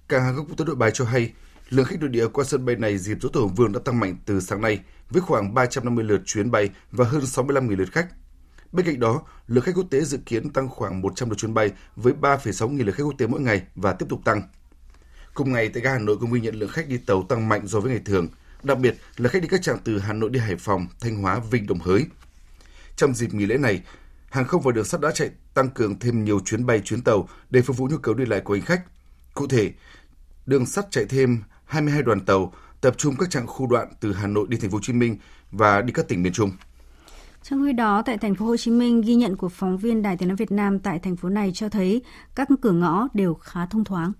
Cảng 0.07 0.23
hàng 0.23 0.35
không 0.35 0.45
quốc 0.45 0.57
tế 0.57 0.65
Nội 0.65 0.75
Bài 0.75 0.91
cho 0.93 1.05
hay, 1.05 1.31
lượng 1.69 1.85
khách 1.85 1.99
nội 1.99 2.09
địa 2.09 2.27
qua 2.27 2.45
sân 2.45 2.65
bay 2.65 2.75
này 2.75 2.97
dịp 2.97 3.17
Dỗ 3.21 3.29
Tổ 3.29 3.41
Hùng 3.41 3.55
Vương 3.55 3.71
đã 3.71 3.79
tăng 3.85 3.99
mạnh 3.99 4.15
từ 4.25 4.39
sáng 4.39 4.61
nay 4.61 4.79
với 5.09 5.21
khoảng 5.21 5.53
350 5.53 6.03
lượt 6.05 6.21
chuyến 6.25 6.51
bay 6.51 6.69
và 6.91 7.05
hơn 7.05 7.21
65.000 7.21 7.77
lượt 7.77 7.91
khách. 7.91 8.07
Bên 8.71 8.85
cạnh 8.85 8.99
đó, 8.99 9.21
lượt 9.47 9.61
khách 9.61 9.75
quốc 9.75 9.87
tế 9.91 10.01
dự 10.01 10.17
kiến 10.25 10.49
tăng 10.49 10.69
khoảng 10.69 11.01
100 11.01 11.29
lượt 11.29 11.35
chuyến 11.37 11.53
bay 11.53 11.71
với 11.95 12.13
3,6 12.21 12.69
nghìn 12.69 12.85
lượt 12.85 12.95
khách 12.95 13.03
quốc 13.03 13.15
tế 13.17 13.27
mỗi 13.27 13.41
ngày 13.41 13.61
và 13.75 13.93
tiếp 13.93 14.05
tục 14.09 14.21
tăng. 14.25 14.41
Cùng 15.33 15.51
ngày 15.51 15.69
tại 15.69 15.83
ga 15.83 15.91
Hà 15.91 15.99
Nội 15.99 16.17
cũng 16.19 16.31
ghi 16.31 16.41
nhận 16.41 16.55
lượng 16.55 16.69
khách 16.69 16.87
đi 16.87 16.97
tàu 16.97 17.23
tăng 17.29 17.49
mạnh 17.49 17.67
so 17.67 17.79
với 17.79 17.91
ngày 17.91 18.01
thường, 18.05 18.27
đặc 18.63 18.79
biệt 18.79 18.95
là 19.17 19.29
khách 19.29 19.41
đi 19.41 19.47
các 19.47 19.61
trạng 19.61 19.77
từ 19.83 19.99
Hà 19.99 20.13
Nội 20.13 20.29
đi 20.29 20.39
Hải 20.39 20.55
Phòng, 20.55 20.87
Thanh 20.99 21.21
Hóa, 21.21 21.39
Vinh, 21.51 21.67
Đồng 21.67 21.79
Hới. 21.79 22.05
Trong 22.95 23.13
dịp 23.13 23.33
nghỉ 23.33 23.45
lễ 23.45 23.57
này, 23.57 23.81
hàng 24.29 24.45
không 24.45 24.61
và 24.61 24.71
đường 24.71 24.85
sắt 24.85 25.01
đã 25.01 25.11
chạy 25.11 25.29
tăng 25.53 25.69
cường 25.69 25.99
thêm 25.99 26.23
nhiều 26.23 26.39
chuyến 26.45 26.65
bay 26.65 26.79
chuyến 26.79 27.01
tàu 27.01 27.29
để 27.49 27.61
phục 27.61 27.77
vụ 27.77 27.87
nhu 27.87 27.97
cầu 27.97 28.13
đi 28.13 28.25
lại 28.25 28.39
của 28.41 28.53
hành 28.53 28.65
khách. 28.65 28.81
Cụ 29.33 29.47
thể, 29.47 29.71
đường 30.45 30.65
sắt 30.65 30.85
chạy 30.91 31.05
thêm 31.05 31.43
22 31.65 32.03
đoàn 32.03 32.25
tàu 32.25 32.53
tập 32.81 32.93
trung 32.97 33.15
các 33.19 33.29
chặng 33.29 33.47
khu 33.47 33.67
đoạn 33.67 33.87
từ 33.99 34.13
Hà 34.13 34.27
Nội 34.27 34.47
đi 34.49 34.57
thành 34.57 34.69
phố 34.69 34.75
Hồ 34.75 34.81
Chí 34.83 34.93
Minh 34.93 35.17
và 35.51 35.81
đi 35.81 35.93
các 35.93 36.07
tỉnh 36.07 36.23
miền 36.23 36.33
Trung. 36.33 36.51
Trong 37.43 37.65
khi 37.65 37.73
đó, 37.73 38.01
tại 38.05 38.17
thành 38.17 38.35
phố 38.35 38.45
Hồ 38.45 38.57
Chí 38.57 38.71
Minh, 38.71 39.01
ghi 39.01 39.15
nhận 39.15 39.37
của 39.37 39.49
phóng 39.49 39.77
viên 39.77 40.01
Đài 40.01 40.17
Tiếng 40.17 40.27
nói 40.27 40.35
Việt 40.35 40.51
Nam 40.51 40.79
tại 40.79 40.99
thành 40.99 41.15
phố 41.15 41.29
này 41.29 41.51
cho 41.53 41.69
thấy 41.69 42.01
các 42.35 42.47
cửa 42.61 42.71
ngõ 42.71 43.07
đều 43.13 43.33
khá 43.33 43.65
thông 43.65 43.83
thoáng. 43.83 44.11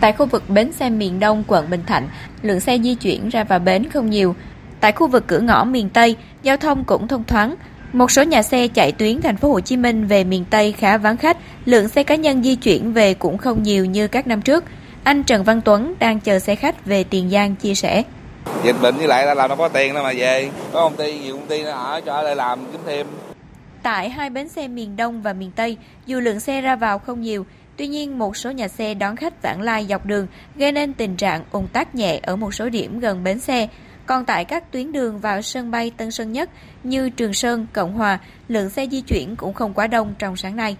Tại 0.00 0.12
khu 0.12 0.26
vực 0.26 0.42
bến 0.50 0.72
xe 0.72 0.90
miền 0.90 1.20
Đông 1.20 1.44
quận 1.46 1.70
Bình 1.70 1.82
Thạnh, 1.86 2.08
lượng 2.42 2.60
xe 2.60 2.78
di 2.78 2.94
chuyển 2.94 3.28
ra 3.28 3.44
vào 3.44 3.58
bến 3.58 3.90
không 3.90 4.10
nhiều. 4.10 4.34
Tại 4.80 4.92
khu 4.92 5.08
vực 5.08 5.24
cửa 5.26 5.40
ngõ 5.40 5.64
miền 5.64 5.88
Tây, 5.88 6.16
giao 6.42 6.56
thông 6.56 6.84
cũng 6.84 7.08
thông 7.08 7.24
thoáng. 7.24 7.54
Một 7.92 8.10
số 8.10 8.22
nhà 8.22 8.42
xe 8.42 8.68
chạy 8.68 8.92
tuyến 8.92 9.20
thành 9.20 9.36
phố 9.36 9.52
Hồ 9.52 9.60
Chí 9.60 9.76
Minh 9.76 10.06
về 10.06 10.24
miền 10.24 10.44
Tây 10.50 10.72
khá 10.72 10.98
vắng 10.98 11.16
khách, 11.16 11.36
lượng 11.64 11.88
xe 11.88 12.02
cá 12.02 12.14
nhân 12.14 12.42
di 12.42 12.56
chuyển 12.56 12.92
về 12.92 13.14
cũng 13.14 13.38
không 13.38 13.62
nhiều 13.62 13.84
như 13.84 14.08
các 14.08 14.26
năm 14.26 14.42
trước. 14.42 14.64
Anh 15.06 15.22
Trần 15.22 15.44
Văn 15.44 15.60
Tuấn 15.60 15.94
đang 15.98 16.20
chờ 16.20 16.38
xe 16.38 16.54
khách 16.54 16.86
về 16.86 17.04
Tiền 17.04 17.30
Giang 17.30 17.56
chia 17.56 17.74
sẻ. 17.74 18.02
Dịch 18.64 18.76
bệnh 18.82 18.96
với 18.96 19.08
lại 19.08 19.26
là 19.26 19.34
làm 19.34 19.48
đâu 19.48 19.58
có 19.58 19.68
tiền 19.68 19.94
đâu 19.94 20.04
mà 20.04 20.12
về. 20.16 20.50
Có 20.72 20.80
công 20.80 20.96
ty, 20.96 21.18
nhiều 21.18 21.36
công 21.36 21.46
ty 21.46 21.62
nó 21.62 21.70
ở 21.70 22.00
cho 22.00 22.12
ở 22.12 22.24
đây 22.24 22.36
làm 22.36 22.58
kiếm 22.72 22.80
thêm. 22.86 23.06
Tại 23.82 24.10
hai 24.10 24.30
bến 24.30 24.48
xe 24.48 24.68
miền 24.68 24.96
Đông 24.96 25.22
và 25.22 25.32
miền 25.32 25.50
Tây, 25.56 25.76
dù 26.06 26.20
lượng 26.20 26.40
xe 26.40 26.60
ra 26.60 26.76
vào 26.76 26.98
không 26.98 27.22
nhiều, 27.22 27.46
tuy 27.76 27.86
nhiên 27.86 28.18
một 28.18 28.36
số 28.36 28.50
nhà 28.50 28.68
xe 28.68 28.94
đón 28.94 29.16
khách 29.16 29.42
vãng 29.42 29.60
lai 29.60 29.86
dọc 29.88 30.06
đường 30.06 30.26
gây 30.56 30.72
nên 30.72 30.94
tình 30.94 31.16
trạng 31.16 31.44
ùn 31.50 31.66
tắc 31.68 31.94
nhẹ 31.94 32.20
ở 32.22 32.36
một 32.36 32.54
số 32.54 32.68
điểm 32.68 33.00
gần 33.00 33.24
bến 33.24 33.40
xe. 33.40 33.68
Còn 34.06 34.24
tại 34.24 34.44
các 34.44 34.72
tuyến 34.72 34.92
đường 34.92 35.18
vào 35.18 35.42
sân 35.42 35.70
bay 35.70 35.92
Tân 35.96 36.10
Sơn 36.10 36.32
Nhất 36.32 36.50
như 36.82 37.10
Trường 37.10 37.32
Sơn, 37.32 37.66
Cộng 37.72 37.92
Hòa, 37.92 38.18
lượng 38.48 38.70
xe 38.70 38.86
di 38.90 39.00
chuyển 39.00 39.36
cũng 39.36 39.54
không 39.54 39.74
quá 39.74 39.86
đông 39.86 40.14
trong 40.18 40.36
sáng 40.36 40.56
nay. 40.56 40.76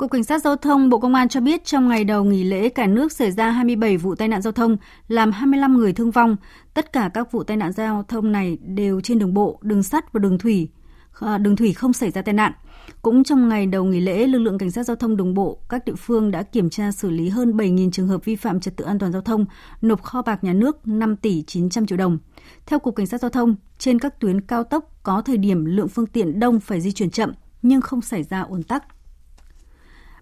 Cục 0.00 0.10
Cảnh 0.10 0.24
sát 0.24 0.42
Giao 0.42 0.56
thông 0.56 0.88
Bộ 0.88 0.98
Công 0.98 1.14
an 1.14 1.28
cho 1.28 1.40
biết 1.40 1.64
trong 1.64 1.88
ngày 1.88 2.04
đầu 2.04 2.24
nghỉ 2.24 2.44
lễ 2.44 2.68
cả 2.68 2.86
nước 2.86 3.12
xảy 3.12 3.30
ra 3.30 3.50
27 3.50 3.96
vụ 3.96 4.14
tai 4.14 4.28
nạn 4.28 4.42
giao 4.42 4.52
thông, 4.52 4.76
làm 5.08 5.32
25 5.32 5.76
người 5.76 5.92
thương 5.92 6.10
vong. 6.10 6.36
Tất 6.74 6.92
cả 6.92 7.10
các 7.14 7.32
vụ 7.32 7.42
tai 7.42 7.56
nạn 7.56 7.72
giao 7.72 8.04
thông 8.08 8.32
này 8.32 8.58
đều 8.62 9.00
trên 9.00 9.18
đường 9.18 9.34
bộ, 9.34 9.58
đường 9.62 9.82
sắt 9.82 10.12
và 10.12 10.18
đường 10.18 10.38
thủy. 10.38 10.68
À, 11.20 11.38
đường 11.38 11.56
thủy 11.56 11.72
không 11.72 11.92
xảy 11.92 12.10
ra 12.10 12.22
tai 12.22 12.34
nạn. 12.34 12.52
Cũng 13.02 13.24
trong 13.24 13.48
ngày 13.48 13.66
đầu 13.66 13.84
nghỉ 13.84 14.00
lễ, 14.00 14.26
lực 14.26 14.38
lượng 14.38 14.58
cảnh 14.58 14.70
sát 14.70 14.82
giao 14.82 14.96
thông 14.96 15.16
đường 15.16 15.34
bộ 15.34 15.58
các 15.68 15.84
địa 15.84 15.94
phương 15.94 16.30
đã 16.30 16.42
kiểm 16.42 16.70
tra 16.70 16.92
xử 16.92 17.10
lý 17.10 17.28
hơn 17.28 17.56
7.000 17.56 17.90
trường 17.90 18.08
hợp 18.08 18.24
vi 18.24 18.36
phạm 18.36 18.60
trật 18.60 18.76
tự 18.76 18.84
an 18.84 18.98
toàn 18.98 19.12
giao 19.12 19.22
thông, 19.22 19.44
nộp 19.82 20.02
kho 20.02 20.22
bạc 20.22 20.44
nhà 20.44 20.52
nước 20.52 20.86
5 20.86 21.16
tỷ 21.16 21.42
900 21.42 21.86
triệu 21.86 21.98
đồng. 21.98 22.18
Theo 22.66 22.78
Cục 22.78 22.96
Cảnh 22.96 23.06
sát 23.06 23.20
giao 23.20 23.30
thông, 23.30 23.56
trên 23.78 23.98
các 23.98 24.20
tuyến 24.20 24.40
cao 24.40 24.64
tốc 24.64 24.84
có 25.02 25.22
thời 25.22 25.36
điểm 25.36 25.64
lượng 25.64 25.88
phương 25.88 26.06
tiện 26.06 26.40
đông 26.40 26.60
phải 26.60 26.80
di 26.80 26.92
chuyển 26.92 27.10
chậm 27.10 27.32
nhưng 27.62 27.80
không 27.80 28.00
xảy 28.00 28.22
ra 28.22 28.40
ùn 28.40 28.62
tắc. 28.62 28.84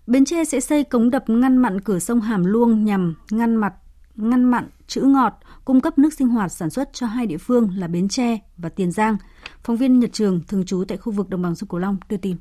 Bến 0.09 0.25
Tre 0.25 0.45
sẽ 0.45 0.61
xây 0.61 0.85
cống 0.85 1.11
đập 1.11 1.25
ngăn 1.27 1.57
mặn 1.57 1.81
cửa 1.81 1.99
sông 1.99 2.21
Hàm 2.21 2.45
Luông 2.45 2.85
nhằm 2.85 3.15
ngăn 3.31 3.57
mặt 3.57 3.75
ngăn 4.17 4.45
mặn 4.45 4.69
trữ 4.87 5.01
ngọt, 5.01 5.33
cung 5.65 5.81
cấp 5.81 5.99
nước 5.99 6.15
sinh 6.15 6.29
hoạt 6.29 6.53
sản 6.53 6.71
xuất 6.71 6.89
cho 6.93 7.07
hai 7.07 7.27
địa 7.27 7.39
phương 7.39 7.71
là 7.77 7.89
Bến 7.89 8.09
Tre 8.09 8.39
và 8.57 8.69
Tiền 8.69 8.93
Giang. 8.93 9.17
Phóng 9.63 9.77
viên 9.77 10.01
Nhật 10.01 10.11
Trường 10.13 10.41
thường 10.49 10.65
trú 10.65 10.85
tại 10.89 10.99
khu 10.99 11.13
vực 11.13 11.29
đồng 11.29 11.43
bằng 11.43 11.55
sông 11.55 11.69
Cửu 11.69 11.81
Long 11.81 11.97
đưa 12.09 12.17
tin. 12.17 12.37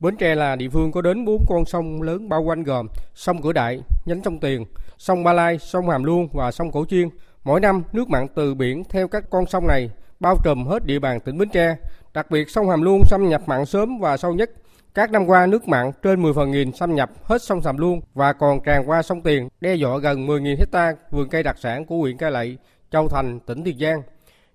Bến 0.00 0.16
Tre 0.16 0.34
là 0.34 0.56
địa 0.56 0.68
phương 0.68 0.92
có 0.92 1.02
đến 1.02 1.24
4 1.24 1.44
con 1.48 1.64
sông 1.64 2.02
lớn 2.02 2.28
bao 2.28 2.42
quanh 2.42 2.62
gồm 2.62 2.86
sông 3.14 3.42
Cửa 3.42 3.52
Đại, 3.52 3.80
nhánh 4.06 4.22
sông 4.24 4.38
Tiền, 4.40 4.64
sông 4.98 5.24
Ba 5.24 5.32
Lai, 5.32 5.58
sông 5.58 5.88
Hàm 5.88 6.04
Luông 6.04 6.28
và 6.32 6.50
sông 6.50 6.72
Cổ 6.72 6.84
Chiên. 6.84 7.08
Mỗi 7.44 7.60
năm, 7.60 7.82
nước 7.92 8.08
mặn 8.08 8.26
từ 8.34 8.54
biển 8.54 8.82
theo 8.90 9.08
các 9.08 9.30
con 9.30 9.46
sông 9.46 9.66
này 9.66 9.90
bao 10.20 10.36
trùm 10.44 10.66
hết 10.66 10.86
địa 10.86 10.98
bàn 10.98 11.20
tỉnh 11.20 11.38
Bến 11.38 11.48
Tre. 11.48 11.76
Đặc 12.14 12.30
biệt, 12.30 12.50
sông 12.50 12.68
Hàm 12.68 12.82
Luông 12.82 13.02
xâm 13.04 13.28
nhập 13.28 13.42
mặn 13.46 13.66
sớm 13.66 13.98
và 13.98 14.16
sâu 14.16 14.34
nhất, 14.34 14.50
các 14.98 15.10
năm 15.10 15.26
qua, 15.26 15.46
nước 15.46 15.68
mặn 15.68 15.90
trên 16.02 16.22
10 16.22 16.32
phần 16.32 16.50
nghìn 16.50 16.72
xâm 16.72 16.94
nhập 16.94 17.10
hết 17.22 17.42
sông 17.42 17.62
Sàm 17.62 17.78
Luông 17.78 18.00
và 18.14 18.32
còn 18.32 18.60
tràn 18.64 18.90
qua 18.90 19.02
sông 19.02 19.20
Tiền, 19.20 19.48
đe 19.60 19.74
dọa 19.74 19.98
gần 19.98 20.26
10.000 20.26 20.56
hecta 20.58 20.94
vườn 21.10 21.28
cây 21.28 21.42
đặc 21.42 21.56
sản 21.58 21.84
của 21.84 21.96
huyện 21.96 22.16
Cai 22.16 22.30
Lậy, 22.30 22.58
Châu 22.90 23.08
Thành, 23.08 23.40
tỉnh 23.40 23.64
Tiền 23.64 23.78
Giang. 23.78 24.02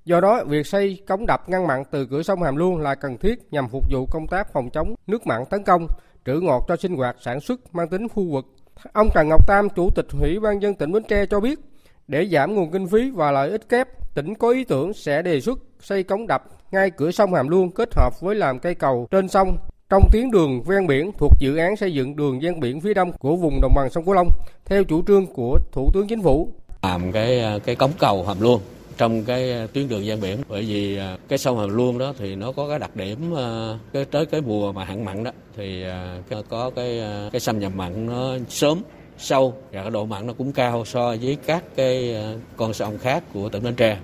Do 0.06 0.22
đó, 0.22 0.44
việc 0.48 0.68
xây 0.68 1.02
cống 1.08 1.26
đập 1.26 1.50
ngăn 1.50 1.68
mặn 1.68 1.84
từ 1.92 2.06
cửa 2.06 2.24
sông 2.24 2.44
Hàm 2.44 2.56
Luông 2.56 2.78
là 2.78 2.96
cần 2.96 3.18
thiết 3.18 3.40
nhằm 3.52 3.70
phục 3.70 3.84
vụ 3.92 4.06
công 4.12 4.28
tác 4.28 4.54
phòng 4.54 4.70
chống 4.70 4.96
nước 5.08 5.28
mặn 5.28 5.46
tấn 5.46 5.64
công, 5.64 5.88
trữ 6.26 6.40
ngọt 6.40 6.66
cho 6.68 6.76
sinh 6.76 6.96
hoạt 6.96 7.16
sản 7.20 7.40
xuất 7.40 7.76
mang 7.76 7.90
tính 7.90 8.08
khu 8.08 8.32
vực. 8.32 8.46
Ông 8.94 9.10
Trần 9.14 9.30
Ngọc 9.30 9.48
Tam, 9.48 9.70
Chủ 9.70 9.90
tịch 9.96 10.08
Ủy 10.22 10.40
ban 10.40 10.62
dân 10.62 10.76
tỉnh 10.76 10.92
Bến 10.92 11.04
Tre 11.04 11.26
cho 11.26 11.40
biết, 11.40 11.60
để 12.08 12.28
giảm 12.32 12.56
nguồn 12.56 12.72
kinh 12.72 12.88
phí 12.88 13.12
và 13.12 13.32
lợi 13.32 13.50
ích 13.50 13.70
kép, 13.70 13.88
tỉnh 14.16 14.36
có 14.36 14.50
ý 14.50 14.64
tưởng 14.64 14.94
sẽ 14.94 15.22
đề 15.22 15.42
xuất 15.42 15.60
xây 15.80 16.04
cống 16.04 16.28
đập 16.28 16.44
ngay 16.72 16.90
cửa 16.90 17.12
sông 17.12 17.34
Hàm 17.34 17.48
Luông 17.48 17.72
kết 17.72 17.90
hợp 17.96 18.22
với 18.22 18.36
làm 18.36 18.60
cây 18.60 18.76
cầu 18.76 19.08
trên 19.12 19.28
sông 19.28 19.58
trong 19.94 20.10
tuyến 20.12 20.32
đường 20.32 20.64
ven 20.64 20.88
biển 20.88 21.12
thuộc 21.18 21.32
dự 21.40 21.58
án 21.58 21.78
xây 21.78 21.94
dựng 21.94 22.16
đường 22.16 22.40
ven 22.40 22.60
biển 22.60 22.82
phía 22.82 22.94
đông 22.94 23.12
của 23.12 23.36
vùng 23.36 23.62
đồng 23.62 23.74
bằng 23.76 23.90
sông 23.90 24.06
Cửu 24.06 24.14
Long, 24.14 24.30
theo 24.66 24.84
chủ 24.84 25.04
trương 25.08 25.26
của 25.26 25.60
Thủ 25.72 25.92
tướng 25.94 26.08
Chính 26.08 26.22
phủ. 26.22 26.50
Làm 26.82 27.12
cái 27.12 27.44
cái 27.66 27.76
cống 27.76 27.92
cầu 28.00 28.24
hầm 28.24 28.42
luôn 28.42 28.62
trong 28.98 29.24
cái 29.24 29.68
tuyến 29.74 29.90
đường 29.90 30.04
ven 30.06 30.22
biển 30.22 30.38
bởi 30.50 30.64
vì 30.64 30.98
à, 30.98 31.18
cái 31.28 31.38
sông 31.38 31.60
Hàm 31.60 31.70
Luông 31.70 31.98
đó 31.98 32.14
thì 32.20 32.36
nó 32.36 32.52
có 32.52 32.70
cái 32.70 32.80
đặc 32.80 32.96
điểm 32.96 33.36
à, 33.36 33.78
cái, 33.94 34.06
tới 34.06 34.26
cái 34.26 34.42
mùa 34.42 34.72
mà 34.72 34.84
hạn 34.84 35.06
mặn 35.06 35.24
đó 35.24 35.32
thì 35.58 35.84
à, 35.84 36.18
có 36.50 36.72
cái 36.76 37.02
cái 37.32 37.40
xâm 37.40 37.60
nhập 37.60 37.72
mặn 37.76 38.06
nó 38.06 38.38
sớm, 38.50 38.82
sâu 39.18 39.54
và 39.72 39.82
cái 39.82 39.92
độ 39.92 40.06
mặn 40.06 40.28
nó 40.28 40.34
cũng 40.34 40.52
cao 40.52 40.86
so 40.86 41.16
với 41.22 41.38
các 41.46 41.64
cái 41.76 42.16
con 42.58 42.74
sông 42.74 42.98
khác 42.98 43.24
của 43.34 43.50
tỉnh 43.50 43.64
Bến 43.64 43.76
Tre 43.76 43.98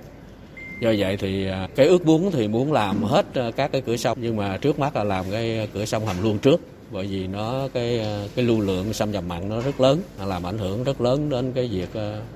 do 0.81 0.93
vậy 0.97 1.17
thì 1.17 1.47
à, 1.47 1.67
cái 1.75 1.87
ước 1.87 2.05
muốn 2.05 2.31
thì 2.31 2.47
muốn 2.47 2.71
làm 2.71 3.03
hết 3.03 3.33
à, 3.33 3.51
các 3.55 3.71
cái 3.71 3.81
cửa 3.81 3.97
sông. 3.97 4.17
Nhưng 4.21 4.37
mà 4.37 4.57
trước 4.57 4.79
mắt 4.79 4.95
là 4.95 5.03
làm 5.03 5.25
cái 5.31 5.59
à, 5.59 5.65
cửa 5.73 5.85
sông 5.85 6.05
hầm 6.05 6.23
luôn 6.23 6.39
trước. 6.39 6.61
Bởi 6.91 7.07
vì 7.07 7.27
nó 7.27 7.67
cái 7.73 8.05
cái 8.35 8.45
lưu 8.45 8.61
lượng 8.61 8.93
xâm 8.93 9.11
nhập 9.11 9.23
mặn 9.27 9.49
nó 9.49 9.61
rất 9.61 9.81
lớn 9.81 10.01
làm 10.25 10.45
ảnh 10.45 10.57
hưởng 10.57 10.83
rất 10.83 11.01
lớn 11.01 11.29
đến 11.29 11.51
cái 11.55 11.67
việc 11.67 11.89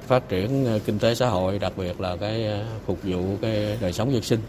phát 0.08 0.30
triển 0.30 0.80
kinh 0.86 1.00
tế 1.00 1.16
xã 1.16 1.30
hội 1.30 1.60
đặc 1.60 1.74
biệt 1.78 2.02
là 2.02 2.16
cái 2.16 2.46
phục 2.86 3.00
vụ 3.04 3.38
cái 3.42 3.78
đời 3.82 3.94
sống 3.94 4.14
dân 4.14 4.22
sinh. 4.22 4.40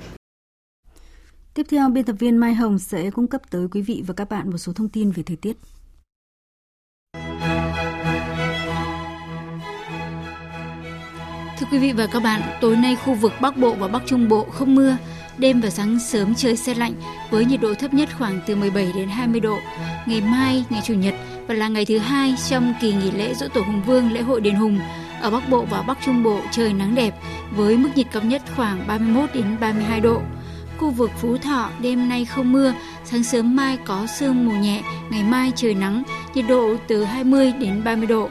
Tiếp 1.55 1.67
theo, 1.71 1.89
biên 1.89 2.05
tập 2.05 2.17
viên 2.19 2.37
Mai 2.37 2.55
Hồng 2.55 2.79
sẽ 2.79 3.11
cung 3.11 3.27
cấp 3.27 3.41
tới 3.51 3.69
quý 3.71 3.83
vị 3.83 4.03
và 4.07 4.15
các 4.15 4.29
bạn 4.29 4.51
một 4.51 4.59
số 4.59 4.73
thông 4.73 4.89
tin 4.89 5.11
về 5.11 5.23
thời 5.23 5.37
tiết. 5.37 5.57
Thưa 11.59 11.67
quý 11.71 11.79
vị 11.79 11.93
và 11.93 12.07
các 12.07 12.23
bạn, 12.23 12.41
tối 12.61 12.77
nay 12.77 12.97
khu 12.97 13.15
vực 13.15 13.33
Bắc 13.41 13.57
Bộ 13.57 13.75
và 13.75 13.89
Bắc 13.89 14.03
Trung 14.07 14.29
Bộ 14.29 14.45
không 14.45 14.75
mưa, 14.75 14.97
đêm 15.39 15.61
và 15.61 15.71
sáng 15.71 15.99
sớm 16.01 16.35
trời 16.35 16.57
xe 16.57 16.75
lạnh 16.75 16.93
với 17.31 17.45
nhiệt 17.45 17.61
độ 17.61 17.75
thấp 17.75 17.95
nhất 17.95 18.09
khoảng 18.19 18.41
từ 18.47 18.57
17 18.57 18.93
đến 18.97 19.09
20 19.09 19.41
độ. 19.41 19.59
Ngày 20.07 20.21
mai, 20.21 20.65
ngày 20.71 20.81
Chủ 20.85 20.95
nhật 20.95 21.15
và 21.47 21.55
là 21.55 21.69
ngày 21.69 21.85
thứ 21.85 21.99
hai 21.99 22.35
trong 22.49 22.75
kỳ 22.81 22.93
nghỉ 22.93 23.11
lễ 23.11 23.35
Dỗ 23.35 23.49
Tổ 23.49 23.61
Hùng 23.61 23.83
Vương 23.87 24.13
lễ 24.13 24.21
hội 24.21 24.41
Đền 24.41 24.55
Hùng, 24.55 24.81
ở 25.21 25.31
Bắc 25.31 25.49
Bộ 25.49 25.67
và 25.71 25.83
Bắc 25.83 25.99
Trung 26.05 26.23
Bộ 26.23 26.41
trời 26.51 26.73
nắng 26.73 26.95
đẹp 26.95 27.15
với 27.51 27.77
mức 27.77 27.89
nhiệt 27.95 28.07
cao 28.13 28.23
nhất 28.23 28.43
khoảng 28.57 28.87
31 28.87 29.31
đến 29.35 29.57
32 29.61 30.01
độ. 30.01 30.23
Khu 30.79 30.91
vực 30.91 31.11
Phú 31.21 31.37
Thọ 31.37 31.71
đêm 31.81 32.09
nay 32.09 32.25
không 32.25 32.53
mưa, 32.53 32.75
sáng 33.05 33.23
sớm 33.23 33.57
mai 33.57 33.79
có 33.85 34.07
sương 34.07 34.47
mù 34.47 34.53
nhẹ, 34.53 34.83
ngày 35.11 35.23
mai 35.23 35.53
trời 35.57 35.75
nắng, 35.75 36.03
nhiệt 36.35 36.45
độ 36.49 36.77
từ 36.89 37.05
20 37.05 37.53
đến 37.61 37.85
30 37.85 38.07
độ. 38.07 38.31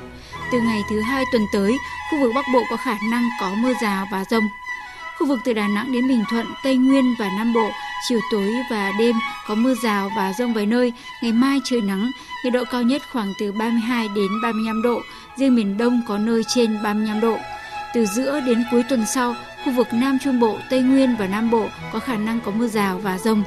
Từ 0.53 0.59
ngày 0.59 0.83
thứ 0.89 1.01
hai 1.01 1.25
tuần 1.31 1.47
tới, 1.51 1.77
khu 2.11 2.19
vực 2.19 2.31
Bắc 2.35 2.45
Bộ 2.53 2.63
có 2.69 2.77
khả 2.77 2.97
năng 3.11 3.29
có 3.39 3.53
mưa 3.55 3.73
rào 3.81 4.07
và 4.11 4.25
rông. 4.25 4.43
Khu 5.19 5.27
vực 5.27 5.39
từ 5.45 5.53
Đà 5.53 5.67
Nẵng 5.67 5.91
đến 5.93 6.07
Bình 6.07 6.23
Thuận, 6.29 6.45
Tây 6.63 6.75
Nguyên 6.75 7.15
và 7.19 7.29
Nam 7.37 7.53
Bộ, 7.53 7.69
chiều 8.07 8.19
tối 8.31 8.53
và 8.69 8.91
đêm 8.99 9.15
có 9.47 9.55
mưa 9.55 9.73
rào 9.83 10.11
và 10.15 10.33
rông 10.33 10.53
vài 10.53 10.65
nơi, 10.65 10.93
ngày 11.21 11.31
mai 11.31 11.59
trời 11.63 11.81
nắng, 11.81 12.11
nhiệt 12.43 12.53
độ 12.53 12.63
cao 12.71 12.81
nhất 12.81 13.01
khoảng 13.11 13.33
từ 13.39 13.51
32 13.51 14.07
đến 14.15 14.41
35 14.43 14.81
độ, 14.81 15.01
riêng 15.37 15.55
miền 15.55 15.77
Đông 15.77 16.01
có 16.07 16.17
nơi 16.17 16.43
trên 16.55 16.83
35 16.83 17.21
độ. 17.21 17.37
Từ 17.93 18.05
giữa 18.05 18.39
đến 18.39 18.63
cuối 18.71 18.83
tuần 18.89 19.05
sau, 19.05 19.35
khu 19.65 19.71
vực 19.71 19.87
Nam 19.93 20.17
Trung 20.23 20.39
Bộ, 20.39 20.57
Tây 20.69 20.81
Nguyên 20.81 21.15
và 21.15 21.27
Nam 21.27 21.49
Bộ 21.51 21.67
có 21.93 21.99
khả 21.99 22.17
năng 22.17 22.39
có 22.39 22.51
mưa 22.51 22.67
rào 22.67 22.99
và 23.03 23.17
rông. 23.17 23.43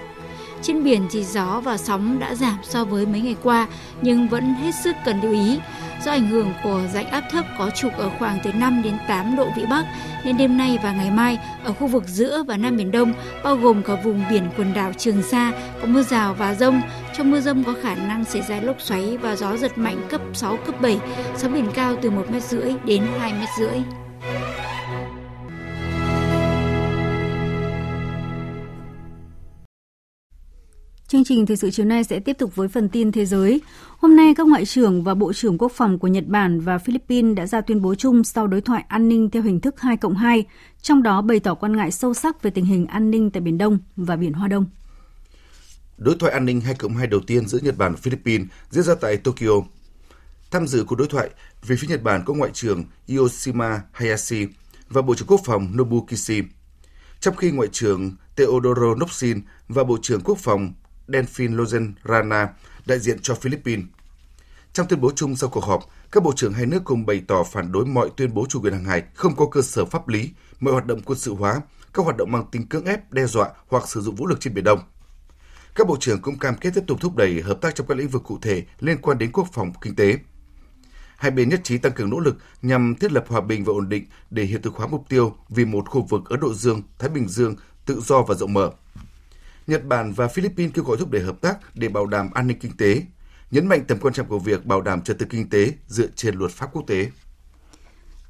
Trên 0.62 0.84
biển 0.84 1.08
thì 1.10 1.24
gió 1.24 1.60
và 1.60 1.76
sóng 1.76 2.18
đã 2.18 2.34
giảm 2.34 2.58
so 2.62 2.84
với 2.84 3.06
mấy 3.06 3.20
ngày 3.20 3.36
qua 3.42 3.66
nhưng 4.02 4.28
vẫn 4.28 4.54
hết 4.54 4.74
sức 4.74 4.96
cần 5.04 5.20
lưu 5.20 5.32
ý. 5.32 5.58
Do 6.04 6.10
ảnh 6.12 6.26
hưởng 6.26 6.52
của 6.62 6.80
rãnh 6.92 7.10
áp 7.10 7.24
thấp 7.30 7.44
có 7.58 7.70
trục 7.70 7.96
ở 7.96 8.10
khoảng 8.18 8.38
từ 8.44 8.52
5 8.52 8.82
đến 8.82 8.94
8 9.08 9.36
độ 9.36 9.48
vĩ 9.56 9.66
Bắc 9.70 9.86
nên 10.24 10.36
đêm 10.36 10.56
nay 10.56 10.78
và 10.82 10.92
ngày 10.92 11.10
mai 11.10 11.38
ở 11.64 11.72
khu 11.72 11.86
vực 11.86 12.04
giữa 12.06 12.42
và 12.42 12.56
Nam 12.56 12.76
Biển 12.76 12.90
Đông 12.90 13.12
bao 13.44 13.56
gồm 13.56 13.82
cả 13.82 13.94
vùng 13.94 14.24
biển 14.30 14.50
quần 14.56 14.74
đảo 14.74 14.92
Trường 14.98 15.22
Sa 15.22 15.52
có 15.80 15.86
mưa 15.86 16.02
rào 16.02 16.34
và 16.34 16.54
rông. 16.54 16.82
Trong 17.16 17.30
mưa 17.30 17.40
rông 17.40 17.64
có 17.64 17.74
khả 17.82 17.94
năng 17.94 18.24
xảy 18.24 18.42
ra 18.42 18.60
lốc 18.60 18.80
xoáy 18.80 19.16
và 19.16 19.36
gió 19.36 19.56
giật 19.56 19.78
mạnh 19.78 20.06
cấp 20.08 20.20
6, 20.34 20.56
cấp 20.56 20.80
7, 20.80 20.98
sóng 21.36 21.52
biển 21.52 21.66
cao 21.74 21.96
từ 22.02 22.10
1 22.10 22.30
mét 22.30 22.42
rưỡi 22.42 22.72
đến 22.84 23.02
2 23.18 23.32
mét 23.32 23.48
rưỡi. 23.58 23.82
Chương 31.08 31.24
trình 31.24 31.46
thời 31.46 31.56
sự 31.56 31.70
chiều 31.70 31.86
nay 31.86 32.04
sẽ 32.04 32.20
tiếp 32.20 32.36
tục 32.38 32.56
với 32.56 32.68
phần 32.68 32.88
tin 32.88 33.12
thế 33.12 33.26
giới. 33.26 33.60
Hôm 33.98 34.16
nay, 34.16 34.34
các 34.34 34.46
ngoại 34.46 34.64
trưởng 34.66 35.04
và 35.04 35.14
bộ 35.14 35.32
trưởng 35.32 35.58
quốc 35.58 35.72
phòng 35.72 35.98
của 35.98 36.08
Nhật 36.08 36.26
Bản 36.26 36.60
và 36.60 36.78
Philippines 36.78 37.36
đã 37.36 37.46
ra 37.46 37.60
tuyên 37.60 37.82
bố 37.82 37.94
chung 37.94 38.24
sau 38.24 38.46
đối 38.46 38.60
thoại 38.60 38.84
an 38.88 39.08
ninh 39.08 39.30
theo 39.30 39.42
hình 39.42 39.60
thức 39.60 39.80
2 39.80 39.96
cộng 39.96 40.14
2, 40.14 40.44
trong 40.82 41.02
đó 41.02 41.22
bày 41.22 41.40
tỏ 41.40 41.54
quan 41.54 41.76
ngại 41.76 41.90
sâu 41.90 42.14
sắc 42.14 42.42
về 42.42 42.50
tình 42.50 42.64
hình 42.64 42.86
an 42.86 43.10
ninh 43.10 43.30
tại 43.30 43.40
Biển 43.40 43.58
Đông 43.58 43.78
và 43.96 44.16
Biển 44.16 44.32
Hoa 44.32 44.48
Đông. 44.48 44.66
Đối 45.98 46.16
thoại 46.18 46.32
an 46.32 46.44
ninh 46.44 46.60
2 46.60 46.74
cộng 46.74 46.96
2 46.96 47.06
đầu 47.06 47.20
tiên 47.26 47.48
giữa 47.48 47.58
Nhật 47.62 47.78
Bản 47.78 47.92
và 47.92 47.98
Philippines 48.02 48.46
diễn 48.70 48.84
ra 48.84 48.94
tại 48.94 49.16
Tokyo. 49.16 49.62
Tham 50.50 50.66
dự 50.66 50.84
cuộc 50.84 50.96
đối 50.96 51.08
thoại, 51.08 51.30
về 51.66 51.76
phía 51.76 51.88
Nhật 51.88 52.02
Bản 52.02 52.22
có 52.26 52.34
Ngoại 52.34 52.50
trưởng 52.54 52.84
Yoshima 53.16 53.80
Hayashi 53.92 54.46
và 54.88 55.02
Bộ 55.02 55.14
trưởng 55.14 55.28
Quốc 55.28 55.40
phòng 55.44 55.76
Nobu 55.76 56.00
Kishi. 56.00 56.42
Trong 57.20 57.36
khi 57.36 57.50
Ngoại 57.50 57.68
trưởng 57.72 58.16
Teodoro 58.36 58.94
Nopsin 59.00 59.40
và 59.68 59.84
Bộ 59.84 59.98
trưởng 60.02 60.20
Quốc 60.20 60.38
phòng 60.38 60.72
Delphin 61.08 61.56
Lozen 61.56 61.92
Rana, 62.04 62.48
đại 62.86 62.98
diện 62.98 63.18
cho 63.22 63.34
Philippines. 63.34 63.86
Trong 64.72 64.86
tuyên 64.88 65.00
bố 65.00 65.10
chung 65.16 65.36
sau 65.36 65.50
cuộc 65.50 65.64
họp, 65.64 65.82
các 66.12 66.22
bộ 66.22 66.32
trưởng 66.36 66.52
hai 66.52 66.66
nước 66.66 66.84
cùng 66.84 67.06
bày 67.06 67.22
tỏ 67.28 67.42
phản 67.44 67.72
đối 67.72 67.86
mọi 67.86 68.10
tuyên 68.16 68.34
bố 68.34 68.46
chủ 68.48 68.60
quyền 68.60 68.72
hàng 68.72 68.84
hải 68.84 69.02
không 69.14 69.36
có 69.36 69.46
cơ 69.46 69.62
sở 69.62 69.84
pháp 69.84 70.08
lý, 70.08 70.30
mọi 70.60 70.72
hoạt 70.72 70.86
động 70.86 71.00
quân 71.04 71.18
sự 71.18 71.34
hóa, 71.34 71.60
các 71.94 72.04
hoạt 72.04 72.16
động 72.16 72.32
mang 72.32 72.44
tính 72.52 72.66
cưỡng 72.66 72.84
ép, 72.84 73.12
đe 73.12 73.26
dọa 73.26 73.50
hoặc 73.68 73.88
sử 73.88 74.00
dụng 74.00 74.14
vũ 74.14 74.26
lực 74.26 74.40
trên 74.40 74.54
Biển 74.54 74.64
Đông. 74.64 74.80
Các 75.74 75.86
bộ 75.86 75.96
trưởng 76.00 76.22
cũng 76.22 76.38
cam 76.38 76.56
kết 76.56 76.70
tiếp 76.74 76.84
tục 76.86 77.00
thúc 77.00 77.16
đẩy 77.16 77.42
hợp 77.42 77.60
tác 77.60 77.74
trong 77.74 77.86
các 77.86 77.98
lĩnh 77.98 78.08
vực 78.08 78.22
cụ 78.24 78.38
thể 78.42 78.64
liên 78.80 78.98
quan 79.02 79.18
đến 79.18 79.32
quốc 79.32 79.48
phòng 79.52 79.72
kinh 79.80 79.96
tế. 79.96 80.18
Hai 81.16 81.30
bên 81.30 81.48
nhất 81.48 81.60
trí 81.64 81.78
tăng 81.78 81.92
cường 81.92 82.10
nỗ 82.10 82.20
lực 82.20 82.36
nhằm 82.62 82.94
thiết 82.94 83.12
lập 83.12 83.24
hòa 83.28 83.40
bình 83.40 83.64
và 83.64 83.72
ổn 83.72 83.88
định 83.88 84.04
để 84.30 84.44
hiện 84.44 84.62
thực 84.62 84.74
hóa 84.74 84.86
mục 84.86 85.04
tiêu 85.08 85.36
vì 85.48 85.64
một 85.64 85.88
khu 85.88 86.02
vực 86.02 86.22
Ấn 86.28 86.40
Độ 86.40 86.54
Dương, 86.54 86.82
Thái 86.98 87.10
Bình 87.10 87.28
Dương 87.28 87.56
tự 87.86 88.00
do 88.00 88.22
và 88.22 88.34
rộng 88.34 88.52
mở. 88.52 88.70
Nhật 89.66 89.84
Bản 89.84 90.12
và 90.12 90.28
Philippines 90.28 90.72
kêu 90.74 90.84
gọi 90.84 90.96
thúc 90.96 91.10
đẩy 91.10 91.22
hợp 91.22 91.40
tác 91.40 91.58
để 91.74 91.88
bảo 91.88 92.06
đảm 92.06 92.30
an 92.34 92.46
ninh 92.46 92.58
kinh 92.58 92.76
tế, 92.76 93.02
nhấn 93.50 93.66
mạnh 93.66 93.84
tầm 93.88 93.98
quan 94.00 94.14
trọng 94.14 94.26
của 94.26 94.38
việc 94.38 94.66
bảo 94.66 94.80
đảm 94.80 95.00
trật 95.00 95.18
tự 95.18 95.26
kinh 95.30 95.50
tế 95.50 95.72
dựa 95.86 96.06
trên 96.16 96.34
luật 96.34 96.50
pháp 96.50 96.66
quốc 96.72 96.82
tế. 96.86 97.10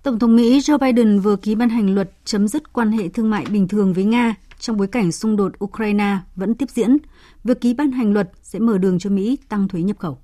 Tổng 0.02 0.18
thống 0.18 0.36
Mỹ 0.36 0.58
Joe 0.58 0.78
Biden 0.78 1.20
vừa 1.20 1.36
ký 1.36 1.54
ban 1.54 1.68
hành 1.68 1.94
luật 1.94 2.10
chấm 2.24 2.48
dứt 2.48 2.72
quan 2.72 2.92
hệ 2.92 3.08
thương 3.08 3.30
mại 3.30 3.44
bình 3.50 3.68
thường 3.68 3.92
với 3.92 4.04
Nga 4.04 4.34
trong 4.58 4.76
bối 4.76 4.86
cảnh 4.86 5.12
xung 5.12 5.36
đột 5.36 5.52
Ukraine 5.64 6.18
vẫn 6.36 6.54
tiếp 6.54 6.70
diễn. 6.74 6.96
Việc 7.44 7.60
ký 7.60 7.74
ban 7.74 7.90
hành 7.90 8.12
luật 8.12 8.30
sẽ 8.42 8.58
mở 8.58 8.78
đường 8.78 8.98
cho 8.98 9.10
Mỹ 9.10 9.38
tăng 9.48 9.68
thuế 9.68 9.82
nhập 9.82 9.98
khẩu. 9.98 10.18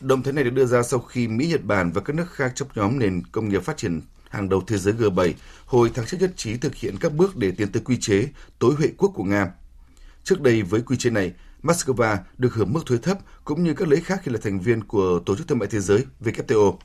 Động 0.00 0.22
thái 0.22 0.32
này 0.32 0.44
được 0.44 0.50
đưa 0.50 0.66
ra 0.66 0.82
sau 0.82 1.00
khi 1.00 1.28
Mỹ, 1.28 1.46
Nhật 1.46 1.64
Bản 1.64 1.92
và 1.92 2.00
các 2.00 2.16
nước 2.16 2.30
khác 2.30 2.52
trong 2.54 2.68
nhóm 2.74 2.98
nền 2.98 3.22
công 3.32 3.48
nghiệp 3.48 3.62
phát 3.62 3.76
triển 3.76 4.00
hàng 4.30 4.48
đầu 4.48 4.62
thế 4.66 4.78
giới 4.78 4.94
G7 4.94 5.32
hồi 5.66 5.90
tháng 5.94 6.06
trước 6.06 6.16
nhất 6.20 6.32
trí 6.36 6.56
thực 6.56 6.74
hiện 6.74 6.96
các 7.00 7.14
bước 7.14 7.36
để 7.36 7.50
tiến 7.50 7.72
tới 7.72 7.82
quy 7.84 7.96
chế 7.96 8.28
tối 8.58 8.74
huệ 8.78 8.88
quốc 8.96 9.12
của 9.14 9.24
Nga. 9.24 9.50
Trước 10.24 10.40
đây 10.40 10.62
với 10.62 10.82
quy 10.82 10.96
chế 10.96 11.10
này, 11.10 11.32
Moscow 11.62 12.16
được 12.38 12.54
hưởng 12.54 12.72
mức 12.72 12.80
thuế 12.86 12.98
thấp 12.98 13.18
cũng 13.44 13.64
như 13.64 13.74
các 13.74 13.88
lợi 13.88 14.00
khác 14.00 14.20
khi 14.22 14.32
là 14.32 14.38
thành 14.42 14.60
viên 14.60 14.84
của 14.84 15.20
Tổ 15.26 15.36
chức 15.36 15.48
Thương 15.48 15.58
mại 15.58 15.68
Thế 15.68 15.80
giới 15.80 16.04
WTO. 16.20 16.76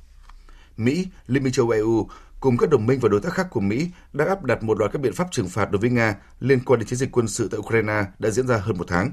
Mỹ, 0.77 1.07
Liên 1.27 1.43
minh 1.43 1.53
châu 1.53 1.69
EU 1.69 2.09
cùng 2.39 2.57
các 2.57 2.69
đồng 2.69 2.85
minh 2.85 2.99
và 2.99 3.09
đối 3.09 3.21
tác 3.21 3.33
khác 3.33 3.47
của 3.51 3.59
Mỹ 3.59 3.89
đã 4.13 4.25
áp 4.25 4.43
đặt 4.43 4.63
một 4.63 4.79
loạt 4.79 4.91
các 4.91 5.01
biện 5.01 5.13
pháp 5.13 5.27
trừng 5.31 5.49
phạt 5.49 5.71
đối 5.71 5.79
với 5.79 5.89
Nga 5.89 6.15
liên 6.39 6.59
quan 6.59 6.79
đến 6.79 6.87
chiến 6.87 6.99
dịch 6.99 7.11
quân 7.11 7.27
sự 7.27 7.47
tại 7.51 7.59
Ukraine 7.59 8.05
đã 8.19 8.29
diễn 8.29 8.47
ra 8.47 8.57
hơn 8.57 8.77
một 8.77 8.85
tháng. 8.87 9.11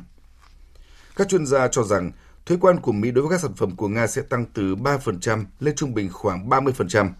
Các 1.16 1.28
chuyên 1.28 1.46
gia 1.46 1.68
cho 1.68 1.82
rằng 1.82 2.12
thuế 2.46 2.56
quan 2.60 2.80
của 2.80 2.92
Mỹ 2.92 3.10
đối 3.10 3.22
với 3.22 3.30
các 3.30 3.40
sản 3.40 3.54
phẩm 3.54 3.76
của 3.76 3.88
Nga 3.88 4.06
sẽ 4.06 4.22
tăng 4.22 4.46
từ 4.54 4.76
3% 4.76 5.44
lên 5.60 5.74
trung 5.74 5.94
bình 5.94 6.12
khoảng 6.12 6.48
30%. 6.48 7.10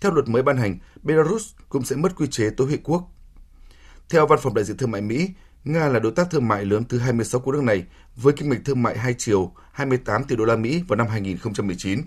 Theo 0.00 0.12
luật 0.12 0.28
mới 0.28 0.42
ban 0.42 0.56
hành, 0.56 0.78
Belarus 1.02 1.50
cũng 1.68 1.84
sẽ 1.84 1.96
mất 1.96 2.16
quy 2.16 2.26
chế 2.26 2.50
tối 2.50 2.66
huệ 2.66 2.78
quốc. 2.84 3.08
Theo 4.08 4.26
Văn 4.26 4.38
phòng 4.42 4.54
Đại 4.54 4.64
diện 4.64 4.76
Thương 4.76 4.90
mại 4.90 5.00
Mỹ, 5.00 5.28
Nga 5.64 5.88
là 5.88 5.98
đối 5.98 6.12
tác 6.12 6.30
thương 6.30 6.48
mại 6.48 6.64
lớn 6.64 6.84
thứ 6.88 6.98
26 6.98 7.40
của 7.40 7.52
nước 7.52 7.62
này 7.62 7.84
với 8.16 8.32
kinh 8.32 8.48
mạch 8.50 8.60
thương 8.64 8.82
mại 8.82 8.98
hai 8.98 9.14
chiều 9.18 9.52
28 9.72 10.24
tỷ 10.24 10.36
đô 10.36 10.44
la 10.44 10.56
Mỹ 10.56 10.82
vào 10.88 10.96
năm 10.96 11.06
2019. 11.06 12.02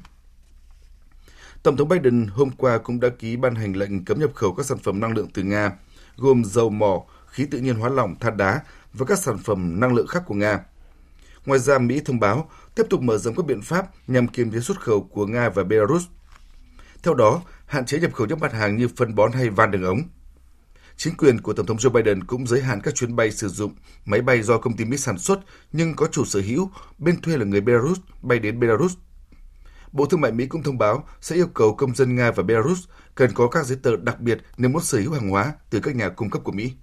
Tổng 1.64 1.78
thống 1.78 1.88
Biden 1.88 2.28
hôm 2.28 2.51
qua 2.51 2.78
cũng 2.78 2.99
đã 2.99 3.10
ký 3.20 3.36
ban 3.36 3.56
hành 3.56 3.76
lệnh 3.76 4.06
cấm 4.06 4.20
nhập 4.20 4.32
khẩu 4.36 4.53
các 4.53 4.66
sản 4.66 4.78
phẩm 4.78 4.99
năng 4.99 5.14
lượng 5.14 5.28
từ 5.34 5.43
Nga, 5.43 5.72
gồm 6.18 6.45
dầu 6.45 6.70
mỏ, 6.70 7.03
khí 7.28 7.45
tự 7.51 7.60
nhiên 7.60 7.76
hóa 7.76 7.89
lỏng, 7.89 8.16
than 8.20 8.38
đá 8.38 8.62
và 8.93 9.06
các 9.06 9.20
sản 9.20 9.38
phẩm 9.38 9.80
năng 9.80 9.95
lượng 9.95 10.08
khác 10.08 10.24
của 10.26 10.36
Nga. 10.36 10.60
Ngoài 11.45 11.60
ra, 11.60 11.78
Mỹ 11.78 12.01
thông 12.06 12.20
báo 12.20 12.49
tiếp 12.76 12.84
tục 12.89 13.01
mở 13.01 13.18
rộng 13.18 13.36
các 13.36 13.45
biện 13.45 13.62
pháp 13.62 13.88
nhằm 14.08 14.28
kiềm 14.28 14.51
chế 14.51 14.60
xuất 14.60 14.82
khẩu 14.82 15.01
của 15.03 15.26
Nga 15.28 15.49
và 15.49 15.64
Belarus. 15.64 16.03
Theo 17.03 17.14
đó, 17.14 17.41
hạn 17.66 17.86
chế 17.86 17.99
nhập 17.99 18.14
khẩu 18.14 18.28
những 18.28 18.39
mặt 18.39 18.53
hàng 18.53 18.78
như 18.78 18.88
phân 18.95 19.16
bón 19.16 19.32
hay 19.32 19.49
van 19.49 19.72
đường 19.72 19.84
ống. 19.84 20.01
Chính 20.98 21.18
quyền 21.18 21.41
của 21.41 21.54
Tổng 21.54 21.66
thống 21.66 21.78
Joe 21.78 21.89
Biden 21.89 22.24
cũng 22.24 22.48
giới 22.48 22.62
hạn 22.62 22.82
các 22.82 22.96
chuyến 22.96 23.16
bay 23.16 23.32
sử 23.32 23.50
dụng 23.50 23.76
máy 24.06 24.22
bay 24.22 24.41
do 24.41 24.58
công 24.58 24.78
ty 24.78 24.86
Mỹ 24.86 24.98
sản 24.98 25.18
xuất 25.18 25.39
nhưng 25.72 25.96
có 25.96 26.08
chủ 26.12 26.26
sở 26.26 26.41
hữu, 26.41 26.72
bên 26.98 27.22
thuê 27.22 27.38
là 27.38 27.46
người 27.46 27.62
Belarus 27.62 28.00
bay 28.22 28.39
đến 28.39 28.60
Belarus. 28.60 28.93
Bộ 29.91 30.06
Thương 30.06 30.22
mại 30.22 30.32
Mỹ 30.32 30.46
cũng 30.46 30.64
thông 30.64 30.78
báo 30.78 31.08
sẽ 31.22 31.36
yêu 31.36 31.48
cầu 31.54 31.76
công 31.76 31.96
dân 31.96 32.16
Nga 32.16 32.32
và 32.32 32.43
Belarus 32.43 32.84
cần 33.16 33.32
có 33.34 33.48
các 33.48 33.66
giấy 33.66 33.78
tờ 33.84 33.96
đặc 33.96 34.20
biệt 34.20 34.38
nếu 34.58 34.70
muốn 34.70 34.82
sở 34.82 34.98
hữu 34.98 35.14
hàng 35.14 35.30
hóa 35.30 35.54
từ 35.70 35.80
các 35.80 35.96
nhà 35.96 36.10
cung 36.10 36.30
cấp 36.30 36.41
của 36.43 36.52
Mỹ. 36.52 36.74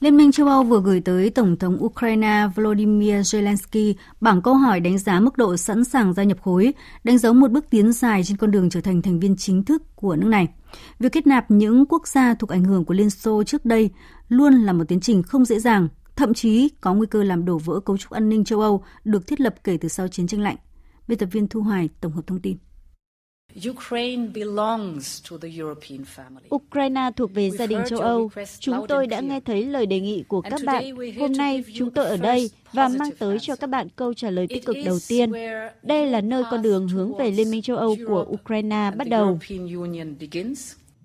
Liên 0.00 0.16
minh 0.16 0.32
châu 0.32 0.48
Âu 0.48 0.64
vừa 0.64 0.80
gửi 0.80 1.00
tới 1.00 1.30
Tổng 1.30 1.56
thống 1.56 1.84
Ukraine 1.84 2.46
Volodymyr 2.54 3.14
Zelensky 3.14 3.94
bảng 4.20 4.42
câu 4.42 4.54
hỏi 4.54 4.80
đánh 4.80 4.98
giá 4.98 5.20
mức 5.20 5.36
độ 5.36 5.56
sẵn 5.56 5.84
sàng 5.84 6.14
gia 6.14 6.22
nhập 6.22 6.38
khối, 6.42 6.74
đánh 7.04 7.18
dấu 7.18 7.34
một 7.34 7.50
bước 7.50 7.70
tiến 7.70 7.92
dài 7.92 8.24
trên 8.24 8.36
con 8.36 8.50
đường 8.50 8.70
trở 8.70 8.80
thành 8.80 9.02
thành 9.02 9.20
viên 9.20 9.36
chính 9.36 9.64
thức 9.64 9.82
của 9.96 10.16
nước 10.16 10.26
này. 10.26 10.48
Việc 10.98 11.12
kết 11.12 11.26
nạp 11.26 11.50
những 11.50 11.86
quốc 11.86 12.08
gia 12.08 12.34
thuộc 12.34 12.50
ảnh 12.50 12.64
hưởng 12.64 12.84
của 12.84 12.94
Liên 12.94 13.10
Xô 13.10 13.42
trước 13.44 13.64
đây 13.64 13.90
luôn 14.28 14.54
là 14.54 14.72
một 14.72 14.84
tiến 14.88 15.00
trình 15.00 15.22
không 15.22 15.44
dễ 15.44 15.58
dàng, 15.58 15.88
thậm 16.16 16.34
chí 16.34 16.68
có 16.80 16.94
nguy 16.94 17.06
cơ 17.06 17.22
làm 17.22 17.44
đổ 17.44 17.58
vỡ 17.58 17.80
cấu 17.80 17.96
trúc 17.96 18.12
an 18.12 18.28
ninh 18.28 18.44
châu 18.44 18.60
Âu 18.60 18.84
được 19.04 19.26
thiết 19.26 19.40
lập 19.40 19.54
kể 19.64 19.76
từ 19.76 19.88
sau 19.88 20.08
chiến 20.08 20.26
tranh 20.26 20.40
lạnh. 20.40 20.56
Biên 21.08 21.18
tập 21.18 21.28
viên 21.32 21.48
Thu 21.48 21.60
Hoài 21.60 21.88
tổng 22.00 22.12
hợp 22.12 22.26
thông 22.26 22.40
tin. 22.40 22.56
Ukraine 26.54 27.10
thuộc 27.16 27.34
về 27.34 27.50
gia 27.50 27.66
đình 27.66 27.78
châu 27.86 27.98
Âu. 27.98 28.30
Chúng 28.58 28.86
tôi 28.88 29.06
đã 29.06 29.20
nghe 29.20 29.40
thấy 29.40 29.64
lời 29.64 29.86
đề 29.86 30.00
nghị 30.00 30.22
của 30.28 30.40
các 30.40 30.60
bạn. 30.66 30.84
Hôm 31.18 31.32
nay 31.32 31.64
chúng 31.74 31.90
tôi 31.90 32.04
ở 32.04 32.16
đây 32.16 32.50
và 32.72 32.88
mang 32.88 33.10
tới 33.18 33.38
cho 33.38 33.56
các 33.56 33.66
bạn 33.66 33.88
câu 33.96 34.14
trả 34.14 34.30
lời 34.30 34.46
tích 34.46 34.66
cực 34.66 34.76
đầu 34.84 34.98
tiên. 35.08 35.32
Đây 35.82 36.06
là 36.06 36.20
nơi 36.20 36.42
con 36.50 36.62
đường 36.62 36.88
hướng 36.88 37.16
về 37.18 37.30
Liên 37.30 37.50
minh 37.50 37.62
châu 37.62 37.76
Âu 37.76 37.96
của 38.06 38.26
Ukraine 38.30 38.90
bắt 38.96 39.08
đầu. 39.08 39.38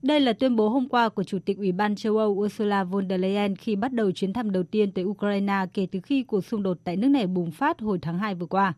Đây 0.02 0.20
là 0.20 0.34
tuyên 0.34 0.56
bố 0.56 0.70
hôm 0.70 0.90
qua 0.90 1.10
của 1.10 1.24
Chủ 1.24 1.40
tịch 1.46 1.58
Ủy 1.58 1.72
ban 1.72 1.96
châu 1.96 2.18
Âu 2.18 2.30
Ursula 2.30 2.84
von 2.84 3.10
der 3.10 3.22
Leyen 3.22 3.56
khi 3.56 3.76
bắt 3.76 3.94
đầu 3.94 4.12
chuyến 4.12 4.34
thăm 4.34 4.52
đầu 4.52 4.64
tiên 4.64 4.92
tới 4.92 5.06
Ukraine 5.06 5.66
kể 5.74 5.88
từ 5.92 6.00
khi 6.02 6.24
cuộc 6.24 6.46
xung 6.46 6.64
đột 6.64 6.78
tại 6.84 6.98
nước 6.98 7.08
này 7.08 7.28
bùng 7.28 7.52
phát 7.52 7.80
hồi 7.80 8.00
tháng 8.02 8.20
2 8.20 8.36
vừa 8.36 8.46
qua. 8.46 8.74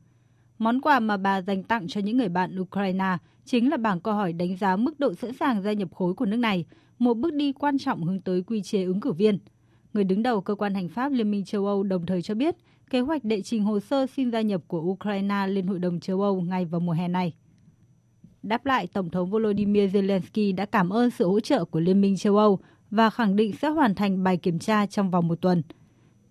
Món 0.62 0.82
quà 0.82 0.99
mà 0.99 1.18
bà 1.18 1.41
dành 1.41 1.64
tặng 1.64 1.88
cho 1.88 2.01
những 2.01 2.18
người 2.18 2.30
bạn 2.30 2.59
Ukraine 2.59 3.18
chính 3.45 3.70
là 3.70 3.78
bảng 3.78 3.99
câu 3.99 4.14
hỏi 4.14 4.34
đánh 4.34 4.57
giá 4.57 4.76
mức 4.76 4.99
độ 4.99 5.14
sẵn 5.14 5.34
sàng 5.34 5.62
gia 5.62 5.74
nhập 5.74 5.89
khối 5.95 6.14
của 6.14 6.26
nước 6.26 6.38
này, 6.38 6.66
một 6.99 7.14
bước 7.14 7.34
đi 7.34 7.53
quan 7.53 7.78
trọng 7.78 8.03
hướng 8.03 8.22
tới 8.22 8.41
quy 8.41 8.62
chế 8.62 8.84
ứng 8.84 8.99
cử 8.99 9.12
viên. 9.12 9.39
Người 9.93 10.03
đứng 10.03 10.24
đầu 10.24 10.41
cơ 10.41 10.55
quan 10.55 10.74
hành 10.74 10.89
pháp 10.89 11.12
Liên 11.12 11.32
minh 11.32 11.45
châu 11.45 11.66
Âu 11.66 11.84
đồng 11.84 12.05
thời 12.05 12.22
cho 12.22 12.36
biết 12.36 12.55
kế 12.89 12.99
hoạch 12.99 13.24
đệ 13.24 13.41
trình 13.41 13.64
hồ 13.64 13.80
sơ 13.80 14.05
xin 14.05 14.32
gia 14.32 14.41
nhập 14.41 14.62
của 14.68 14.82
Ukraine 14.82 15.47
lên 15.47 15.68
Hội 15.68 15.80
đồng 15.80 15.99
châu 15.99 16.22
Âu 16.22 16.41
ngay 16.41 16.66
vào 16.66 16.82
mùa 16.82 16.93
hè 16.93 17.07
này. 17.07 17.34
Đáp 18.43 18.66
lại, 18.66 18.88
Tổng 18.88 19.09
thống 19.09 19.30
Volodymyr 19.30 19.95
Zelensky 19.95 20.55
đã 20.55 20.66
cảm 20.66 20.89
ơn 20.89 21.09
sự 21.09 21.28
hỗ 21.28 21.39
trợ 21.39 21.66
của 21.66 21.80
Liên 21.80 22.01
minh 22.01 22.18
châu 22.18 22.38
Âu 22.38 22.59
và 22.91 23.09
khẳng 23.09 23.36
định 23.36 23.53
sẽ 23.62 23.70
hoàn 23.70 23.95
thành 23.95 24.24
bài 24.24 24.38
kiểm 24.38 24.59
tra 24.59 24.86
trong 24.86 25.12
vòng 25.12 25.28
một 25.28 25.41
tuần. 25.41 25.62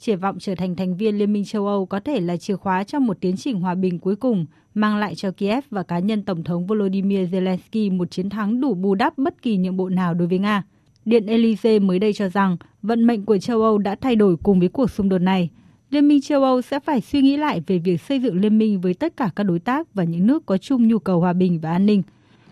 Triển 0.00 0.18
vọng 0.18 0.38
trở 0.38 0.54
thành 0.54 0.76
thành 0.76 0.96
viên 0.96 1.18
Liên 1.18 1.32
minh 1.32 1.44
châu 1.44 1.66
Âu 1.66 1.86
có 1.86 2.00
thể 2.00 2.20
là 2.20 2.36
chìa 2.36 2.56
khóa 2.56 2.84
cho 2.84 2.98
một 2.98 3.16
tiến 3.20 3.36
trình 3.36 3.60
hòa 3.60 3.74
bình 3.74 3.98
cuối 3.98 4.16
cùng, 4.16 4.46
mang 4.74 4.96
lại 4.96 5.14
cho 5.14 5.30
Kiev 5.30 5.64
và 5.70 5.82
cá 5.82 5.98
nhân 5.98 6.24
Tổng 6.24 6.44
thống 6.44 6.66
Volodymyr 6.66 7.34
Zelensky 7.34 7.96
một 7.96 8.10
chiến 8.10 8.30
thắng 8.30 8.60
đủ 8.60 8.74
bù 8.74 8.94
đắp 8.94 9.18
bất 9.18 9.42
kỳ 9.42 9.56
nhượng 9.56 9.76
bộ 9.76 9.88
nào 9.88 10.14
đối 10.14 10.28
với 10.28 10.38
Nga. 10.38 10.62
Điện 11.04 11.26
Elysee 11.26 11.78
mới 11.78 11.98
đây 11.98 12.12
cho 12.12 12.28
rằng 12.28 12.56
vận 12.82 13.06
mệnh 13.06 13.24
của 13.24 13.38
châu 13.38 13.62
Âu 13.62 13.78
đã 13.78 13.96
thay 14.00 14.16
đổi 14.16 14.36
cùng 14.42 14.60
với 14.60 14.68
cuộc 14.68 14.90
xung 14.90 15.08
đột 15.08 15.18
này. 15.18 15.50
Liên 15.90 16.08
minh 16.08 16.20
châu 16.20 16.42
Âu 16.42 16.62
sẽ 16.62 16.80
phải 16.80 17.00
suy 17.00 17.22
nghĩ 17.22 17.36
lại 17.36 17.62
về 17.66 17.78
việc 17.78 18.00
xây 18.00 18.20
dựng 18.20 18.40
liên 18.40 18.58
minh 18.58 18.80
với 18.80 18.94
tất 18.94 19.16
cả 19.16 19.30
các 19.36 19.44
đối 19.44 19.58
tác 19.58 19.94
và 19.94 20.04
những 20.04 20.26
nước 20.26 20.46
có 20.46 20.58
chung 20.58 20.88
nhu 20.88 20.98
cầu 20.98 21.20
hòa 21.20 21.32
bình 21.32 21.60
và 21.60 21.70
an 21.70 21.86
ninh. 21.86 22.02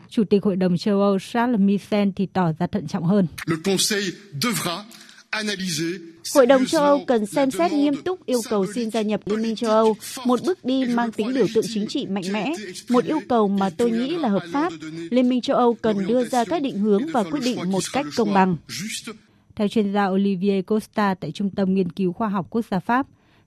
Chủ 0.08 0.24
tịch 0.24 0.44
Hội 0.44 0.56
đồng 0.56 0.76
châu 0.76 1.00
Âu 1.00 1.18
Charles 1.18 1.60
Michel 1.60 2.08
thì 2.16 2.26
tỏ 2.26 2.52
ra 2.58 2.66
thận 2.66 2.86
trọng 2.86 3.04
hơn. 3.04 3.26
Hội 6.34 6.46
đồng 6.46 6.66
châu 6.66 6.82
Âu 6.82 7.04
cần 7.06 7.26
xem 7.26 7.50
xét 7.50 7.72
nghiêm 7.72 7.94
túc 8.04 8.26
yêu 8.26 8.40
cầu 8.50 8.66
xin 8.74 8.90
gia 8.90 9.02
nhập 9.02 9.20
Liên 9.26 9.42
minh 9.42 9.56
châu 9.56 9.70
Âu, 9.70 9.96
một 10.24 10.40
bước 10.46 10.64
đi 10.64 10.84
mang 10.84 11.12
tính 11.12 11.34
biểu 11.34 11.46
tượng 11.54 11.64
chính 11.74 11.86
trị 11.86 12.06
mạnh 12.06 12.24
mẽ, 12.32 12.52
một 12.88 13.04
yêu 13.04 13.20
cầu 13.28 13.48
mà 13.48 13.70
tôi 13.70 13.90
nghĩ 13.90 14.16
là 14.16 14.28
hợp 14.28 14.42
pháp. 14.52 14.72
Liên 15.10 15.28
minh 15.28 15.40
châu 15.40 15.56
Âu 15.56 15.74
cần 15.74 16.06
đưa 16.06 16.24
ra 16.24 16.44
các 16.44 16.62
định 16.62 16.78
hướng 16.78 17.06
và 17.12 17.22
quyết 17.22 17.40
định 17.44 17.70
một 17.70 17.82
cách 17.92 18.06
công 18.16 18.34
bằng. 18.34 18.56
Theo 19.56 19.68
chuyên 19.68 19.92
gia 19.92 20.06
Olivier 20.06 20.64
Costa 20.66 21.14
tại 21.14 21.32
Trung 21.32 21.50
tâm 21.50 21.74
Nghiên 21.74 21.92
cứu 21.92 22.12
Khoa 22.12 22.28
học 22.28 22.46
Quốc 22.50 22.64
gia 22.70 22.80
Pháp, 22.80 23.06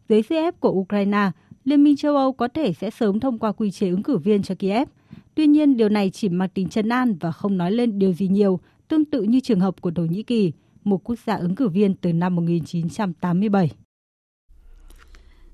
dưới 0.10 0.22
sức 0.22 0.36
ép 0.36 0.60
của 0.60 0.72
Ukraine, 0.72 1.32
Liên 1.66 1.84
minh 1.84 1.96
châu 1.96 2.16
Âu 2.16 2.34
có 2.34 2.48
thể 2.48 2.74
sẽ 2.74 2.90
sớm 2.90 3.20
thông 3.20 3.40
qua 3.40 3.52
quy 3.52 3.72
chế 3.72 3.90
ứng 3.90 4.04
cử 4.04 4.18
viên 4.18 4.44
cho 4.44 4.56
Kiev. 4.56 4.88
Tuy 5.36 5.48
nhiên, 5.48 5.78
điều 5.78 5.90
này 5.90 6.10
chỉ 6.10 6.30
mang 6.30 6.50
tính 6.50 6.70
chân 6.70 6.90
an 6.90 7.16
và 7.20 7.32
không 7.32 7.58
nói 7.58 7.72
lên 7.72 8.00
điều 8.00 8.14
gì 8.14 8.28
nhiều, 8.28 8.60
tương 8.88 9.06
tự 9.06 9.22
như 9.22 9.40
trường 9.40 9.60
hợp 9.60 9.82
của 9.82 9.92
Thổ 9.92 10.04
Nhĩ 10.04 10.24
Kỳ, 10.24 10.52
một 10.84 11.04
quốc 11.04 11.20
gia 11.26 11.36
ứng 11.36 11.56
cử 11.56 11.70
viên 11.70 11.96
từ 11.96 12.14
năm 12.14 12.36
1987. 12.36 13.72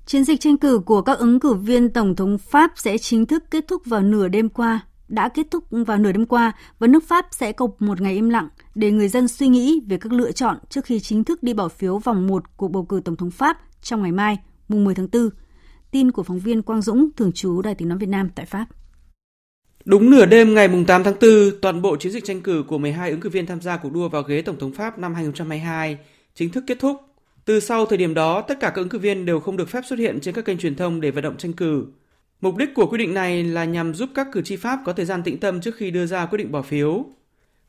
Chiến 0.06 0.24
dịch 0.24 0.40
tranh 0.40 0.56
cử 0.56 0.78
của 0.78 1.02
các 1.02 1.18
ứng 1.18 1.40
cử 1.40 1.54
viên 1.54 1.92
Tổng 1.92 2.16
thống 2.16 2.38
Pháp 2.38 2.72
sẽ 2.76 2.98
chính 2.98 3.26
thức 3.26 3.44
kết 3.50 3.64
thúc 3.68 3.82
vào 3.86 4.02
nửa 4.02 4.28
đêm 4.28 4.48
qua, 4.48 4.86
đã 5.08 5.28
kết 5.28 5.46
thúc 5.50 5.64
vào 5.70 5.98
nửa 5.98 6.12
đêm 6.12 6.26
qua 6.26 6.52
và 6.78 6.86
nước 6.86 7.04
Pháp 7.08 7.26
sẽ 7.30 7.52
có 7.52 7.68
một 7.78 8.00
ngày 8.00 8.14
im 8.14 8.28
lặng 8.28 8.48
để 8.74 8.90
người 8.90 9.08
dân 9.08 9.28
suy 9.28 9.48
nghĩ 9.48 9.80
về 9.88 9.96
các 9.96 10.12
lựa 10.12 10.32
chọn 10.32 10.58
trước 10.68 10.84
khi 10.84 11.00
chính 11.00 11.24
thức 11.24 11.42
đi 11.42 11.54
bỏ 11.54 11.68
phiếu 11.68 11.98
vòng 11.98 12.26
1 12.26 12.56
cuộc 12.56 12.68
bầu 12.68 12.84
cử 12.84 13.00
Tổng 13.04 13.16
thống 13.16 13.30
Pháp 13.30 13.58
trong 13.82 14.02
ngày 14.02 14.12
mai, 14.12 14.38
mùng 14.68 14.84
10 14.84 14.94
tháng 14.94 15.08
4. 15.12 15.30
Tin 15.90 16.10
của 16.10 16.22
phóng 16.22 16.38
viên 16.38 16.62
Quang 16.62 16.82
Dũng, 16.82 17.08
thường 17.16 17.32
trú 17.32 17.62
Đài 17.62 17.74
tiếng 17.74 17.88
nói 17.88 17.98
Việt 17.98 18.08
Nam 18.08 18.28
tại 18.34 18.46
Pháp. 18.46 18.66
Đúng 19.84 20.10
nửa 20.10 20.26
đêm 20.26 20.54
ngày 20.54 20.68
8 20.86 21.04
tháng 21.04 21.14
4, 21.20 21.60
toàn 21.62 21.82
bộ 21.82 21.96
chiến 21.96 22.12
dịch 22.12 22.24
tranh 22.24 22.40
cử 22.40 22.64
của 22.68 22.78
12 22.78 23.10
ứng 23.10 23.20
cử 23.20 23.28
viên 23.28 23.46
tham 23.46 23.60
gia 23.60 23.76
cuộc 23.76 23.92
đua 23.92 24.08
vào 24.08 24.22
ghế 24.22 24.42
Tổng 24.42 24.58
thống 24.58 24.72
Pháp 24.72 24.98
năm 24.98 25.14
2022 25.14 25.98
chính 26.34 26.50
thức 26.50 26.64
kết 26.66 26.78
thúc. 26.80 26.96
Từ 27.44 27.60
sau 27.60 27.86
thời 27.86 27.98
điểm 27.98 28.14
đó, 28.14 28.42
tất 28.42 28.60
cả 28.60 28.68
các 28.70 28.76
ứng 28.76 28.88
cử 28.88 28.98
viên 28.98 29.26
đều 29.26 29.40
không 29.40 29.56
được 29.56 29.68
phép 29.68 29.80
xuất 29.86 29.98
hiện 29.98 30.20
trên 30.20 30.34
các 30.34 30.44
kênh 30.44 30.58
truyền 30.58 30.76
thông 30.76 31.00
để 31.00 31.10
vận 31.10 31.24
động 31.24 31.36
tranh 31.36 31.52
cử. 31.52 31.86
Mục 32.40 32.56
đích 32.56 32.74
của 32.74 32.86
quyết 32.86 32.98
định 32.98 33.14
này 33.14 33.44
là 33.44 33.64
nhằm 33.64 33.94
giúp 33.94 34.10
các 34.14 34.26
cử 34.32 34.42
tri 34.42 34.56
Pháp 34.56 34.78
có 34.84 34.92
thời 34.92 35.06
gian 35.06 35.22
tĩnh 35.22 35.40
tâm 35.40 35.60
trước 35.60 35.76
khi 35.76 35.90
đưa 35.90 36.06
ra 36.06 36.26
quyết 36.26 36.38
định 36.38 36.52
bỏ 36.52 36.62
phiếu. 36.62 37.04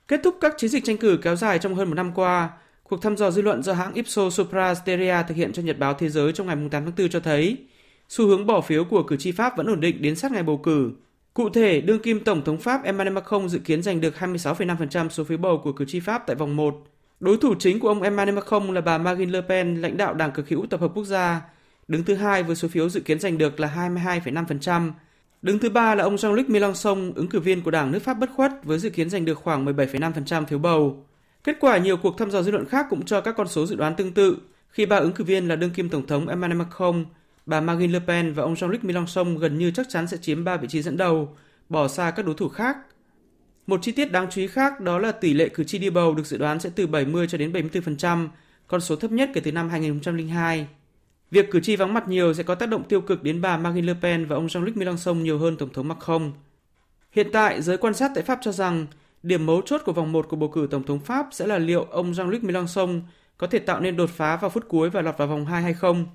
Kết 0.08 0.20
thúc 0.24 0.36
các 0.42 0.54
chiến 0.58 0.70
dịch 0.70 0.84
tranh 0.86 0.98
cử 0.98 1.20
kéo 1.22 1.36
dài 1.36 1.60
trong 1.60 1.76
hơn 1.76 1.90
một 1.90 1.96
năm 1.96 2.12
qua, 2.16 2.50
cuộc 2.84 3.02
thăm 3.02 3.18
dò 3.18 3.32
dư 3.32 3.42
luận 3.42 3.64
do 3.64 3.74
hãng 3.74 3.94
Ipsos 3.94 4.38
Sopra 4.38 4.76
Steria 4.76 5.16
thực 5.28 5.36
hiện 5.36 5.54
cho 5.54 5.62
Nhật 5.62 5.80
báo 5.80 5.94
Thế 5.94 6.10
giới 6.10 6.32
trong 6.32 6.48
ngày 6.48 6.56
8 6.56 6.70
tháng 6.72 6.94
4 6.98 7.10
cho 7.10 7.20
thấy 7.20 7.58
xu 8.10 8.28
hướng 8.28 8.46
bỏ 8.46 8.62
phiếu 8.62 8.84
của 8.84 9.04
cử 9.04 9.18
tri 9.18 9.32
Pháp 9.32 9.58
vẫn 9.58 9.68
ổn 9.68 9.80
định 9.80 10.02
đến 10.02 10.16
sát 10.16 10.32
ngày 10.32 10.44
bầu 10.44 10.58
cử. 10.58 10.92
Cụ 11.40 11.50
thể, 11.50 11.82
đương 11.82 12.00
kim 12.00 12.20
Tổng 12.24 12.44
thống 12.44 12.58
Pháp 12.58 12.84
Emmanuel 12.84 13.14
Macron 13.14 13.50
dự 13.50 13.60
kiến 13.60 13.82
giành 13.82 14.02
được 14.02 14.14
26,5% 14.20 15.10
số 15.10 15.24
phiếu 15.24 15.38
bầu 15.38 15.62
của 15.64 15.72
cử 15.72 15.86
tri 15.86 16.00
Pháp 16.00 16.24
tại 16.28 16.36
vòng 16.36 16.56
1. 16.56 16.84
Đối 17.20 17.38
thủ 17.38 17.54
chính 17.60 17.80
của 17.80 17.88
ông 17.88 18.02
Emmanuel 18.02 18.36
Macron 18.36 18.74
là 18.74 18.82
bà 18.82 18.98
Marine 18.98 19.32
Le 19.32 19.42
Pen, 19.42 19.82
lãnh 19.82 19.98
đạo 19.98 20.14
Đảng 20.14 20.32
Cực 20.32 20.50
hữu 20.50 20.66
Tập 20.66 20.82
hợp 20.82 20.92
Quốc 20.96 21.04
gia, 21.04 21.42
đứng 21.88 22.04
thứ 22.04 22.16
hai 22.16 22.44
với 22.44 22.56
số 22.56 22.68
phiếu 22.68 22.90
dự 22.90 23.00
kiến 23.00 23.20
giành 23.20 23.38
được 23.38 23.60
là 23.60 23.92
22,5%. 23.96 24.92
Đứng 25.42 25.60
thứ 25.60 25.70
ba 25.70 25.96
là 25.96 26.04
ông 26.04 26.16
Jean-Luc 26.16 26.44
Mélenchon, 26.48 27.12
ứng 27.16 27.28
cử 27.28 27.40
viên 27.40 27.62
của 27.62 27.72
Đảng 27.72 27.92
nước 27.92 28.00
Pháp 28.00 28.14
bất 28.14 28.30
khuất 28.36 28.52
với 28.64 28.80
dự 28.80 28.90
kiến 28.90 29.10
giành 29.10 29.26
được 29.26 29.36
khoảng 29.36 29.66
17,5% 29.66 30.46
phiếu 30.46 30.60
bầu. 30.60 31.06
Kết 31.44 31.58
quả 31.60 31.78
nhiều 31.78 31.98
cuộc 31.98 32.18
thăm 32.18 32.32
dò 32.32 32.42
dư 32.42 32.52
luận 32.52 32.66
khác 32.66 32.86
cũng 32.90 33.06
cho 33.06 33.22
các 33.22 33.36
con 33.38 33.48
số 33.48 33.66
dự 33.66 33.76
đoán 33.76 33.96
tương 33.96 34.14
tự, 34.14 34.38
khi 34.70 34.86
ba 34.86 34.98
ứng 34.98 35.12
cử 35.12 35.24
viên 35.24 35.48
là 35.48 35.56
đương 35.56 35.72
kim 35.72 35.90
Tổng 35.90 36.08
thống 36.08 36.28
Emmanuel 36.28 36.60
Macron, 36.60 37.06
bà 37.50 37.62
Marine 37.62 37.94
Le 37.94 38.00
Pen 38.00 38.34
và 38.34 38.44
ông 38.44 38.54
Jean-Luc 38.54 38.78
Mélenchon 38.82 39.38
gần 39.38 39.58
như 39.58 39.72
chắc 39.72 39.90
chắn 39.90 40.08
sẽ 40.08 40.18
chiếm 40.18 40.44
3 40.44 40.58
vị 40.58 40.68
trí 40.68 40.82
dẫn 40.82 40.98
đầu, 40.98 41.38
bỏ 41.70 41.88
xa 41.88 42.12
các 42.12 42.26
đối 42.26 42.36
thủ 42.36 42.50
khác. 42.50 42.78
Một 43.68 43.80
chi 43.82 43.92
tiết 43.92 44.12
đáng 44.12 44.28
chú 44.32 44.42
ý 44.42 44.48
khác 44.48 44.82
đó 44.82 45.00
là 45.00 45.12
tỷ 45.12 45.34
lệ 45.34 45.50
cử 45.50 45.64
tri 45.64 45.78
đi 45.78 45.90
bầu 45.90 46.16
được 46.16 46.26
dự 46.26 46.38
đoán 46.38 46.60
sẽ 46.60 46.70
từ 46.76 46.88
70 46.88 47.28
cho 47.28 47.38
đến 47.38 47.52
74%, 47.52 48.28
con 48.68 48.82
số 48.82 48.96
thấp 48.96 49.12
nhất 49.12 49.30
kể 49.34 49.42
từ 49.42 49.52
năm 49.52 49.70
2002. 49.70 50.68
Việc 51.32 51.52
cử 51.52 51.60
tri 51.60 51.76
vắng 51.76 51.94
mặt 51.94 52.08
nhiều 52.08 52.34
sẽ 52.34 52.44
có 52.44 52.56
tác 52.56 52.70
động 52.70 52.84
tiêu 52.84 53.02
cực 53.02 53.24
đến 53.24 53.42
bà 53.42 53.58
Marine 53.58 53.88
Le 53.88 54.00
Pen 54.02 54.26
và 54.26 54.36
ông 54.36 54.48
Jean-Luc 54.48 54.76
Mélenchon 54.76 55.24
nhiều 55.24 55.40
hơn 55.40 55.58
Tổng 55.58 55.74
thống 55.74 55.88
Macron. 55.88 56.32
Hiện 57.12 57.28
tại, 57.34 57.62
giới 57.62 57.78
quan 57.78 57.94
sát 57.94 58.12
tại 58.16 58.24
Pháp 58.24 58.40
cho 58.42 58.52
rằng 58.52 58.86
điểm 59.24 59.46
mấu 59.46 59.62
chốt 59.62 59.82
của 59.86 59.94
vòng 59.94 60.12
1 60.12 60.30
của 60.30 60.36
bầu 60.36 60.50
cử 60.50 60.68
Tổng 60.72 60.84
thống 60.84 61.00
Pháp 61.00 61.28
sẽ 61.32 61.48
là 61.48 61.58
liệu 61.58 61.84
ông 61.84 62.12
Jean-Luc 62.12 62.46
Mélenchon 62.46 63.02
có 63.38 63.48
thể 63.48 63.60
tạo 63.60 63.80
nên 63.80 63.98
đột 63.98 64.10
phá 64.10 64.36
vào 64.36 64.50
phút 64.50 64.66
cuối 64.68 64.90
và 64.90 65.02
lọt 65.02 65.18
vào 65.18 65.28
vòng 65.28 65.46
2 65.46 65.64
hay 65.64 65.74
không. 65.74 66.06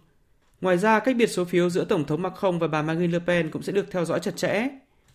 Ngoài 0.65 0.79
ra, 0.79 0.99
cách 0.99 1.17
biệt 1.17 1.27
số 1.27 1.45
phiếu 1.45 1.71
giữa 1.71 1.85
Tổng 1.85 2.05
thống 2.05 2.23
Macron 2.23 2.59
và 2.59 2.67
bà 2.67 2.83
Marine 2.83 3.13
Le 3.13 3.19
Pen 3.19 3.51
cũng 3.51 3.63
sẽ 3.63 3.73
được 3.73 3.91
theo 3.91 4.05
dõi 4.05 4.21
chặt 4.21 4.37
chẽ. 4.37 4.69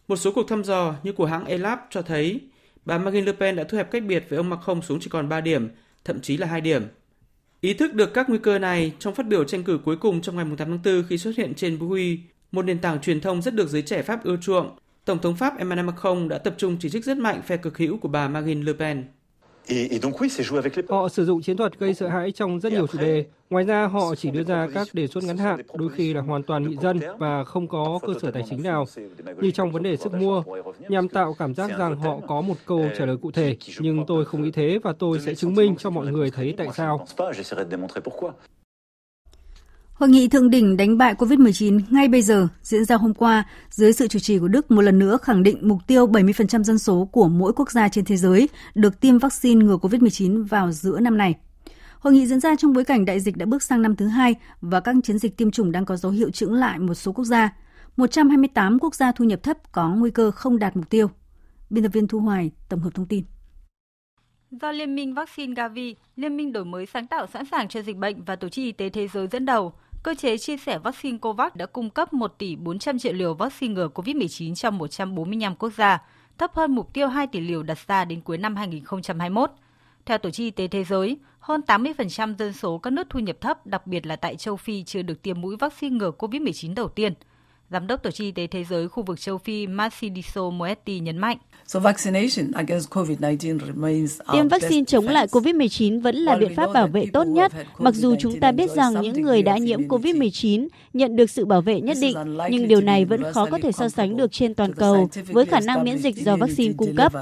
Một 0.07 0.15
số 0.15 0.31
cuộc 0.31 0.47
thăm 0.47 0.63
dò 0.63 0.95
như 1.03 1.11
của 1.11 1.25
hãng 1.25 1.45
elab 1.45 1.79
cho 1.89 2.01
thấy 2.01 2.41
bà 2.85 2.97
Marine 2.97 3.25
Le 3.25 3.31
Pen 3.31 3.55
đã 3.55 3.63
thu 3.63 3.77
hẹp 3.77 3.91
cách 3.91 4.03
biệt 4.03 4.25
với 4.29 4.37
ông 4.37 4.49
Macron 4.49 4.81
xuống 4.81 4.99
chỉ 4.99 5.09
còn 5.09 5.29
3 5.29 5.41
điểm, 5.41 5.69
thậm 6.05 6.21
chí 6.21 6.37
là 6.37 6.47
2 6.47 6.61
điểm. 6.61 6.83
Ý 7.61 7.73
thức 7.73 7.93
được 7.93 8.13
các 8.13 8.29
nguy 8.29 8.37
cơ 8.37 8.59
này, 8.59 8.93
trong 8.99 9.15
phát 9.15 9.27
biểu 9.27 9.43
tranh 9.43 9.63
cử 9.63 9.79
cuối 9.85 9.97
cùng 9.97 10.21
trong 10.21 10.35
ngày 10.35 10.45
8 10.45 10.57
tháng 10.57 10.79
4 10.83 11.03
khi 11.09 11.17
xuất 11.17 11.37
hiện 11.37 11.53
trên 11.53 11.79
Bui, 11.79 12.19
một 12.51 12.61
nền 12.65 12.79
tảng 12.79 13.01
truyền 13.01 13.21
thông 13.21 13.41
rất 13.41 13.55
được 13.55 13.69
giới 13.69 13.81
trẻ 13.81 14.01
Pháp 14.01 14.23
ưa 14.23 14.37
chuộng, 14.41 14.77
Tổng 15.05 15.19
thống 15.19 15.35
Pháp 15.35 15.57
Emmanuel 15.57 15.87
Macron 15.87 16.29
đã 16.29 16.37
tập 16.37 16.55
trung 16.57 16.77
chỉ 16.79 16.89
trích 16.89 17.05
rất 17.05 17.17
mạnh 17.17 17.41
phe 17.41 17.57
cực 17.57 17.77
hữu 17.77 17.97
của 17.97 18.07
bà 18.07 18.27
Marine 18.27 18.63
Le 18.63 18.73
Pen. 18.73 19.03
Họ 20.89 21.09
sử 21.09 21.25
dụng 21.25 21.41
chiến 21.41 21.57
thuật 21.57 21.79
gây 21.79 21.93
sợ 21.93 22.07
hãi 22.07 22.31
trong 22.31 22.59
rất 22.59 22.73
nhiều 22.73 22.87
chủ 22.87 22.99
đề. 22.99 23.25
Ngoài 23.49 23.65
ra, 23.65 23.87
họ 23.87 24.15
chỉ 24.15 24.31
đưa 24.31 24.43
ra 24.43 24.67
các 24.73 24.87
đề 24.93 25.07
xuất 25.07 25.23
ngắn 25.23 25.37
hạn, 25.37 25.61
đôi 25.73 25.89
khi 25.89 26.13
là 26.13 26.21
hoàn 26.21 26.43
toàn 26.43 26.69
bị 26.69 26.77
dân 26.81 26.99
và 27.17 27.43
không 27.43 27.67
có 27.67 27.99
cơ 28.01 28.13
sở 28.21 28.31
tài 28.31 28.43
chính 28.49 28.63
nào, 28.63 28.85
như 29.41 29.51
trong 29.51 29.71
vấn 29.71 29.83
đề 29.83 29.97
sức 29.97 30.13
mua, 30.13 30.43
nhằm 30.89 31.07
tạo 31.07 31.35
cảm 31.39 31.53
giác 31.53 31.71
rằng 31.77 31.99
họ 31.99 32.19
có 32.27 32.41
một 32.41 32.55
câu 32.65 32.85
trả 32.97 33.05
lời 33.05 33.17
cụ 33.21 33.31
thể. 33.31 33.57
Nhưng 33.79 34.05
tôi 34.07 34.25
không 34.25 34.41
nghĩ 34.41 34.51
thế 34.51 34.79
và 34.83 34.93
tôi 34.99 35.19
sẽ 35.19 35.35
chứng 35.35 35.55
minh 35.55 35.75
cho 35.75 35.89
mọi 35.89 36.07
người 36.07 36.31
thấy 36.31 36.53
tại 36.57 36.67
sao. 36.73 37.05
Hội 39.99 40.09
nghị 40.09 40.27
thượng 40.27 40.49
đỉnh 40.49 40.77
đánh 40.77 40.97
bại 40.97 41.15
COVID-19 41.15 41.81
ngay 41.89 42.07
bây 42.07 42.21
giờ 42.21 42.47
diễn 42.61 42.85
ra 42.85 42.95
hôm 42.95 43.13
qua 43.13 43.43
dưới 43.69 43.93
sự 43.93 44.07
chủ 44.07 44.19
trì 44.19 44.39
của 44.39 44.47
Đức 44.47 44.71
một 44.71 44.81
lần 44.81 44.99
nữa 44.99 45.17
khẳng 45.21 45.43
định 45.43 45.57
mục 45.61 45.77
tiêu 45.87 46.07
70% 46.07 46.63
dân 46.63 46.79
số 46.79 47.09
của 47.11 47.27
mỗi 47.27 47.53
quốc 47.53 47.71
gia 47.71 47.89
trên 47.89 48.05
thế 48.05 48.17
giới 48.17 48.49
được 48.75 48.99
tiêm 48.99 49.17
vaccine 49.17 49.65
ngừa 49.65 49.77
COVID-19 49.77 50.47
vào 50.47 50.71
giữa 50.71 50.99
năm 50.99 51.17
này. 51.17 51.35
Hội 51.99 52.13
nghị 52.13 52.27
diễn 52.27 52.39
ra 52.39 52.55
trong 52.55 52.73
bối 52.73 52.83
cảnh 52.83 53.05
đại 53.05 53.19
dịch 53.19 53.37
đã 53.37 53.45
bước 53.45 53.63
sang 53.63 53.81
năm 53.81 53.95
thứ 53.95 54.07
hai 54.07 54.35
và 54.61 54.79
các 54.79 54.95
chiến 55.03 55.17
dịch 55.17 55.37
tiêm 55.37 55.51
chủng 55.51 55.71
đang 55.71 55.85
có 55.85 55.95
dấu 55.95 56.11
hiệu 56.11 56.31
chững 56.31 56.53
lại 56.53 56.79
một 56.79 56.93
số 56.93 57.11
quốc 57.11 57.25
gia. 57.25 57.55
128 57.97 58.79
quốc 58.79 58.95
gia 58.95 59.11
thu 59.11 59.25
nhập 59.25 59.43
thấp 59.43 59.57
có 59.71 59.89
nguy 59.89 60.11
cơ 60.11 60.31
không 60.31 60.59
đạt 60.59 60.75
mục 60.77 60.89
tiêu. 60.89 61.07
Biên 61.69 61.83
tập 61.83 61.89
viên 61.93 62.07
Thu 62.07 62.19
Hoài 62.19 62.51
tổng 62.69 62.79
hợp 62.79 62.89
thông 62.93 63.05
tin. 63.05 63.23
Do 64.51 64.71
Liên 64.71 64.95
minh 64.95 65.13
Vaccine 65.13 65.53
Gavi, 65.53 65.95
Liên 66.15 66.37
minh 66.37 66.53
đổi 66.53 66.65
mới 66.65 66.85
sáng 66.85 67.07
tạo 67.07 67.27
sẵn 67.27 67.45
sàng 67.45 67.67
cho 67.67 67.81
dịch 67.81 67.97
bệnh 67.97 68.23
và 68.23 68.35
Tổ 68.35 68.49
chức 68.49 68.63
Y 68.63 68.71
tế 68.71 68.89
Thế 68.89 69.07
giới 69.07 69.27
dẫn 69.27 69.45
đầu, 69.45 69.73
cơ 70.03 70.15
chế 70.15 70.37
chia 70.37 70.57
sẻ 70.57 70.79
vaccine 70.79 71.17
COVAX 71.17 71.51
đã 71.55 71.65
cung 71.65 71.89
cấp 71.89 72.13
1 72.13 72.35
tỷ 72.37 72.55
400 72.55 72.99
triệu 72.99 73.13
liều 73.13 73.33
vaccine 73.33 73.73
ngừa 73.73 73.89
COVID-19 73.95 74.55
cho 74.55 74.71
145 74.71 75.55
quốc 75.55 75.73
gia, 75.77 75.99
thấp 76.37 76.53
hơn 76.53 76.75
mục 76.75 76.93
tiêu 76.93 77.07
2 77.07 77.27
tỷ 77.27 77.39
liều 77.39 77.63
đặt 77.63 77.87
ra 77.87 78.05
đến 78.05 78.21
cuối 78.21 78.37
năm 78.37 78.55
2021. 78.55 79.51
Theo 80.05 80.17
Tổ 80.17 80.29
chức 80.29 80.43
Y 80.43 80.51
tế 80.51 80.67
Thế 80.67 80.83
giới, 80.83 81.17
hơn 81.39 81.61
80% 81.67 82.35
dân 82.37 82.53
số 82.53 82.77
các 82.77 82.93
nước 82.93 83.07
thu 83.09 83.19
nhập 83.19 83.41
thấp, 83.41 83.67
đặc 83.67 83.87
biệt 83.87 84.05
là 84.05 84.15
tại 84.15 84.35
châu 84.35 84.57
Phi 84.57 84.83
chưa 84.83 85.01
được 85.01 85.21
tiêm 85.21 85.41
mũi 85.41 85.55
vaccine 85.59 85.95
ngừa 85.95 86.11
COVID-19 86.17 86.73
đầu 86.75 86.89
tiên. 86.89 87.13
Giám 87.71 87.87
đốc 87.87 88.03
Tổ 88.03 88.11
chức 88.11 88.25
Y 88.25 88.31
tế 88.31 88.47
Thế 88.47 88.63
giới 88.63 88.87
khu 88.87 89.03
vực 89.03 89.19
châu 89.19 89.37
Phi 89.37 89.67
Matshidiso 89.67 90.49
Moetti 90.49 90.99
nhấn 90.99 91.17
mạnh. 91.17 91.37
Tiêm 94.33 94.47
vaccine 94.47 94.85
chống 94.85 95.07
lại 95.07 95.27
COVID-19 95.27 96.01
vẫn 96.01 96.15
là 96.15 96.35
biện 96.35 96.55
pháp 96.55 96.69
bảo 96.73 96.87
vệ 96.87 97.05
tốt 97.13 97.23
nhất, 97.23 97.51
mặc 97.77 97.95
dù 97.95 98.15
chúng 98.19 98.39
ta 98.39 98.51
biết 98.51 98.71
rằng 98.71 99.01
những 99.01 99.21
người 99.21 99.41
đã 99.41 99.57
nhiễm 99.57 99.87
COVID-19 99.87 100.67
nhận 100.93 101.15
được 101.15 101.29
sự 101.29 101.45
bảo 101.45 101.61
vệ 101.61 101.81
nhất 101.81 101.97
định, 102.01 102.17
nhưng 102.49 102.67
điều 102.67 102.81
này 102.81 103.05
vẫn 103.05 103.23
khó 103.33 103.45
có 103.45 103.59
thể 103.63 103.71
so 103.71 103.89
sánh 103.89 104.17
được 104.17 104.31
trên 104.31 104.53
toàn 104.53 104.73
cầu 104.73 105.09
với 105.27 105.45
khả 105.45 105.59
năng 105.59 105.83
miễn 105.83 105.97
dịch 105.97 106.15
do 106.15 106.35
vaccine 106.35 106.73
cung 106.77 106.95
cấp. 106.95 107.13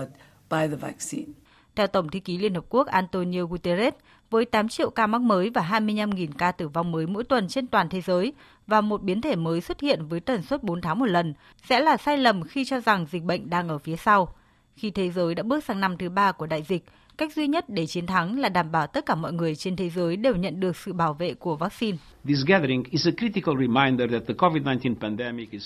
Theo 1.76 1.88
Tổng 1.88 2.10
thư 2.10 2.20
ký 2.20 2.38
Liên 2.38 2.54
Hợp 2.54 2.66
Quốc 2.70 2.88
Antonio 2.88 3.46
Guterres, 3.46 3.94
với 4.30 4.46
8 4.46 4.70
triệu 4.70 4.90
ca 4.90 5.08
mắc 5.08 5.22
mới 5.22 5.50
và 5.50 5.62
25.000 5.72 6.28
ca 6.38 6.52
tử 6.52 6.68
vong 6.68 6.92
mới 6.92 7.08
mỗi 7.08 7.24
tuần 7.24 7.48
trên 7.48 7.68
toàn 7.68 7.90
thế 7.90 8.02
giới 8.02 8.34
và 8.68 8.82
một 8.82 9.04
biến 9.04 9.22
thể 9.22 9.36
mới 9.36 9.62
xuất 9.62 9.82
hiện 9.82 10.08
với 10.08 10.20
tần 10.20 10.42
suất 10.42 10.64
4 10.64 10.82
tháng 10.82 11.00
một 11.00 11.06
lần, 11.06 11.34
sẽ 11.70 11.80
là 11.80 11.98
sai 11.98 12.18
lầm 12.18 12.44
khi 12.44 12.66
cho 12.66 12.80
rằng 12.80 13.06
dịch 13.12 13.24
bệnh 13.24 13.50
đang 13.50 13.70
ở 13.70 13.78
phía 13.78 13.96
sau. 13.96 14.34
Khi 14.76 14.92
thế 14.92 15.12
giới 15.12 15.36
đã 15.36 15.44
bước 15.44 15.64
sang 15.64 15.80
năm 15.80 15.98
thứ 15.98 16.10
ba 16.10 16.32
của 16.32 16.46
đại 16.46 16.64
dịch, 16.64 16.86
cách 17.18 17.34
duy 17.36 17.48
nhất 17.48 17.66
để 17.68 17.88
chiến 17.88 18.08
thắng 18.08 18.40
là 18.40 18.50
đảm 18.50 18.72
bảo 18.72 18.88
tất 18.88 19.06
cả 19.06 19.16
mọi 19.16 19.34
người 19.34 19.56
trên 19.56 19.76
thế 19.76 19.90
giới 19.90 20.16
đều 20.16 20.36
nhận 20.36 20.60
được 20.60 20.78
sự 20.78 20.94
bảo 20.94 21.14
vệ 21.14 21.34
của 21.34 21.56
vaccine. 21.56 21.98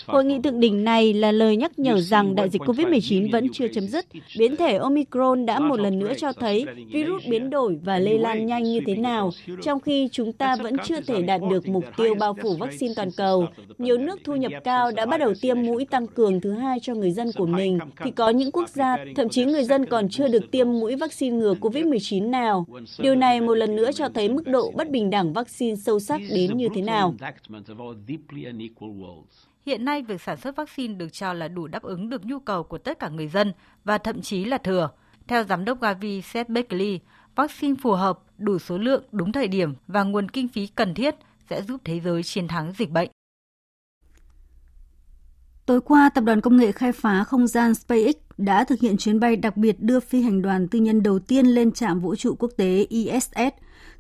Hội 0.06 0.26
nghị 0.26 0.40
thượng 0.44 0.60
đỉnh 0.60 0.84
này 0.84 1.14
là 1.14 1.32
lời 1.32 1.58
nhắc 1.58 1.80
nhở 1.80 2.02
rằng 2.02 2.36
đại 2.36 2.50
dịch 2.50 2.62
COVID-19 2.62 3.32
vẫn 3.32 3.48
chưa 3.54 3.68
chấm 3.68 3.88
dứt. 3.88 4.06
Biến 4.40 4.56
thể 4.56 4.78
Omicron 4.78 5.46
đã 5.46 5.60
một 5.60 5.80
lần 5.80 6.00
nữa 6.00 6.14
cho 6.18 6.34
thấy 6.34 6.66
virus 6.94 7.24
biến 7.30 7.50
đổi 7.50 7.80
và 7.84 8.00
lây 8.00 8.20
lan 8.20 8.46
nhanh 8.46 8.64
như 8.64 8.80
thế 8.88 8.96
nào, 8.96 9.32
trong 9.64 9.80
khi 9.80 10.10
chúng 10.12 10.34
ta 10.34 10.56
vẫn 10.56 10.76
chưa 10.86 11.02
thể 11.02 11.22
đạt 11.22 11.42
được 11.50 11.68
mục 11.68 11.84
tiêu 11.98 12.16
bao 12.16 12.36
phủ 12.42 12.56
vaccine 12.56 12.94
toàn 12.96 13.10
cầu. 13.18 13.48
Nhiều 13.78 13.98
nước 13.98 14.20
thu 14.24 14.36
nhập 14.36 14.52
cao 14.64 14.92
đã 14.92 15.06
bắt 15.06 15.18
đầu 15.18 15.34
tiêm 15.42 15.62
mũi 15.62 15.86
tăng 15.86 16.08
cường 16.08 16.42
thứ 16.42 16.52
hai 16.52 16.80
cho 16.82 16.96
người 16.96 17.12
dân 17.12 17.32
của 17.36 17.46
mình, 17.46 17.80
thì 18.04 18.12
có 18.12 18.30
những 18.30 18.52
quốc 18.52 18.70
gia, 18.70 18.98
thậm 19.16 19.30
chí 19.30 19.46
người 19.46 19.64
dân 19.64 19.86
còn 19.86 20.10
chưa 20.10 20.28
được 20.28 20.52
tiêm 20.52 20.72
mũi 20.72 20.96
vaccine 20.96 21.38
ngừa 21.38 21.54
COVID-19 21.54 22.30
nào. 22.30 22.66
Điều 23.00 23.16
này 23.16 23.42
một 23.42 23.54
lần 23.54 23.76
nữa 23.76 23.92
cho 23.92 24.10
thấy 24.10 24.30
mức 24.30 24.48
độ 24.48 24.72
bất 24.76 24.90
bình 24.90 25.10
đẳng 25.10 25.34
vaccine. 25.34 25.76
sâu 25.76 26.00
sắc 26.00 26.22
đến 26.36 26.51
như 26.58 26.68
thế 26.76 26.82
nào. 26.82 27.16
Hiện 29.66 29.86
nay, 29.86 30.02
việc 30.02 30.22
sản 30.22 30.38
xuất 30.38 30.56
vaccine 30.56 30.94
được 30.94 31.14
cho 31.14 31.34
là 31.34 31.48
đủ 31.48 31.68
đáp 31.68 31.84
ứng 31.84 32.10
được 32.10 32.26
nhu 32.26 32.40
cầu 32.40 32.64
của 32.64 32.78
tất 32.78 33.00
cả 33.00 33.10
người 33.10 33.28
dân 33.28 33.54
và 33.84 33.98
thậm 33.98 34.22
chí 34.22 34.46
là 34.46 34.58
thừa. 34.58 34.90
Theo 35.28 35.44
Giám 35.44 35.66
đốc 35.66 35.82
Gavi 35.82 36.22
Seth 36.22 36.50
Beckley, 36.50 37.00
vaccine 37.36 37.76
phù 37.82 37.92
hợp, 37.92 38.20
đủ 38.38 38.60
số 38.60 38.78
lượng, 38.78 39.04
đúng 39.12 39.32
thời 39.32 39.48
điểm 39.48 39.74
và 39.88 40.04
nguồn 40.04 40.30
kinh 40.30 40.48
phí 40.48 40.68
cần 40.68 40.94
thiết 40.94 41.16
sẽ 41.50 41.62
giúp 41.62 41.82
thế 41.84 42.00
giới 42.00 42.24
chiến 42.24 42.48
thắng 42.48 42.74
dịch 42.78 42.90
bệnh. 42.90 43.10
Tối 45.66 45.82
qua, 45.82 46.10
tập 46.10 46.24
đoàn 46.24 46.42
công 46.42 46.58
nghệ 46.58 46.72
khai 46.72 46.92
phá 46.92 47.24
không 47.24 47.48
gian 47.48 47.76
SpaceX 47.76 48.16
đã 48.38 48.64
thực 48.64 48.80
hiện 48.80 48.98
chuyến 48.98 49.20
bay 49.20 49.36
đặc 49.36 49.58
biệt 49.58 49.80
đưa 49.80 50.00
phi 50.00 50.22
hành 50.22 50.42
đoàn 50.42 50.68
tư 50.68 50.80
nhân 50.80 51.04
đầu 51.04 51.20
tiên 51.20 51.46
lên 51.46 51.72
trạm 51.72 52.00
vũ 52.00 52.16
trụ 52.16 52.36
quốc 52.40 52.52
tế 52.58 52.86
ISS. 52.90 53.36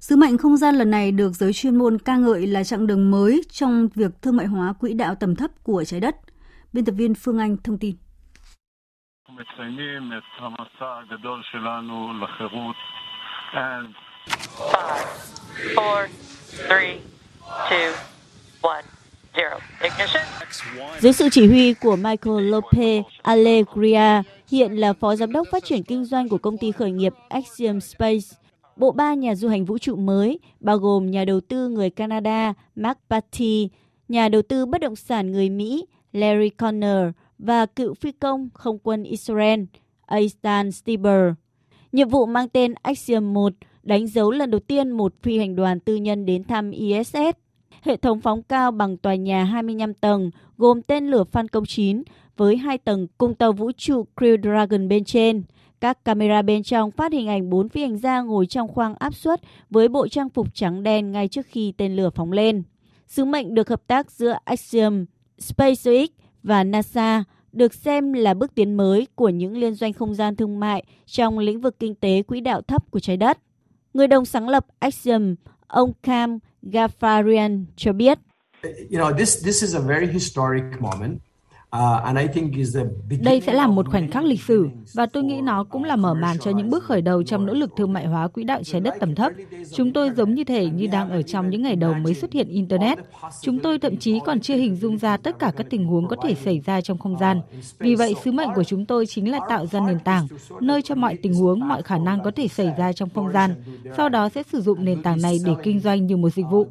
Sứ 0.01 0.15
mệnh 0.15 0.37
không 0.37 0.57
gian 0.57 0.75
lần 0.75 0.91
này 0.91 1.11
được 1.11 1.31
giới 1.31 1.53
chuyên 1.53 1.75
môn 1.75 1.97
ca 1.99 2.15
ngợi 2.15 2.47
là 2.47 2.63
chặng 2.63 2.87
đường 2.87 3.11
mới 3.11 3.41
trong 3.51 3.87
việc 3.95 4.11
thương 4.21 4.37
mại 4.37 4.45
hóa 4.45 4.73
quỹ 4.73 4.93
đạo 4.93 5.15
tầm 5.15 5.35
thấp 5.35 5.51
của 5.63 5.83
trái 5.83 5.99
đất. 5.99 6.15
Biên 6.73 6.85
tập 6.85 6.91
viên 6.91 7.15
Phương 7.15 7.39
Anh 7.39 7.57
thông 7.63 7.77
tin. 7.77 7.95
Five, 14.71 15.05
four, 15.75 16.07
three, 16.67 16.99
two, 17.69 17.93
one. 18.61 18.83
Dưới 20.99 21.13
sự 21.13 21.29
chỉ 21.31 21.47
huy 21.47 21.73
của 21.73 21.95
Michael 21.95 22.53
Lopez 22.53 23.03
Alegria, 23.21 24.21
hiện 24.51 24.71
là 24.71 24.93
phó 24.93 25.15
giám 25.15 25.31
đốc 25.31 25.47
phát 25.51 25.63
triển 25.63 25.83
kinh 25.83 26.05
doanh 26.05 26.29
của 26.29 26.37
công 26.37 26.57
ty 26.57 26.71
khởi 26.71 26.91
nghiệp 26.91 27.13
Axiom 27.29 27.79
Space, 27.79 28.27
bộ 28.81 28.91
ba 28.91 29.13
nhà 29.13 29.35
du 29.35 29.47
hành 29.47 29.65
vũ 29.65 29.77
trụ 29.77 29.95
mới, 29.95 30.39
bao 30.59 30.77
gồm 30.77 31.11
nhà 31.11 31.25
đầu 31.25 31.41
tư 31.41 31.69
người 31.69 31.89
Canada 31.89 32.53
Mark 32.75 32.97
Patty, 33.09 33.69
nhà 34.07 34.29
đầu 34.29 34.41
tư 34.41 34.65
bất 34.65 34.81
động 34.81 34.95
sản 34.95 35.31
người 35.31 35.49
Mỹ 35.49 35.85
Larry 36.13 36.49
Connor 36.49 37.07
và 37.39 37.65
cựu 37.65 37.93
phi 37.93 38.11
công 38.11 38.49
không 38.53 38.79
quân 38.83 39.03
Israel 39.03 39.59
Eitan 40.07 40.71
Stieber. 40.71 41.33
Nhiệm 41.91 42.09
vụ 42.09 42.25
mang 42.25 42.49
tên 42.49 42.73
Axiom 42.81 43.33
1 43.33 43.53
đánh 43.83 44.07
dấu 44.07 44.31
lần 44.31 44.51
đầu 44.51 44.59
tiên 44.59 44.91
một 44.91 45.13
phi 45.21 45.37
hành 45.37 45.55
đoàn 45.55 45.79
tư 45.79 45.95
nhân 45.95 46.25
đến 46.25 46.43
thăm 46.43 46.71
ISS 46.71 47.17
hệ 47.81 47.97
thống 47.97 48.21
phóng 48.21 48.43
cao 48.43 48.71
bằng 48.71 48.97
tòa 48.97 49.15
nhà 49.15 49.43
25 49.43 49.93
tầng 49.93 50.31
gồm 50.57 50.81
tên 50.81 51.07
lửa 51.07 51.23
Falcon 51.31 51.65
9 51.65 52.03
với 52.37 52.57
hai 52.57 52.77
tầng 52.77 53.07
cung 53.17 53.35
tàu 53.35 53.51
vũ 53.51 53.71
trụ 53.77 54.05
Crew 54.15 54.41
Dragon 54.41 54.87
bên 54.87 55.03
trên. 55.03 55.43
Các 55.81 56.05
camera 56.05 56.41
bên 56.41 56.63
trong 56.63 56.91
phát 56.91 57.11
hình 57.11 57.27
ảnh 57.27 57.49
bốn 57.49 57.69
phi 57.69 57.81
hành 57.81 57.97
gia 57.97 58.21
ngồi 58.21 58.45
trong 58.45 58.67
khoang 58.67 58.95
áp 58.95 59.15
suất 59.15 59.41
với 59.69 59.87
bộ 59.87 60.07
trang 60.07 60.29
phục 60.29 60.47
trắng 60.53 60.83
đen 60.83 61.11
ngay 61.11 61.27
trước 61.27 61.45
khi 61.49 61.73
tên 61.77 61.95
lửa 61.95 62.09
phóng 62.15 62.31
lên. 62.31 62.63
Sứ 63.07 63.25
mệnh 63.25 63.53
được 63.53 63.69
hợp 63.69 63.87
tác 63.87 64.11
giữa 64.11 64.37
Axiom, 64.43 65.05
SpaceX 65.39 66.09
và 66.43 66.63
NASA 66.63 67.23
được 67.51 67.73
xem 67.73 68.13
là 68.13 68.33
bước 68.33 68.55
tiến 68.55 68.73
mới 68.73 69.07
của 69.15 69.29
những 69.29 69.57
liên 69.57 69.73
doanh 69.73 69.93
không 69.93 70.15
gian 70.15 70.35
thương 70.35 70.59
mại 70.59 70.85
trong 71.05 71.39
lĩnh 71.39 71.61
vực 71.61 71.79
kinh 71.79 71.95
tế 71.95 72.23
quỹ 72.23 72.41
đạo 72.41 72.61
thấp 72.61 72.91
của 72.91 72.99
trái 72.99 73.17
đất. 73.17 73.37
Người 73.93 74.07
đồng 74.07 74.25
sáng 74.25 74.49
lập 74.49 74.65
Axiom, 74.79 75.35
ông 75.67 75.93
Cam 76.03 76.39
Gafarian 76.63 77.65
cho 77.75 77.93
biết. 77.93 78.19
You 78.63 78.99
know, 78.99 79.17
this 79.17 79.45
this 79.45 79.61
is 79.61 79.75
a 79.75 79.79
very 79.79 80.07
historic 80.13 80.63
moment. 80.79 81.19
Uh, 81.75 83.21
Đây 83.21 83.41
sẽ 83.41 83.53
là 83.53 83.67
một 83.67 83.89
khoảnh 83.89 84.11
khắc 84.11 84.23
lịch 84.23 84.41
sử 84.41 84.69
và 84.93 85.05
tôi 85.05 85.23
nghĩ 85.23 85.41
nó 85.41 85.63
cũng 85.63 85.83
là 85.83 85.95
mở 85.95 86.13
màn 86.13 86.39
cho 86.39 86.51
những 86.51 86.69
bước 86.69 86.83
khởi 86.83 87.01
đầu 87.01 87.23
trong 87.23 87.45
nỗ 87.45 87.53
lực 87.53 87.69
thương 87.77 87.93
mại 87.93 88.05
hóa 88.05 88.27
quỹ 88.27 88.43
đạo 88.43 88.63
trái 88.63 88.81
đất 88.81 88.95
tầm 88.99 89.15
thấp. 89.15 89.31
Chúng 89.73 89.93
tôi 89.93 90.09
giống 90.09 90.33
như 90.33 90.43
thể 90.43 90.65
như 90.65 90.87
đang 90.87 91.09
ở 91.09 91.21
trong 91.21 91.49
những 91.49 91.61
ngày 91.61 91.75
đầu 91.75 91.93
mới 91.93 92.13
xuất 92.13 92.33
hiện 92.33 92.47
Internet. 92.47 92.97
Chúng 93.41 93.59
tôi 93.59 93.79
thậm 93.79 93.97
chí 93.97 94.19
còn 94.25 94.39
chưa 94.39 94.55
hình 94.55 94.75
dung 94.75 94.97
ra 94.97 95.17
tất 95.17 95.39
cả 95.39 95.51
các 95.57 95.67
tình 95.69 95.85
huống 95.85 96.07
có 96.07 96.15
thể 96.23 96.35
xảy 96.35 96.61
ra 96.65 96.81
trong 96.81 96.97
không 96.97 97.17
gian. 97.19 97.41
Vì 97.79 97.95
vậy, 97.95 98.15
sứ 98.23 98.31
mệnh 98.31 98.49
của 98.55 98.63
chúng 98.63 98.85
tôi 98.85 99.05
chính 99.05 99.31
là 99.31 99.39
tạo 99.49 99.65
ra 99.65 99.79
nền 99.79 99.99
tảng, 99.99 100.27
nơi 100.59 100.81
cho 100.81 100.95
mọi 100.95 101.17
tình 101.23 101.33
huống, 101.33 101.67
mọi 101.67 101.81
khả 101.81 101.97
năng 101.97 102.23
có 102.23 102.31
thể 102.35 102.47
xảy 102.47 102.73
ra 102.77 102.93
trong 102.93 103.09
không 103.15 103.31
gian. 103.31 103.55
Sau 103.97 104.09
đó 104.09 104.29
sẽ 104.29 104.43
sử 104.43 104.61
dụng 104.61 104.85
nền 104.85 105.03
tảng 105.03 105.21
này 105.21 105.37
để 105.45 105.53
kinh 105.63 105.79
doanh 105.79 106.05
như 106.05 106.17
một 106.17 106.29
dịch 106.29 106.45
vụ. 106.51 106.67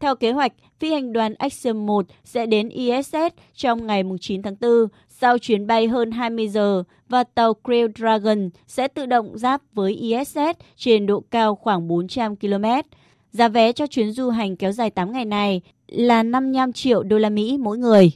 Theo 0.00 0.16
kế 0.16 0.32
hoạch, 0.32 0.52
phi 0.82 0.90
hành 0.90 1.12
đoàn 1.12 1.34
Axiom 1.34 1.86
1 1.86 2.06
sẽ 2.24 2.46
đến 2.46 2.68
ISS 2.68 3.16
trong 3.54 3.86
ngày 3.86 4.02
9 4.20 4.42
tháng 4.42 4.56
4 4.60 4.70
sau 5.08 5.38
chuyến 5.38 5.66
bay 5.66 5.88
hơn 5.88 6.10
20 6.10 6.48
giờ 6.48 6.82
và 7.08 7.24
tàu 7.24 7.54
Crew 7.64 7.88
Dragon 7.98 8.50
sẽ 8.66 8.88
tự 8.88 9.06
động 9.06 9.38
giáp 9.38 9.62
với 9.72 9.94
ISS 9.94 10.38
trên 10.76 11.06
độ 11.06 11.20
cao 11.30 11.54
khoảng 11.54 11.88
400 11.88 12.36
km. 12.36 12.64
Giá 13.32 13.48
vé 13.48 13.72
cho 13.72 13.86
chuyến 13.86 14.12
du 14.12 14.30
hành 14.30 14.56
kéo 14.56 14.72
dài 14.72 14.90
8 14.90 15.12
ngày 15.12 15.24
này 15.24 15.60
là 15.88 16.22
55 16.22 16.72
triệu 16.72 17.02
đô 17.02 17.18
la 17.18 17.30
Mỹ 17.30 17.58
mỗi 17.60 17.78
người. 17.78 18.10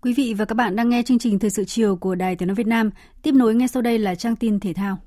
Quý 0.00 0.12
vị 0.12 0.34
và 0.34 0.44
các 0.44 0.54
bạn 0.54 0.76
đang 0.76 0.88
nghe 0.88 1.02
chương 1.02 1.18
trình 1.18 1.38
Thời 1.38 1.50
sự 1.50 1.64
chiều 1.64 1.96
của 1.96 2.14
Đài 2.14 2.36
Tiếng 2.36 2.48
nói 2.48 2.54
Việt 2.54 2.66
Nam. 2.66 2.90
Tiếp 3.22 3.32
nối 3.34 3.54
ngay 3.54 3.68
sau 3.68 3.82
đây 3.82 3.98
là 3.98 4.14
trang 4.14 4.36
tin 4.36 4.60
thể 4.60 4.72
thao. 4.72 4.98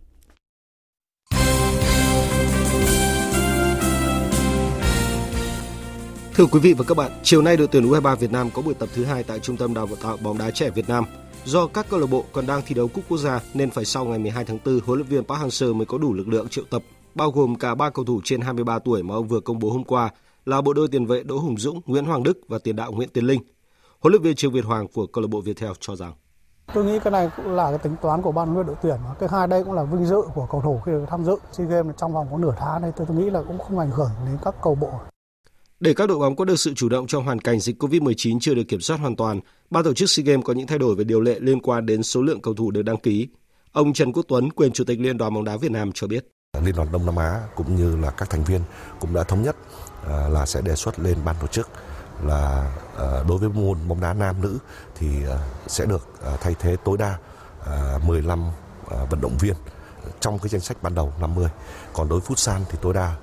Thưa 6.34 6.46
quý 6.46 6.60
vị 6.60 6.74
và 6.74 6.86
các 6.88 6.98
bạn, 6.98 7.12
chiều 7.24 7.42
nay 7.42 7.58
đội 7.58 7.68
tuyển 7.68 7.84
U23 7.84 8.16
Việt 8.16 8.32
Nam 8.32 8.50
có 8.54 8.62
buổi 8.62 8.74
tập 8.74 8.90
thứ 8.96 9.04
hai 9.06 9.24
tại 9.24 9.40
Trung 9.40 9.58
tâm 9.58 9.74
Đào 9.74 9.88
tạo 10.04 10.18
bóng 10.24 10.38
đá 10.38 10.52
trẻ 10.52 10.70
Việt 10.70 10.90
Nam. 10.90 11.06
Do 11.46 11.68
các 11.68 11.86
câu 11.90 12.00
lạc 12.00 12.08
bộ 12.12 12.24
còn 12.32 12.48
đang 12.48 12.62
thi 12.66 12.76
đấu 12.76 12.88
cúp 12.88 13.04
quốc 13.10 13.18
gia 13.18 13.40
nên 13.54 13.70
phải 13.70 13.86
sau 13.86 14.06
ngày 14.06 14.20
12 14.20 14.46
tháng 14.46 14.58
4, 14.66 14.80
huấn 14.86 15.00
luyện 15.00 15.08
viên 15.08 15.24
Park 15.24 15.42
Hang-seo 15.42 15.74
mới 15.74 15.86
có 15.86 15.98
đủ 15.98 16.14
lực 16.14 16.28
lượng 16.28 16.50
triệu 16.50 16.64
tập, 16.70 16.82
bao 17.16 17.32
gồm 17.32 17.56
cả 17.56 17.76
ba 17.76 17.90
cầu 17.90 18.06
thủ 18.06 18.22
trên 18.24 18.42
23 18.42 18.80
tuổi 18.80 19.04
mà 19.04 19.16
ông 19.16 19.28
vừa 19.28 19.40
công 19.40 19.60
bố 19.60 19.70
hôm 19.70 19.84
qua 19.84 20.10
là 20.46 20.62
bộ 20.62 20.74
đôi 20.74 20.88
tiền 20.92 21.06
vệ 21.06 21.24
Đỗ 21.24 21.38
Hùng 21.38 21.58
Dũng, 21.58 21.82
Nguyễn 21.86 22.06
Hoàng 22.06 22.24
Đức 22.24 22.38
và 22.48 22.60
tiền 22.64 22.76
đạo 22.76 22.92
Nguyễn 22.92 23.10
Tiến 23.10 23.28
Linh. 23.28 23.42
Huấn 24.00 24.12
luyện 24.12 24.22
viên 24.22 24.36
Trương 24.36 24.52
Việt 24.52 24.66
Hoàng 24.66 24.88
của 24.94 25.08
câu 25.08 25.22
lạc 25.22 25.28
bộ 25.32 25.42
Viettel 25.42 25.72
cho 25.80 25.96
rằng 25.96 26.14
Tôi 26.74 26.86
nghĩ 26.86 27.00
cái 27.00 27.12
này 27.12 27.30
cũng 27.38 27.56
là 27.56 27.70
cái 27.70 27.78
tính 27.78 27.96
toán 28.02 28.22
của 28.22 28.32
ban 28.32 28.48
huấn 28.48 28.56
luyện 28.56 28.68
đội 28.68 28.76
tuyển. 28.82 28.98
Cái 29.20 29.30
hai 29.32 29.48
đây 29.48 29.64
cũng 29.64 29.74
là 29.74 29.84
vinh 29.84 30.06
dự 30.06 30.22
của 30.36 30.48
cầu 30.52 30.62
thủ 30.62 30.82
khi 30.86 30.92
được 30.92 31.06
tham 31.10 31.26
dự 31.26 31.36
SEA 31.52 31.68
Games 31.68 31.96
trong 31.98 32.14
vòng 32.14 32.28
có 32.32 32.38
nửa 32.38 32.54
tháng 32.60 32.82
này. 32.82 32.92
Tôi, 32.96 33.08
tôi 33.08 33.18
nghĩ 33.18 33.30
là 33.30 33.44
cũng 33.48 33.58
không 33.60 33.80
ảnh 33.80 33.92
hưởng 33.92 34.10
đến 34.26 34.38
các 34.44 34.56
cầu 34.62 34.76
bộ. 34.76 34.92
Để 35.82 35.94
các 35.94 36.10
đội 36.10 36.20
bóng 36.20 36.36
có 36.36 36.46
được 36.46 36.60
sự 36.60 36.74
chủ 36.74 36.90
động 36.90 37.08
trong 37.08 37.24
hoàn 37.24 37.40
cảnh 37.40 37.60
dịch 37.60 37.84
COVID-19 37.84 38.40
chưa 38.40 38.54
được 38.54 38.64
kiểm 38.68 38.82
soát 38.82 38.98
hoàn 38.98 39.16
toàn, 39.16 39.40
ban 39.70 39.84
tổ 39.84 39.94
chức 39.94 40.10
SEA 40.10 40.24
Games 40.24 40.46
có 40.46 40.54
những 40.54 40.68
thay 40.68 40.80
đổi 40.80 40.96
về 40.96 41.04
điều 41.04 41.22
lệ 41.22 41.40
liên 41.40 41.60
quan 41.62 41.86
đến 41.86 42.04
số 42.04 42.22
lượng 42.22 42.42
cầu 42.42 42.54
thủ 42.54 42.72
được 42.72 42.82
đăng 42.82 42.98
ký. 42.98 43.28
Ông 43.72 43.94
Trần 43.94 44.14
Quốc 44.14 44.26
Tuấn, 44.28 44.52
quyền 44.52 44.72
chủ 44.72 44.84
tịch 44.84 45.00
Liên 45.00 45.18
đoàn 45.18 45.34
bóng 45.34 45.44
đá 45.44 45.58
Việt 45.58 45.72
Nam 45.72 45.92
cho 45.94 46.08
biết. 46.08 46.26
Liên 46.64 46.76
đoàn 46.76 46.88
Đông 46.92 47.06
Nam 47.06 47.16
Á 47.16 47.40
cũng 47.56 47.76
như 47.76 47.98
là 47.98 48.12
các 48.12 48.30
thành 48.30 48.44
viên 48.44 48.62
cũng 49.00 49.14
đã 49.14 49.24
thống 49.24 49.44
nhất 49.44 49.56
à, 50.08 50.28
là 50.30 50.46
sẽ 50.46 50.62
đề 50.62 50.76
xuất 50.76 51.00
lên 51.00 51.18
ban 51.26 51.36
tổ 51.42 51.48
chức 51.48 51.70
là 52.24 52.72
à, 52.98 53.24
đối 53.30 53.38
với 53.38 53.50
môn 53.50 53.78
bóng 53.88 54.02
đá 54.02 54.14
nam 54.14 54.42
nữ 54.42 54.58
thì 54.96 55.08
à, 55.30 55.38
sẽ 55.68 55.86
được 55.86 56.08
thay 56.42 56.56
thế 56.60 56.76
tối 56.86 56.98
đa 56.98 57.18
15 58.08 58.44
vận 59.10 59.22
động 59.22 59.38
viên 59.40 59.56
trong 60.20 60.40
cái 60.40 60.50
danh 60.50 60.62
sách 60.62 60.84
ban 60.84 60.96
đầu 60.96 61.14
50. 61.22 61.48
Còn 61.94 62.10
đối 62.10 62.20
với 62.20 62.28
futsal 62.30 62.62
thì 62.70 62.78
tối 62.82 62.94
đa 62.94 63.16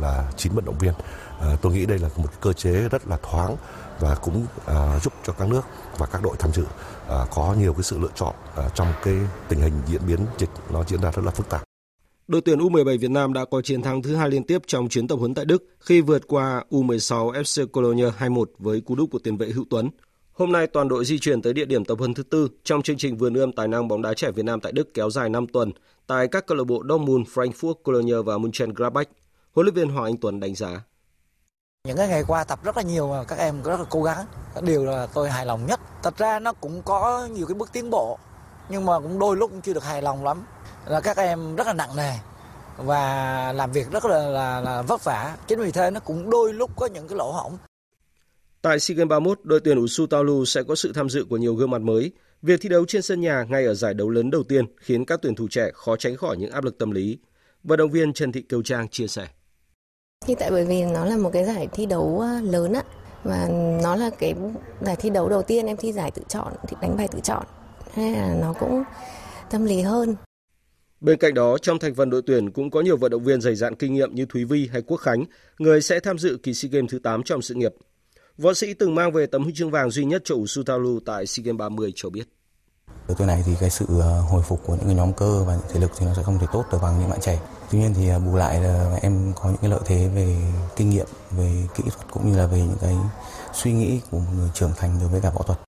là 0.00 0.32
9 0.36 0.52
vận 0.52 0.64
động 0.64 0.78
viên. 0.78 0.94
Ờ, 1.40 1.56
tôi 1.62 1.72
nghĩ 1.72 1.86
đây 1.86 1.98
là 1.98 2.08
một 2.16 2.40
cơ 2.40 2.52
chế 2.52 2.88
rất 2.88 3.06
là 3.08 3.18
thoáng 3.22 3.56
và 4.00 4.14
cũng 4.14 4.46
ờ, 4.64 4.98
giúp 5.02 5.12
cho 5.26 5.32
các 5.32 5.48
nước 5.48 5.62
và 5.98 6.06
các 6.06 6.22
đội 6.22 6.36
tham 6.38 6.52
dự 6.52 6.64
ờ, 7.08 7.26
có 7.34 7.54
nhiều 7.58 7.72
cái 7.72 7.82
sự 7.82 7.98
lựa 7.98 8.10
chọn 8.14 8.34
trong 8.74 8.88
cái 9.02 9.14
tình 9.48 9.60
hình 9.60 9.72
diễn 9.86 10.00
biến 10.06 10.20
dịch 10.38 10.50
nó 10.72 10.84
diễn 10.88 11.00
ra 11.00 11.10
rất 11.10 11.24
là 11.24 11.30
phức 11.30 11.48
tạp. 11.48 11.62
Đội 12.28 12.40
tuyển 12.40 12.58
U17 12.58 12.98
Việt 12.98 13.10
Nam 13.10 13.32
đã 13.32 13.44
có 13.44 13.62
chiến 13.62 13.82
thắng 13.82 14.02
thứ 14.02 14.16
hai 14.16 14.30
liên 14.30 14.44
tiếp 14.44 14.62
trong 14.66 14.88
chuyến 14.88 15.08
tập 15.08 15.16
huấn 15.16 15.34
tại 15.34 15.44
Đức 15.44 15.64
khi 15.80 16.00
vượt 16.00 16.28
qua 16.28 16.64
U16 16.70 17.32
FC 17.32 17.66
Cologne 17.66 18.10
2-1 18.18 18.44
với 18.58 18.80
cú 18.80 18.94
đúp 18.94 19.08
của 19.12 19.18
tiền 19.18 19.36
vệ 19.36 19.46
Hữu 19.46 19.64
Tuấn. 19.70 19.90
Hôm 20.32 20.52
nay 20.52 20.66
toàn 20.66 20.88
đội 20.88 21.04
di 21.04 21.18
chuyển 21.18 21.42
tới 21.42 21.52
địa 21.52 21.64
điểm 21.64 21.84
tập 21.84 21.98
huấn 21.98 22.14
thứ 22.14 22.22
tư 22.22 22.48
trong 22.64 22.82
chương 22.82 22.96
trình 22.96 23.16
vườn 23.16 23.34
ươm 23.34 23.52
tài 23.52 23.68
năng 23.68 23.88
bóng 23.88 24.02
đá 24.02 24.14
trẻ 24.14 24.30
Việt 24.30 24.44
Nam 24.44 24.60
tại 24.60 24.72
Đức 24.72 24.94
kéo 24.94 25.10
dài 25.10 25.28
5 25.28 25.46
tuần 25.46 25.72
tại 26.06 26.28
các 26.28 26.46
câu 26.46 26.58
lạc 26.58 26.64
bộ 26.64 26.82
Dortmund, 26.88 27.28
Frankfurt, 27.28 27.74
Cologne 27.74 28.16
và 28.24 28.38
Mönchengladbach. 28.38 29.08
Huấn 29.52 29.66
luyện 29.66 29.74
viên 29.74 29.88
Hoàng 29.88 30.04
Anh 30.04 30.16
Tuấn 30.16 30.40
đánh 30.40 30.54
giá. 30.54 30.80
Những 31.86 31.96
cái 31.96 32.08
ngày 32.08 32.24
qua 32.26 32.44
tập 32.44 32.58
rất 32.62 32.76
là 32.76 32.82
nhiều 32.82 33.08
mà 33.08 33.24
các 33.24 33.38
em 33.38 33.62
rất 33.62 33.80
là 33.80 33.86
cố 33.90 34.02
gắng. 34.02 34.26
Điều 34.62 34.84
là 34.84 35.06
tôi 35.14 35.30
hài 35.30 35.46
lòng 35.46 35.66
nhất. 35.66 35.80
Thật 36.02 36.18
ra 36.18 36.38
nó 36.38 36.52
cũng 36.52 36.82
có 36.82 37.28
nhiều 37.32 37.46
cái 37.46 37.54
bước 37.54 37.72
tiến 37.72 37.90
bộ 37.90 38.18
nhưng 38.68 38.84
mà 38.84 39.00
cũng 39.00 39.18
đôi 39.18 39.36
lúc 39.36 39.50
cũng 39.50 39.60
chưa 39.60 39.72
được 39.72 39.84
hài 39.84 40.02
lòng 40.02 40.24
lắm 40.24 40.44
là 40.86 41.00
các 41.00 41.16
em 41.16 41.56
rất 41.56 41.66
là 41.66 41.72
nặng 41.72 41.96
nề 41.96 42.12
và 42.76 43.52
làm 43.52 43.72
việc 43.72 43.90
rất 43.90 44.04
là, 44.04 44.28
là, 44.28 44.60
là 44.60 44.82
vất 44.82 45.04
vả. 45.04 45.36
Chính 45.46 45.60
vì 45.60 45.70
thế 45.70 45.90
nó 45.90 46.00
cũng 46.00 46.30
đôi 46.30 46.52
lúc 46.52 46.70
có 46.76 46.86
những 46.86 47.08
cái 47.08 47.18
lỗ 47.18 47.32
hổng. 47.32 47.58
Tại 48.62 48.80
SEA 48.80 48.94
Games 48.96 49.08
31, 49.08 49.40
đội 49.42 49.60
tuyển 49.60 49.78
Usu 49.78 50.06
Taulu 50.06 50.44
sẽ 50.44 50.62
có 50.62 50.74
sự 50.74 50.92
tham 50.92 51.08
dự 51.08 51.24
của 51.30 51.36
nhiều 51.36 51.54
gương 51.54 51.70
mặt 51.70 51.80
mới. 51.80 52.12
Việc 52.42 52.60
thi 52.62 52.68
đấu 52.68 52.84
trên 52.88 53.02
sân 53.02 53.20
nhà 53.20 53.44
ngay 53.48 53.64
ở 53.64 53.74
giải 53.74 53.94
đấu 53.94 54.10
lớn 54.10 54.30
đầu 54.30 54.42
tiên 54.42 54.64
khiến 54.76 55.04
các 55.04 55.18
tuyển 55.22 55.34
thủ 55.34 55.48
trẻ 55.50 55.70
khó 55.74 55.96
tránh 55.96 56.16
khỏi 56.16 56.36
những 56.36 56.50
áp 56.50 56.64
lực 56.64 56.78
tâm 56.78 56.90
lý. 56.90 57.18
Vận 57.64 57.78
động 57.78 57.90
viên 57.90 58.12
Trần 58.12 58.32
Thị 58.32 58.42
Kiều 58.42 58.62
Trang 58.62 58.88
chia 58.88 59.06
sẻ. 59.06 59.28
Thì 60.26 60.34
tại 60.34 60.50
bởi 60.50 60.64
vì 60.64 60.84
nó 60.84 61.04
là 61.04 61.16
một 61.16 61.30
cái 61.32 61.44
giải 61.44 61.68
thi 61.72 61.86
đấu 61.86 62.20
ờ, 62.20 62.40
lớn 62.40 62.72
á 62.72 62.82
và 63.24 63.48
nó 63.82 63.96
là 63.96 64.10
cái 64.18 64.34
giải 64.80 64.96
thi 64.96 65.10
đấu 65.10 65.28
đầu 65.28 65.42
tiên 65.42 65.66
em 65.66 65.76
thi 65.76 65.92
giải 65.92 66.10
tự 66.10 66.22
chọn 66.28 66.52
thì 66.68 66.76
đánh 66.80 66.96
bài 66.96 67.08
tự 67.08 67.20
chọn 67.20 67.44
hay 67.94 68.12
là 68.12 68.36
nó 68.40 68.52
cũng 68.60 68.82
tâm 69.50 69.64
lý 69.64 69.80
hơn 69.80 70.16
Bên 71.00 71.18
cạnh 71.18 71.34
đó, 71.34 71.58
trong 71.58 71.78
thành 71.78 71.94
phần 71.94 72.10
đội 72.10 72.22
tuyển 72.26 72.50
cũng 72.50 72.70
có 72.70 72.80
nhiều 72.80 72.96
vận 72.96 73.10
động 73.10 73.24
viên 73.24 73.40
dày 73.40 73.54
dạn 73.54 73.74
kinh 73.74 73.94
nghiệm 73.94 74.14
như 74.14 74.26
Thúy 74.26 74.44
Vi 74.44 74.68
hay 74.72 74.82
Quốc 74.82 74.96
Khánh, 74.96 75.24
người 75.58 75.82
sẽ 75.82 76.00
tham 76.00 76.18
dự 76.18 76.38
kỳ 76.42 76.54
SEA 76.54 76.68
Games 76.72 76.90
thứ 76.90 76.98
8 76.98 77.22
trong 77.22 77.42
sự 77.42 77.54
nghiệp. 77.54 77.74
Võ 78.38 78.54
sĩ 78.54 78.74
từng 78.74 78.94
mang 78.94 79.12
về 79.12 79.26
tấm 79.26 79.42
huy 79.42 79.52
chương 79.54 79.70
vàng 79.70 79.90
duy 79.90 80.04
nhất 80.04 80.22
cho 80.24 80.34
Usutalu 80.34 81.00
tại 81.06 81.26
SEA 81.26 81.42
Games 81.44 81.58
30 81.58 81.92
cho 81.96 82.10
biết. 82.10 82.24
Đội 83.08 83.16
tuyển 83.18 83.28
này 83.28 83.42
thì 83.46 83.52
cái 83.60 83.70
sự 83.70 83.86
ờ, 84.00 84.20
hồi 84.20 84.42
phục 84.42 84.60
của 84.66 84.76
những 84.80 84.96
nhóm 84.96 85.12
cơ 85.12 85.44
và 85.46 85.58
thể 85.72 85.80
lực 85.80 85.90
thì 85.98 86.06
nó 86.06 86.14
sẽ 86.16 86.22
không 86.22 86.38
thể 86.38 86.46
tốt 86.52 86.64
được 86.72 86.78
bằng 86.82 87.00
những 87.00 87.10
bạn 87.10 87.20
trẻ. 87.22 87.38
Tuy 87.70 87.78
nhiên 87.78 87.94
thì 87.94 88.08
à, 88.08 88.18
bù 88.18 88.36
lại 88.36 88.60
là 88.60 88.98
em 89.02 89.32
có 89.36 89.48
những 89.48 89.58
cái 89.60 89.70
lợi 89.70 89.80
thế 89.86 90.08
về 90.14 90.36
kinh 90.76 90.90
nghiệm, 90.90 91.06
về 91.30 91.66
kỹ 91.76 91.82
thuật 91.90 92.06
cũng 92.10 92.30
như 92.30 92.38
là 92.38 92.46
về 92.46 92.58
những 92.58 92.78
cái 92.80 92.96
suy 93.54 93.72
nghĩ 93.72 94.00
của 94.10 94.18
một 94.18 94.30
người 94.36 94.50
trưởng 94.54 94.72
thành 94.76 94.98
đối 95.00 95.08
với 95.08 95.20
cả 95.20 95.30
võ 95.30 95.42
thuật. 95.42 95.58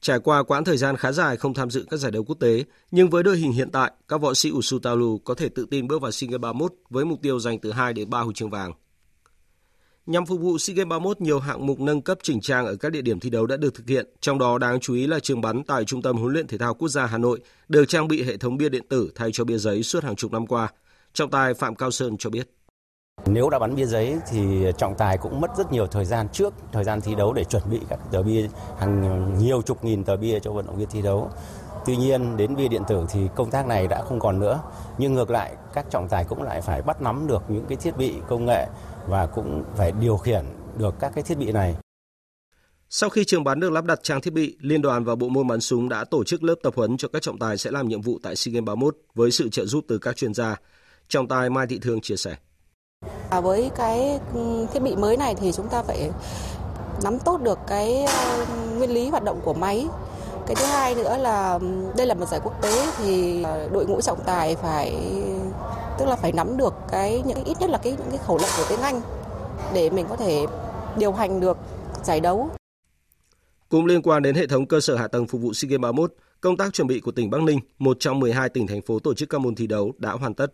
Trải 0.00 0.18
qua 0.18 0.42
quãng 0.42 0.64
thời 0.64 0.76
gian 0.76 0.96
khá 0.96 1.12
dài 1.12 1.36
không 1.36 1.54
tham 1.54 1.70
dự 1.70 1.86
các 1.90 1.96
giải 1.96 2.12
đấu 2.12 2.24
quốc 2.24 2.36
tế, 2.40 2.64
nhưng 2.90 3.10
với 3.10 3.22
đội 3.22 3.36
hình 3.36 3.52
hiện 3.52 3.70
tại, 3.70 3.92
các 4.08 4.20
võ 4.20 4.34
sĩ 4.34 4.50
Usutalu 4.50 5.18
có 5.18 5.34
thể 5.34 5.48
tự 5.48 5.66
tin 5.70 5.88
bước 5.88 6.02
vào 6.02 6.10
SEA 6.10 6.28
Games 6.30 6.40
31 6.40 6.72
với 6.90 7.04
mục 7.04 7.18
tiêu 7.22 7.38
giành 7.40 7.58
từ 7.58 7.72
2 7.72 7.92
đến 7.92 8.10
3 8.10 8.20
huy 8.20 8.32
chương 8.34 8.50
vàng. 8.50 8.72
Nhằm 10.06 10.26
phục 10.26 10.40
vụ 10.40 10.58
SEA 10.58 10.74
Games 10.74 10.88
31, 10.88 11.20
nhiều 11.20 11.40
hạng 11.40 11.66
mục 11.66 11.80
nâng 11.80 12.02
cấp 12.02 12.18
chỉnh 12.22 12.40
trang 12.40 12.66
ở 12.66 12.76
các 12.76 12.92
địa 12.92 13.02
điểm 13.02 13.20
thi 13.20 13.30
đấu 13.30 13.46
đã 13.46 13.56
được 13.56 13.74
thực 13.74 13.88
hiện, 13.88 14.06
trong 14.20 14.38
đó 14.38 14.58
đáng 14.58 14.80
chú 14.80 14.94
ý 14.94 15.06
là 15.06 15.20
trường 15.20 15.40
bắn 15.40 15.62
tại 15.64 15.84
Trung 15.84 16.02
tâm 16.02 16.16
huấn 16.16 16.32
luyện 16.32 16.46
thể 16.46 16.58
thao 16.58 16.74
quốc 16.74 16.88
gia 16.88 17.06
Hà 17.06 17.18
Nội 17.18 17.40
được 17.68 17.84
trang 17.88 18.08
bị 18.08 18.22
hệ 18.22 18.36
thống 18.36 18.56
bia 18.56 18.68
điện 18.68 18.84
tử 18.88 19.12
thay 19.14 19.30
cho 19.32 19.44
bia 19.44 19.58
giấy 19.58 19.82
suốt 19.82 20.04
hàng 20.04 20.16
chục 20.16 20.32
năm 20.32 20.46
qua. 20.46 20.68
Trọng 21.14 21.30
tài 21.30 21.54
Phạm 21.54 21.74
Cao 21.74 21.90
Sơn 21.90 22.16
cho 22.18 22.30
biết. 22.30 22.50
Nếu 23.26 23.50
đã 23.50 23.58
bắn 23.58 23.74
bia 23.74 23.86
giấy 23.86 24.16
thì 24.30 24.66
trọng 24.78 24.94
tài 24.98 25.18
cũng 25.18 25.40
mất 25.40 25.50
rất 25.58 25.72
nhiều 25.72 25.86
thời 25.86 26.04
gian 26.04 26.28
trước 26.32 26.54
thời 26.72 26.84
gian 26.84 27.00
thi 27.00 27.14
đấu 27.14 27.32
để 27.32 27.44
chuẩn 27.44 27.62
bị 27.70 27.80
các 27.88 27.98
tờ 28.12 28.22
bia 28.22 28.48
hàng 28.78 29.38
nhiều 29.38 29.62
chục 29.62 29.84
nghìn 29.84 30.04
tờ 30.04 30.16
bia 30.16 30.40
cho 30.40 30.52
vận 30.52 30.66
động 30.66 30.76
viên 30.76 30.88
thi 30.88 31.02
đấu. 31.02 31.30
Tuy 31.86 31.96
nhiên 31.96 32.36
đến 32.36 32.56
bia 32.56 32.68
điện 32.68 32.82
tử 32.88 33.06
thì 33.10 33.20
công 33.36 33.50
tác 33.50 33.66
này 33.66 33.88
đã 33.88 34.04
không 34.04 34.20
còn 34.20 34.40
nữa. 34.40 34.60
Nhưng 34.98 35.14
ngược 35.14 35.30
lại 35.30 35.56
các 35.74 35.86
trọng 35.90 36.08
tài 36.08 36.24
cũng 36.24 36.42
lại 36.42 36.60
phải 36.60 36.82
bắt 36.82 37.02
nắm 37.02 37.26
được 37.26 37.42
những 37.48 37.64
cái 37.68 37.76
thiết 37.76 37.96
bị 37.96 38.14
công 38.28 38.46
nghệ 38.46 38.66
và 39.08 39.26
cũng 39.26 39.64
phải 39.76 39.92
điều 40.00 40.16
khiển 40.16 40.44
được 40.78 40.94
các 41.00 41.12
cái 41.14 41.24
thiết 41.24 41.38
bị 41.38 41.52
này. 41.52 41.76
Sau 42.90 43.10
khi 43.10 43.24
trường 43.24 43.44
bắn 43.44 43.60
được 43.60 43.72
lắp 43.72 43.84
đặt 43.84 44.00
trang 44.02 44.20
thiết 44.20 44.32
bị, 44.32 44.56
Liên 44.60 44.82
đoàn 44.82 45.04
và 45.04 45.14
Bộ 45.14 45.28
môn 45.28 45.46
bắn 45.46 45.60
súng 45.60 45.88
đã 45.88 46.04
tổ 46.04 46.24
chức 46.24 46.42
lớp 46.42 46.54
tập 46.62 46.72
huấn 46.76 46.96
cho 46.96 47.08
các 47.08 47.22
trọng 47.22 47.38
tài 47.38 47.58
sẽ 47.58 47.70
làm 47.70 47.88
nhiệm 47.88 48.00
vụ 48.00 48.18
tại 48.22 48.36
SEA 48.36 48.52
Games 48.52 48.66
31 48.66 48.96
với 49.14 49.30
sự 49.30 49.48
trợ 49.48 49.66
giúp 49.66 49.84
từ 49.88 49.98
các 49.98 50.16
chuyên 50.16 50.34
gia. 50.34 50.56
Trọng 51.12 51.28
tài 51.28 51.50
Mai 51.50 51.66
Thị 51.66 51.78
Thương 51.82 52.00
chia 52.00 52.16
sẻ. 52.16 52.36
À, 53.30 53.40
với 53.40 53.70
cái 53.76 54.20
ừ, 54.34 54.66
thiết 54.72 54.82
bị 54.82 54.96
mới 54.96 55.16
này 55.16 55.34
thì 55.34 55.52
chúng 55.52 55.68
ta 55.68 55.82
phải 55.82 56.10
nắm 57.04 57.18
tốt 57.18 57.40
được 57.42 57.58
cái 57.66 58.04
ờ, 58.04 58.46
nguyên 58.76 58.90
lý 58.90 59.08
hoạt 59.08 59.24
động 59.24 59.40
của 59.44 59.54
máy. 59.54 59.86
Cái 60.46 60.56
thứ 60.56 60.64
hai 60.64 60.94
nữa 60.94 61.16
là 61.18 61.52
ừ, 61.52 61.66
đây 61.96 62.06
là 62.06 62.14
một 62.14 62.26
giải 62.28 62.40
quốc 62.44 62.62
tế 62.62 62.86
thì 62.98 63.42
ờ, 63.42 63.68
đội 63.72 63.86
ngũ 63.86 64.00
trọng 64.00 64.18
tài 64.26 64.56
phải 64.56 64.96
tức 65.98 66.04
là 66.06 66.16
phải 66.16 66.32
nắm 66.32 66.56
được 66.56 66.74
cái 66.90 67.22
những 67.26 67.44
ít 67.44 67.56
nhất 67.60 67.70
là 67.70 67.78
cái 67.78 67.92
những 67.92 68.10
cái 68.10 68.18
khẩu 68.26 68.38
lệnh 68.38 68.50
của 68.56 68.64
tiếng 68.68 68.80
Anh 68.80 69.00
để 69.74 69.90
mình 69.90 70.06
có 70.08 70.16
thể 70.16 70.46
điều 70.98 71.12
hành 71.12 71.40
được 71.40 71.56
giải 72.04 72.20
đấu. 72.20 72.50
Cũng 73.68 73.86
liên 73.86 74.02
quan 74.02 74.22
đến 74.22 74.34
hệ 74.34 74.46
thống 74.46 74.66
cơ 74.66 74.80
sở 74.80 74.96
hạ 74.96 75.08
tầng 75.08 75.26
phục 75.26 75.40
vụ 75.40 75.52
SEA 75.52 75.68
Games 75.68 75.82
31, 75.82 76.14
công 76.40 76.56
tác 76.56 76.72
chuẩn 76.72 76.88
bị 76.88 77.00
của 77.00 77.12
tỉnh 77.12 77.30
Bắc 77.30 77.42
Ninh, 77.42 77.60
một 77.78 77.96
trong 78.00 78.20
12 78.20 78.48
tỉnh 78.48 78.66
thành 78.66 78.82
phố 78.82 78.98
tổ 78.98 79.14
chức 79.14 79.28
các 79.28 79.40
môn 79.40 79.54
thi 79.54 79.66
đấu 79.66 79.92
đã 79.98 80.12
hoàn 80.12 80.34
tất. 80.34 80.52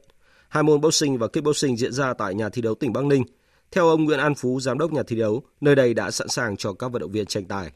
Hai 0.49 0.63
môn 0.63 0.81
boxing 0.81 1.19
và 1.19 1.29
kickboxing 1.29 1.79
diễn 1.79 1.93
ra 1.93 2.15
tại 2.15 2.35
nhà 2.35 2.49
thi 2.49 2.63
đấu 2.63 2.75
tỉnh 2.75 2.93
Bắc 2.93 3.05
Ninh. 3.05 3.23
Theo 3.71 3.89
ông 3.89 4.05
Nguyễn 4.05 4.19
An 4.19 4.35
Phú, 4.35 4.61
giám 4.61 4.79
đốc 4.79 4.93
nhà 4.93 5.03
thi 5.07 5.17
đấu, 5.17 5.43
nơi 5.61 5.75
đây 5.75 5.95
đã 5.95 6.11
sẵn 6.11 6.29
sàng 6.29 6.57
cho 6.57 6.73
các 6.73 6.93
vận 6.93 7.03
động 7.03 7.13
viên 7.13 7.27
tranh 7.27 7.45
tài. 7.45 7.71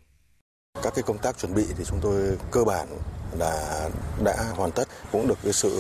Các 0.82 0.92
cái 0.94 1.02
công 1.02 1.18
tác 1.18 1.38
chuẩn 1.38 1.54
bị 1.54 1.64
thì 1.78 1.84
chúng 1.84 1.98
tôi 2.02 2.36
cơ 2.50 2.64
bản 2.64 2.86
là 3.38 3.88
đã 4.24 4.34
hoàn 4.56 4.70
tất, 4.70 4.88
cũng 5.12 5.28
được 5.28 5.38
cái 5.42 5.52
sự 5.52 5.70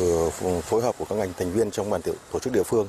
phối 0.62 0.82
hợp 0.82 0.94
của 0.98 1.04
các 1.04 1.14
ngành 1.14 1.32
thành 1.38 1.52
viên 1.52 1.70
trong 1.70 1.90
ban 1.90 2.00
tổ 2.32 2.38
chức 2.38 2.52
địa 2.52 2.62
phương 2.62 2.88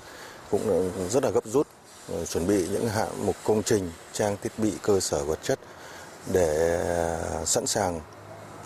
cũng 0.51 0.91
rất 1.09 1.23
là 1.23 1.29
gấp 1.29 1.45
rút 1.45 1.67
ờ, 2.09 2.25
chuẩn 2.25 2.47
bị 2.47 2.67
những 2.67 2.87
hạng 2.87 3.25
mục 3.25 3.35
công 3.43 3.63
trình, 3.63 3.91
trang 4.13 4.37
thiết 4.41 4.51
bị, 4.57 4.71
cơ 4.81 4.99
sở 4.99 5.23
vật 5.23 5.39
chất 5.43 5.59
để 6.33 6.79
sẵn 7.45 7.67
sàng 7.67 7.99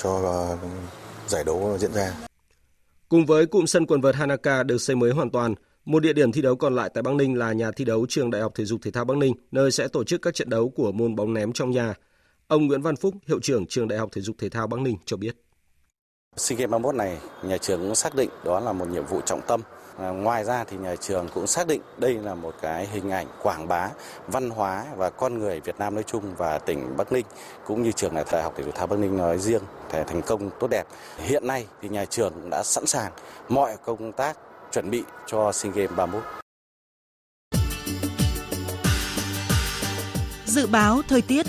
cho 0.03 0.21
ờ, 0.23 0.57
giải 1.27 1.43
đấu 1.43 1.77
diễn 1.79 1.93
ra. 1.93 2.26
Cùng 3.09 3.25
với 3.25 3.45
cụm 3.45 3.65
sân 3.65 3.85
quần 3.85 4.01
vợt 4.01 4.15
Hanaka 4.15 4.63
được 4.63 4.77
xây 4.77 4.95
mới 4.95 5.11
hoàn 5.11 5.29
toàn, 5.29 5.55
một 5.85 5.99
địa 5.99 6.13
điểm 6.13 6.31
thi 6.31 6.41
đấu 6.41 6.55
còn 6.55 6.75
lại 6.75 6.89
tại 6.93 7.01
Bắc 7.03 7.13
Ninh 7.13 7.37
là 7.37 7.53
nhà 7.53 7.71
thi 7.71 7.85
đấu 7.85 8.05
trường 8.09 8.31
Đại 8.31 8.41
học 8.41 8.51
Thể 8.55 8.65
dục 8.65 8.81
Thể 8.83 8.91
thao 8.91 9.05
Bắc 9.05 9.17
Ninh, 9.17 9.33
nơi 9.51 9.71
sẽ 9.71 9.87
tổ 9.87 10.03
chức 10.03 10.21
các 10.21 10.33
trận 10.33 10.49
đấu 10.49 10.69
của 10.69 10.91
môn 10.91 11.15
bóng 11.15 11.33
ném 11.33 11.53
trong 11.53 11.71
nhà. 11.71 11.93
Ông 12.47 12.67
Nguyễn 12.67 12.81
Văn 12.81 12.95
Phúc, 12.95 13.15
hiệu 13.27 13.39
trưởng 13.39 13.65
trường 13.65 13.87
Đại 13.87 13.99
học 13.99 14.09
Thể 14.11 14.21
dục 14.21 14.35
Thể 14.39 14.49
thao 14.49 14.67
Bắc 14.67 14.79
Ninh 14.79 14.97
cho 15.05 15.17
biết. 15.17 15.35
SEA 16.35 16.57
Games 16.57 16.71
31 16.71 16.95
này, 16.95 17.17
nhà 17.43 17.57
trường 17.57 17.79
cũng 17.79 17.95
xác 17.95 18.15
định 18.15 18.29
đó 18.45 18.59
là 18.59 18.73
một 18.73 18.89
nhiệm 18.89 19.05
vụ 19.05 19.21
trọng 19.21 19.41
tâm. 19.47 19.61
À, 19.99 20.09
ngoài 20.09 20.43
ra 20.43 20.63
thì 20.63 20.77
nhà 20.77 20.95
trường 20.95 21.27
cũng 21.33 21.47
xác 21.47 21.67
định 21.67 21.81
đây 21.97 22.13
là 22.13 22.35
một 22.35 22.55
cái 22.61 22.87
hình 22.87 23.09
ảnh 23.09 23.27
quảng 23.43 23.67
bá 23.67 23.89
văn 24.27 24.49
hóa 24.49 24.85
và 24.97 25.09
con 25.09 25.39
người 25.39 25.59
Việt 25.59 25.79
Nam 25.79 25.95
nói 25.95 26.03
chung 26.07 26.35
và 26.37 26.59
tỉnh 26.59 26.97
Bắc 26.97 27.11
Ninh, 27.11 27.25
cũng 27.65 27.83
như 27.83 27.91
trường 27.91 28.13
Đại 28.31 28.43
học 28.43 28.53
Thể 28.57 28.63
dục 28.63 28.75
thao 28.75 28.87
Bắc 28.87 28.99
Ninh 28.99 29.17
nói 29.17 29.37
riêng, 29.37 29.61
thể 29.89 30.03
thành 30.03 30.21
công 30.21 30.49
tốt 30.59 30.67
đẹp. 30.67 30.87
Hiện 31.17 31.47
nay 31.47 31.65
thì 31.81 31.89
nhà 31.89 32.05
trường 32.05 32.33
cũng 32.33 32.49
đã 32.49 32.63
sẵn 32.63 32.85
sàng 32.85 33.11
mọi 33.49 33.75
công 33.85 34.11
tác 34.11 34.37
chuẩn 34.71 34.89
bị 34.89 35.03
cho 35.27 35.51
SEA 35.51 35.71
Games 35.71 35.91
31. 35.97 36.23
Dự 40.45 40.67
báo 40.67 41.01
thời 41.07 41.21
tiết 41.21 41.45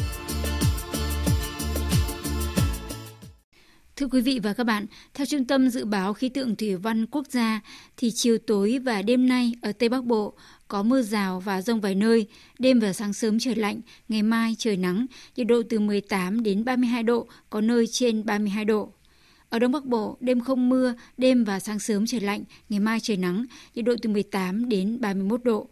Thưa 3.98 4.06
quý 4.06 4.20
vị 4.20 4.40
và 4.42 4.52
các 4.52 4.64
bạn, 4.64 4.86
theo 5.14 5.26
Trung 5.26 5.44
tâm 5.44 5.70
Dự 5.70 5.84
báo 5.84 6.14
Khí 6.14 6.28
tượng 6.28 6.56
Thủy 6.56 6.76
văn 6.76 7.06
Quốc 7.06 7.26
gia, 7.30 7.60
thì 7.96 8.10
chiều 8.10 8.38
tối 8.38 8.78
và 8.78 9.02
đêm 9.02 9.28
nay 9.28 9.52
ở 9.62 9.72
Tây 9.72 9.88
Bắc 9.88 10.04
Bộ 10.04 10.32
có 10.68 10.82
mưa 10.82 11.02
rào 11.02 11.40
và 11.40 11.62
rông 11.62 11.80
vài 11.80 11.94
nơi, 11.94 12.26
đêm 12.58 12.80
và 12.80 12.92
sáng 12.92 13.12
sớm 13.12 13.38
trời 13.38 13.54
lạnh, 13.54 13.80
ngày 14.08 14.22
mai 14.22 14.54
trời 14.58 14.76
nắng, 14.76 15.06
nhiệt 15.36 15.46
độ 15.46 15.62
từ 15.68 15.80
18 15.80 16.42
đến 16.42 16.64
32 16.64 17.02
độ, 17.02 17.26
có 17.50 17.60
nơi 17.60 17.86
trên 17.86 18.24
32 18.24 18.64
độ. 18.64 18.92
Ở 19.48 19.58
Đông 19.58 19.72
Bắc 19.72 19.84
Bộ, 19.84 20.16
đêm 20.20 20.40
không 20.40 20.68
mưa, 20.68 20.94
đêm 21.16 21.44
và 21.44 21.60
sáng 21.60 21.78
sớm 21.78 22.06
trời 22.06 22.20
lạnh, 22.20 22.44
ngày 22.68 22.80
mai 22.80 23.00
trời 23.00 23.16
nắng, 23.16 23.44
nhiệt 23.74 23.84
độ 23.84 23.94
từ 24.02 24.10
18 24.10 24.68
đến 24.68 25.00
31 25.00 25.44
độ. 25.44 25.68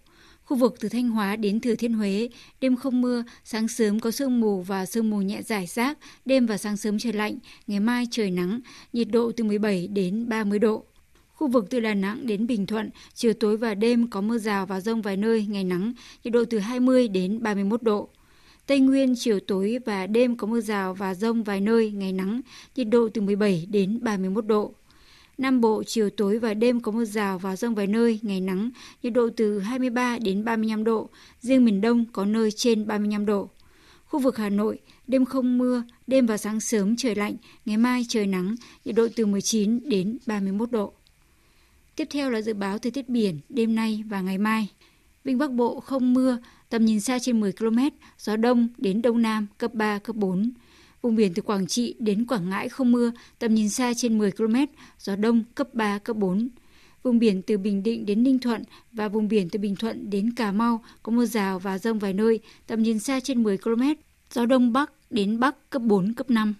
Khu 0.46 0.56
vực 0.56 0.76
từ 0.80 0.88
Thanh 0.88 1.08
Hóa 1.08 1.36
đến 1.36 1.60
Thừa 1.60 1.74
Thiên 1.74 1.92
Huế, 1.92 2.28
đêm 2.60 2.76
không 2.76 3.00
mưa, 3.00 3.24
sáng 3.44 3.68
sớm 3.68 4.00
có 4.00 4.10
sương 4.10 4.40
mù 4.40 4.62
và 4.62 4.86
sương 4.86 5.10
mù 5.10 5.16
nhẹ 5.18 5.42
rải 5.42 5.66
rác, 5.66 5.98
đêm 6.24 6.46
và 6.46 6.58
sáng 6.58 6.76
sớm 6.76 6.98
trời 6.98 7.12
lạnh, 7.12 7.38
ngày 7.66 7.80
mai 7.80 8.06
trời 8.10 8.30
nắng, 8.30 8.60
nhiệt 8.92 9.08
độ 9.10 9.32
từ 9.36 9.44
17 9.44 9.86
đến 9.86 10.28
30 10.28 10.58
độ. 10.58 10.84
Khu 11.34 11.48
vực 11.48 11.66
từ 11.70 11.80
Đà 11.80 11.94
Nẵng 11.94 12.26
đến 12.26 12.46
Bình 12.46 12.66
Thuận, 12.66 12.90
chiều 13.14 13.32
tối 13.32 13.56
và 13.56 13.74
đêm 13.74 14.10
có 14.10 14.20
mưa 14.20 14.38
rào 14.38 14.66
và 14.66 14.80
rông 14.80 15.02
vài 15.02 15.16
nơi, 15.16 15.46
ngày 15.46 15.64
nắng, 15.64 15.92
nhiệt 16.24 16.32
độ 16.32 16.44
từ 16.50 16.58
20 16.58 17.08
đến 17.08 17.42
31 17.42 17.82
độ. 17.82 18.08
Tây 18.66 18.80
Nguyên 18.80 19.14
chiều 19.16 19.40
tối 19.40 19.78
và 19.86 20.06
đêm 20.06 20.36
có 20.36 20.46
mưa 20.46 20.60
rào 20.60 20.94
và 20.94 21.14
rông 21.14 21.42
vài 21.42 21.60
nơi, 21.60 21.90
ngày 21.90 22.12
nắng, 22.12 22.40
nhiệt 22.76 22.88
độ 22.88 23.08
từ 23.14 23.20
17 23.20 23.66
đến 23.70 23.98
31 24.02 24.46
độ. 24.46 24.74
Nam 25.38 25.60
Bộ 25.60 25.82
chiều 25.86 26.10
tối 26.10 26.38
và 26.38 26.54
đêm 26.54 26.80
có 26.80 26.92
mưa 26.92 27.04
rào 27.04 27.38
và 27.38 27.56
rông 27.56 27.74
vài 27.74 27.86
nơi, 27.86 28.20
ngày 28.22 28.40
nắng, 28.40 28.70
nhiệt 29.02 29.12
độ 29.12 29.28
từ 29.36 29.58
23 29.58 30.18
đến 30.18 30.44
35 30.44 30.84
độ, 30.84 31.08
riêng 31.40 31.64
miền 31.64 31.80
Đông 31.80 32.04
có 32.12 32.24
nơi 32.24 32.50
trên 32.50 32.86
35 32.86 33.26
độ. 33.26 33.48
Khu 34.06 34.20
vực 34.20 34.36
Hà 34.36 34.48
Nội, 34.48 34.78
đêm 35.06 35.24
không 35.24 35.58
mưa, 35.58 35.82
đêm 36.06 36.26
và 36.26 36.36
sáng 36.36 36.60
sớm 36.60 36.96
trời 36.96 37.14
lạnh, 37.14 37.36
ngày 37.64 37.76
mai 37.76 38.06
trời 38.08 38.26
nắng, 38.26 38.54
nhiệt 38.84 38.94
độ 38.94 39.08
từ 39.16 39.26
19 39.26 39.88
đến 39.88 40.18
31 40.26 40.70
độ. 40.70 40.92
Tiếp 41.96 42.08
theo 42.10 42.30
là 42.30 42.42
dự 42.42 42.54
báo 42.54 42.78
thời 42.78 42.92
tiết 42.92 43.08
biển 43.08 43.40
đêm 43.48 43.74
nay 43.74 44.04
và 44.08 44.20
ngày 44.20 44.38
mai. 44.38 44.68
Vịnh 45.24 45.38
Bắc 45.38 45.50
Bộ 45.50 45.80
không 45.80 46.14
mưa, 46.14 46.38
tầm 46.68 46.84
nhìn 46.84 47.00
xa 47.00 47.18
trên 47.18 47.40
10 47.40 47.52
km, 47.52 47.78
gió 48.18 48.36
đông 48.36 48.68
đến 48.78 49.02
đông 49.02 49.22
nam 49.22 49.46
cấp 49.58 49.74
3, 49.74 49.98
cấp 49.98 50.16
4. 50.16 50.52
Vùng 51.02 51.16
biển 51.16 51.34
từ 51.34 51.42
Quảng 51.42 51.66
Trị 51.66 51.94
đến 51.98 52.24
Quảng 52.26 52.50
Ngãi 52.50 52.68
không 52.68 52.92
mưa, 52.92 53.12
tầm 53.38 53.54
nhìn 53.54 53.68
xa 53.68 53.92
trên 53.96 54.18
10 54.18 54.30
km, 54.30 54.54
gió 54.98 55.16
đông 55.16 55.44
cấp 55.54 55.74
3, 55.74 55.98
cấp 55.98 56.16
4. 56.16 56.48
Vùng 57.02 57.18
biển 57.18 57.42
từ 57.42 57.58
Bình 57.58 57.82
Định 57.82 58.06
đến 58.06 58.22
Ninh 58.22 58.38
Thuận 58.38 58.62
và 58.92 59.08
vùng 59.08 59.28
biển 59.28 59.48
từ 59.48 59.58
Bình 59.58 59.76
Thuận 59.76 60.10
đến 60.10 60.32
Cà 60.32 60.52
Mau 60.52 60.84
có 61.02 61.12
mưa 61.12 61.26
rào 61.26 61.58
và 61.58 61.78
rông 61.78 61.98
vài 61.98 62.12
nơi, 62.12 62.40
tầm 62.66 62.82
nhìn 62.82 62.98
xa 62.98 63.20
trên 63.20 63.42
10 63.42 63.58
km, 63.58 63.82
gió 64.32 64.46
đông 64.46 64.72
bắc 64.72 64.92
đến 65.10 65.40
bắc 65.40 65.70
cấp 65.70 65.82
4, 65.82 66.14
cấp 66.14 66.30
5. 66.30 66.54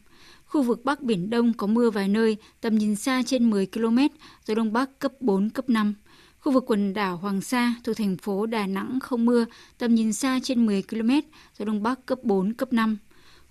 Khu 0.47 0.62
vực 0.62 0.84
Bắc 0.84 1.03
Biển 1.03 1.30
Đông 1.30 1.53
có 1.53 1.66
mưa 1.66 1.91
vài 1.91 2.09
nơi, 2.09 2.37
tầm 2.61 2.78
nhìn 2.78 2.97
xa 2.97 3.22
trên 3.26 3.51
10 3.51 3.66
km, 3.66 3.99
gió 4.45 4.55
Đông 4.55 4.72
Bắc 4.72 4.99
cấp 4.99 5.12
4, 5.20 5.51
cấp 5.51 5.70
5. 5.70 5.95
Khu 6.39 6.53
vực 6.53 6.64
quần 6.66 6.95
đảo 6.95 7.16
Hoàng 7.16 7.41
Sa 7.41 7.74
thuộc 7.84 7.97
thành 7.97 8.16
phố 8.16 8.47
Đà 8.47 8.66
Nẵng 8.66 9.01
không 9.01 9.24
mưa, 9.24 9.45
tầm 9.78 9.95
nhìn 9.95 10.12
xa 10.12 10.41
trên 10.43 10.66
10 10.66 10.82
km, 10.82 11.11
gió 11.59 11.64
Đông 11.64 11.82
Bắc 11.82 12.07
cấp 12.07 12.18
4, 12.22 12.55
cấp 12.55 12.72
5. 12.72 12.99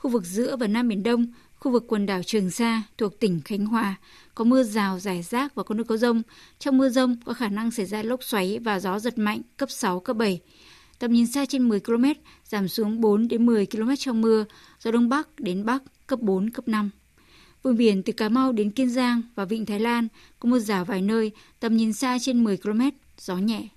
Khu 0.05 0.11
vực 0.11 0.25
giữa 0.25 0.55
và 0.55 0.67
Nam 0.67 0.87
Biển 0.87 1.03
Đông, 1.03 1.25
khu 1.55 1.71
vực 1.71 1.85
quần 1.87 2.05
đảo 2.05 2.23
Trường 2.23 2.51
Sa 2.51 2.83
thuộc 2.97 3.19
tỉnh 3.19 3.41
Khánh 3.45 3.65
Hòa, 3.65 3.95
có 4.35 4.43
mưa 4.43 4.63
rào 4.63 4.99
rải 4.99 5.23
rác 5.23 5.55
và 5.55 5.63
có 5.63 5.75
nơi 5.75 5.83
có 5.83 5.97
rông. 5.97 6.21
Trong 6.59 6.77
mưa 6.77 6.89
rông 6.89 7.17
có 7.25 7.33
khả 7.33 7.49
năng 7.49 7.71
xảy 7.71 7.85
ra 7.85 8.03
lốc 8.03 8.23
xoáy 8.23 8.59
và 8.59 8.79
gió 8.79 8.99
giật 8.99 9.17
mạnh 9.17 9.41
cấp 9.57 9.71
6, 9.71 9.99
cấp 9.99 10.17
7. 10.17 10.39
Tầm 10.99 11.11
nhìn 11.11 11.27
xa 11.27 11.45
trên 11.45 11.69
10 11.69 11.79
km, 11.79 12.05
giảm 12.43 12.67
xuống 12.67 13.01
4 13.01 13.27
đến 13.27 13.45
10 13.45 13.65
km 13.65 13.89
trong 13.99 14.21
mưa, 14.21 14.45
gió 14.79 14.91
Đông 14.91 15.09
Bắc 15.09 15.39
đến 15.39 15.65
Bắc 15.65 15.83
cấp 16.07 16.19
4, 16.21 16.49
cấp 16.49 16.67
5. 16.67 16.89
Vùng 17.63 17.77
biển 17.77 18.03
từ 18.03 18.13
Cà 18.13 18.29
Mau 18.29 18.51
đến 18.51 18.71
Kiên 18.71 18.89
Giang 18.89 19.21
và 19.35 19.45
Vịnh 19.45 19.65
Thái 19.65 19.79
Lan 19.79 20.07
có 20.39 20.49
mưa 20.49 20.59
rào 20.59 20.85
vài 20.85 21.01
nơi, 21.01 21.31
tầm 21.59 21.77
nhìn 21.77 21.93
xa 21.93 22.17
trên 22.21 22.43
10 22.43 22.57
km, 22.57 22.81
gió 23.17 23.37
nhẹ. 23.37 23.67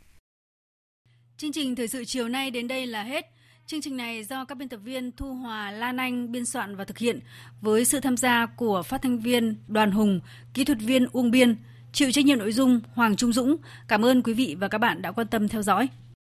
Chương 1.36 1.52
trình 1.52 1.76
thời 1.76 1.88
sự 1.88 2.04
chiều 2.04 2.28
nay 2.28 2.50
đến 2.50 2.68
đây 2.68 2.86
là 2.86 3.02
hết. 3.02 3.37
Chương 3.68 3.80
trình 3.80 3.96
này 3.96 4.24
do 4.24 4.44
các 4.44 4.58
biên 4.58 4.68
tập 4.68 4.80
viên 4.84 5.12
Thu 5.12 5.34
Hòa, 5.34 5.70
Lan 5.70 5.96
Anh 5.96 6.32
biên 6.32 6.46
soạn 6.46 6.76
và 6.76 6.84
thực 6.84 6.98
hiện 6.98 7.20
với 7.60 7.84
sự 7.84 8.00
tham 8.00 8.16
gia 8.16 8.46
của 8.46 8.82
phát 8.82 9.02
thanh 9.02 9.18
viên 9.18 9.56
Đoàn 9.66 9.90
Hùng, 9.90 10.20
kỹ 10.54 10.64
thuật 10.64 10.78
viên 10.78 11.06
Uông 11.12 11.30
Biên, 11.30 11.56
chịu 11.92 12.12
trách 12.12 12.24
nhiệm 12.24 12.38
nội 12.38 12.52
dung 12.52 12.80
Hoàng 12.94 13.16
Trung 13.16 13.32
Dũng. 13.32 13.56
Cảm 13.88 14.04
ơn 14.04 14.22
quý 14.22 14.34
vị 14.34 14.56
và 14.60 14.68
các 14.68 14.78
bạn 14.78 15.02
đã 15.02 15.12
quan 15.12 15.26
tâm 15.26 15.48
theo 15.48 15.62
dõi. 15.62 15.88